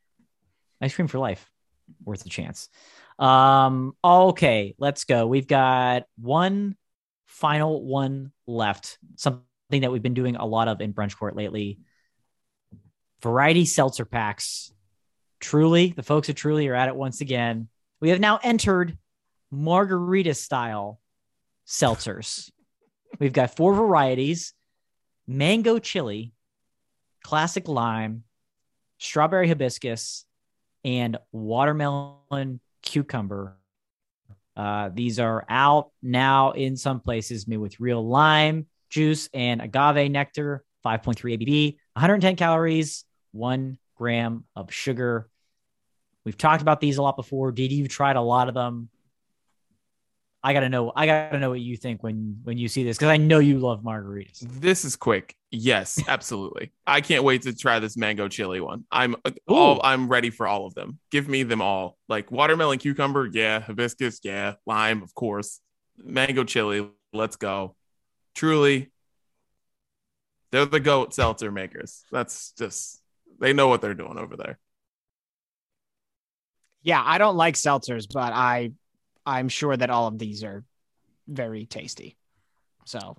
ice 0.81 0.95
cream 0.95 1.07
for 1.07 1.19
life, 1.19 1.49
worth 2.03 2.25
a 2.25 2.29
chance. 2.29 2.69
Um, 3.19 3.95
okay, 4.03 4.75
let's 4.77 5.03
go. 5.03 5.27
We've 5.27 5.47
got 5.47 6.03
one 6.19 6.75
final 7.27 7.83
one 7.83 8.31
left. 8.47 8.97
Something 9.17 9.43
that 9.81 9.91
we've 9.91 10.01
been 10.01 10.13
doing 10.13 10.37
a 10.37 10.45
lot 10.45 10.67
of 10.67 10.81
in 10.81 10.93
brunch 10.93 11.17
court 11.17 11.35
lately 11.35 11.79
variety 13.21 13.65
seltzer 13.65 14.05
packs. 14.05 14.71
Truly, 15.39 15.93
the 15.95 16.03
folks 16.03 16.29
at 16.29 16.35
Truly 16.35 16.67
are 16.67 16.75
at 16.75 16.87
it 16.87 16.95
once 16.95 17.21
again. 17.21 17.67
We 17.99 18.09
have 18.09 18.19
now 18.19 18.39
entered 18.41 18.97
margarita 19.51 20.33
style 20.33 21.00
seltzers. 21.67 22.49
We've 23.19 23.33
got 23.33 23.55
four 23.55 23.73
varieties 23.73 24.53
mango 25.27 25.79
chili, 25.79 26.33
classic 27.23 27.67
lime, 27.67 28.23
strawberry 28.97 29.47
hibiscus, 29.47 30.25
and 30.83 31.17
watermelon 31.31 32.59
cucumber. 32.81 33.57
Uh, 34.55 34.89
these 34.93 35.19
are 35.19 35.45
out 35.47 35.91
now 36.01 36.51
in 36.51 36.75
some 36.75 36.99
places 36.99 37.47
made 37.47 37.57
with 37.57 37.79
real 37.79 38.05
lime 38.05 38.67
juice 38.89 39.29
and 39.33 39.61
agave 39.61 40.11
nectar, 40.11 40.63
5.3 40.85 41.15
ABV, 41.15 41.77
110 41.93 42.35
calories, 42.35 43.05
one 43.31 43.77
gram 43.95 44.43
of 44.55 44.73
sugar. 44.73 45.29
We've 46.25 46.37
talked 46.37 46.61
about 46.61 46.81
these 46.81 46.97
a 46.97 47.01
lot 47.01 47.15
before. 47.15 47.51
Did 47.51 47.71
you 47.71 47.87
tried 47.87 48.17
a 48.17 48.21
lot 48.21 48.49
of 48.49 48.53
them? 48.53 48.89
I 50.43 50.53
gotta 50.53 50.69
know. 50.69 50.91
I 50.95 51.05
gotta 51.05 51.37
know 51.37 51.51
what 51.51 51.59
you 51.59 51.77
think 51.77 52.01
when 52.01 52.39
when 52.43 52.57
you 52.57 52.67
see 52.67 52.83
this 52.83 52.97
because 52.97 53.09
I 53.09 53.17
know 53.17 53.39
you 53.39 53.59
love 53.59 53.83
margaritas. 53.83 54.39
This 54.39 54.85
is 54.85 54.95
quick. 54.95 55.35
Yes, 55.51 56.01
absolutely. 56.07 56.71
I 56.87 57.01
can't 57.01 57.23
wait 57.23 57.43
to 57.43 57.55
try 57.55 57.79
this 57.79 57.95
mango 57.95 58.27
chili 58.27 58.59
one. 58.59 58.85
I'm 58.91 59.15
uh, 59.23 59.31
all 59.47 59.79
I'm 59.83 60.07
ready 60.07 60.31
for 60.31 60.47
all 60.47 60.65
of 60.65 60.73
them. 60.73 60.97
Give 61.11 61.27
me 61.27 61.43
them 61.43 61.61
all. 61.61 61.97
Like 62.09 62.31
watermelon 62.31 62.79
cucumber, 62.79 63.29
yeah, 63.31 63.59
hibiscus, 63.59 64.19
yeah, 64.23 64.55
lime, 64.65 65.03
of 65.03 65.13
course. 65.13 65.59
Mango 65.97 66.43
chili, 66.43 66.89
let's 67.13 67.35
go. 67.35 67.75
Truly, 68.33 68.91
they're 70.51 70.65
the 70.65 70.79
goat 70.79 71.13
seltzer 71.13 71.51
makers. 71.51 72.03
That's 72.11 72.53
just 72.53 73.01
they 73.39 73.53
know 73.53 73.67
what 73.67 73.81
they're 73.81 73.93
doing 73.93 74.17
over 74.17 74.35
there. 74.37 74.57
Yeah, 76.83 77.01
I 77.05 77.17
don't 77.17 77.35
like 77.35 77.55
seltzers, 77.55 78.07
but 78.11 78.33
I, 78.33 78.71
I'm 79.25 79.49
sure 79.49 79.75
that 79.75 79.89
all 79.89 80.07
of 80.07 80.17
these 80.17 80.43
are 80.43 80.63
very 81.27 81.65
tasty. 81.65 82.17
So, 82.85 83.17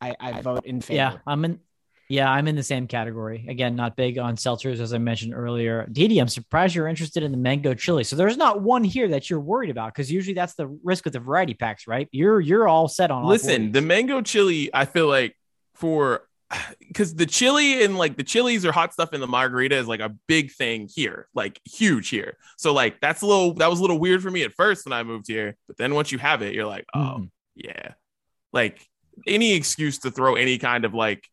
I, 0.00 0.16
I 0.18 0.40
vote 0.40 0.66
in 0.66 0.80
favor. 0.80 0.96
Yeah, 0.96 1.18
I'm 1.26 1.44
in. 1.44 1.60
Yeah, 2.08 2.30
I'm 2.30 2.46
in 2.46 2.56
the 2.56 2.62
same 2.62 2.88
category. 2.88 3.46
Again, 3.48 3.74
not 3.74 3.96
big 3.96 4.18
on 4.18 4.36
seltzers 4.36 4.80
as 4.80 4.92
I 4.92 4.98
mentioned 4.98 5.32
earlier. 5.32 5.86
Didi, 5.90 6.18
I'm 6.18 6.28
surprised 6.28 6.74
you're 6.74 6.88
interested 6.88 7.22
in 7.22 7.30
the 7.30 7.38
mango 7.38 7.72
chili. 7.72 8.04
So 8.04 8.16
there's 8.16 8.36
not 8.36 8.60
one 8.60 8.84
here 8.84 9.08
that 9.08 9.30
you're 9.30 9.40
worried 9.40 9.70
about 9.70 9.94
because 9.94 10.12
usually 10.12 10.34
that's 10.34 10.52
the 10.54 10.66
risk 10.84 11.04
with 11.04 11.14
the 11.14 11.20
variety 11.20 11.54
packs, 11.54 11.86
right? 11.86 12.08
You're 12.12 12.38
you're 12.38 12.68
all 12.68 12.86
set 12.86 13.10
on. 13.10 13.24
Listen, 13.24 13.66
four 13.66 13.72
the 13.72 13.80
mango 13.80 14.20
chili, 14.20 14.68
I 14.74 14.84
feel 14.84 15.06
like 15.06 15.34
for 15.74 16.28
because 16.78 17.14
the 17.14 17.26
chili 17.26 17.82
and 17.84 17.96
like 17.96 18.16
the 18.16 18.22
chilies 18.22 18.64
or 18.66 18.72
hot 18.72 18.92
stuff 18.92 19.12
in 19.12 19.20
the 19.20 19.26
margarita 19.26 19.76
is 19.76 19.86
like 19.88 20.00
a 20.00 20.14
big 20.26 20.52
thing 20.52 20.88
here, 20.94 21.28
like 21.34 21.60
huge 21.64 22.08
here. 22.08 22.36
So 22.58 22.72
like 22.72 23.00
that's 23.00 23.22
a 23.22 23.26
little 23.26 23.54
that 23.54 23.70
was 23.70 23.78
a 23.78 23.82
little 23.82 23.98
weird 23.98 24.22
for 24.22 24.30
me 24.30 24.42
at 24.42 24.52
first 24.52 24.84
when 24.84 24.92
I 24.92 25.02
moved 25.02 25.26
here, 25.28 25.56
but 25.66 25.76
then 25.76 25.94
once 25.94 26.12
you 26.12 26.18
have 26.18 26.42
it, 26.42 26.54
you're 26.54 26.66
like, 26.66 26.84
oh 26.94 27.16
Mhm. 27.20 27.30
yeah, 27.54 27.92
like 28.52 28.86
any 29.26 29.54
excuse 29.54 29.98
to 30.00 30.10
throw 30.10 30.34
any 30.36 30.58
kind 30.58 30.84
of 30.84 30.94
like 30.94 31.26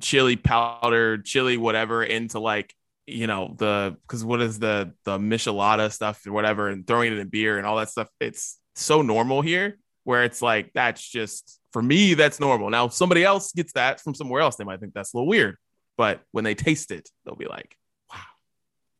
chili 0.00 0.36
powder, 0.36 1.18
chili 1.18 1.56
whatever 1.56 2.02
into 2.04 2.38
like 2.38 2.74
you 3.06 3.26
know 3.26 3.54
the 3.58 3.96
because 4.02 4.24
what 4.24 4.40
is 4.40 4.58
the 4.58 4.92
the 5.04 5.18
michelada 5.18 5.92
stuff 5.92 6.26
or 6.26 6.32
whatever, 6.32 6.68
and 6.68 6.86
throwing 6.86 7.12
it 7.12 7.18
in 7.18 7.28
beer 7.28 7.58
and 7.58 7.66
all 7.66 7.76
that 7.76 7.90
stuff. 7.90 8.08
It's 8.20 8.58
so 8.76 9.02
normal 9.02 9.42
here 9.42 9.78
where 10.04 10.24
it's 10.24 10.40
like 10.42 10.70
that's 10.74 11.06
just 11.06 11.60
for 11.74 11.82
me 11.82 12.14
that's 12.14 12.38
normal. 12.38 12.70
Now 12.70 12.86
if 12.86 12.92
somebody 12.92 13.24
else 13.24 13.50
gets 13.50 13.72
that 13.72 14.00
from 14.00 14.14
somewhere 14.14 14.40
else, 14.40 14.54
they 14.54 14.62
might 14.62 14.78
think 14.78 14.94
that's 14.94 15.12
a 15.12 15.16
little 15.16 15.26
weird, 15.26 15.56
but 15.98 16.20
when 16.30 16.44
they 16.44 16.54
taste 16.54 16.92
it, 16.92 17.10
they'll 17.24 17.34
be 17.34 17.48
like, 17.48 17.76
wow, 18.08 18.20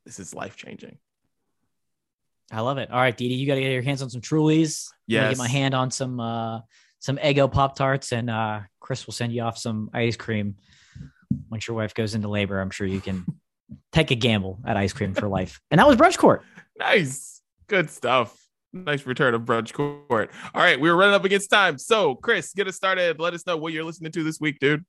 this 0.04 0.18
is 0.18 0.34
life 0.34 0.56
changing. 0.56 0.98
I 2.50 2.62
love 2.62 2.78
it. 2.78 2.90
All 2.90 2.98
right, 2.98 3.16
Didi, 3.16 3.36
you 3.36 3.46
got 3.46 3.54
to 3.54 3.60
get 3.60 3.70
your 3.70 3.82
hands 3.82 4.02
on 4.02 4.10
some 4.10 4.20
Trulies. 4.20 4.88
Yes. 5.06 5.30
get 5.30 5.38
my 5.38 5.46
hand 5.46 5.74
on 5.74 5.92
some 5.92 6.18
uh 6.18 6.62
some 6.98 7.16
Eggo 7.18 7.50
Pop 7.50 7.76
Tarts, 7.76 8.10
and 8.10 8.28
uh 8.28 8.62
Chris 8.80 9.06
will 9.06 9.14
send 9.14 9.32
you 9.32 9.42
off 9.42 9.56
some 9.56 9.88
ice 9.94 10.16
cream 10.16 10.56
once 11.50 11.68
your 11.68 11.76
wife 11.76 11.94
goes 11.94 12.16
into 12.16 12.26
labor. 12.26 12.60
I'm 12.60 12.70
sure 12.70 12.88
you 12.88 13.00
can 13.00 13.24
take 13.92 14.10
a 14.10 14.16
gamble 14.16 14.58
at 14.66 14.76
ice 14.76 14.92
cream 14.92 15.14
for 15.14 15.28
life. 15.28 15.60
And 15.70 15.78
that 15.78 15.86
was 15.86 15.96
brunch 15.96 16.18
court. 16.18 16.42
Nice. 16.76 17.40
Good 17.68 17.88
stuff. 17.88 18.36
Nice 18.74 19.06
return 19.06 19.34
of 19.34 19.42
brunch 19.42 19.72
court. 19.72 20.32
All 20.52 20.60
right, 20.60 20.80
we 20.80 20.90
were 20.90 20.96
running 20.96 21.14
up 21.14 21.24
against 21.24 21.48
time. 21.48 21.78
So, 21.78 22.16
Chris, 22.16 22.52
get 22.52 22.66
us 22.66 22.74
started. 22.74 23.20
Let 23.20 23.32
us 23.32 23.46
know 23.46 23.56
what 23.56 23.72
you're 23.72 23.84
listening 23.84 24.10
to 24.10 24.24
this 24.24 24.40
week, 24.40 24.58
dude. 24.58 24.84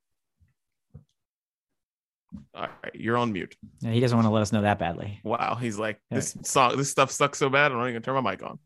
All 2.56 2.68
right, 2.84 2.96
you're 2.96 3.16
on 3.16 3.32
mute. 3.32 3.56
Yeah, 3.82 3.92
he 3.92 4.00
doesn't 4.00 4.18
want 4.18 4.26
to 4.26 4.32
let 4.32 4.42
us 4.42 4.52
know 4.52 4.64
that 4.64 4.80
badly. 4.80 5.20
Wow, 5.24 5.56
he's 5.62 5.78
like 5.78 6.00
this 6.10 6.36
song, 6.42 6.78
this 6.78 6.90
stuff 6.90 7.12
sucks 7.12 7.38
so 7.38 7.48
bad. 7.48 7.72
I'm 7.72 7.78
not 7.78 7.84
even 7.84 8.02
gonna 8.02 8.02
turn 8.02 8.24
my 8.24 8.32
mic 8.32 8.42
on. 8.42 8.58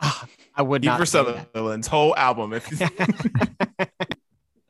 Ah, 0.00 0.28
I 0.54 0.60
would 0.60 0.84
not. 0.84 0.98
For. 0.98 1.06
Sutherland's 1.06 1.86
whole 1.86 2.14
album. 2.14 2.52
If 2.52 2.68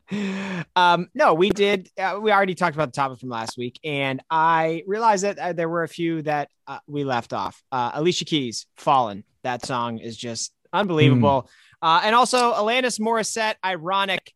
um, 0.77 1.09
no, 1.13 1.33
we 1.33 1.49
did. 1.49 1.89
Uh, 1.97 2.17
we 2.21 2.31
already 2.31 2.55
talked 2.55 2.77
about 2.77 2.93
the 2.93 2.95
topic 2.95 3.19
from 3.19 3.29
last 3.29 3.57
week, 3.57 3.77
and 3.83 4.23
I 4.29 4.83
realized 4.87 5.25
that 5.25 5.37
uh, 5.37 5.51
there 5.51 5.67
were 5.67 5.83
a 5.83 5.89
few 5.89 6.21
that 6.21 6.49
uh, 6.65 6.79
we 6.87 7.03
left 7.03 7.33
off. 7.33 7.61
Uh, 7.73 7.91
Alicia 7.93 8.23
Keys, 8.23 8.67
"Fallen." 8.77 9.25
That 9.43 9.65
song 9.65 9.97
is 9.99 10.15
just 10.17 10.53
unbelievable. 10.73 11.49
Uh, 11.81 12.01
and 12.03 12.13
also 12.15 12.53
Alanis 12.53 12.99
Morissette, 12.99 13.55
"Ironic." 13.65 14.33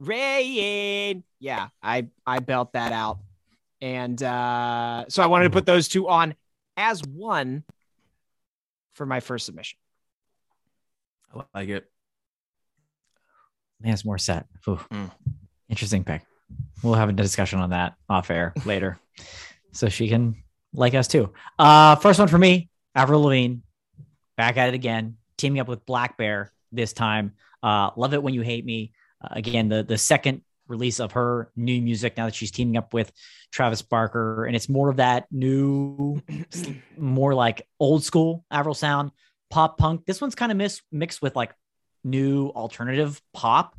Rain. 0.00 1.22
Yeah, 1.38 1.68
I 1.82 2.08
I 2.26 2.40
belt 2.40 2.72
that 2.72 2.92
out, 2.92 3.18
and 3.80 4.20
uh, 4.20 5.04
so 5.08 5.22
I 5.22 5.26
wanted 5.26 5.44
to 5.44 5.50
put 5.50 5.64
those 5.64 5.86
two 5.88 6.08
on 6.08 6.34
as 6.76 7.00
one 7.04 7.62
for 8.94 9.06
my 9.06 9.20
first 9.20 9.46
submission. 9.46 9.78
I 11.34 11.42
like 11.54 11.68
it. 11.68 11.88
Lance 13.84 14.02
Morissette. 14.02 14.44
Ooh, 14.68 14.80
Mm. 14.90 15.10
Interesting 15.68 16.04
pick. 16.04 16.22
We'll 16.82 16.94
have 16.94 17.08
a 17.08 17.12
discussion 17.12 17.60
on 17.60 17.70
that 17.70 17.94
off 18.08 18.30
air 18.30 18.52
later, 18.64 18.98
so 19.72 19.88
she 19.88 20.08
can 20.08 20.42
like 20.74 20.94
us 20.94 21.06
too. 21.08 21.32
Uh, 21.58 21.94
first 21.96 22.18
one 22.18 22.28
for 22.28 22.38
me, 22.38 22.68
Avril 22.94 23.22
Lavigne, 23.22 23.58
back 24.36 24.56
at 24.56 24.68
it 24.68 24.74
again, 24.74 25.16
teaming 25.36 25.60
up 25.60 25.68
with 25.68 25.84
blackbear 25.86 26.48
this 26.70 26.92
time. 26.92 27.32
Uh, 27.62 27.90
love 27.96 28.14
it 28.14 28.22
when 28.22 28.34
you 28.34 28.42
hate 28.42 28.64
me. 28.64 28.92
Uh, 29.22 29.28
again, 29.32 29.68
the 29.68 29.82
the 29.82 29.98
second 29.98 30.42
release 30.68 31.00
of 31.00 31.12
her 31.12 31.50
new 31.56 31.80
music 31.80 32.16
now 32.16 32.24
that 32.26 32.34
she's 32.34 32.50
teaming 32.50 32.76
up 32.76 32.94
with 32.94 33.12
Travis 33.50 33.82
Barker, 33.82 34.46
and 34.46 34.56
it's 34.56 34.68
more 34.68 34.88
of 34.88 34.96
that 34.96 35.26
new, 35.30 36.20
more 36.96 37.34
like 37.34 37.66
old 37.78 38.02
school 38.02 38.44
Avril 38.50 38.74
sound, 38.74 39.10
pop 39.50 39.78
punk. 39.78 40.06
This 40.06 40.20
one's 40.20 40.34
kind 40.34 40.50
of 40.50 40.58
mis- 40.58 40.80
mixed 40.90 41.22
with 41.22 41.36
like 41.36 41.54
new 42.04 42.48
alternative 42.48 43.20
pop 43.32 43.76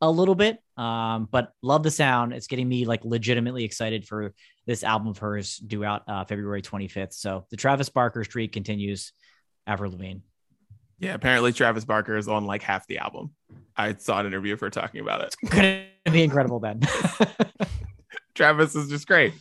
a 0.00 0.10
little 0.10 0.34
bit. 0.34 0.58
Um, 0.76 1.28
but 1.30 1.52
love 1.62 1.82
the 1.82 1.90
sound. 1.90 2.32
It's 2.32 2.46
getting 2.46 2.68
me 2.68 2.86
like 2.86 3.04
legitimately 3.04 3.64
excited 3.64 4.06
for 4.06 4.34
this 4.66 4.82
album 4.82 5.08
of 5.08 5.18
hers 5.18 5.58
due 5.58 5.84
out 5.84 6.02
uh, 6.08 6.24
February 6.24 6.62
25th. 6.62 7.12
So 7.12 7.46
the 7.50 7.56
Travis 7.56 7.90
Barker 7.90 8.24
streak 8.24 8.52
continues. 8.52 9.12
Avril 9.66 9.92
Lavigne. 9.92 10.20
Yeah, 10.98 11.14
apparently 11.14 11.52
Travis 11.52 11.84
Barker 11.84 12.16
is 12.16 12.28
on 12.28 12.44
like 12.44 12.62
half 12.62 12.86
the 12.86 12.98
album. 12.98 13.30
I 13.76 13.94
saw 13.94 14.20
an 14.20 14.26
interview 14.26 14.56
for 14.56 14.68
talking 14.68 15.00
about 15.00 15.22
it. 15.22 15.34
Gonna 15.50 15.84
be 16.12 16.22
incredible 16.22 16.60
then. 16.60 16.80
Travis 18.34 18.74
is 18.74 18.88
just 18.88 19.06
great. 19.06 19.34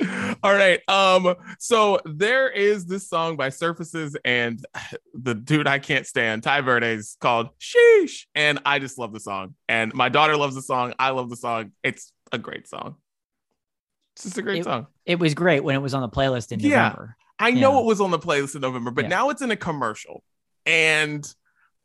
All 0.44 0.54
right. 0.54 0.82
Um, 0.90 1.36
so 1.60 2.00
there 2.06 2.50
is 2.50 2.86
this 2.86 3.08
song 3.08 3.38
by 3.38 3.50
Surfaces 3.50 4.18
and 4.26 4.66
the 5.14 5.36
dude 5.36 5.68
I 5.68 5.80
can't 5.80 6.06
stand, 6.06 6.44
Tai 6.44 6.62
Verdes 6.62 7.16
called 7.22 7.50
Sheesh. 7.60 8.26
And 8.36 8.60
I 8.66 8.80
just 8.80 8.98
love 8.98 9.14
the 9.14 9.20
song. 9.20 9.56
And 9.70 9.94
my 9.94 10.10
daughter 10.10 10.36
loves 10.36 10.56
the 10.56 10.62
song. 10.62 10.94
I 11.00 11.12
love 11.12 11.30
the 11.30 11.38
song. 11.38 11.72
It's 11.84 12.12
a 12.32 12.38
great 12.38 12.68
song. 12.68 12.96
It's 14.16 14.24
just 14.24 14.38
a 14.38 14.42
great 14.42 14.62
It- 14.62 14.64
song. 14.66 14.88
it 15.06 15.20
was 15.20 15.34
great 15.34 15.64
when 15.64 15.76
it 15.76 15.80
was 15.80 15.94
on 15.94 16.02
the 16.02 16.10
playlist 16.10 16.52
in 16.52 16.60
Yeah. 16.60 16.90
November. 16.90 17.16
I 17.40 17.52
know 17.52 17.74
Yeah. 17.76 17.80
it 17.80 17.86
was 17.86 18.02
on 18.02 18.12
the 18.12 18.20
playlist 18.20 18.56
in 18.56 18.62
November, 18.62 18.92
but 18.92 19.06
Yeah. 19.06 19.10
now 19.10 19.30
it's 19.30 19.42
in 19.42 19.50
a 19.52 19.56
commercial. 19.56 20.24
And 20.66 21.26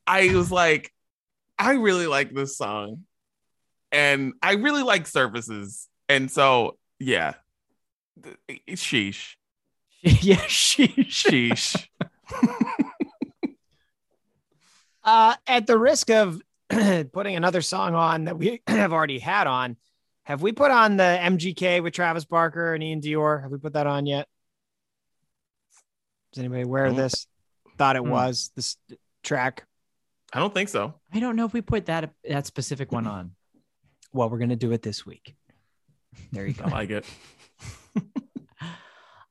I 0.06 0.34
was 0.34 0.50
like, 0.50 0.92
I 1.58 1.72
really 1.74 2.06
like 2.06 2.32
this 2.34 2.56
song. 2.58 3.04
And 3.92 4.32
I 4.42 4.54
really 4.54 4.82
like 4.82 5.06
Surfaces. 5.06 5.88
And 6.08 6.30
so, 6.30 6.76
yeah. 6.98 7.34
Sheesh. 8.68 9.36
yeah, 10.02 10.44
she, 10.48 10.88
Sheesh. 10.88 11.86
Uh, 15.02 15.34
at 15.46 15.66
the 15.66 15.78
risk 15.78 16.10
of 16.10 16.40
putting 17.12 17.36
another 17.36 17.60
song 17.60 17.94
on 17.94 18.24
that 18.24 18.38
we 18.38 18.62
have 18.66 18.92
already 18.92 19.18
had 19.18 19.46
on, 19.46 19.76
have 20.22 20.40
we 20.40 20.50
put 20.52 20.70
on 20.70 20.96
the 20.96 21.02
MGK 21.20 21.82
with 21.82 21.92
Travis 21.92 22.24
Barker 22.24 22.72
and 22.74 22.82
iann 22.82 23.02
dior? 23.02 23.42
Have 23.42 23.50
we 23.50 23.58
put 23.58 23.74
that 23.74 23.86
on 23.86 24.06
yet? 24.06 24.26
Is 26.34 26.38
anybody 26.38 26.62
aware 26.62 26.86
of 26.86 26.96
this? 26.96 27.26
Thought 27.78 27.96
it 27.96 28.02
Hmm. 28.02 28.10
was 28.10 28.50
this 28.56 28.76
track. 29.22 29.64
I 30.32 30.40
don't 30.40 30.52
think 30.52 30.68
so. 30.68 30.94
I 31.12 31.20
don't 31.20 31.36
know 31.36 31.44
if 31.46 31.52
we 31.52 31.60
put 31.62 31.86
that 31.86 32.12
that 32.28 32.46
specific 32.46 32.90
one 32.92 33.06
on. 33.06 33.32
Well, 34.12 34.28
we're 34.28 34.38
gonna 34.38 34.56
do 34.56 34.72
it 34.72 34.82
this 34.82 35.06
week. 35.06 35.36
There 36.32 36.46
you 36.46 36.54
go. 36.54 36.64
I 36.66 36.68
like 36.70 36.90
it. 36.90 37.04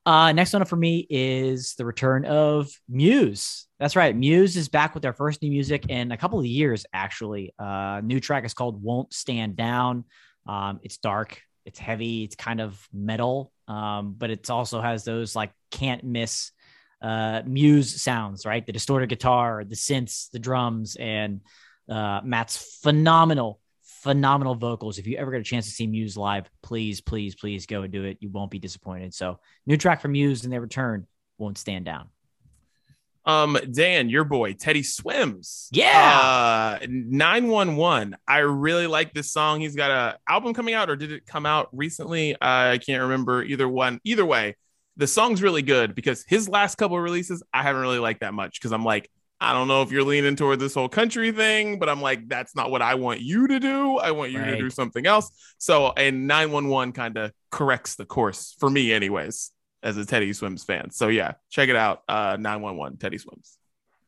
Uh, 0.06 0.32
next 0.32 0.52
one 0.52 0.60
up 0.60 0.68
for 0.68 0.76
me 0.76 1.06
is 1.08 1.76
the 1.76 1.84
return 1.86 2.26
of 2.26 2.68
Muse. 2.90 3.66
That's 3.78 3.96
right. 3.96 4.14
Muse 4.14 4.54
is 4.54 4.68
back 4.68 4.92
with 4.92 5.02
their 5.02 5.14
first 5.14 5.40
new 5.40 5.50
music 5.50 5.86
in 5.88 6.12
a 6.12 6.18
couple 6.18 6.38
of 6.38 6.44
years, 6.44 6.84
actually. 6.92 7.54
Uh, 7.58 8.02
new 8.04 8.20
track 8.20 8.44
is 8.44 8.52
called 8.52 8.82
Won't 8.82 9.14
Stand 9.14 9.56
Down. 9.56 10.04
Um, 10.46 10.78
it's 10.82 10.98
dark, 10.98 11.40
it's 11.64 11.78
heavy, 11.78 12.22
it's 12.22 12.36
kind 12.36 12.60
of 12.60 12.86
metal, 12.92 13.50
um, 13.66 14.14
but 14.18 14.28
it 14.28 14.50
also 14.50 14.82
has 14.82 15.04
those 15.04 15.34
like 15.34 15.52
can't 15.70 16.04
miss 16.04 16.52
uh, 17.04 17.42
Muse 17.44 18.00
sounds, 18.00 18.46
right? 18.46 18.64
The 18.64 18.72
distorted 18.72 19.10
guitar, 19.10 19.62
the 19.62 19.74
synths, 19.74 20.30
the 20.30 20.38
drums, 20.38 20.96
and 20.96 21.42
uh, 21.86 22.22
Matt's 22.24 22.78
phenomenal, 22.82 23.60
phenomenal 23.82 24.54
vocals. 24.54 24.98
If 24.98 25.06
you 25.06 25.18
ever 25.18 25.30
get 25.30 25.42
a 25.42 25.44
chance 25.44 25.66
to 25.66 25.70
see 25.70 25.86
Muse 25.86 26.16
live, 26.16 26.48
please, 26.62 27.02
please, 27.02 27.34
please 27.34 27.66
go 27.66 27.82
and 27.82 27.92
do 27.92 28.04
it. 28.04 28.16
You 28.20 28.30
won't 28.30 28.50
be 28.50 28.58
disappointed. 28.58 29.12
So, 29.12 29.38
new 29.66 29.76
track 29.76 30.00
from 30.00 30.12
Muse 30.12 30.44
and 30.44 30.52
their 30.52 30.62
return 30.62 31.06
won't 31.36 31.58
stand 31.58 31.84
down. 31.84 32.08
Um, 33.26 33.58
Dan, 33.70 34.08
your 34.08 34.24
boy 34.24 34.54
Teddy 34.54 34.82
Swims. 34.82 35.68
Yeah. 35.72 36.78
Uh, 36.80 36.86
911. 36.88 38.16
I 38.26 38.38
really 38.38 38.86
like 38.86 39.12
this 39.12 39.30
song. 39.30 39.60
He's 39.60 39.76
got 39.76 39.90
a 39.90 40.18
album 40.26 40.54
coming 40.54 40.72
out, 40.72 40.88
or 40.88 40.96
did 40.96 41.12
it 41.12 41.26
come 41.26 41.44
out 41.44 41.68
recently? 41.72 42.34
I 42.40 42.78
can't 42.78 43.02
remember 43.02 43.42
either 43.42 43.68
one. 43.68 44.00
Either 44.04 44.24
way, 44.24 44.56
the 44.96 45.06
song's 45.06 45.42
really 45.42 45.62
good 45.62 45.94
because 45.94 46.24
his 46.26 46.48
last 46.48 46.76
couple 46.76 46.96
of 46.96 47.02
releases 47.02 47.42
I 47.52 47.62
haven't 47.62 47.82
really 47.82 47.98
liked 47.98 48.20
that 48.20 48.34
much 48.34 48.60
because 48.60 48.72
I'm 48.72 48.84
like, 48.84 49.10
I 49.40 49.52
don't 49.52 49.68
know 49.68 49.82
if 49.82 49.90
you're 49.90 50.04
leaning 50.04 50.36
toward 50.36 50.60
this 50.60 50.74
whole 50.74 50.88
country 50.88 51.32
thing, 51.32 51.78
but 51.78 51.88
I'm 51.88 52.00
like, 52.00 52.28
that's 52.28 52.54
not 52.54 52.70
what 52.70 52.82
I 52.82 52.94
want 52.94 53.20
you 53.20 53.48
to 53.48 53.60
do. 53.60 53.98
I 53.98 54.12
want 54.12 54.30
you 54.30 54.42
to 54.42 54.56
do 54.56 54.70
something 54.70 55.06
else. 55.06 55.30
So, 55.58 55.92
and 55.96 56.26
911 56.26 56.92
kind 56.92 57.18
of 57.18 57.32
corrects 57.50 57.96
the 57.96 58.06
course 58.06 58.56
for 58.58 58.70
me, 58.70 58.92
anyways, 58.92 59.50
as 59.82 59.96
a 59.96 60.06
Teddy 60.06 60.32
Swims 60.32 60.64
fan. 60.64 60.90
So, 60.92 61.08
yeah, 61.08 61.32
check 61.50 61.68
it 61.68 61.76
out. 61.76 62.02
Uh, 62.08 62.36
911 62.40 62.96
Teddy 62.98 63.18
Swims. 63.18 63.58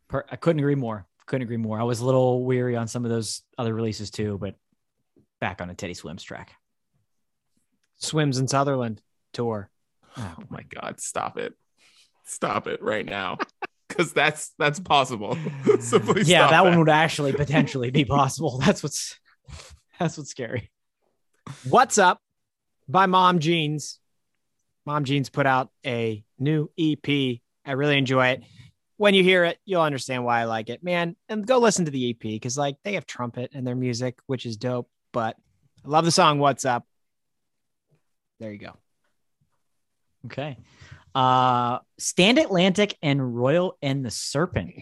Per- 0.08 0.24
I 0.30 0.36
couldn't 0.36 0.60
agree 0.60 0.74
more. 0.74 1.06
Couldn't 1.26 1.42
agree 1.42 1.56
more. 1.56 1.78
I 1.78 1.82
was 1.82 2.00
a 2.00 2.06
little 2.06 2.44
weary 2.44 2.76
on 2.76 2.88
some 2.88 3.04
of 3.04 3.10
those 3.10 3.42
other 3.58 3.74
releases 3.74 4.10
too, 4.10 4.38
but 4.40 4.54
back 5.40 5.60
on 5.60 5.68
a 5.68 5.74
Teddy 5.74 5.94
Swims 5.94 6.22
track. 6.22 6.52
Swims 7.98 8.38
in 8.38 8.46
Sutherland 8.48 9.02
tour. 9.32 9.68
Oh 10.18 10.36
my 10.50 10.62
god, 10.62 11.00
stop 11.00 11.38
it. 11.38 11.54
Stop 12.24 12.66
it 12.66 12.82
right 12.82 13.04
now. 13.04 13.38
Cause 13.88 14.12
that's 14.12 14.52
that's 14.58 14.80
possible. 14.80 15.38
so 15.80 15.98
please 15.98 16.28
yeah, 16.28 16.40
stop 16.40 16.50
that 16.50 16.64
one 16.64 16.78
would 16.78 16.88
actually 16.88 17.32
potentially 17.32 17.90
be 17.90 18.04
possible. 18.04 18.58
That's 18.58 18.82
what's 18.82 19.18
that's 19.98 20.18
what's 20.18 20.30
scary. 20.30 20.70
What's 21.68 21.96
up 21.96 22.20
by 22.88 23.06
Mom 23.06 23.38
Jeans. 23.38 24.00
Mom 24.84 25.04
Jeans 25.04 25.30
put 25.30 25.46
out 25.46 25.70
a 25.84 26.24
new 26.38 26.70
EP. 26.78 27.40
I 27.64 27.72
really 27.72 27.96
enjoy 27.96 28.28
it. 28.28 28.42
When 28.98 29.14
you 29.14 29.22
hear 29.22 29.44
it, 29.44 29.58
you'll 29.64 29.82
understand 29.82 30.24
why 30.24 30.40
I 30.40 30.44
like 30.44 30.68
it, 30.68 30.82
man. 30.82 31.16
And 31.28 31.46
go 31.46 31.58
listen 31.58 31.84
to 31.84 31.90
the 31.90 32.10
EP 32.10 32.20
because, 32.20 32.56
like, 32.56 32.76
they 32.82 32.94
have 32.94 33.06
trumpet 33.06 33.52
in 33.52 33.64
their 33.64 33.74
music, 33.74 34.18
which 34.26 34.46
is 34.46 34.56
dope. 34.56 34.88
But 35.12 35.36
I 35.84 35.88
love 35.88 36.04
the 36.04 36.10
song 36.10 36.38
"What's 36.38 36.64
Up." 36.64 36.86
There 38.40 38.52
you 38.52 38.58
go. 38.58 38.76
Okay. 40.24 40.56
Uh 41.14 41.78
Stand 41.98 42.38
Atlantic 42.38 42.96
and 43.02 43.36
Royal 43.36 43.76
and 43.82 44.04
the 44.04 44.10
Serpent 44.10 44.72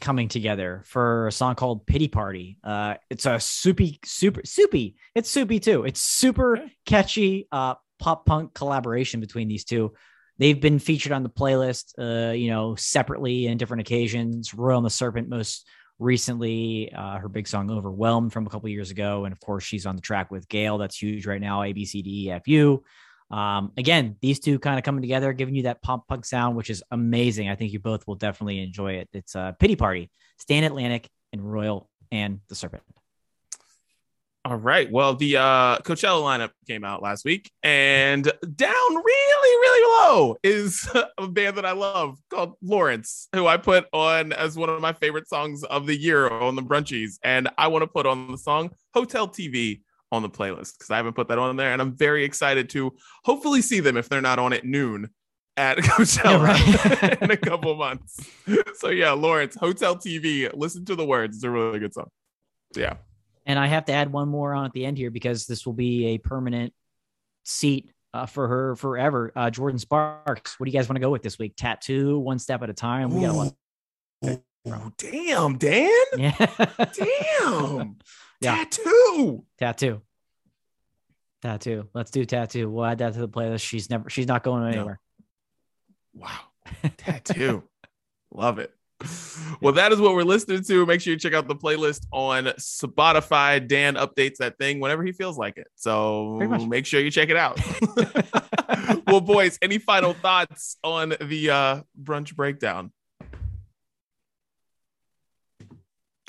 coming 0.00 0.28
together 0.28 0.82
for 0.84 1.26
a 1.26 1.32
song 1.32 1.54
called 1.54 1.86
Pity 1.86 2.08
Party. 2.08 2.58
Uh 2.62 2.96
it's 3.10 3.26
a 3.26 3.40
soupy, 3.40 3.98
super 4.04 4.42
soupy. 4.44 4.96
It's 5.14 5.30
soupy 5.30 5.58
too. 5.58 5.84
It's 5.84 6.02
super 6.02 6.62
catchy 6.84 7.48
uh 7.50 7.74
pop 7.98 8.26
punk 8.26 8.52
collaboration 8.52 9.20
between 9.20 9.48
these 9.48 9.64
two. 9.64 9.94
They've 10.38 10.60
been 10.60 10.78
featured 10.78 11.12
on 11.12 11.22
the 11.22 11.30
playlist 11.30 11.94
uh, 11.98 12.32
you 12.32 12.50
know, 12.50 12.74
separately 12.74 13.46
in 13.46 13.56
different 13.56 13.80
occasions. 13.80 14.52
Royal 14.52 14.76
and 14.76 14.84
the 14.84 14.90
Serpent 14.90 15.30
most 15.30 15.66
recently, 15.98 16.92
uh, 16.92 17.16
her 17.16 17.28
big 17.30 17.48
song 17.48 17.70
Overwhelmed 17.70 18.34
from 18.34 18.46
a 18.46 18.50
couple 18.50 18.68
years 18.68 18.90
ago. 18.90 19.24
And 19.24 19.32
of 19.32 19.40
course, 19.40 19.64
she's 19.64 19.86
on 19.86 19.96
the 19.96 20.02
track 20.02 20.30
with 20.30 20.46
GAYLE. 20.46 20.76
That's 20.76 21.00
huge 21.00 21.26
right 21.26 21.40
now. 21.40 21.62
A 21.62 21.72
B 21.72 21.86
C 21.86 22.02
D 22.02 22.26
E 22.26 22.30
F 22.30 22.46
U. 22.48 22.84
Um, 23.30 23.72
again, 23.76 24.16
these 24.20 24.38
two 24.38 24.58
kind 24.58 24.78
of 24.78 24.84
coming 24.84 25.02
together, 25.02 25.32
giving 25.32 25.54
you 25.54 25.64
that 25.64 25.82
pop 25.82 26.06
punk 26.06 26.24
sound, 26.24 26.56
which 26.56 26.70
is 26.70 26.82
amazing. 26.90 27.48
I 27.48 27.56
think 27.56 27.72
you 27.72 27.80
both 27.80 28.06
will 28.06 28.14
definitely 28.14 28.60
enjoy 28.60 28.94
it. 28.94 29.08
It's 29.12 29.34
a 29.34 29.56
pity 29.58 29.76
party, 29.76 30.10
Stand 30.38 30.64
Atlantic 30.64 31.08
and 31.32 31.42
Royal 31.42 31.88
and 32.12 32.40
the 32.48 32.54
Serpent. 32.54 32.82
All 34.46 34.54
right. 34.54 34.88
Well, 34.88 35.14
the 35.14 35.38
uh, 35.38 35.78
Coachella 35.78 36.22
lineup 36.22 36.52
came 36.68 36.84
out 36.84 37.02
last 37.02 37.24
week, 37.24 37.50
and 37.64 38.22
down 38.22 38.70
really, 38.94 39.56
really 39.58 39.92
low 39.98 40.36
is 40.44 40.88
a 41.18 41.26
band 41.26 41.56
that 41.56 41.66
I 41.66 41.72
love 41.72 42.16
called 42.30 42.54
Lawrence, 42.62 43.26
who 43.34 43.48
I 43.48 43.56
put 43.56 43.86
on 43.92 44.32
as 44.32 44.56
one 44.56 44.68
of 44.68 44.80
my 44.80 44.92
favorite 44.92 45.28
songs 45.28 45.64
of 45.64 45.86
the 45.86 45.96
year 45.96 46.28
on 46.28 46.54
the 46.54 46.62
Brunchies. 46.62 47.18
And 47.24 47.48
I 47.58 47.66
want 47.66 47.82
to 47.82 47.88
put 47.88 48.06
on 48.06 48.30
the 48.30 48.38
song 48.38 48.70
Hotel 48.94 49.26
TV 49.26 49.80
on 50.12 50.22
the 50.22 50.30
playlist 50.30 50.78
because 50.78 50.90
I 50.90 50.96
haven't 50.96 51.14
put 51.14 51.28
that 51.28 51.38
on 51.38 51.56
there. 51.56 51.72
And 51.72 51.82
I'm 51.82 51.94
very 51.96 52.24
excited 52.24 52.68
to 52.70 52.92
hopefully 53.24 53.62
see 53.62 53.80
them 53.80 53.96
if 53.96 54.08
they're 54.08 54.20
not 54.20 54.38
on 54.38 54.52
at 54.52 54.64
noon 54.64 55.10
at 55.56 55.78
Coachella 55.78 56.24
Yeah, 56.24 57.06
right. 57.08 57.22
in 57.22 57.30
a 57.30 57.36
couple 57.50 57.74
months. 57.74 58.20
So, 58.76 58.88
yeah, 58.90 59.12
Lawrence, 59.12 59.56
Hotel 59.56 59.96
TV, 59.96 60.50
listen 60.54 60.84
to 60.86 60.94
the 60.94 61.04
words. 61.04 61.36
It's 61.36 61.44
a 61.44 61.50
really 61.50 61.78
good 61.78 61.94
song. 61.94 62.08
Yeah. 62.76 62.94
And 63.46 63.58
I 63.58 63.66
have 63.66 63.84
to 63.86 63.92
add 63.92 64.12
one 64.12 64.28
more 64.28 64.54
on 64.54 64.64
at 64.66 64.72
the 64.72 64.84
end 64.84 64.98
here 64.98 65.10
because 65.10 65.46
this 65.46 65.64
will 65.64 65.72
be 65.72 66.06
a 66.06 66.18
permanent 66.18 66.72
seat 67.44 67.90
uh, 68.12 68.26
for 68.26 68.48
her 68.48 68.76
forever. 68.76 69.32
Uh, 69.36 69.50
Jordin 69.50 69.78
Sparks. 69.78 70.58
What 70.58 70.66
do 70.66 70.70
you 70.72 70.78
guys 70.78 70.88
want 70.88 70.96
to 70.96 71.00
go 71.00 71.10
with 71.10 71.22
this 71.22 71.38
week? 71.38 71.54
Tattoo, 71.56 72.18
one 72.18 72.38
step 72.38 72.62
at 72.62 72.70
a 72.70 72.74
time. 72.74 73.10
We 73.14 73.22
got 73.22 73.34
one. 73.34 73.52
Ooh, 74.68 74.92
damn, 74.98 75.58
Dan. 75.58 75.90
Yeah. 76.16 76.32
Damn. 77.40 77.96
Yeah. 78.40 78.56
Tattoo. 78.56 79.44
tattoo. 79.58 80.02
Tattoo. 81.42 81.88
Let's 81.94 82.10
do 82.10 82.24
tattoo. 82.24 82.68
We'll 82.70 82.84
add 82.84 82.98
that 82.98 83.14
to 83.14 83.20
the 83.20 83.28
playlist. 83.28 83.60
She's 83.60 83.90
never. 83.90 84.10
She's 84.10 84.26
not 84.26 84.42
going 84.42 84.72
anywhere. 84.72 85.00
Wow. 86.14 86.40
Tattoo. 86.96 87.62
Love 88.32 88.58
it. 88.58 88.72
Well, 89.60 89.74
that 89.74 89.92
is 89.92 90.00
what 90.00 90.14
we're 90.14 90.22
listening 90.22 90.62
to. 90.64 90.86
Make 90.86 91.02
sure 91.02 91.12
you 91.12 91.18
check 91.18 91.34
out 91.34 91.46
the 91.46 91.54
playlist 91.54 92.06
on 92.12 92.46
Spotify. 92.58 93.66
Dan 93.66 93.94
updates 93.94 94.36
that 94.38 94.56
thing 94.58 94.80
whenever 94.80 95.04
he 95.04 95.12
feels 95.12 95.36
like 95.36 95.58
it. 95.58 95.66
So 95.74 96.38
make 96.66 96.86
sure 96.86 97.00
you 97.00 97.10
check 97.10 97.28
it 97.28 97.36
out. 97.36 97.60
well, 99.06 99.20
boys, 99.20 99.58
any 99.60 99.78
final 99.78 100.14
thoughts 100.14 100.76
on 100.82 101.14
the 101.20 101.50
uh, 101.50 101.82
brunch 102.00 102.34
breakdown? 102.34 102.90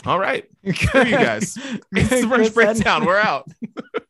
All 0.05 0.19
right. 0.19 0.49
You 0.63 0.73
guys. 0.73 1.57
It's 1.91 2.09
the 2.09 2.27
brunch 2.27 2.53
breakdown. 2.53 3.05
We're 3.05 3.17
out. 3.19 3.49